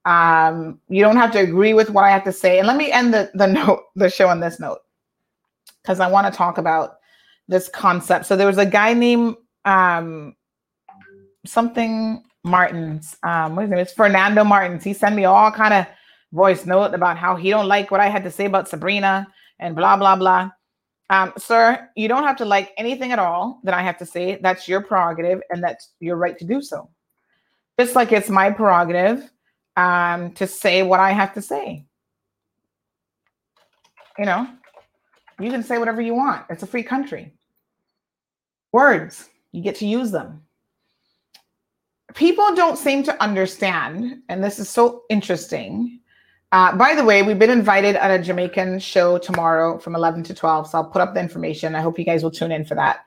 Um, 0.05 0.81
you 0.89 1.03
don't 1.03 1.17
have 1.17 1.31
to 1.33 1.39
agree 1.39 1.73
with 1.73 1.91
what 1.91 2.05
I 2.05 2.11
have 2.11 2.25
to 2.25 2.33
say. 2.33 2.59
And 2.59 2.67
let 2.67 2.77
me 2.77 2.91
end 2.91 3.15
the, 3.15 3.31
the 3.35 3.47
note, 3.47 3.85
the 3.95 4.11
show 4.11 4.29
on 4.29 4.41
this 4.41 4.59
note, 4.59 4.81
because 5.81 6.01
I 6.01 6.09
want 6.11 6.27
to 6.27 6.37
talk 6.37 6.59
about 6.59 6.99
this 7.47 7.69
concept. 7.69 8.27
So 8.27 8.37
there 8.37 8.49
was 8.49 8.59
a 8.59 8.67
guy 8.67 8.93
named 8.93 9.37
um, 9.65 10.35
something 11.47 12.25
Martins. 12.43 13.17
Um, 13.23 13.55
what 13.55 13.67
is 13.67 13.71
it? 13.71 13.79
It's 13.79 13.93
Fernando 13.93 14.43
Martins. 14.43 14.83
He 14.83 14.95
sent 14.95 15.15
me 15.15 15.27
all 15.27 15.53
kind 15.53 15.75
of 15.75 15.87
voice 16.33 16.67
note 16.67 16.93
about 16.93 17.19
how 17.19 17.37
he 17.37 17.51
don't 17.51 17.69
like 17.69 17.93
what 17.93 18.01
I 18.01 18.09
had 18.09 18.25
to 18.25 18.31
say 18.33 18.47
about 18.47 18.69
Sabrina 18.69 19.29
and 19.61 19.77
blah 19.77 19.97
blah 19.97 20.17
blah. 20.17 20.51
Um, 21.11 21.33
sir, 21.37 21.89
you 21.97 22.09
don't 22.09 22.25
have 22.25 22.37
to 22.37 22.45
like 22.45 22.73
anything 22.79 23.13
at 23.13 23.19
all 23.19 23.61
that 23.65 23.75
I 23.75 23.83
have 23.83 23.99
to 23.99 24.07
say. 24.07 24.39
That's 24.41 24.67
your 24.67 24.81
prerogative, 24.81 25.43
and 25.51 25.63
that's 25.63 25.91
your 26.01 26.17
right 26.17 26.39
to 26.39 26.45
do 26.45 26.63
so. 26.63 26.89
Just 27.79 27.95
like 27.95 28.13
it's 28.13 28.31
my 28.31 28.51
prerogative 28.51 29.31
um, 29.77 30.33
to 30.33 30.47
say 30.47 30.83
what 30.83 31.01
I 31.01 31.11
have 31.11 31.35
to 31.35 31.43
say. 31.43 31.85
You 34.19 34.25
know, 34.25 34.49
you 35.39 35.51
can 35.51 35.63
say 35.63 35.79
whatever 35.79 36.01
you 36.01 36.15
want. 36.15 36.47
It's 36.49 36.63
a 36.63 36.67
free 36.67 36.83
country. 36.83 37.35
Words, 38.73 39.29
you 39.53 39.63
get 39.63 39.77
to 39.77 39.87
use 39.87 40.11
them 40.11 40.43
people 42.15 42.55
don't 42.55 42.79
seem 42.79 43.03
to 43.05 43.23
understand, 43.23 44.23
and 44.29 44.43
this 44.43 44.59
is 44.59 44.69
so 44.69 45.03
interesting. 45.11 46.00
Uh, 46.53 46.75
by 46.77 46.95
the 46.95 47.05
way, 47.05 47.23
we've 47.23 47.39
been 47.39 47.51
invited 47.51 47.97
at 47.97 48.11
a 48.11 48.23
Jamaican 48.23 48.81
show 48.81 49.19
tomorrow 49.19 49.79
from 49.79 49.95
11 49.95 50.25
to 50.25 50.35
12. 50.35 50.69
So 50.69 50.79
I'll 50.79 50.85
put 50.85 51.01
up 51.01 51.15
the 51.15 51.21
information. 51.21 51.75
I 51.75 51.81
hope 51.81 51.99
you 51.99 52.05
guys 52.05 52.23
will 52.23 52.31
tune 52.31 52.51
in 52.51 52.65
for 52.65 52.75
that. 52.75 53.05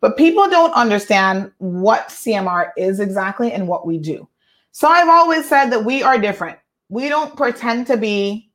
But 0.00 0.16
people 0.16 0.48
don't 0.48 0.72
understand 0.74 1.50
what 1.58 2.08
CMR 2.08 2.70
is 2.76 3.00
exactly 3.00 3.52
and 3.52 3.66
what 3.66 3.86
we 3.86 3.98
do. 3.98 4.28
So 4.70 4.88
I've 4.88 5.08
always 5.08 5.48
said 5.48 5.70
that 5.70 5.84
we 5.84 6.02
are 6.02 6.18
different. 6.18 6.58
We 6.88 7.08
don't 7.08 7.36
pretend 7.36 7.86
to 7.88 7.96
be 7.96 8.50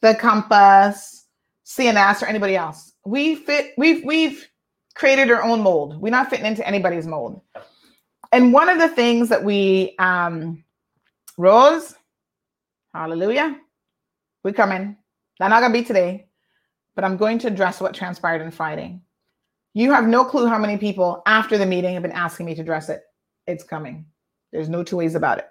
the 0.00 0.14
Compass, 0.14 1.26
CNS, 1.66 2.22
or 2.22 2.26
anybody 2.26 2.56
else. 2.56 2.92
We 3.04 3.34
fit, 3.34 3.72
we've, 3.76 4.04
we've 4.04 4.48
created 4.94 5.30
our 5.30 5.42
own 5.42 5.60
mold. 5.60 6.00
We're 6.00 6.10
not 6.10 6.30
fitting 6.30 6.46
into 6.46 6.66
anybody's 6.66 7.06
mold 7.06 7.42
and 8.32 8.52
one 8.52 8.68
of 8.70 8.78
the 8.78 8.88
things 8.88 9.28
that 9.28 9.44
we 9.44 9.94
um 9.98 10.64
Rose, 11.38 11.94
hallelujah, 12.92 13.58
we're 14.44 14.52
coming. 14.52 14.96
They're 15.38 15.48
not 15.48 15.60
gonna 15.60 15.72
be 15.72 15.84
today, 15.84 16.26
but 16.94 17.04
I'm 17.04 17.16
going 17.16 17.38
to 17.40 17.48
address 17.48 17.80
what 17.80 17.94
transpired 17.94 18.42
on 18.42 18.50
Friday. 18.50 19.00
You 19.74 19.92
have 19.92 20.06
no 20.06 20.24
clue 20.24 20.46
how 20.46 20.58
many 20.58 20.76
people 20.76 21.22
after 21.26 21.56
the 21.56 21.66
meeting 21.66 21.94
have 21.94 22.02
been 22.02 22.12
asking 22.12 22.46
me 22.46 22.54
to 22.54 22.60
address 22.60 22.88
it. 22.88 23.02
It's 23.46 23.64
coming. 23.64 24.06
There's 24.52 24.68
no 24.68 24.84
two 24.84 24.96
ways 24.96 25.14
about 25.14 25.38
it. 25.38 25.48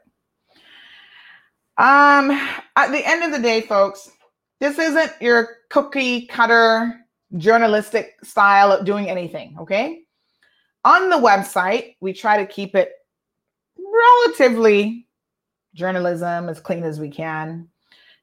Um, 1.77 2.29
at 2.75 2.91
the 2.91 3.01
end 3.03 3.23
of 3.23 3.31
the 3.31 3.39
day, 3.39 3.61
folks, 3.61 4.11
this 4.59 4.77
isn't 4.77 5.11
your 5.19 5.49
cookie 5.71 6.27
cutter 6.27 6.93
journalistic 7.37 8.13
style 8.23 8.71
of 8.71 8.85
doing 8.85 9.09
anything, 9.09 9.55
okay? 9.59 10.03
On 10.85 11.09
the 11.09 11.15
website, 11.15 11.95
we 11.99 12.13
try 12.13 12.37
to 12.37 12.45
keep 12.45 12.75
it 12.75 12.91
relatively 13.77 15.07
journalism 15.73 16.49
as 16.49 16.59
clean 16.59 16.83
as 16.83 16.99
we 16.99 17.09
can. 17.09 17.67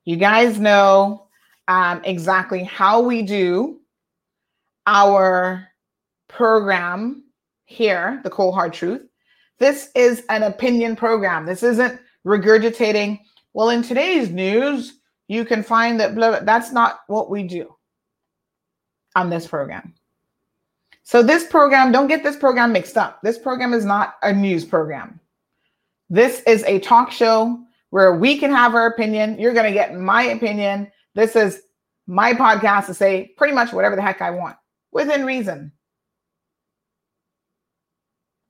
You 0.09 0.17
guys 0.17 0.59
know 0.59 1.27
um, 1.69 2.01
exactly 2.03 2.65
how 2.65 3.03
we 3.03 3.21
do 3.21 3.79
our 4.87 5.69
program 6.29 7.25
here, 7.67 8.19
the 8.25 8.31
Cold 8.31 8.55
Hard 8.55 8.73
Truth. 8.73 9.03
This 9.59 9.91
is 9.95 10.25
an 10.31 10.45
opinion 10.45 10.97
program. 10.97 11.45
This 11.45 11.63
isn't 11.63 12.01
regurgitating. 12.25 13.21
Well, 13.53 13.69
in 13.69 13.83
today's 13.83 14.31
news, 14.31 14.95
you 15.27 15.45
can 15.45 15.63
find 15.63 16.01
that 16.01 16.15
blah, 16.15 16.31
blah. 16.31 16.41
that's 16.41 16.73
not 16.73 17.01
what 17.09 17.29
we 17.29 17.43
do 17.43 17.77
on 19.15 19.29
this 19.29 19.47
program. 19.47 19.93
So 21.03 21.23
this 21.23 21.47
program, 21.47 21.93
don't 21.93 22.09
get 22.09 22.23
this 22.23 22.37
program 22.37 22.73
mixed 22.73 22.97
up. 22.97 23.21
This 23.21 23.37
program 23.37 23.75
is 23.75 23.85
not 23.85 24.15
a 24.23 24.33
news 24.33 24.65
program. 24.65 25.21
This 26.09 26.41
is 26.47 26.65
a 26.65 26.79
talk 26.79 27.13
show 27.13 27.63
where 27.91 28.15
we 28.15 28.39
can 28.39 28.51
have 28.51 28.75
our 28.75 28.87
opinion. 28.87 29.39
You're 29.39 29.55
going 29.55 29.67
to 29.67 29.73
get 29.73 29.95
my 29.95 30.25
opinion. 30.25 30.91
This 31.15 31.37
is 31.37 31.61
my 32.07 32.33
podcast 32.33 32.87
to 32.87 32.95
say 32.95 33.33
pretty 33.37 33.55
much 33.55 33.73
whatever 33.73 33.97
the 33.97 34.03
heck 34.03 34.23
I 34.23 34.31
want 34.31 34.57
within 34.93 35.25
reason. 35.25 35.73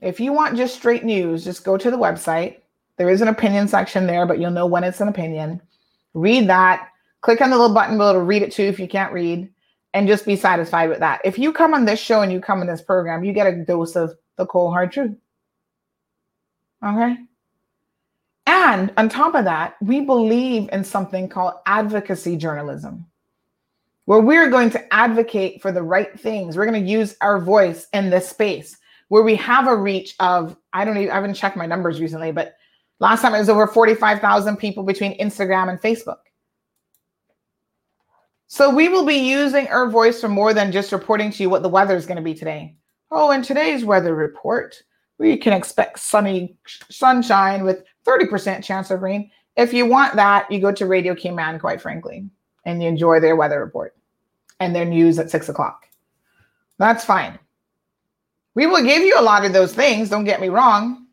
If 0.01 0.21
you 0.21 0.33
want 0.33 0.57
just 0.57 0.77
straight 0.77 1.05
news, 1.05 1.45
just 1.45 1.65
go 1.65 1.77
to 1.77 1.91
the 1.91 1.97
website. 1.97 2.59
There 2.97 3.11
is 3.11 3.21
an 3.21 3.29
opinion 3.29 3.69
section 3.69 4.07
there, 4.07 4.27
but 4.27 4.39
you'll 4.39 4.51
know 4.51 4.67
when 4.67 4.85
it's 4.85 5.01
an 5.01 5.09
opinion. 5.09 5.61
Read 6.15 6.49
that. 6.49 6.89
Click 7.21 7.41
on 7.41 7.51
the 7.51 7.57
little 7.59 7.75
button 7.75 7.99
below 7.99 8.13
to 8.13 8.21
read 8.21 8.43
it 8.43 8.53
too 8.53 8.63
if 8.63 8.79
you 8.79 8.87
can't 8.87 9.13
read 9.13 9.49
and 9.95 10.07
just 10.07 10.25
be 10.25 10.37
satisfied 10.37 10.89
with 10.89 11.01
that. 11.01 11.21
If 11.25 11.39
you 11.39 11.53
come 11.53 11.75
on 11.75 11.85
this 11.85 11.99
show 11.99 12.23
and 12.23 12.33
you 12.33 12.41
come 12.41 12.61
in 12.61 12.69
this 12.69 12.83
program, 12.83 13.25
you 13.25 13.33
get 13.33 13.47
a 13.47 13.65
dose 13.65 13.97
of 13.97 14.15
the 14.37 14.47
cold 14.47 14.73
hard 14.73 14.93
truth. 14.93 15.17
Okay. 16.85 17.17
And 18.49 18.91
on 18.97 19.11
top 19.11 19.35
of 19.35 19.45
that, 19.45 19.77
we 19.83 20.01
believe 20.01 20.71
in 20.73 20.83
something 20.83 21.29
called 21.29 21.55
advocacy 21.67 22.35
journalism, 22.39 23.05
where 24.07 24.21
we're 24.21 24.49
going 24.49 24.71
to 24.71 24.95
advocate 24.95 25.61
for 25.61 25.71
the 25.71 25.83
right 25.83 26.19
things. 26.19 26.57
We're 26.57 26.65
going 26.65 26.83
to 26.83 26.91
use 26.91 27.15
our 27.21 27.39
voice 27.39 27.89
in 27.93 28.09
this 28.09 28.27
space 28.27 28.79
where 29.09 29.23
we 29.23 29.37
have 29.37 29.69
a 29.69 29.77
reach 29.77 30.15
of, 30.19 30.57
I 30.73 30.87
don't 30.87 30.97
even, 30.97 31.11
I 31.11 31.17
haven't 31.17 31.35
checked 31.35 31.59
my 31.59 31.67
numbers 31.67 32.01
recently, 32.01 32.33
but 32.33 32.57
last 33.01 33.21
time 33.21 33.35
it 33.35 33.39
was 33.39 33.51
over 33.51 33.67
45,000 33.67 34.57
people 34.57 34.83
between 34.83 35.19
Instagram 35.19 35.69
and 35.69 35.79
Facebook. 35.79 36.21
So 38.47 38.75
we 38.75 38.89
will 38.89 39.05
be 39.05 39.29
using 39.29 39.69
our 39.69 39.91
voice 39.91 40.23
for 40.23 40.29
more 40.29 40.55
than 40.55 40.73
just 40.73 40.91
reporting 40.91 41.31
to 41.33 41.43
you 41.43 41.51
what 41.51 41.63
the 41.63 41.69
weather 41.69 41.97
is 41.97 42.07
going 42.07 42.17
to 42.17 42.23
be 42.23 42.33
today. 42.33 42.77
Oh, 43.11 43.31
in 43.31 43.43
today's 43.43 43.85
weather 43.85 44.15
report, 44.15 44.83
we 45.19 45.37
can 45.37 45.53
expect 45.53 45.99
sunny 45.99 46.57
sunshine 46.89 47.65
with 47.65 47.85
30% 48.09 48.65
chance 48.65 48.91
of 48.91 49.03
rain. 49.03 49.31
If 49.57 49.73
you 49.73 49.87
want 49.87 50.17
that, 50.17 50.51
you 50.51 50.61
go 50.61 50.73
to 50.73 50.87
Radio 50.87 51.15
Cayman, 51.15 51.59
quite 51.59 51.81
frankly, 51.81 52.29
and 52.65 52.83
you 52.83 52.89
enjoy 52.89 53.21
their 53.21 53.37
weather 53.37 53.61
report 53.61 53.95
and 54.61 54.75
their 54.75 54.85
news 54.85 55.19
at 55.19 55.31
six 55.31 55.49
o'clock. 55.49 55.87
That's 56.79 57.05
fine. 57.05 57.39
We 58.55 58.67
will 58.67 58.83
give 58.83 59.03
you 59.03 59.19
a 59.19 59.23
lot 59.23 59.45
of 59.45 59.53
those 59.53 59.75
things, 59.75 60.09
don't 60.09 60.25
get 60.25 60.41
me 60.41 60.49
wrong, 60.49 61.07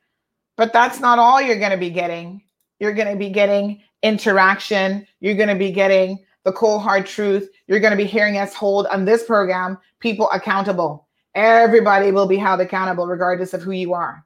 but 0.55 0.73
that's 0.73 0.99
not 0.99 1.19
all 1.19 1.41
you're 1.41 1.59
going 1.59 1.71
to 1.71 1.77
be 1.77 1.89
getting. 1.89 2.41
You're 2.79 2.93
going 2.93 3.11
to 3.11 3.17
be 3.17 3.29
getting 3.29 3.81
interaction, 4.03 5.05
you're 5.19 5.35
going 5.35 5.49
to 5.49 5.55
be 5.55 5.71
getting 5.71 6.25
the 6.45 6.53
cold 6.53 6.81
hard 6.81 7.05
truth. 7.05 7.49
You're 7.67 7.79
going 7.79 7.91
to 7.91 7.97
be 7.97 8.05
hearing 8.05 8.37
us 8.37 8.53
hold 8.53 8.87
on 8.87 9.03
this 9.03 9.23
program 9.23 9.77
people 9.99 10.29
accountable. 10.31 11.07
Everybody 11.33 12.11
will 12.11 12.27
be 12.27 12.37
held 12.37 12.61
accountable 12.61 13.07
regardless 13.07 13.53
of 13.53 13.61
who 13.61 13.71
you 13.71 13.93
are. 13.93 14.24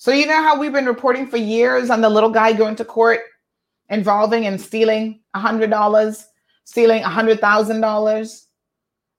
So, 0.00 0.12
you 0.12 0.24
know 0.24 0.42
how 0.42 0.58
we've 0.58 0.72
been 0.72 0.86
reporting 0.86 1.26
for 1.26 1.36
years 1.36 1.90
on 1.90 2.00
the 2.00 2.08
little 2.08 2.30
guy 2.30 2.54
going 2.54 2.74
to 2.76 2.86
court 2.86 3.20
involving 3.90 4.46
and 4.46 4.58
stealing 4.58 5.20
$100, 5.36 6.24
stealing 6.64 7.02
$100,000? 7.02 8.46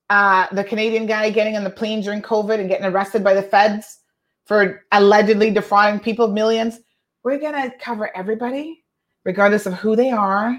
Uh, 0.10 0.48
the 0.52 0.64
Canadian 0.64 1.06
guy 1.06 1.30
getting 1.30 1.56
on 1.56 1.64
the 1.64 1.70
plane 1.70 2.02
during 2.02 2.20
COVID 2.24 2.60
and 2.60 2.68
getting 2.68 2.88
arrested 2.88 3.24
by 3.24 3.36
the 3.36 3.44
feds 3.44 4.00
for 4.46 4.84
allegedly 4.92 5.52
defrauding 5.52 6.00
people 6.00 6.26
of 6.26 6.32
millions. 6.32 6.80
We're 7.22 7.38
going 7.38 7.54
to 7.54 7.78
cover 7.78 8.10
everybody, 8.18 8.84
regardless 9.24 9.68
of 9.68 9.74
who 9.74 9.96
they 9.96 10.10
are 10.10 10.58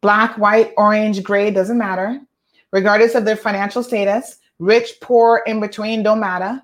black, 0.00 0.36
white, 0.38 0.72
orange, 0.76 1.22
gray, 1.22 1.52
doesn't 1.52 1.78
matter, 1.78 2.20
regardless 2.72 3.14
of 3.14 3.24
their 3.24 3.36
financial 3.36 3.84
status, 3.84 4.38
rich, 4.58 4.94
poor, 5.00 5.44
in 5.46 5.60
between, 5.60 6.02
don't 6.02 6.18
matter. 6.18 6.60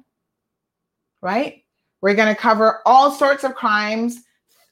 Right? 1.22 1.62
We're 2.00 2.14
going 2.14 2.34
to 2.34 2.40
cover 2.40 2.80
all 2.86 3.10
sorts 3.10 3.44
of 3.44 3.54
crimes, 3.54 4.22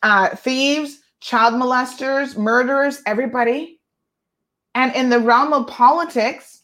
uh, 0.02 0.36
thieves, 0.36 1.00
child 1.20 1.54
molesters, 1.54 2.36
murderers, 2.36 3.02
everybody. 3.06 3.80
And 4.74 4.94
in 4.94 5.08
the 5.08 5.18
realm 5.18 5.52
of 5.52 5.66
politics, 5.66 6.62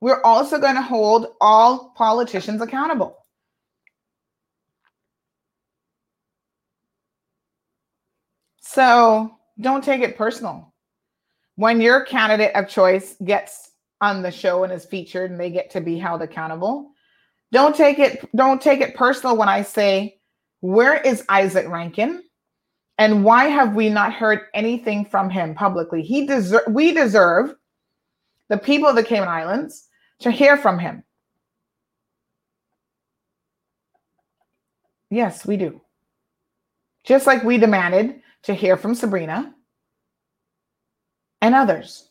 we're 0.00 0.22
also 0.22 0.58
going 0.58 0.74
to 0.74 0.82
hold 0.82 1.28
all 1.40 1.94
politicians 1.96 2.60
accountable. 2.60 3.24
So 8.60 9.38
don't 9.60 9.84
take 9.84 10.02
it 10.02 10.18
personal. 10.18 10.74
When 11.54 11.80
your 11.80 12.04
candidate 12.04 12.56
of 12.56 12.68
choice 12.68 13.16
gets 13.24 13.70
on 14.00 14.20
the 14.20 14.32
show 14.32 14.64
and 14.64 14.72
is 14.72 14.84
featured 14.84 15.30
and 15.30 15.38
they 15.38 15.50
get 15.50 15.70
to 15.70 15.80
be 15.80 15.96
held 15.96 16.22
accountable, 16.22 16.90
don't 17.54 17.74
take 17.74 17.98
it 18.00 18.28
don't 18.36 18.60
take 18.60 18.80
it 18.80 18.96
personal 18.96 19.36
when 19.36 19.48
I 19.48 19.62
say 19.62 20.18
where 20.60 21.00
is 21.00 21.24
Isaac 21.28 21.68
Rankine 21.68 22.20
and 22.98 23.24
why 23.24 23.44
have 23.44 23.74
we 23.74 23.88
not 23.88 24.12
heard 24.12 24.40
anything 24.54 25.04
from 25.04 25.30
him 25.30 25.54
publicly? 25.54 26.02
He 26.02 26.26
deserve 26.26 26.62
we 26.68 26.92
deserve 26.92 27.54
the 28.48 28.58
people 28.58 28.88
of 28.88 28.96
the 28.96 29.04
Cayman 29.04 29.28
Islands 29.28 29.88
to 30.20 30.30
hear 30.30 30.56
from 30.56 30.78
him. 30.78 31.04
Yes, 35.10 35.46
we 35.46 35.56
do. 35.56 35.80
Just 37.04 37.26
like 37.26 37.44
we 37.44 37.56
demanded 37.56 38.20
to 38.42 38.54
hear 38.54 38.76
from 38.76 38.96
Sabrina 38.96 39.54
and 41.40 41.54
others. 41.54 42.08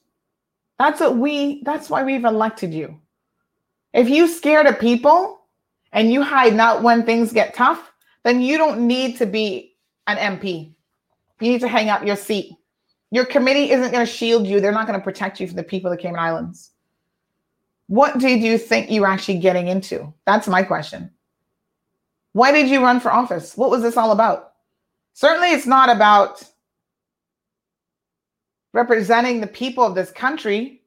That's 0.79 1.01
what 1.01 1.17
we 1.17 1.63
that's 1.63 1.89
why 1.89 2.03
we've 2.03 2.23
elected 2.23 2.73
you. 2.73 2.99
If 3.93 4.09
you 4.09 4.27
scared 4.27 4.65
of 4.65 4.79
people 4.79 5.41
and 5.91 6.11
you 6.11 6.23
hide 6.23 6.55
not 6.55 6.81
when 6.81 7.03
things 7.03 7.31
get 7.31 7.53
tough, 7.53 7.91
then 8.23 8.41
you 8.41 8.57
don't 8.57 8.87
need 8.87 9.17
to 9.17 9.25
be 9.25 9.75
an 10.07 10.17
MP. 10.17 10.73
You 11.39 11.51
need 11.51 11.61
to 11.61 11.67
hang 11.67 11.89
up 11.89 12.05
your 12.05 12.15
seat. 12.15 12.55
Your 13.11 13.25
committee 13.25 13.71
isn't 13.71 13.91
going 13.91 14.05
to 14.05 14.11
shield 14.11 14.47
you. 14.47 14.59
They're 14.59 14.71
not 14.71 14.87
going 14.87 14.99
to 14.99 15.03
protect 15.03 15.39
you 15.39 15.47
from 15.47 15.57
the 15.57 15.63
people 15.63 15.91
of 15.91 15.97
the 15.97 16.01
Cayman 16.01 16.19
Islands. 16.19 16.71
What 17.87 18.17
did 18.17 18.41
you 18.41 18.57
think 18.57 18.89
you 18.89 19.01
were 19.01 19.07
actually 19.07 19.39
getting 19.39 19.67
into? 19.67 20.11
That's 20.25 20.47
my 20.47 20.63
question. 20.63 21.11
Why 22.31 22.51
did 22.51 22.69
you 22.69 22.81
run 22.81 22.99
for 22.99 23.11
office? 23.11 23.55
What 23.55 23.69
was 23.69 23.83
this 23.83 23.97
all 23.97 24.11
about? 24.11 24.53
Certainly, 25.13 25.51
it's 25.51 25.67
not 25.67 25.89
about 25.89 26.43
representing 28.73 29.39
the 29.41 29.47
people 29.47 29.83
of 29.83 29.93
this 29.93 30.11
country. 30.11 30.81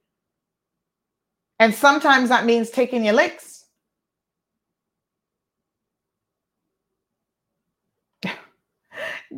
And 1.59 1.75
sometimes 1.75 2.29
that 2.29 2.45
means 2.45 2.71
taking 2.71 3.05
your 3.05 3.15
licks. 3.15 3.65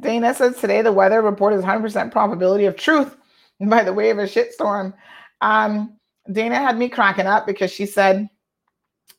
Dana 0.01 0.35
says 0.35 0.57
today 0.57 0.82
the 0.82 0.93
weather 0.93 1.23
report 1.23 1.55
is 1.55 1.65
100% 1.65 2.11
probability 2.12 2.66
of 2.66 2.77
truth 2.77 3.16
by 3.61 3.85
the 3.85 3.93
way 3.93 4.11
of 4.11 4.19
a 4.19 4.24
shitstorm. 4.24 4.93
Um, 5.40 5.97
Dana 6.31 6.57
had 6.57 6.77
me 6.77 6.89
cracking 6.89 7.27
up 7.27 7.47
because 7.47 7.70
she 7.73 7.86
said 7.86 8.28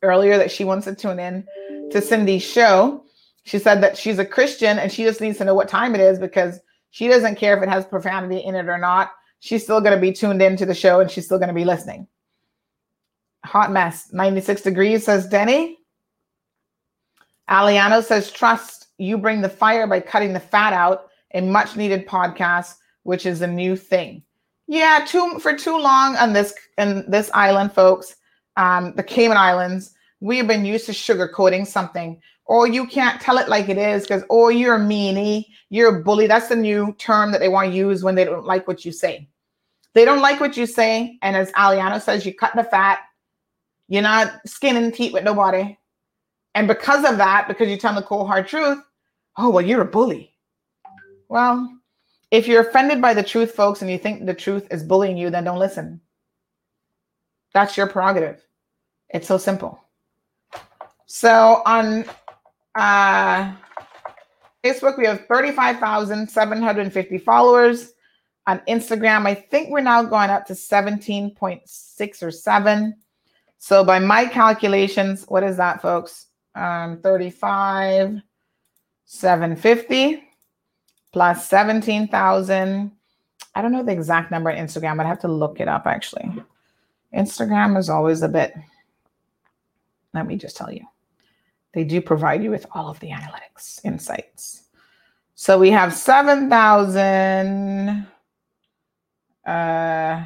earlier 0.02 0.38
that 0.38 0.52
she 0.52 0.64
wants 0.64 0.86
to 0.86 0.96
tune 0.96 1.20
in 1.20 1.46
to 1.92 2.02
Cindy's 2.02 2.44
show 2.44 3.04
she 3.50 3.58
said 3.58 3.82
that 3.82 3.98
she's 3.98 4.20
a 4.20 4.26
Christian 4.26 4.78
and 4.78 4.92
she 4.92 5.04
just 5.04 5.22
needs 5.22 5.40
to 5.40 5.44
know 5.44 5.56
what 5.56 5.68
time 5.68 5.96
it 5.96 6.02
is 6.02 6.20
because 6.20 6.60
she 6.92 7.08
doesn't 7.08 7.36
care 7.36 7.58
if 7.58 7.64
it 7.64 7.70
has 7.70 7.84
profanity 7.84 8.38
in 8.38 8.54
it 8.54 8.68
or 8.68 8.78
not. 8.78 9.12
She's 9.40 9.64
still 9.64 9.82
going 9.82 9.96
to 9.96 10.02
be 10.02 10.12
tuned 10.12 10.42
into 10.44 10.68
the 10.68 10.76
show 10.76 11.00
and 11.00 11.10
she's 11.10 11.26
still 11.26 11.40
going 11.40 11.48
to 11.50 11.56
be 11.56 11.66
listening. 11.66 12.08
Hot 13.46 13.72
mess. 13.72 14.12
96 14.12 14.62
degrees, 14.62 15.06
says 15.06 15.28
Denny. 15.28 15.78
Aliano 17.50 18.04
says, 18.04 18.32
trust 18.32 18.88
you 18.98 19.18
bring 19.18 19.42
the 19.42 19.50
fire 19.50 19.88
by 19.88 20.00
cutting 20.00 20.34
the 20.34 20.40
fat 20.40 20.74
out. 20.74 21.10
A 21.34 21.42
much 21.42 21.76
needed 21.76 22.08
podcast, 22.08 22.76
which 23.04 23.26
is 23.26 23.42
a 23.42 23.48
new 23.48 23.76
thing. 23.76 24.24
Yeah, 24.68 25.06
too 25.08 25.40
for 25.40 25.56
too 25.56 25.78
long 25.78 26.16
on 26.16 26.34
this 26.34 26.54
in 26.78 27.10
this 27.10 27.32
island, 27.34 27.74
folks. 27.74 28.16
Um, 28.58 28.94
the 28.96 29.04
Cayman 29.04 29.38
Islands, 29.38 29.94
we 30.20 30.38
have 30.38 30.48
been 30.48 30.66
used 30.66 30.86
to 30.88 30.92
sugarcoating 30.92 31.66
something 31.66 32.22
or 32.50 32.68
you 32.68 32.88
can't 32.88 33.22
tell 33.22 33.38
it 33.38 33.48
like 33.48 33.70
it 33.70 33.78
is 33.78 34.04
because 34.04 34.24
oh 34.30 34.50
you're 34.50 34.76
a 34.76 34.80
meanie 34.80 35.46
you're 35.70 36.00
a 36.00 36.04
bully 36.04 36.28
that's 36.28 36.50
the 36.50 36.56
new 36.56 36.94
term 36.98 37.32
that 37.32 37.40
they 37.40 37.48
want 37.48 37.70
to 37.70 37.78
use 37.78 38.04
when 38.04 38.16
they 38.16 38.26
don't 38.26 38.46
like 38.46 38.68
what 38.68 38.84
you 38.84 38.92
say 38.92 39.30
they 39.94 40.04
don't 40.04 40.22
like 40.22 40.42
what 40.42 40.58
you 40.58 40.66
say 40.66 41.18
and 41.22 41.38
as 41.38 41.52
aliano 41.54 42.02
says 42.02 42.26
you 42.26 42.34
cut 42.34 42.54
the 42.56 42.64
fat 42.64 43.00
you're 43.90 44.02
not 44.02 44.48
skin 44.48 44.78
and 44.78 44.94
teeth 44.94 45.12
with 45.12 45.26
nobody. 45.26 45.78
And 46.56 46.68
because 46.68 47.04
of 47.10 47.18
that 47.18 47.48
because 47.48 47.68
you 47.68 47.78
tell 47.78 47.94
the 47.94 48.02
cold 48.02 48.28
hard 48.28 48.48
truth 48.48 48.80
oh 49.38 49.50
well 49.50 49.66
you're 49.66 49.82
a 49.82 49.86
bully. 49.86 50.34
Well 51.28 51.76
if 52.32 52.48
you're 52.48 52.62
offended 52.62 53.02
by 53.02 53.14
the 53.14 53.24
truth 53.24 53.52
folks 53.52 53.82
and 53.82 53.92
you 53.92 53.98
think 53.98 54.26
the 54.26 54.34
truth 54.34 54.68
is 54.72 54.84
bullying 54.84 55.18
you 55.18 55.30
then 55.30 55.44
don't 55.44 55.60
listen. 55.60 56.00
That's 57.54 57.76
your 57.76 57.88
prerogative. 57.88 58.46
It's 59.10 59.28
so 59.28 59.38
simple. 59.38 59.84
So 61.08 61.64
on 61.66 62.06
uh, 62.76 63.54
Facebook, 64.64 64.98
we 64.98 65.06
have 65.06 65.26
35,750 65.26 67.18
followers. 67.18 67.94
On 68.48 68.60
Instagram, 68.68 69.26
I 69.28 69.34
think 69.36 69.70
we're 69.70 69.82
now 69.82 70.04
going 70.04 70.30
up 70.30 70.46
to 70.48 70.54
17.6 70.54 72.24
or 72.24 72.32
7. 72.32 72.96
So 73.60 73.84
by 73.84 74.00
my 74.00 74.26
calculations, 74.26 75.26
what 75.28 75.44
is 75.44 75.58
that, 75.58 75.82
folks? 75.82 76.28
Um, 76.56 77.00
35, 77.02 78.22
750 79.06 80.24
plus 81.12 81.48
17,000. 81.48 82.92
I 83.56 83.62
don't 83.62 83.72
know 83.72 83.84
the 83.84 83.92
exact 83.92 84.32
number 84.32 84.50
on 84.50 84.58
Instagram. 84.58 85.00
I'd 85.00 85.08
have 85.08 85.22
to 85.22 85.28
look 85.28 85.60
it 85.60 85.68
up 85.68 85.86
actually. 85.86 86.32
Instagram 87.14 87.78
is 87.78 87.90
always 87.90 88.22
a 88.22 88.30
bit, 88.30 88.54
let 90.14 90.26
me 90.26 90.38
just 90.38 90.56
tell 90.56 90.72
you. 90.72 90.86
They 91.74 91.84
do 91.84 92.02
provide 92.02 92.44
you 92.44 92.52
with 92.52 92.66
all 92.72 92.90
of 92.90 93.00
the 93.00 93.10
analytics 93.10 93.84
insights. 93.84 94.64
So 95.36 95.60
we 95.60 95.72
have 95.72 95.94
7,000 95.94 98.08
uh, 99.46 100.26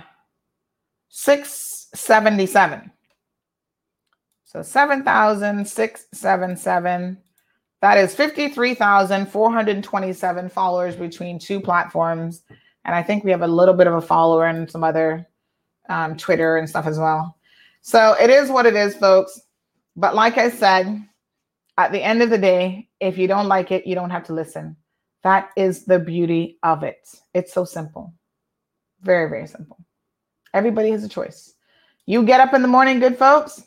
677. 1.10 2.92
So 4.54 4.62
7,677. 4.62 7.18
That 7.82 7.98
is 7.98 8.16
53,427 8.16 10.50
followers 10.50 10.96
between 10.96 11.40
two 11.40 11.60
platforms. 11.60 12.44
And 12.86 12.96
I 12.96 13.02
think 13.02 13.24
we 13.24 13.32
have 13.32 13.42
a 13.42 13.48
little 13.48 13.74
bit 13.74 13.88
of 13.88 13.96
a 13.96 14.02
follower 14.02 14.46
and 14.46 14.70
some 14.70 14.84
other 14.84 15.28
um, 15.90 16.16
Twitter 16.16 16.58
and 16.58 16.70
stuff 16.70 16.86
as 16.86 17.00
well. 17.00 17.36
So 17.82 18.16
it 18.22 18.30
is 18.30 18.50
what 18.50 18.68
it 18.68 18.76
is, 18.76 18.96
folks. 18.96 19.42
But 19.96 20.16
like 20.16 20.38
I 20.38 20.50
said, 20.50 21.04
at 21.78 21.92
the 21.92 22.02
end 22.02 22.22
of 22.22 22.30
the 22.30 22.38
day, 22.38 22.88
if 23.00 23.18
you 23.18 23.28
don't 23.28 23.48
like 23.48 23.72
it, 23.72 23.88
you 23.88 23.96
don't 23.96 24.12
have 24.12 24.26
to 24.26 24.34
listen. 24.34 24.76
That 25.24 25.50
is 25.58 25.86
the 25.86 26.00
beauty 26.00 26.60
of 26.64 26.84
it. 26.84 27.10
It's 27.34 27.54
so 27.54 27.66
simple. 27.66 28.14
Very, 29.02 29.30
very 29.30 29.48
simple. 29.48 29.78
Everybody 30.54 30.92
has 30.92 31.04
a 31.04 31.10
choice. 31.10 31.56
You 32.06 32.24
get 32.24 32.40
up 32.40 32.54
in 32.54 32.62
the 32.62 32.68
morning, 32.68 33.00
good 33.00 33.18
folks. 33.18 33.64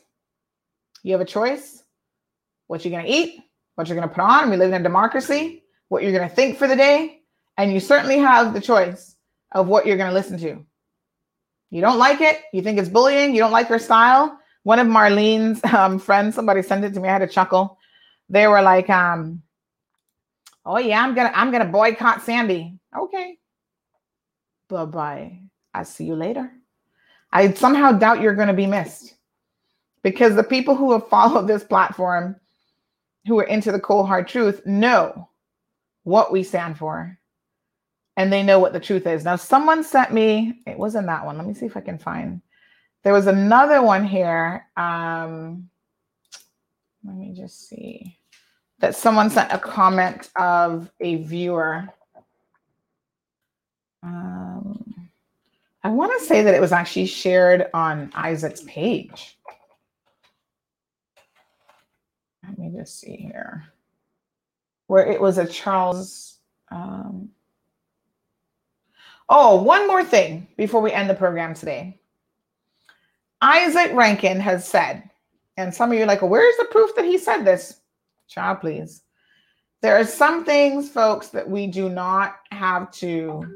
You 1.02 1.12
have 1.12 1.20
a 1.20 1.26
choice. 1.26 1.82
What 2.66 2.84
you're 2.84 2.92
going 2.92 3.06
to 3.06 3.12
eat, 3.12 3.40
what 3.76 3.88
you're 3.88 3.96
going 3.96 4.08
to 4.08 4.14
put 4.14 4.22
on. 4.22 4.50
We 4.50 4.56
live 4.56 4.72
in 4.72 4.80
a 4.80 4.82
democracy. 4.82 5.62
What 5.88 6.02
you're 6.02 6.12
going 6.12 6.28
to 6.28 6.34
think 6.34 6.58
for 6.58 6.66
the 6.66 6.76
day. 6.76 7.20
And 7.58 7.72
you 7.72 7.80
certainly 7.80 8.18
have 8.18 8.54
the 8.54 8.60
choice 8.60 9.16
of 9.52 9.68
what 9.68 9.86
you're 9.86 9.96
going 9.96 10.10
to 10.10 10.14
listen 10.14 10.38
to. 10.40 10.64
You 11.70 11.80
don't 11.80 11.98
like 11.98 12.20
it. 12.20 12.42
You 12.52 12.62
think 12.62 12.78
it's 12.78 12.88
bullying. 12.88 13.34
You 13.34 13.40
don't 13.40 13.52
like 13.52 13.68
her 13.68 13.78
style. 13.78 14.38
One 14.64 14.78
of 14.78 14.86
Marlene's 14.86 15.62
um, 15.72 15.98
friends, 15.98 16.34
somebody 16.34 16.62
sent 16.62 16.84
it 16.84 16.94
to 16.94 17.00
me. 17.00 17.08
I 17.08 17.12
had 17.12 17.22
a 17.22 17.28
chuckle 17.28 17.78
they 18.28 18.46
were 18.46 18.62
like, 18.62 18.90
um, 18.90 19.42
oh 20.64 20.78
yeah, 20.78 21.02
I'm 21.02 21.14
gonna 21.14 21.32
I'm 21.34 21.50
gonna 21.50 21.66
boycott 21.66 22.22
Sandy. 22.22 22.78
Okay. 22.96 23.38
Bye-bye. 24.68 25.40
I 25.72 25.82
see 25.84 26.04
you 26.04 26.16
later. 26.16 26.50
I 27.32 27.52
somehow 27.52 27.92
doubt 27.92 28.20
you're 28.20 28.34
gonna 28.34 28.54
be 28.54 28.66
missed 28.66 29.14
because 30.06 30.36
the 30.36 30.44
people 30.44 30.76
who 30.76 30.92
have 30.92 31.08
followed 31.08 31.48
this 31.48 31.64
platform, 31.64 32.36
who 33.26 33.40
are 33.40 33.44
into 33.44 33.72
the 33.72 33.80
cold 33.80 34.06
hard 34.06 34.28
truth, 34.28 34.64
know 34.64 35.28
what 36.04 36.30
we 36.30 36.44
stand 36.44 36.78
for 36.78 37.18
and 38.16 38.32
they 38.32 38.44
know 38.44 38.60
what 38.60 38.72
the 38.72 38.78
truth 38.78 39.04
is. 39.04 39.24
Now, 39.24 39.34
someone 39.34 39.82
sent 39.82 40.12
me, 40.12 40.60
it 40.64 40.78
wasn't 40.78 41.08
that 41.08 41.26
one. 41.26 41.36
Let 41.36 41.44
me 41.44 41.54
see 41.54 41.66
if 41.66 41.76
I 41.76 41.80
can 41.80 41.98
find. 41.98 42.40
There 43.02 43.12
was 43.12 43.26
another 43.26 43.82
one 43.82 44.04
here. 44.04 44.68
Um, 44.76 45.68
let 47.04 47.16
me 47.16 47.34
just 47.36 47.68
see 47.68 48.16
that 48.78 48.94
someone 48.94 49.28
sent 49.28 49.50
a 49.50 49.58
comment 49.58 50.30
of 50.36 50.88
a 51.00 51.16
viewer. 51.16 51.88
Um, 54.04 55.08
I 55.82 55.88
want 55.88 56.12
to 56.16 56.24
say 56.24 56.42
that 56.42 56.54
it 56.54 56.60
was 56.60 56.70
actually 56.70 57.06
shared 57.06 57.66
on 57.74 58.12
Isaac's 58.14 58.62
page. 58.68 59.36
Let 62.48 62.58
me 62.58 62.70
just 62.76 62.98
see 62.98 63.16
here. 63.16 63.64
Where 64.86 65.06
it 65.06 65.20
was 65.20 65.38
a 65.38 65.46
Charles. 65.46 66.38
Um, 66.70 67.30
oh, 69.28 69.62
one 69.62 69.86
more 69.86 70.04
thing 70.04 70.48
before 70.56 70.80
we 70.80 70.92
end 70.92 71.10
the 71.10 71.14
program 71.14 71.54
today. 71.54 71.98
Isaac 73.42 73.92
Rankine 73.92 74.40
has 74.40 74.66
said, 74.66 75.08
and 75.56 75.74
some 75.74 75.90
of 75.90 75.98
you 75.98 76.04
are 76.04 76.06
like, 76.06 76.22
well, 76.22 76.30
where's 76.30 76.56
the 76.56 76.66
proof 76.66 76.94
that 76.96 77.04
he 77.04 77.18
said 77.18 77.44
this? 77.44 77.80
Child, 78.28 78.60
please. 78.60 79.02
There 79.82 79.96
are 79.98 80.04
some 80.04 80.44
things, 80.44 80.88
folks, 80.88 81.28
that 81.28 81.48
we 81.48 81.66
do 81.66 81.88
not 81.88 82.36
have 82.50 82.90
to 82.92 83.46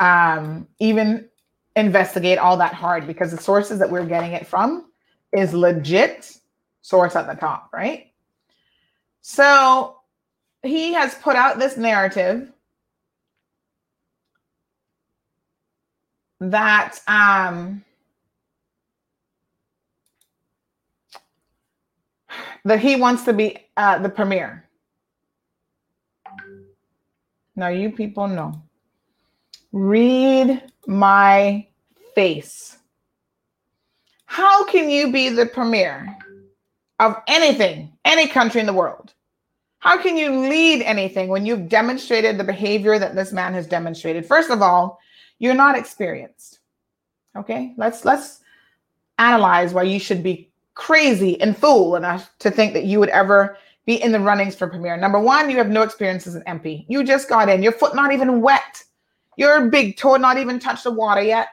um, 0.00 0.66
even 0.78 1.28
investigate 1.76 2.38
all 2.38 2.56
that 2.56 2.74
hard 2.74 3.06
because 3.06 3.30
the 3.30 3.40
sources 3.40 3.78
that 3.78 3.90
we're 3.90 4.06
getting 4.06 4.32
it 4.32 4.46
from 4.46 4.86
is 5.32 5.52
legit 5.52 6.38
source 6.88 7.14
at 7.16 7.26
the 7.26 7.34
top, 7.34 7.68
right? 7.70 8.12
So 9.20 9.98
he 10.62 10.94
has 10.94 11.14
put 11.16 11.36
out 11.36 11.58
this 11.58 11.76
narrative 11.76 12.50
that 16.40 16.98
um 17.06 17.84
that 22.64 22.80
he 22.80 22.96
wants 22.96 23.24
to 23.24 23.34
be 23.34 23.58
uh, 23.76 23.98
the 23.98 24.08
premier. 24.08 24.64
Now, 27.54 27.68
you 27.68 27.90
people 27.90 28.28
know. 28.28 28.62
Read 29.72 30.62
my 30.86 31.66
face. 32.14 32.78
How 34.26 34.64
can 34.64 34.88
you 34.88 35.12
be 35.12 35.28
the 35.28 35.46
premier 35.46 36.16
of 36.98 37.16
anything, 37.26 37.92
any 38.04 38.26
country 38.26 38.60
in 38.60 38.66
the 38.66 38.72
world? 38.72 39.14
How 39.80 39.96
can 39.96 40.16
you 40.16 40.40
lead 40.40 40.82
anything 40.82 41.28
when 41.28 41.46
you've 41.46 41.68
demonstrated 41.68 42.36
the 42.36 42.44
behavior 42.44 42.98
that 42.98 43.14
this 43.14 43.32
man 43.32 43.54
has 43.54 43.66
demonstrated? 43.66 44.26
First 44.26 44.50
of 44.50 44.60
all, 44.60 44.98
you're 45.38 45.54
not 45.54 45.78
experienced. 45.78 46.58
Okay? 47.36 47.74
Let's 47.76 48.04
let's 48.04 48.40
analyze 49.18 49.72
why 49.72 49.84
you 49.84 50.00
should 50.00 50.22
be 50.22 50.50
crazy 50.74 51.40
and 51.40 51.56
fool 51.56 51.96
enough 51.96 52.30
to 52.38 52.50
think 52.50 52.72
that 52.72 52.84
you 52.84 52.98
would 53.00 53.08
ever 53.10 53.56
be 53.86 54.02
in 54.02 54.12
the 54.12 54.20
runnings 54.20 54.54
for 54.54 54.68
premier. 54.68 54.96
Number 54.96 55.20
one, 55.20 55.48
you 55.50 55.56
have 55.58 55.70
no 55.70 55.82
experience 55.82 56.26
as 56.26 56.34
an 56.34 56.42
MP. 56.46 56.84
You 56.88 57.04
just 57.04 57.28
got 57.28 57.48
in. 57.48 57.62
Your 57.62 57.72
foot 57.72 57.94
not 57.94 58.12
even 58.12 58.40
wet. 58.40 58.84
Your 59.36 59.70
big 59.70 59.96
toe 59.96 60.16
not 60.16 60.38
even 60.38 60.58
touched 60.58 60.84
the 60.84 60.90
water 60.90 61.22
yet. 61.22 61.48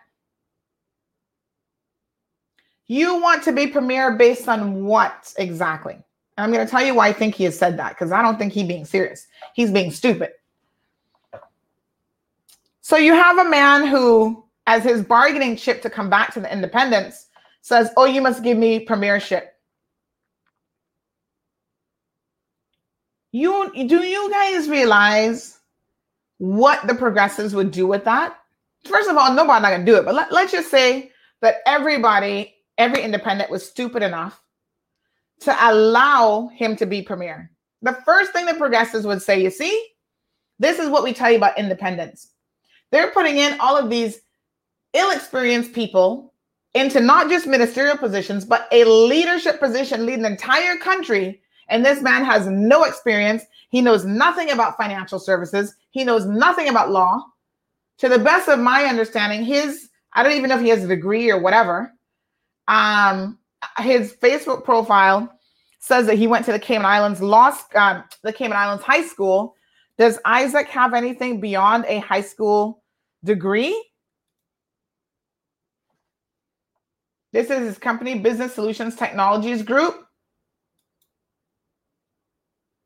You 2.88 3.20
want 3.20 3.44
to 3.44 3.52
be 3.52 3.68
premier 3.68 4.16
based 4.16 4.48
on 4.48 4.86
what 4.86 5.34
exactly? 5.38 5.94
And 5.94 6.04
I'm 6.44 6.52
going 6.52 6.66
to 6.66 6.70
tell 6.70 6.86
you 6.86 6.96
why 6.96 7.08
I 7.08 7.14
think 7.14 7.36
he 7.36 7.46
has 7.46 7.58
said 7.58 7.78
that 7.80 7.90
because 7.90 8.12
I 8.12 8.22
don't 8.22 8.38
think 8.38 8.54
he's 8.54 8.68
being 8.68 8.86
serious. 8.86 9.28
He's 9.54 9.72
being 9.72 9.92
stupid. 9.92 10.32
So 12.82 12.98
you 12.98 13.14
have 13.14 13.40
a 13.40 13.50
man 13.50 13.88
who, 13.88 14.46
as 14.68 14.84
his 14.84 15.04
bargaining 15.04 15.56
chip 15.56 15.82
to 15.82 15.90
come 15.90 16.10
back 16.10 16.34
to 16.34 16.40
the 16.40 16.52
independents, 16.52 17.28
says, 17.62 17.90
Oh, 17.98 18.06
you 18.06 18.22
must 18.22 18.44
give 18.44 18.58
me 18.58 18.80
premiership. 18.80 19.54
You 23.32 23.72
do 23.88 24.04
you 24.04 24.32
guys 24.32 24.70
realize 24.70 25.60
what 26.38 26.86
the 26.88 26.96
progressives 26.96 27.56
would 27.56 27.72
do 27.72 27.88
with 27.88 28.06
that? 28.06 28.38
First 28.86 29.10
of 29.10 29.18
all, 29.18 29.34
nobody's 29.34 29.64
not 29.64 29.72
gonna 29.72 29.86
do 29.86 29.96
it, 29.98 30.06
but 30.06 30.14
let, 30.14 30.32
let's 30.32 30.52
just 30.52 30.70
say 30.70 31.12
that 31.42 31.58
everybody, 31.66 32.55
every 32.78 33.02
independent 33.02 33.50
was 33.50 33.68
stupid 33.68 34.04
enough 34.04 34.42
to 35.42 35.56
allow 35.70 36.48
him 36.48 36.76
to 36.78 36.86
be 36.86 37.02
premier. 37.02 37.52
The 37.82 37.94
first 38.06 38.32
thing 38.32 38.46
the 38.46 38.54
progressives 38.54 39.06
would 39.06 39.22
say, 39.22 39.42
you 39.42 39.50
see, 39.50 39.88
this 40.60 40.80
is 40.80 40.90
what 40.90 41.04
we 41.04 41.14
tell 41.14 41.30
you 41.30 41.38
about 41.38 41.58
independence. 41.58 42.32
They're 42.92 43.12
putting 43.12 43.38
in 43.38 43.60
all 43.60 43.78
of 43.78 43.90
these 43.90 44.22
ill 44.94 45.12
experienced 45.12 45.74
people 45.74 46.34
into 46.74 47.00
not 47.00 47.30
just 47.30 47.48
ministerial 47.48 47.98
positions, 47.98 48.46
but 48.46 48.68
a 48.72 48.84
leadership 48.86 49.60
position 49.60 50.06
leading 50.06 50.26
an 50.26 50.34
entire 50.34 50.78
country. 50.78 51.42
And 51.68 51.86
this 51.86 52.02
man 52.02 52.24
has 52.24 52.48
no 52.48 52.84
experience. 52.84 53.44
He 53.70 53.82
knows 53.82 54.06
nothing 54.06 54.52
about 54.52 54.78
financial 54.78 55.20
services. 55.20 55.76
He 55.92 56.04
knows 56.04 56.26
nothing 56.26 56.70
about 56.70 56.92
law. 56.92 57.24
To 58.00 58.10
the 58.10 58.20
best 58.20 58.50
of 58.50 58.60
my 58.60 58.84
understanding, 58.86 59.44
his, 59.44 59.90
I 60.14 60.22
don't 60.22 60.34
even 60.34 60.50
know 60.50 60.58
if 60.58 60.62
he 60.62 60.70
has 60.70 60.84
a 60.84 60.88
degree 60.88 61.32
or 61.32 61.40
whatever. 61.40 61.94
Um, 62.68 63.38
his 63.80 64.14
Facebook 64.14 64.64
profile 64.64 65.32
says 65.80 66.08
that 66.08 66.18
he 66.18 66.28
went 66.28 66.46
to 66.46 66.52
the 66.52 66.60
Cayman 66.60 66.86
Islands 66.86 67.22
lost 67.22 67.74
uh, 67.76 68.02
the 68.24 68.34
Cayman 68.34 68.58
Islands 68.58 68.84
High 68.84 69.06
School. 69.06 69.56
Does 69.98 70.20
Isaac 70.26 70.68
have 70.68 70.94
anything 70.94 71.40
beyond 71.40 71.86
a 71.88 72.00
high 72.00 72.22
school 72.22 72.84
degree? 73.24 73.80
This 77.32 77.50
is 77.50 77.68
his 77.68 77.78
company, 77.78 78.18
Business 78.18 78.54
Solutions 78.54 78.96
Technologies 78.96 79.62
Group. 79.62 80.08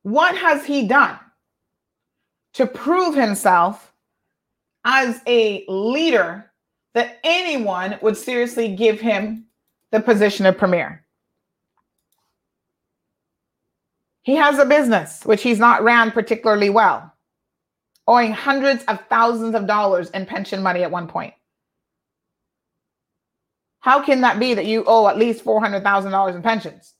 What 0.03 0.35
has 0.35 0.65
he 0.65 0.87
done 0.87 1.19
to 2.53 2.65
prove 2.65 3.15
himself 3.15 3.93
as 4.83 5.21
a 5.27 5.65
leader 5.67 6.51
that 6.93 7.19
anyone 7.23 7.99
would 8.01 8.17
seriously 8.17 8.75
give 8.75 8.99
him 8.99 9.45
the 9.91 9.99
position 9.99 10.45
of 10.45 10.57
premier? 10.57 11.05
He 14.21 14.35
has 14.35 14.59
a 14.59 14.65
business 14.65 15.25
which 15.25 15.41
he's 15.41 15.59
not 15.59 15.83
ran 15.83 16.11
particularly 16.11 16.69
well, 16.69 17.13
owing 18.07 18.31
hundreds 18.31 18.83
of 18.85 18.99
thousands 19.09 19.55
of 19.55 19.65
dollars 19.65 20.09
in 20.11 20.25
pension 20.25 20.61
money 20.61 20.83
at 20.83 20.91
one 20.91 21.07
point. 21.07 21.33
How 23.79 24.03
can 24.03 24.21
that 24.21 24.39
be 24.39 24.53
that 24.53 24.65
you 24.65 24.83
owe 24.85 25.07
at 25.07 25.17
least 25.17 25.43
$400,000 25.43 26.35
in 26.35 26.41
pensions? 26.41 26.93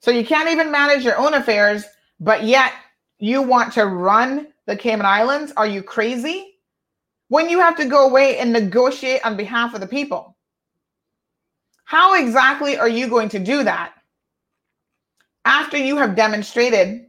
So 0.00 0.10
you 0.10 0.24
can't 0.24 0.50
even 0.50 0.70
manage 0.70 1.04
your 1.04 1.18
own 1.18 1.34
affairs, 1.34 1.84
but 2.20 2.44
yet 2.44 2.72
you 3.18 3.42
want 3.42 3.72
to 3.74 3.86
run 3.86 4.48
the 4.66 4.76
Cayman 4.76 5.06
Islands? 5.06 5.52
Are 5.56 5.66
you 5.66 5.82
crazy? 5.82 6.54
When 7.28 7.48
you 7.48 7.58
have 7.58 7.76
to 7.76 7.86
go 7.86 8.06
away 8.06 8.38
and 8.38 8.52
negotiate 8.52 9.24
on 9.24 9.36
behalf 9.36 9.74
of 9.74 9.80
the 9.80 9.86
people. 9.86 10.33
How 11.84 12.14
exactly 12.14 12.76
are 12.78 12.88
you 12.88 13.08
going 13.08 13.28
to 13.30 13.38
do 13.38 13.64
that 13.64 13.92
after 15.44 15.76
you 15.76 15.96
have 15.98 16.16
demonstrated 16.16 17.06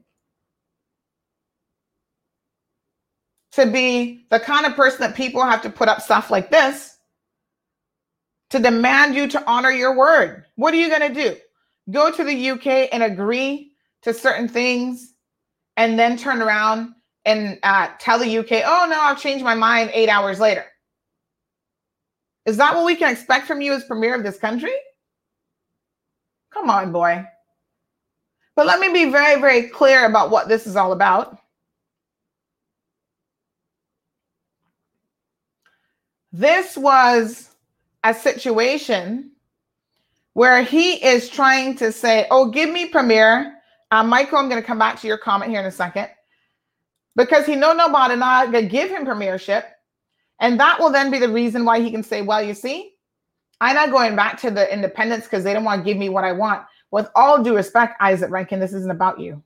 to 3.54 3.66
be 3.66 4.26
the 4.30 4.40
kind 4.40 4.66
of 4.66 4.76
person 4.76 5.00
that 5.02 5.16
people 5.16 5.42
have 5.42 5.62
to 5.62 5.70
put 5.70 5.88
up 5.88 6.02
stuff 6.02 6.30
like 6.30 6.52
this 6.52 6.98
to 8.50 8.60
demand 8.60 9.16
you 9.16 9.28
to 9.30 9.44
honor 9.50 9.72
your 9.72 9.96
word. 9.96 10.46
What 10.56 10.74
are 10.74 10.78
you 10.78 10.90
going 10.90 11.14
to 11.14 11.22
do? 11.24 11.38
Go 11.92 12.12
to 12.12 12.24
the 12.24 12.50
UK 12.52 12.90
and 12.92 13.04
agree 13.04 13.72
to 14.04 14.14
certain 14.14 14.48
things 14.48 15.14
and 15.78 15.98
then 15.98 16.18
turn 16.18 16.42
around 16.42 16.94
and 17.26 17.58
uh, 17.64 17.90
tell 18.00 18.20
the 18.20 18.38
UK, 18.40 18.64
oh, 18.66 18.88
no, 18.90 19.00
I've 19.00 19.20
changed 19.20 19.44
my 19.44 19.56
mind 19.56 19.90
eight 19.94 20.10
hours 20.10 20.40
later. 20.40 20.66
Is 22.46 22.58
that 22.58 22.76
what 22.76 22.86
we 22.86 22.96
can 22.96 23.12
expect 23.12 23.48
from 23.48 23.62
you 23.62 23.74
as 23.74 23.84
premier 23.84 24.16
of 24.16 24.24
this 24.24 24.38
country? 24.38 24.74
Come 26.52 26.70
on, 26.70 26.92
boy. 26.92 27.26
But 28.56 28.68
let 28.68 28.80
me 28.80 28.92
be 28.94 29.12
very, 29.12 29.42
very 29.42 29.64
clear 29.68 30.06
about 30.06 30.30
what 30.30 30.48
this 30.48 30.66
is 30.66 30.76
all 30.76 30.94
about. 30.94 31.38
This 36.32 36.78
was 36.78 37.50
a 38.04 38.14
situation 38.14 39.32
where 40.34 40.64
he 40.64 41.04
is 41.04 41.30
trying 41.30 41.76
to 41.78 41.92
say, 41.92 42.28
Oh, 42.30 42.50
give 42.50 42.70
me 42.70 42.88
Premier. 42.88 43.54
Uh, 43.92 44.04
Michael, 44.04 44.38
I'm 44.38 44.50
going 44.50 44.62
to 44.62 44.68
come 44.68 44.80
back 44.80 45.00
to 45.00 45.08
your 45.08 45.18
comment 45.18 45.52
here 45.52 45.62
in 45.62 45.66
a 45.66 45.72
second. 45.72 46.10
Because 47.16 47.46
he 47.46 47.56
know 47.56 47.74
nobody 47.74 48.16
not 48.18 48.52
going 48.52 48.66
to 48.66 48.70
give 48.70 48.90
him 48.90 49.06
premiership. 49.06 49.75
And 50.40 50.60
that 50.60 50.80
will 50.80 50.92
then 50.92 51.12
be 51.12 51.20
the 51.20 51.30
reason 51.30 51.66
why 51.66 51.80
he 51.80 51.92
can 51.92 52.04
say, 52.04 52.22
Well, 52.22 52.42
you 52.42 52.54
see, 52.54 52.94
I'm 53.62 53.76
not 53.76 53.92
going 53.92 54.16
back 54.16 54.40
to 54.42 54.52
the 54.52 54.72
independents 54.72 55.28
because 55.28 55.44
they 55.44 55.54
don't 55.54 55.64
want 55.64 55.82
to 55.82 55.86
give 55.86 55.98
me 55.98 56.10
what 56.10 56.24
I 56.24 56.32
want. 56.32 56.66
With 56.92 57.10
all 57.16 57.42
due 57.44 57.56
respect, 57.56 58.02
Isaac 58.02 58.30
Rankine, 58.30 58.60
this 58.60 58.74
isn't 58.74 58.92
about 58.92 59.20
you. 59.20 59.42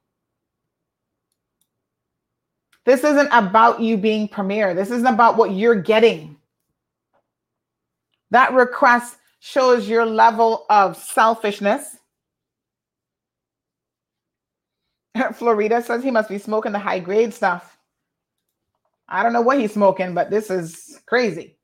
This 2.86 3.04
isn't 3.04 3.30
about 3.32 3.80
you 3.82 3.98
being 3.98 4.28
premier. 4.28 4.74
This 4.74 4.90
isn't 4.90 5.06
about 5.08 5.38
what 5.38 5.52
you're 5.52 5.76
getting. 5.76 6.38
That 8.32 8.54
request 8.54 9.18
shows 9.40 9.88
your 9.88 10.06
level 10.06 10.66
of 10.70 10.98
selfishness. 10.98 11.98
Florida 15.34 15.82
says 15.82 16.04
he 16.04 16.12
must 16.12 16.30
be 16.30 16.38
smoking 16.38 16.72
the 16.72 16.80
high 16.80 17.00
grade 17.00 17.34
stuff. 17.34 17.79
I 19.10 19.24
don't 19.24 19.34
know 19.34 19.42
what 19.42 19.60
he's 19.60 19.74
smoking, 19.74 20.14
but 20.14 20.30
this 20.30 20.52
is 20.52 21.02
crazy. 21.08 21.58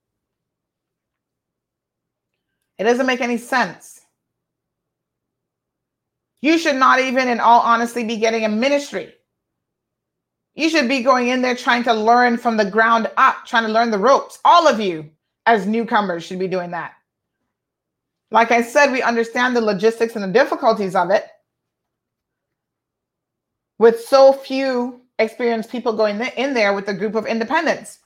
It 2.80 2.84
doesn't 2.84 3.06
make 3.06 3.22
any 3.22 3.38
sense. 3.38 4.02
You 6.42 6.58
should 6.58 6.76
not 6.76 7.00
even, 7.00 7.28
in 7.28 7.40
all 7.40 7.62
honesty, 7.62 8.04
be 8.04 8.18
getting 8.18 8.46
a 8.46 8.50
ministry. 8.50 9.14
You 10.56 10.70
should 10.70 10.88
be 10.88 11.02
going 11.04 11.28
in 11.28 11.42
there 11.42 11.56
trying 11.56 11.84
to 11.84 11.94
learn 11.94 12.38
from 12.38 12.58
the 12.58 12.70
ground 12.70 13.10
up, 13.18 13.46
trying 13.46 13.66
to 13.66 13.72
learn 13.72 13.92
the 13.92 14.00
ropes. 14.00 14.40
All 14.44 14.68
of 14.68 14.80
you, 14.80 15.10
as 15.46 15.68
newcomers, 15.68 16.24
should 16.24 16.40
be 16.40 16.48
doing 16.48 16.72
that. 16.72 16.94
Like 18.32 18.52
I 18.52 18.62
said, 18.64 18.92
we 18.92 19.02
understand 19.02 19.56
the 19.56 19.62
logistics 19.62 20.16
and 20.16 20.24
the 20.24 20.40
difficulties 20.40 20.96
of 20.96 21.12
it. 21.12 21.26
With 23.78 24.02
so 24.02 24.34
few 24.34 25.02
experienced 25.20 25.72
people 25.72 25.94
going 25.94 26.20
in 26.22 26.54
there 26.54 26.74
with 26.74 26.88
a 26.88 26.94
group 26.94 27.16
of 27.16 27.26
independents. 27.26 28.00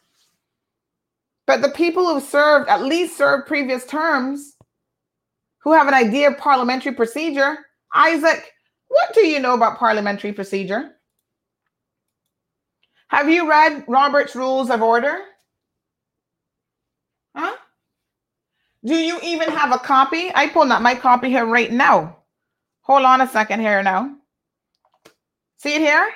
But 1.48 1.62
the 1.62 1.70
people 1.70 2.08
who 2.08 2.20
served, 2.20 2.70
at 2.70 2.84
least 2.84 3.18
served 3.18 3.48
previous 3.48 3.86
terms, 3.86 4.56
who 5.64 5.74
have 5.74 5.88
an 5.88 5.94
idea 5.94 6.30
of 6.30 6.38
parliamentary 6.38 6.94
procedure, 6.94 7.58
Isaac, 7.94 8.52
what 8.88 9.14
do 9.14 9.26
you 9.26 9.40
know 9.40 9.56
about 9.56 9.80
parliamentary 9.80 10.32
procedure? 10.32 10.96
Have 13.08 13.30
you 13.30 13.50
read 13.50 13.84
Robert's 13.88 14.36
Rules 14.36 14.70
of 14.70 14.84
Order? 14.84 15.20
Huh? 17.36 17.56
Do 18.86 18.96
you 18.96 19.20
even 19.24 19.50
have 19.50 19.74
a 19.74 19.80
copy? 19.80 20.32
I 20.34 20.48
pulled 20.48 20.70
up 20.70 20.82
my 20.82 20.96
copy 20.96 21.30
here 21.30 21.46
right 21.46 21.72
now. 21.72 22.18
Hold 22.82 23.04
on 23.04 23.22
a 23.22 23.28
second 23.28 23.60
here 23.60 23.84
now. 23.84 24.16
See 25.58 25.74
it 25.74 25.82
here? 25.82 26.10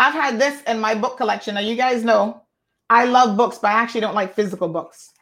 I've 0.00 0.14
had 0.14 0.40
this 0.40 0.62
in 0.62 0.80
my 0.80 0.94
book 0.94 1.18
collection. 1.18 1.56
Now, 1.56 1.60
you 1.60 1.76
guys 1.76 2.02
know 2.02 2.42
I 2.88 3.04
love 3.04 3.36
books, 3.36 3.58
but 3.58 3.68
I 3.68 3.74
actually 3.74 4.00
don't 4.00 4.14
like 4.14 4.34
physical 4.34 4.66
books. 4.66 5.12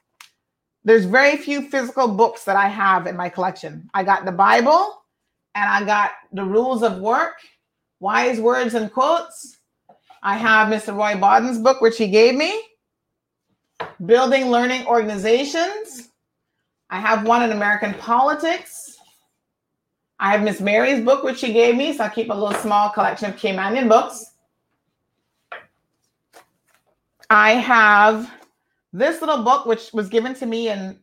There's 0.85 1.05
very 1.05 1.37
few 1.37 1.69
physical 1.69 2.07
books 2.07 2.45
that 2.45 2.55
I 2.55 2.69
have 2.69 3.09
in 3.09 3.17
my 3.17 3.29
collection. 3.29 3.91
I 3.93 4.05
got 4.05 4.25
the 4.25 4.31
Bible 4.31 5.03
and 5.57 5.69
I 5.69 5.85
got 5.85 6.13
the 6.33 6.45
rules 6.45 6.85
of 6.85 7.01
work, 7.01 7.35
wise 7.99 8.41
words 8.41 8.75
and 8.75 8.91
quotes. 8.93 9.59
I 10.23 10.37
have 10.37 10.69
Mr. 10.69 10.97
Roy 10.97 11.19
Bodden's 11.19 11.59
book, 11.59 11.81
which 11.81 11.99
he 11.99 12.07
gave 12.07 12.37
me, 12.37 12.63
Building 14.07 14.49
Learning 14.49 14.87
Organizations. 14.87 16.11
I 16.89 17.01
have 17.01 17.27
one 17.27 17.43
in 17.43 17.51
American 17.51 17.95
Politics. 17.95 18.97
I 20.21 20.31
have 20.31 20.45
Miss 20.45 20.61
Mary's 20.61 21.05
book, 21.05 21.25
which 21.25 21.39
she 21.39 21.53
gave 21.53 21.75
me. 21.75 21.97
So 21.97 22.05
I 22.05 22.09
keep 22.11 22.31
a 22.31 22.35
little 22.35 22.59
small 22.61 22.91
collection 22.91 23.31
of 23.31 23.37
Caymanian 23.37 23.89
books. 23.89 24.35
I 27.31 27.53
have 27.53 28.33
this 28.93 29.21
little 29.21 29.43
book, 29.43 29.67
which 29.67 29.93
was 29.93 30.09
given 30.09 30.35
to 30.35 30.47
me 30.47 30.71
in, 30.71 30.99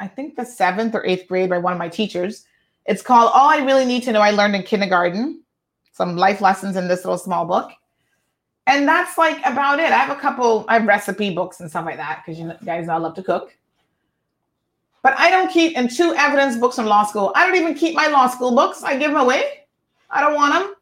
I 0.00 0.08
think, 0.08 0.36
the 0.36 0.44
seventh 0.44 0.94
or 0.94 1.06
eighth 1.06 1.28
grade 1.28 1.50
by 1.50 1.58
one 1.58 1.72
of 1.72 1.78
my 1.78 1.88
teachers. 1.88 2.44
It's 2.86 3.02
called 3.02 3.30
All 3.32 3.48
I 3.48 3.58
Really 3.58 3.84
Need 3.84 4.02
to 4.04 4.12
Know 4.12 4.20
I 4.20 4.30
Learned 4.30 4.56
in 4.56 4.62
Kindergarten. 4.62 5.42
Some 5.92 6.16
life 6.16 6.40
lessons 6.40 6.76
in 6.76 6.88
this 6.88 7.04
little 7.04 7.18
small 7.18 7.44
book. 7.44 7.70
And 8.66 8.86
that's 8.86 9.16
like 9.16 9.38
about 9.46 9.78
it. 9.78 9.92
I 9.92 9.98
have 9.98 10.16
a 10.16 10.20
couple, 10.20 10.64
I 10.68 10.74
have 10.74 10.86
recipe 10.86 11.34
books 11.34 11.60
and 11.60 11.70
stuff 11.70 11.86
like 11.86 11.96
that 11.96 12.22
because 12.24 12.38
you 12.38 12.52
guys 12.64 12.86
know 12.86 12.94
I 12.94 12.98
love 12.98 13.14
to 13.14 13.22
cook. 13.22 13.56
But 15.02 15.18
I 15.18 15.30
don't 15.30 15.50
keep, 15.50 15.76
and 15.76 15.90
two 15.90 16.12
evidence 16.16 16.56
books 16.56 16.76
from 16.76 16.86
law 16.86 17.04
school. 17.04 17.32
I 17.34 17.46
don't 17.46 17.56
even 17.56 17.74
keep 17.74 17.94
my 17.94 18.08
law 18.08 18.26
school 18.26 18.54
books. 18.54 18.82
I 18.82 18.98
give 18.98 19.12
them 19.12 19.20
away. 19.20 19.66
I 20.10 20.20
don't 20.20 20.34
want 20.34 20.52
them. 20.52 20.74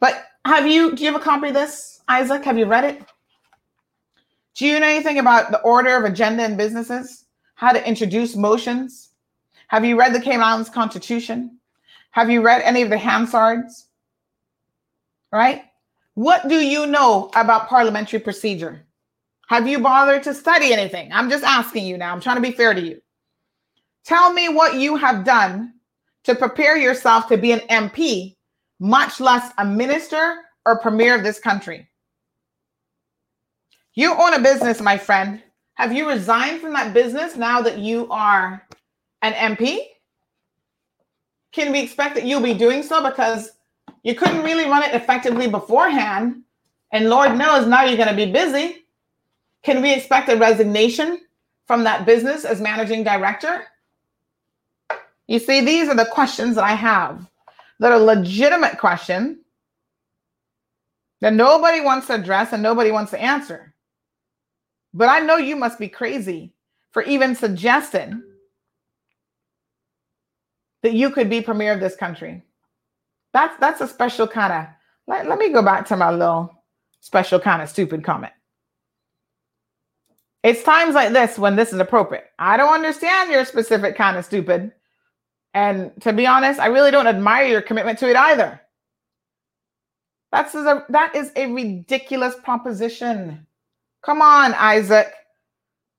But 0.00 0.26
have 0.44 0.66
you, 0.66 0.94
do 0.94 1.04
you 1.04 1.12
have 1.12 1.20
a 1.20 1.24
copy 1.24 1.48
of 1.48 1.54
this, 1.54 2.02
Isaac? 2.08 2.44
Have 2.44 2.58
you 2.58 2.66
read 2.66 2.84
it? 2.84 3.02
Do 4.56 4.66
you 4.66 4.80
know 4.80 4.86
anything 4.86 5.18
about 5.18 5.50
the 5.50 5.60
order 5.60 5.96
of 5.96 6.04
agenda 6.04 6.42
in 6.42 6.56
businesses? 6.56 7.26
How 7.56 7.72
to 7.72 7.88
introduce 7.88 8.34
motions? 8.34 9.10
Have 9.68 9.84
you 9.84 9.98
read 9.98 10.14
the 10.14 10.20
Cayman 10.20 10.42
Islands 10.42 10.70
Constitution? 10.70 11.58
Have 12.12 12.30
you 12.30 12.40
read 12.40 12.62
any 12.62 12.80
of 12.80 12.88
the 12.88 12.96
Hansards? 12.96 13.84
Right? 15.30 15.64
What 16.14 16.48
do 16.48 16.54
you 16.54 16.86
know 16.86 17.30
about 17.36 17.68
parliamentary 17.68 18.18
procedure? 18.18 18.86
Have 19.48 19.68
you 19.68 19.78
bothered 19.78 20.22
to 20.22 20.32
study 20.32 20.72
anything? 20.72 21.12
I'm 21.12 21.28
just 21.28 21.44
asking 21.44 21.84
you 21.84 21.98
now. 21.98 22.12
I'm 22.12 22.20
trying 22.22 22.36
to 22.36 22.42
be 22.42 22.52
fair 22.52 22.72
to 22.72 22.80
you. 22.80 23.02
Tell 24.06 24.32
me 24.32 24.48
what 24.48 24.76
you 24.76 24.96
have 24.96 25.24
done 25.26 25.74
to 26.24 26.34
prepare 26.34 26.78
yourself 26.78 27.28
to 27.28 27.36
be 27.36 27.52
an 27.52 27.60
MP, 27.68 28.36
much 28.80 29.20
less 29.20 29.52
a 29.58 29.66
minister 29.66 30.38
or 30.64 30.78
premier 30.78 31.14
of 31.14 31.22
this 31.22 31.38
country. 31.38 31.86
You 33.96 34.12
own 34.12 34.34
a 34.34 34.40
business, 34.40 34.82
my 34.82 34.98
friend. 34.98 35.42
Have 35.74 35.90
you 35.90 36.06
resigned 36.06 36.60
from 36.60 36.74
that 36.74 36.92
business 36.92 37.34
now 37.34 37.62
that 37.62 37.78
you 37.78 38.06
are 38.10 38.62
an 39.22 39.56
MP? 39.56 39.78
Can 41.52 41.72
we 41.72 41.80
expect 41.80 42.14
that 42.14 42.24
you'll 42.24 42.42
be 42.42 42.52
doing 42.52 42.82
so 42.82 43.02
because 43.02 43.52
you 44.02 44.14
couldn't 44.14 44.44
really 44.44 44.66
run 44.66 44.82
it 44.82 44.94
effectively 44.94 45.48
beforehand? 45.48 46.42
And 46.92 47.08
Lord 47.08 47.36
knows 47.36 47.66
now 47.66 47.84
you're 47.84 47.96
going 47.96 48.10
to 48.10 48.14
be 48.14 48.30
busy. 48.30 48.84
Can 49.62 49.80
we 49.80 49.94
expect 49.94 50.28
a 50.28 50.36
resignation 50.36 51.22
from 51.66 51.82
that 51.84 52.04
business 52.04 52.44
as 52.44 52.60
managing 52.60 53.02
director? 53.02 53.64
You 55.26 55.38
see, 55.38 55.64
these 55.64 55.88
are 55.88 55.96
the 55.96 56.04
questions 56.12 56.56
that 56.56 56.64
I 56.64 56.74
have 56.74 57.26
that 57.80 57.92
are 57.92 57.98
legitimate 57.98 58.78
questions 58.78 59.38
that 61.22 61.32
nobody 61.32 61.80
wants 61.80 62.08
to 62.08 62.14
address 62.14 62.52
and 62.52 62.62
nobody 62.62 62.90
wants 62.90 63.10
to 63.12 63.20
answer. 63.20 63.72
But 64.96 65.10
I 65.10 65.20
know 65.20 65.36
you 65.36 65.56
must 65.56 65.78
be 65.78 65.88
crazy 65.88 66.54
for 66.90 67.02
even 67.02 67.34
suggesting 67.34 68.22
that 70.82 70.94
you 70.94 71.10
could 71.10 71.28
be 71.28 71.42
premier 71.42 71.74
of 71.74 71.80
this 71.80 71.96
country. 71.96 72.42
That's 73.34 73.58
that's 73.58 73.82
a 73.82 73.88
special 73.88 74.26
kind 74.26 74.54
of 74.54 74.66
let, 75.06 75.28
let 75.28 75.38
me 75.38 75.50
go 75.50 75.62
back 75.62 75.86
to 75.88 75.98
my 75.98 76.10
little 76.10 76.62
special 77.00 77.38
kind 77.38 77.60
of 77.60 77.68
stupid 77.68 78.02
comment. 78.04 78.32
It's 80.42 80.62
times 80.62 80.94
like 80.94 81.12
this 81.12 81.38
when 81.38 81.56
this 81.56 81.74
is 81.74 81.78
appropriate. 81.78 82.30
I 82.38 82.56
don't 82.56 82.72
understand 82.72 83.30
your 83.30 83.44
specific 83.44 83.96
kind 83.96 84.16
of 84.16 84.24
stupid. 84.24 84.72
And 85.52 85.92
to 86.02 86.14
be 86.14 86.26
honest, 86.26 86.58
I 86.58 86.66
really 86.66 86.90
don't 86.90 87.06
admire 87.06 87.46
your 87.46 87.60
commitment 87.60 87.98
to 87.98 88.08
it 88.08 88.16
either. 88.16 88.62
That's 90.32 90.54
a, 90.54 90.86
that 90.88 91.14
is 91.14 91.32
a 91.36 91.52
ridiculous 91.52 92.34
proposition. 92.42 93.46
Come 94.06 94.22
on, 94.22 94.54
Isaac. 94.54 95.12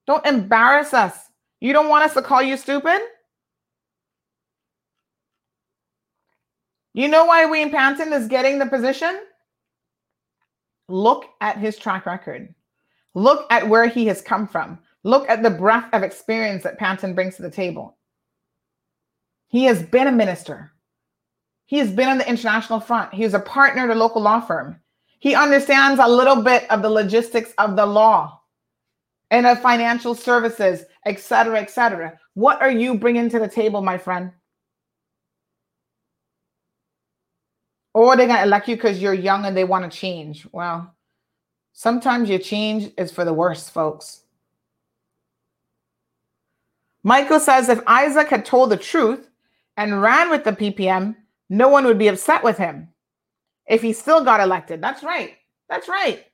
Don't 0.07 0.25
embarrass 0.25 0.93
us. 0.93 1.13
You 1.59 1.73
don't 1.73 1.89
want 1.89 2.05
us 2.05 2.13
to 2.13 2.21
call 2.21 2.41
you 2.41 2.55
stupid? 2.55 3.01
You 6.93 7.09
know 7.09 7.25
why 7.25 7.45
Wayne 7.45 7.69
Panton 7.69 8.13
is 8.13 8.29
getting 8.29 8.59
the 8.59 8.65
position? 8.65 9.19
Look 10.87 11.25
at 11.41 11.57
his 11.57 11.77
track 11.77 12.05
record. 12.05 12.55
Look 13.13 13.45
at 13.51 13.67
where 13.67 13.87
he 13.87 14.05
has 14.05 14.21
come 14.21 14.47
from. 14.47 14.79
Look 15.03 15.29
at 15.29 15.43
the 15.43 15.49
breadth 15.49 15.93
of 15.93 16.01
experience 16.01 16.63
that 16.63 16.79
Panton 16.79 17.13
brings 17.13 17.35
to 17.35 17.41
the 17.41 17.51
table. 17.51 17.97
He 19.49 19.65
has 19.65 19.83
been 19.83 20.07
a 20.07 20.13
minister. 20.13 20.71
He 21.65 21.77
has 21.79 21.91
been 21.91 22.07
on 22.07 22.19
the 22.19 22.29
international 22.29 22.79
front. 22.79 23.13
He 23.13 23.25
is 23.25 23.33
a 23.33 23.39
partner 23.39 23.83
at 23.83 23.95
a 23.95 23.99
local 23.99 24.21
law 24.21 24.39
firm. 24.39 24.79
He 25.19 25.35
understands 25.35 25.99
a 25.99 26.07
little 26.07 26.43
bit 26.43 26.69
of 26.69 26.81
the 26.81 26.89
logistics 26.89 27.53
of 27.57 27.75
the 27.75 27.85
law 27.85 28.41
and 29.31 29.47
of 29.47 29.61
financial 29.61 30.15
services, 30.15 30.85
et 31.05 31.19
cetera, 31.19 31.59
et 31.59 31.69
cetera. 31.69 32.19
What 32.33 32.61
are 32.61 32.71
you 32.71 32.97
bringing 32.97 33.29
to 33.29 33.39
the 33.39 33.47
table, 33.47 33.81
my 33.81 33.97
friend? 33.97 34.31
Or 37.93 38.15
they're 38.15 38.27
going 38.27 38.37
to 38.37 38.43
elect 38.43 38.67
you 38.67 38.75
because 38.75 39.01
you're 39.01 39.13
young 39.13 39.45
and 39.45 39.57
they 39.57 39.63
want 39.63 39.91
to 39.91 39.97
change. 39.97 40.45
Well, 40.51 40.93
sometimes 41.73 42.29
your 42.29 42.39
change 42.39 42.91
is 42.95 43.11
for 43.11 43.25
the 43.25 43.33
worse, 43.33 43.69
folks. 43.69 44.21
Michael 47.01 47.39
says 47.39 47.69
if 47.69 47.81
Isaac 47.87 48.27
had 48.27 48.45
told 48.45 48.69
the 48.69 48.77
truth 48.77 49.29
and 49.77 50.01
ran 50.01 50.29
with 50.29 50.43
the 50.43 50.51
PPM, 50.51 51.15
no 51.49 51.69
one 51.69 51.85
would 51.85 51.97
be 51.97 52.09
upset 52.09 52.43
with 52.43 52.57
him 52.57 52.89
if 53.67 53.81
he 53.81 53.93
still 53.93 54.23
got 54.23 54.39
elected. 54.39 54.81
That's 54.81 55.03
right. 55.03 55.35
That's 55.69 55.87
right. 55.87 56.25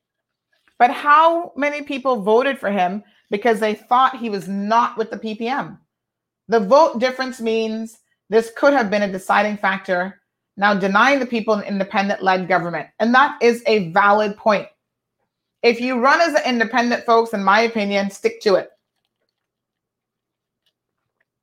But 0.79 0.91
how 0.91 1.53
many 1.55 1.81
people 1.81 2.21
voted 2.21 2.59
for 2.59 2.71
him 2.71 3.03
because 3.29 3.59
they 3.59 3.73
thought 3.73 4.17
he 4.17 4.29
was 4.29 4.47
not 4.47 4.97
with 4.97 5.09
the 5.09 5.17
PPM? 5.17 5.77
The 6.47 6.59
vote 6.59 6.99
difference 6.99 7.39
means 7.39 7.99
this 8.29 8.51
could 8.55 8.73
have 8.73 8.89
been 8.89 9.03
a 9.03 9.11
deciding 9.11 9.57
factor, 9.57 10.21
now 10.57 10.73
denying 10.73 11.19
the 11.19 11.25
people 11.25 11.53
an 11.53 11.63
independent 11.63 12.21
led 12.21 12.47
government. 12.47 12.89
And 12.99 13.13
that 13.15 13.41
is 13.41 13.63
a 13.65 13.91
valid 13.91 14.37
point. 14.37 14.67
If 15.61 15.79
you 15.79 15.99
run 15.99 16.19
as 16.19 16.35
an 16.35 16.43
independent, 16.45 17.05
folks, 17.05 17.33
in 17.33 17.43
my 17.43 17.61
opinion, 17.61 18.09
stick 18.09 18.41
to 18.41 18.55
it. 18.55 18.69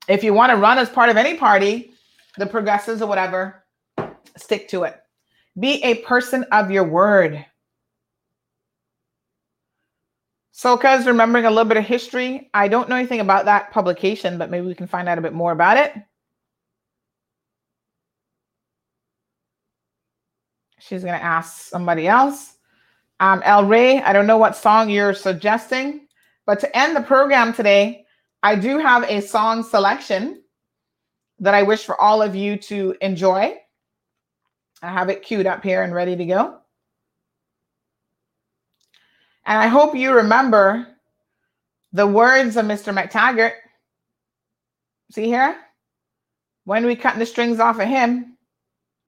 If 0.09 0.23
you 0.23 0.35
want 0.35 0.51
to 0.51 0.57
run 0.57 0.79
as 0.79 0.91
part 0.91 1.09
of 1.09 1.17
any 1.17 1.37
party, 1.37 1.93
the 2.37 2.47
progressives 2.47 3.01
or 3.01 3.07
whatever, 3.07 3.65
stick 4.37 4.69
to 4.69 4.83
it. 4.83 5.01
Be 5.59 5.83
a 5.83 5.97
person 5.97 6.45
of 6.53 6.71
your 6.71 6.85
word. 6.85 7.45
So, 10.53 10.77
because 10.77 11.07
remembering 11.07 11.47
a 11.47 11.51
little 11.51 11.65
bit 11.65 11.79
of 11.79 11.85
history, 11.85 12.51
I 12.53 12.69
don't 12.69 12.89
know 12.89 12.97
anything 12.97 13.21
about 13.21 13.47
that 13.47 13.73
publication, 13.73 14.37
but 14.37 14.51
maybe 14.51 14.67
we 14.67 14.75
can 14.75 14.87
find 14.87 15.09
out 15.09 15.17
a 15.17 15.23
bit 15.23 15.33
more 15.33 15.53
about 15.53 15.79
it. 15.79 15.95
She's 20.79 21.03
going 21.03 21.19
to 21.19 21.25
ask 21.25 21.63
somebody 21.69 22.07
else. 22.07 22.57
Um, 23.21 23.43
El 23.45 23.67
Rey, 23.67 24.03
I 24.03 24.13
don't 24.13 24.27
know 24.27 24.39
what 24.39 24.57
song 24.57 24.91
you're 24.91 25.15
suggesting, 25.15 26.07
but 26.47 26.61
to 26.61 26.77
end 26.77 26.95
the 26.95 27.03
program 27.03 27.53
today, 27.53 28.05
I 28.43 28.55
do 28.55 28.79
have 28.79 29.05
a 29.05 29.21
song 29.21 29.63
selection 29.63 30.43
that 31.39 31.55
I 31.55 31.63
wish 31.63 31.85
for 31.85 31.99
all 32.01 32.21
of 32.23 32.35
you 32.35 32.57
to 32.57 32.95
enjoy. 33.01 33.57
I 34.83 34.91
have 34.91 35.11
it 35.11 35.23
queued 35.23 35.47
up 35.47 35.63
here 35.63 35.83
and 35.83 35.95
ready 35.95 36.17
to 36.17 36.25
go. 36.25 36.59
And 39.45 39.59
I 39.59 39.67
hope 39.67 39.95
you 39.95 40.13
remember 40.13 40.87
the 41.93 42.07
words 42.07 42.57
of 42.57 42.67
Mr. 42.67 42.95
McTaggart. 42.95 43.53
See 45.11 45.25
here? 45.25 45.57
When 46.65 46.87
we 46.87 46.95
cut 46.95 47.19
the 47.19 47.27
strings 47.27 47.59
off 47.59 47.81
of 47.81 47.89
him, 47.89 48.37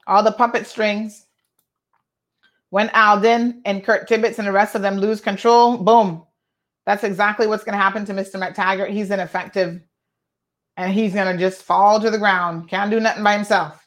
all 0.06 0.22
the 0.22 0.32
puppet 0.32 0.66
strings, 0.66 1.26
when 2.70 2.90
Alden 2.90 3.62
and 3.64 3.84
Kurt 3.84 4.08
Tibbetts 4.08 4.38
and 4.38 4.48
the 4.48 4.52
rest 4.52 4.74
of 4.74 4.82
them 4.82 4.96
lose 4.96 5.20
control, 5.20 5.76
boom. 5.76 6.26
That's 6.86 7.04
exactly 7.04 7.46
what's 7.46 7.64
going 7.64 7.74
to 7.74 7.82
happen 7.82 8.04
to 8.06 8.14
Mr. 8.14 8.36
McTaggart. 8.36 8.90
He's 8.90 9.10
ineffective 9.10 9.80
and 10.76 10.92
he's 10.92 11.14
going 11.14 11.36
to 11.36 11.38
just 11.38 11.62
fall 11.62 12.00
to 12.00 12.10
the 12.10 12.18
ground. 12.18 12.68
Can't 12.68 12.90
do 12.90 12.98
nothing 12.98 13.22
by 13.22 13.34
himself. 13.34 13.81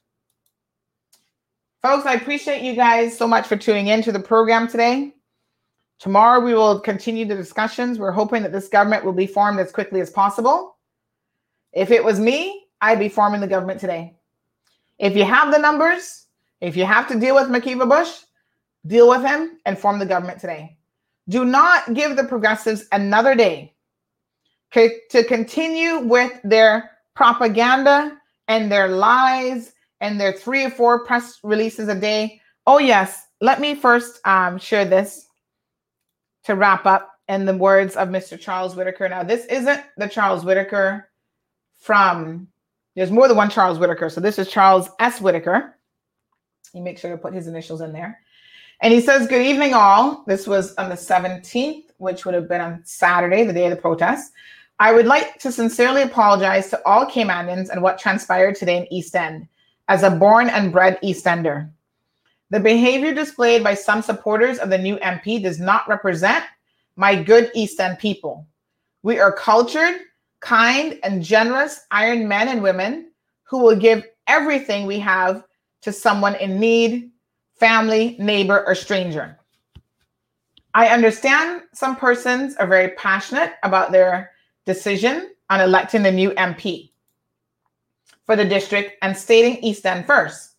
Folks, 1.85 2.07
I 2.07 2.15
appreciate 2.15 2.63
you 2.63 2.73
guys 2.73 3.15
so 3.15 3.27
much 3.27 3.45
for 3.45 3.55
tuning 3.55 3.89
in 3.89 4.01
to 4.01 4.11
the 4.11 4.19
program 4.19 4.67
today. 4.67 5.13
Tomorrow 5.99 6.39
we 6.39 6.55
will 6.55 6.79
continue 6.79 7.25
the 7.25 7.35
discussions. 7.35 7.99
We're 7.99 8.09
hoping 8.09 8.41
that 8.41 8.51
this 8.51 8.67
government 8.67 9.05
will 9.05 9.13
be 9.13 9.27
formed 9.27 9.59
as 9.59 9.71
quickly 9.71 10.01
as 10.01 10.09
possible. 10.09 10.77
If 11.73 11.91
it 11.91 12.03
was 12.03 12.19
me, 12.19 12.65
I'd 12.81 12.97
be 12.97 13.07
forming 13.07 13.39
the 13.39 13.45
government 13.45 13.79
today. 13.79 14.15
If 14.97 15.15
you 15.15 15.25
have 15.25 15.53
the 15.53 15.59
numbers, 15.59 16.25
if 16.59 16.75
you 16.75 16.85
have 16.85 17.07
to 17.09 17.19
deal 17.19 17.35
with 17.35 17.49
McKeeva 17.49 17.87
Bush, 17.87 18.21
deal 18.87 19.07
with 19.07 19.21
him, 19.21 19.59
and 19.67 19.77
form 19.77 19.99
the 19.99 20.07
government 20.07 20.39
today. 20.39 20.77
Do 21.29 21.45
not 21.45 21.93
give 21.93 22.15
the 22.15 22.23
progressives 22.23 22.85
another 22.93 23.35
day 23.35 23.75
to 24.71 25.23
continue 25.27 25.99
with 25.99 26.31
their 26.43 26.97
propaganda 27.13 28.17
and 28.47 28.71
their 28.71 28.87
lies 28.87 29.74
and 30.01 30.19
their 30.19 30.33
three 30.33 30.65
or 30.65 30.69
four 30.69 31.05
press 31.05 31.39
releases 31.43 31.87
a 31.87 31.95
day. 31.95 32.41
Oh, 32.67 32.79
yes. 32.79 33.27
Let 33.41 33.59
me 33.59 33.75
first 33.75 34.19
um, 34.25 34.57
share 34.57 34.85
this 34.85 35.27
to 36.43 36.55
wrap 36.55 36.85
up 36.85 37.11
in 37.27 37.45
the 37.45 37.55
words 37.55 37.95
of 37.95 38.09
Mr. 38.09 38.39
Charles 38.39 38.75
Whitaker. 38.75 39.09
Now, 39.09 39.23
this 39.23 39.45
isn't 39.45 39.83
the 39.97 40.07
Charles 40.07 40.45
Whitaker 40.45 41.09
from, 41.79 42.47
there's 42.95 43.11
more 43.11 43.27
than 43.27 43.37
one 43.37 43.49
Charles 43.49 43.79
Whitaker. 43.79 44.09
So 44.09 44.21
this 44.21 44.39
is 44.39 44.49
Charles 44.49 44.89
S. 44.99 45.19
Whitaker. 45.19 45.77
You 46.73 46.81
make 46.81 46.97
sure 46.99 47.11
to 47.11 47.17
put 47.17 47.33
his 47.33 47.47
initials 47.47 47.81
in 47.81 47.93
there. 47.93 48.19
And 48.81 48.93
he 48.93 49.01
says, 49.01 49.27
Good 49.27 49.45
evening, 49.45 49.73
all. 49.73 50.23
This 50.27 50.45
was 50.45 50.75
on 50.75 50.89
the 50.89 50.95
17th, 50.95 51.85
which 51.97 52.25
would 52.25 52.35
have 52.35 52.49
been 52.49 52.61
on 52.61 52.81
Saturday, 52.83 53.43
the 53.43 53.53
day 53.53 53.65
of 53.65 53.69
the 53.71 53.81
protest. 53.81 54.33
I 54.79 54.93
would 54.93 55.05
like 55.05 55.39
to 55.39 55.51
sincerely 55.51 56.01
apologize 56.01 56.69
to 56.69 56.81
all 56.85 57.05
Caymanians 57.05 57.69
and 57.69 57.81
what 57.81 57.97
transpired 57.97 58.55
today 58.55 58.77
in 58.77 58.93
East 58.93 59.15
End 59.15 59.47
as 59.87 60.03
a 60.03 60.09
born 60.09 60.49
and 60.49 60.71
bred 60.71 60.99
Eastender. 61.03 61.69
The 62.49 62.59
behavior 62.59 63.13
displayed 63.13 63.63
by 63.63 63.73
some 63.73 64.01
supporters 64.01 64.59
of 64.59 64.69
the 64.69 64.77
new 64.77 64.97
MP 64.97 65.41
does 65.41 65.59
not 65.59 65.87
represent 65.87 66.45
my 66.95 67.15
good 67.21 67.51
East 67.53 67.79
End 67.79 67.99
people. 67.99 68.47
We 69.03 69.19
are 69.19 69.31
cultured, 69.31 69.95
kind, 70.39 70.99
and 71.03 71.23
generous 71.23 71.81
iron 71.91 72.27
men 72.27 72.47
and 72.47 72.61
women 72.61 73.11
who 73.43 73.59
will 73.59 73.75
give 73.75 74.05
everything 74.27 74.85
we 74.85 74.99
have 74.99 75.43
to 75.81 75.91
someone 75.91 76.35
in 76.35 76.59
need 76.59 77.11
family, 77.59 78.15
neighbor, 78.19 78.63
or 78.65 78.75
stranger. 78.75 79.37
I 80.73 80.87
understand 80.87 81.61
some 81.73 81.95
persons 81.95 82.55
are 82.57 82.67
very 82.67 82.89
passionate 82.89 83.53
about 83.63 83.91
their 83.91 84.31
decision 84.65 85.31
on 85.49 85.61
electing 85.61 86.03
the 86.03 86.11
new 86.11 86.31
MP 86.31 86.91
for 88.25 88.35
the 88.35 88.45
district 88.45 88.93
and 89.01 89.15
stating 89.15 89.57
East 89.63 89.85
End 89.85 90.05
first. 90.05 90.55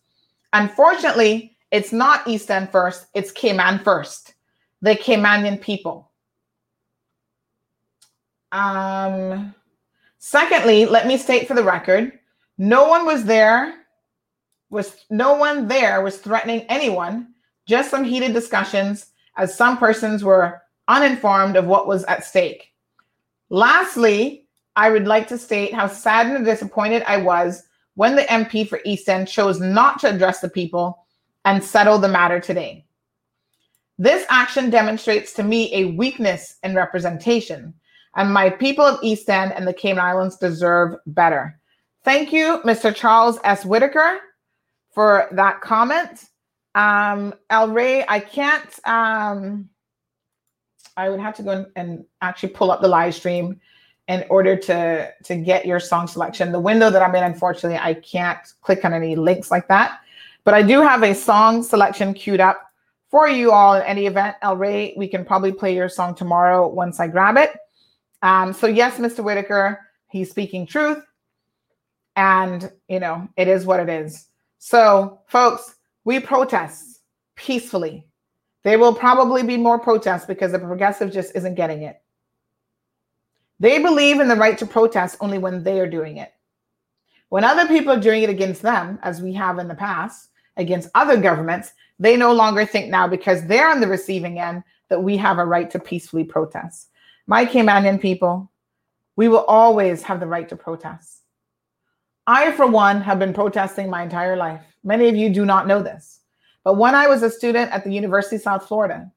Unfortunately, 0.53 1.57
it's 1.71 1.91
not 1.91 2.27
East 2.27 2.49
End 2.49 2.69
first, 2.71 3.07
it's 3.13 3.31
Cayman 3.31 3.79
first, 3.79 4.35
the 4.81 4.95
Caymanian 4.95 5.61
people. 5.61 6.11
Um, 8.51 9.53
secondly, 10.19 10.85
let 10.85 11.05
me 11.05 11.17
state 11.17 11.47
for 11.47 11.53
the 11.53 11.63
record 11.63 12.17
no 12.57 12.87
one 12.87 13.05
was 13.05 13.23
there 13.23 13.75
was 14.69 15.05
no 15.09 15.35
one 15.35 15.67
there 15.67 16.01
was 16.01 16.17
threatening 16.17 16.61
anyone, 16.61 17.33
just 17.67 17.91
some 17.91 18.03
heated 18.03 18.33
discussions 18.33 19.07
as 19.37 19.55
some 19.55 19.77
persons 19.77 20.23
were 20.23 20.61
uninformed 20.87 21.55
of 21.55 21.65
what 21.65 21.87
was 21.87 22.03
at 22.05 22.25
stake. 22.25 22.73
Lastly, 23.49 24.46
I 24.77 24.91
would 24.91 25.07
like 25.07 25.27
to 25.29 25.39
state 25.39 25.73
how 25.73 25.87
sad 25.87 26.27
and 26.27 26.45
disappointed 26.45 27.03
I 27.07 27.17
was 27.17 27.63
when 27.95 28.15
the 28.15 28.21
MP 28.21 28.65
for 28.69 28.79
East 28.85 29.09
End 29.09 29.27
chose 29.27 29.59
not 29.59 29.99
to 29.99 30.09
address 30.13 30.39
the 30.39 30.49
people 30.49 31.03
and 31.45 31.63
settle 31.63 31.97
the 31.97 32.07
matter 32.07 32.39
today. 32.39 32.85
This 33.97 34.23
action 34.29 34.69
demonstrates 34.69 35.33
to 35.33 35.43
me 35.43 35.73
a 35.73 35.85
weakness 35.85 36.57
in 36.61 36.75
representation, 36.75 37.73
and 38.15 38.31
my 38.31 38.51
people 38.51 38.85
of 38.85 38.99
East 39.01 39.27
End 39.27 39.51
and 39.53 39.67
the 39.67 39.73
Cayman 39.73 39.99
Islands 39.99 40.37
deserve 40.37 40.93
better. 41.07 41.59
Thank 42.03 42.31
you, 42.31 42.61
Mr. 42.63 42.93
Charles 42.93 43.39
S. 43.43 43.65
Whitaker 43.65 44.19
for 44.93 45.27
that 45.31 45.61
comment. 45.61 46.25
Um, 46.75 47.33
El 47.49 47.71
Rey, 47.71 48.05
I 48.07 48.19
can't, 48.19 48.79
um, 48.87 49.69
I 50.95 51.09
would 51.09 51.19
have 51.19 51.35
to 51.37 51.43
go 51.43 51.65
and 51.75 52.05
actually 52.21 52.49
pull 52.49 52.69
up 52.69 52.81
the 52.81 52.87
live 52.87 53.15
stream 53.15 53.59
in 54.07 54.25
order 54.29 54.55
to 54.55 55.11
to 55.23 55.35
get 55.35 55.65
your 55.65 55.79
song 55.79 56.07
selection. 56.07 56.51
The 56.51 56.59
window 56.59 56.89
that 56.89 57.01
I'm 57.01 57.13
in, 57.15 57.23
unfortunately, 57.23 57.77
I 57.77 57.93
can't 57.95 58.39
click 58.61 58.85
on 58.85 58.93
any 58.93 59.15
links 59.15 59.51
like 59.51 59.67
that. 59.67 59.99
But 60.43 60.53
I 60.53 60.61
do 60.61 60.81
have 60.81 61.03
a 61.03 61.13
song 61.13 61.61
selection 61.61 62.13
queued 62.13 62.39
up 62.39 62.71
for 63.09 63.27
you 63.27 63.51
all 63.51 63.73
in 63.75 63.83
any 63.83 64.05
event. 64.05 64.37
El 64.41 64.55
Rey, 64.55 64.93
we 64.97 65.07
can 65.07 65.25
probably 65.25 65.51
play 65.51 65.75
your 65.75 65.89
song 65.89 66.15
tomorrow 66.15 66.67
once 66.67 66.99
I 66.99 67.07
grab 67.07 67.37
it. 67.37 67.51
Um, 68.21 68.53
so 68.53 68.67
yes, 68.67 68.97
Mr. 68.97 69.23
Whitaker, 69.23 69.79
he's 70.07 70.29
speaking 70.29 70.65
truth. 70.65 71.03
And 72.15 72.71
you 72.87 72.99
know, 72.99 73.27
it 73.35 73.47
is 73.47 73.65
what 73.65 73.79
it 73.79 73.89
is. 73.89 74.27
So, 74.57 75.19
folks, 75.27 75.75
we 76.05 76.19
protest 76.19 77.01
peacefully. 77.35 78.07
There 78.63 78.79
will 78.79 78.93
probably 78.93 79.43
be 79.43 79.57
more 79.57 79.77
protests 79.77 80.25
because 80.25 80.51
the 80.51 80.59
progressive 80.59 81.11
just 81.11 81.35
isn't 81.35 81.55
getting 81.55 81.83
it. 81.83 82.01
They 83.59 83.79
believe 83.79 84.19
in 84.19 84.27
the 84.27 84.35
right 84.35 84.57
to 84.57 84.65
protest 84.65 85.17
only 85.19 85.37
when 85.37 85.63
they 85.63 85.79
are 85.79 85.89
doing 85.89 86.17
it. 86.17 86.33
When 87.29 87.43
other 87.43 87.67
people 87.67 87.93
are 87.93 87.99
doing 87.99 88.23
it 88.23 88.29
against 88.29 88.61
them, 88.61 88.99
as 89.01 89.21
we 89.21 89.33
have 89.33 89.59
in 89.59 89.67
the 89.67 89.75
past, 89.75 90.29
against 90.55 90.89
other 90.95 91.17
governments, 91.17 91.73
they 91.99 92.15
no 92.15 92.33
longer 92.33 92.65
think 92.65 92.89
now 92.89 93.07
because 93.07 93.45
they're 93.45 93.69
on 93.69 93.81
the 93.81 93.87
receiving 93.87 94.39
end 94.39 94.63
that 94.89 95.01
we 95.01 95.17
have 95.17 95.39
a 95.39 95.45
right 95.45 95.69
to 95.71 95.79
peacefully 95.79 96.23
protest. 96.23 96.89
My 97.25 97.45
Caymanian 97.45 97.99
people, 97.99 98.49
we 99.15 99.27
will 99.27 99.43
always 99.45 100.03
have 100.03 100.19
the 100.19 100.27
right 100.27 100.47
to 100.49 100.55
protest. 100.55 101.23
I, 102.25 102.51
for 102.51 102.67
one, 102.67 103.01
have 103.01 103.19
been 103.19 103.33
protesting 103.33 103.89
my 103.89 104.03
entire 104.03 104.35
life. 104.35 104.61
Many 104.83 105.07
of 105.09 105.15
you 105.15 105.29
do 105.29 105.45
not 105.45 105.67
know 105.67 105.81
this. 105.81 106.21
But 106.63 106.75
when 106.75 106.95
I 106.95 107.07
was 107.07 107.23
a 107.23 107.29
student 107.29 107.71
at 107.71 107.83
the 107.83 107.91
University 107.91 108.35
of 108.35 108.41
South 108.41 108.67
Florida, 108.67 109.11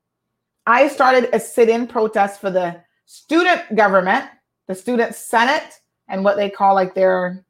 I 0.66 0.88
started 0.88 1.28
a 1.32 1.40
sit 1.40 1.68
in 1.68 1.86
protest 1.86 2.40
for 2.40 2.50
the 2.50 2.80
student 3.10 3.74
government, 3.74 4.24
the 4.68 4.74
student 4.74 5.16
senate, 5.16 5.80
and 6.08 6.22
what 6.22 6.36
they 6.36 6.48
call 6.48 6.76
like 6.76 6.94
their 6.94 7.44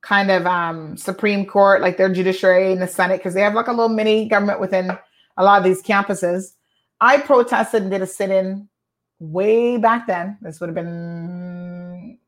kind 0.00 0.30
of 0.30 0.46
um, 0.46 0.96
Supreme 0.96 1.44
Court, 1.44 1.82
like 1.82 1.98
their 1.98 2.10
judiciary 2.10 2.72
in 2.72 2.78
the 2.78 2.88
Senate, 2.88 3.18
because 3.18 3.34
they 3.34 3.42
have 3.42 3.52
like 3.52 3.66
a 3.66 3.72
little 3.72 3.90
mini 3.90 4.26
government 4.26 4.58
within 4.58 4.90
a 5.36 5.44
lot 5.44 5.58
of 5.58 5.64
these 5.64 5.82
campuses. 5.82 6.54
I 6.98 7.18
protested 7.18 7.82
and 7.82 7.90
did 7.90 8.00
a 8.00 8.06
sit 8.06 8.30
in 8.30 8.70
way 9.18 9.76
back 9.76 10.06
then. 10.06 10.38
This 10.40 10.60
would 10.60 10.68
have 10.68 10.74
been 10.74 12.18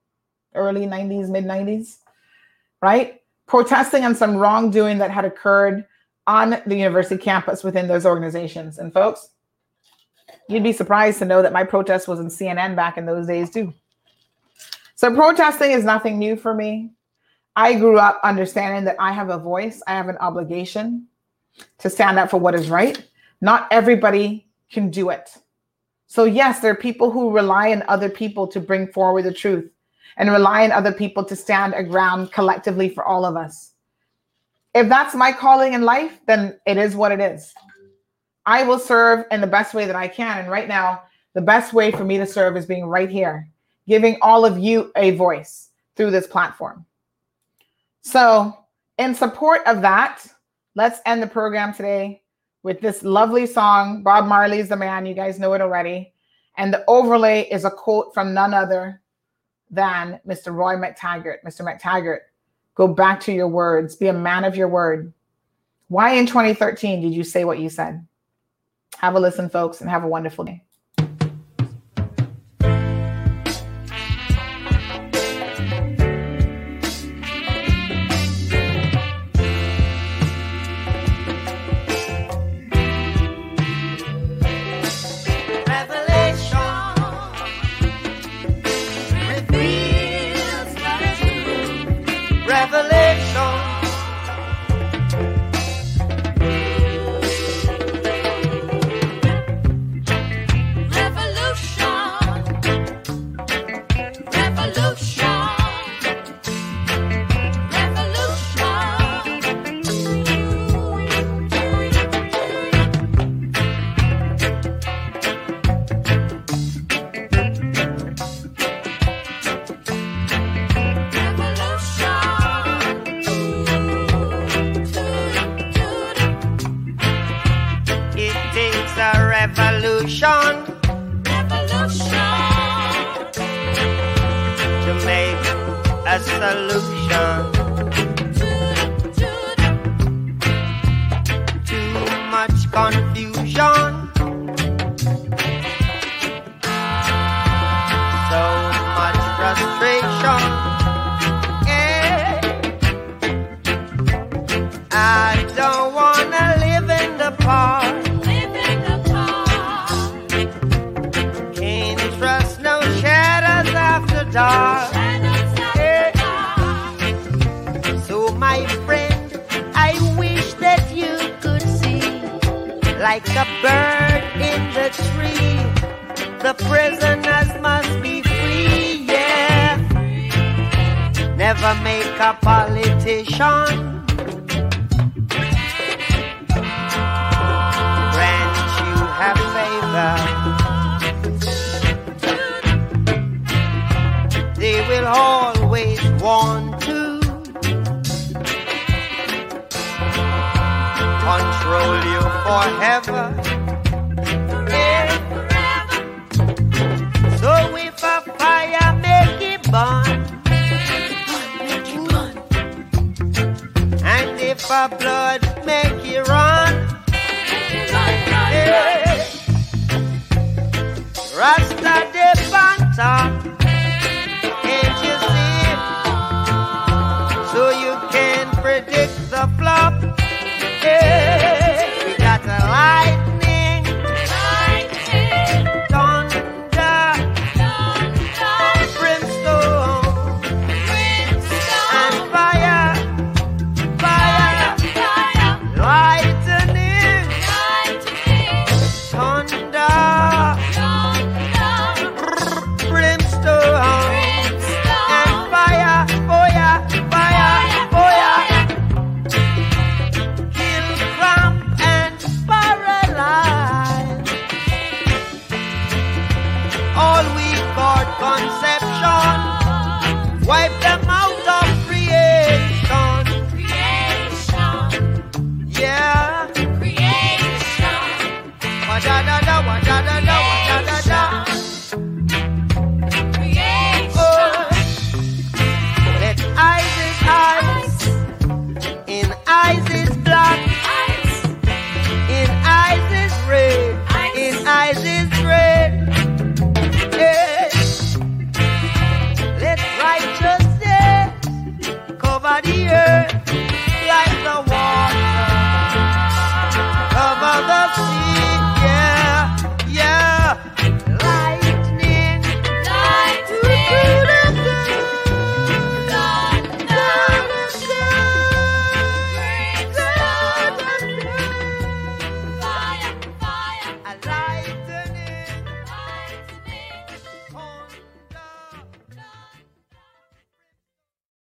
early 0.54 0.86
90s, 0.86 1.30
mid 1.30 1.46
90s, 1.46 2.00
right? 2.82 3.22
Protesting 3.46 4.04
on 4.04 4.14
some 4.14 4.36
wrongdoing 4.36 4.98
that 4.98 5.10
had 5.10 5.24
occurred 5.24 5.86
on 6.26 6.60
the 6.66 6.76
university 6.76 7.16
campus 7.16 7.64
within 7.64 7.88
those 7.88 8.04
organizations. 8.04 8.78
And 8.78 8.92
folks, 8.92 9.30
you'd 10.48 10.62
be 10.62 10.72
surprised 10.72 11.18
to 11.20 11.24
know 11.24 11.42
that 11.42 11.52
my 11.52 11.64
protest 11.64 12.08
was 12.08 12.20
in 12.20 12.26
CNN 12.26 12.76
back 12.76 12.96
in 12.98 13.06
those 13.06 13.26
days 13.26 13.50
too. 13.50 13.72
So 14.94 15.14
protesting 15.14 15.72
is 15.72 15.84
nothing 15.84 16.18
new 16.18 16.36
for 16.36 16.54
me. 16.54 16.90
I 17.56 17.74
grew 17.74 17.98
up 17.98 18.20
understanding 18.22 18.84
that 18.84 18.96
I 18.98 19.12
have 19.12 19.30
a 19.30 19.38
voice, 19.38 19.82
I 19.86 19.92
have 19.92 20.08
an 20.08 20.16
obligation 20.18 21.06
to 21.78 21.90
stand 21.90 22.18
up 22.18 22.30
for 22.30 22.38
what 22.38 22.54
is 22.54 22.68
right. 22.68 23.02
Not 23.40 23.68
everybody 23.70 24.48
can 24.70 24.90
do 24.90 25.10
it. 25.10 25.30
So, 26.06 26.24
yes, 26.24 26.60
there 26.60 26.70
are 26.70 26.76
people 26.76 27.10
who 27.10 27.30
rely 27.30 27.72
on 27.72 27.82
other 27.88 28.08
people 28.08 28.46
to 28.48 28.60
bring 28.60 28.86
forward 28.88 29.22
the 29.22 29.32
truth 29.32 29.70
and 30.16 30.30
rely 30.30 30.64
on 30.64 30.72
other 30.72 30.92
people 30.92 31.24
to 31.24 31.34
stand 31.34 31.74
a 31.74 31.82
ground 31.82 32.32
collectively 32.32 32.88
for 32.88 33.04
all 33.04 33.24
of 33.24 33.36
us. 33.36 33.72
If 34.74 34.88
that's 34.88 35.14
my 35.14 35.32
calling 35.32 35.72
in 35.72 35.82
life, 35.82 36.20
then 36.26 36.58
it 36.66 36.76
is 36.76 36.94
what 36.94 37.12
it 37.12 37.20
is. 37.20 37.52
I 38.46 38.62
will 38.62 38.78
serve 38.78 39.26
in 39.30 39.40
the 39.40 39.46
best 39.46 39.74
way 39.74 39.86
that 39.86 39.96
I 39.96 40.08
can. 40.08 40.38
And 40.38 40.50
right 40.50 40.68
now, 40.68 41.02
the 41.32 41.40
best 41.40 41.72
way 41.72 41.90
for 41.90 42.04
me 42.04 42.18
to 42.18 42.26
serve 42.26 42.56
is 42.56 42.66
being 42.66 42.86
right 42.86 43.10
here, 43.10 43.48
giving 43.88 44.16
all 44.22 44.44
of 44.44 44.58
you 44.58 44.92
a 44.96 45.12
voice 45.12 45.70
through 45.96 46.10
this 46.10 46.26
platform. 46.26 46.84
So, 48.02 48.56
in 48.98 49.14
support 49.14 49.62
of 49.66 49.82
that, 49.82 50.24
let's 50.74 51.00
end 51.06 51.22
the 51.22 51.26
program 51.26 51.74
today 51.74 52.22
with 52.62 52.80
this 52.80 53.02
lovely 53.02 53.46
song. 53.46 54.02
Bob 54.02 54.26
Marley's 54.26 54.68
the 54.68 54.76
man. 54.76 55.06
You 55.06 55.14
guys 55.14 55.38
know 55.38 55.52
it 55.54 55.60
already. 55.60 56.12
And 56.56 56.72
the 56.72 56.84
overlay 56.86 57.48
is 57.50 57.64
a 57.64 57.70
quote 57.70 58.14
from 58.14 58.34
none 58.34 58.54
other 58.54 59.00
than 59.70 60.20
Mr. 60.26 60.54
Roy 60.54 60.74
McTaggart. 60.76 61.42
Mr. 61.44 61.62
McTaggart, 61.62 62.20
go 62.74 62.86
back 62.86 63.20
to 63.20 63.32
your 63.32 63.48
words, 63.48 63.96
be 63.96 64.06
a 64.06 64.12
man 64.12 64.44
of 64.44 64.56
your 64.56 64.68
word. 64.68 65.12
Why 65.88 66.14
in 66.14 66.26
2013 66.26 67.00
did 67.00 67.12
you 67.12 67.24
say 67.24 67.44
what 67.44 67.58
you 67.58 67.68
said? 67.68 68.06
Have 68.98 69.14
a 69.14 69.20
listen, 69.20 69.48
folks, 69.48 69.80
and 69.80 69.90
have 69.90 70.04
a 70.04 70.08
wonderful 70.08 70.44
day. 70.44 70.62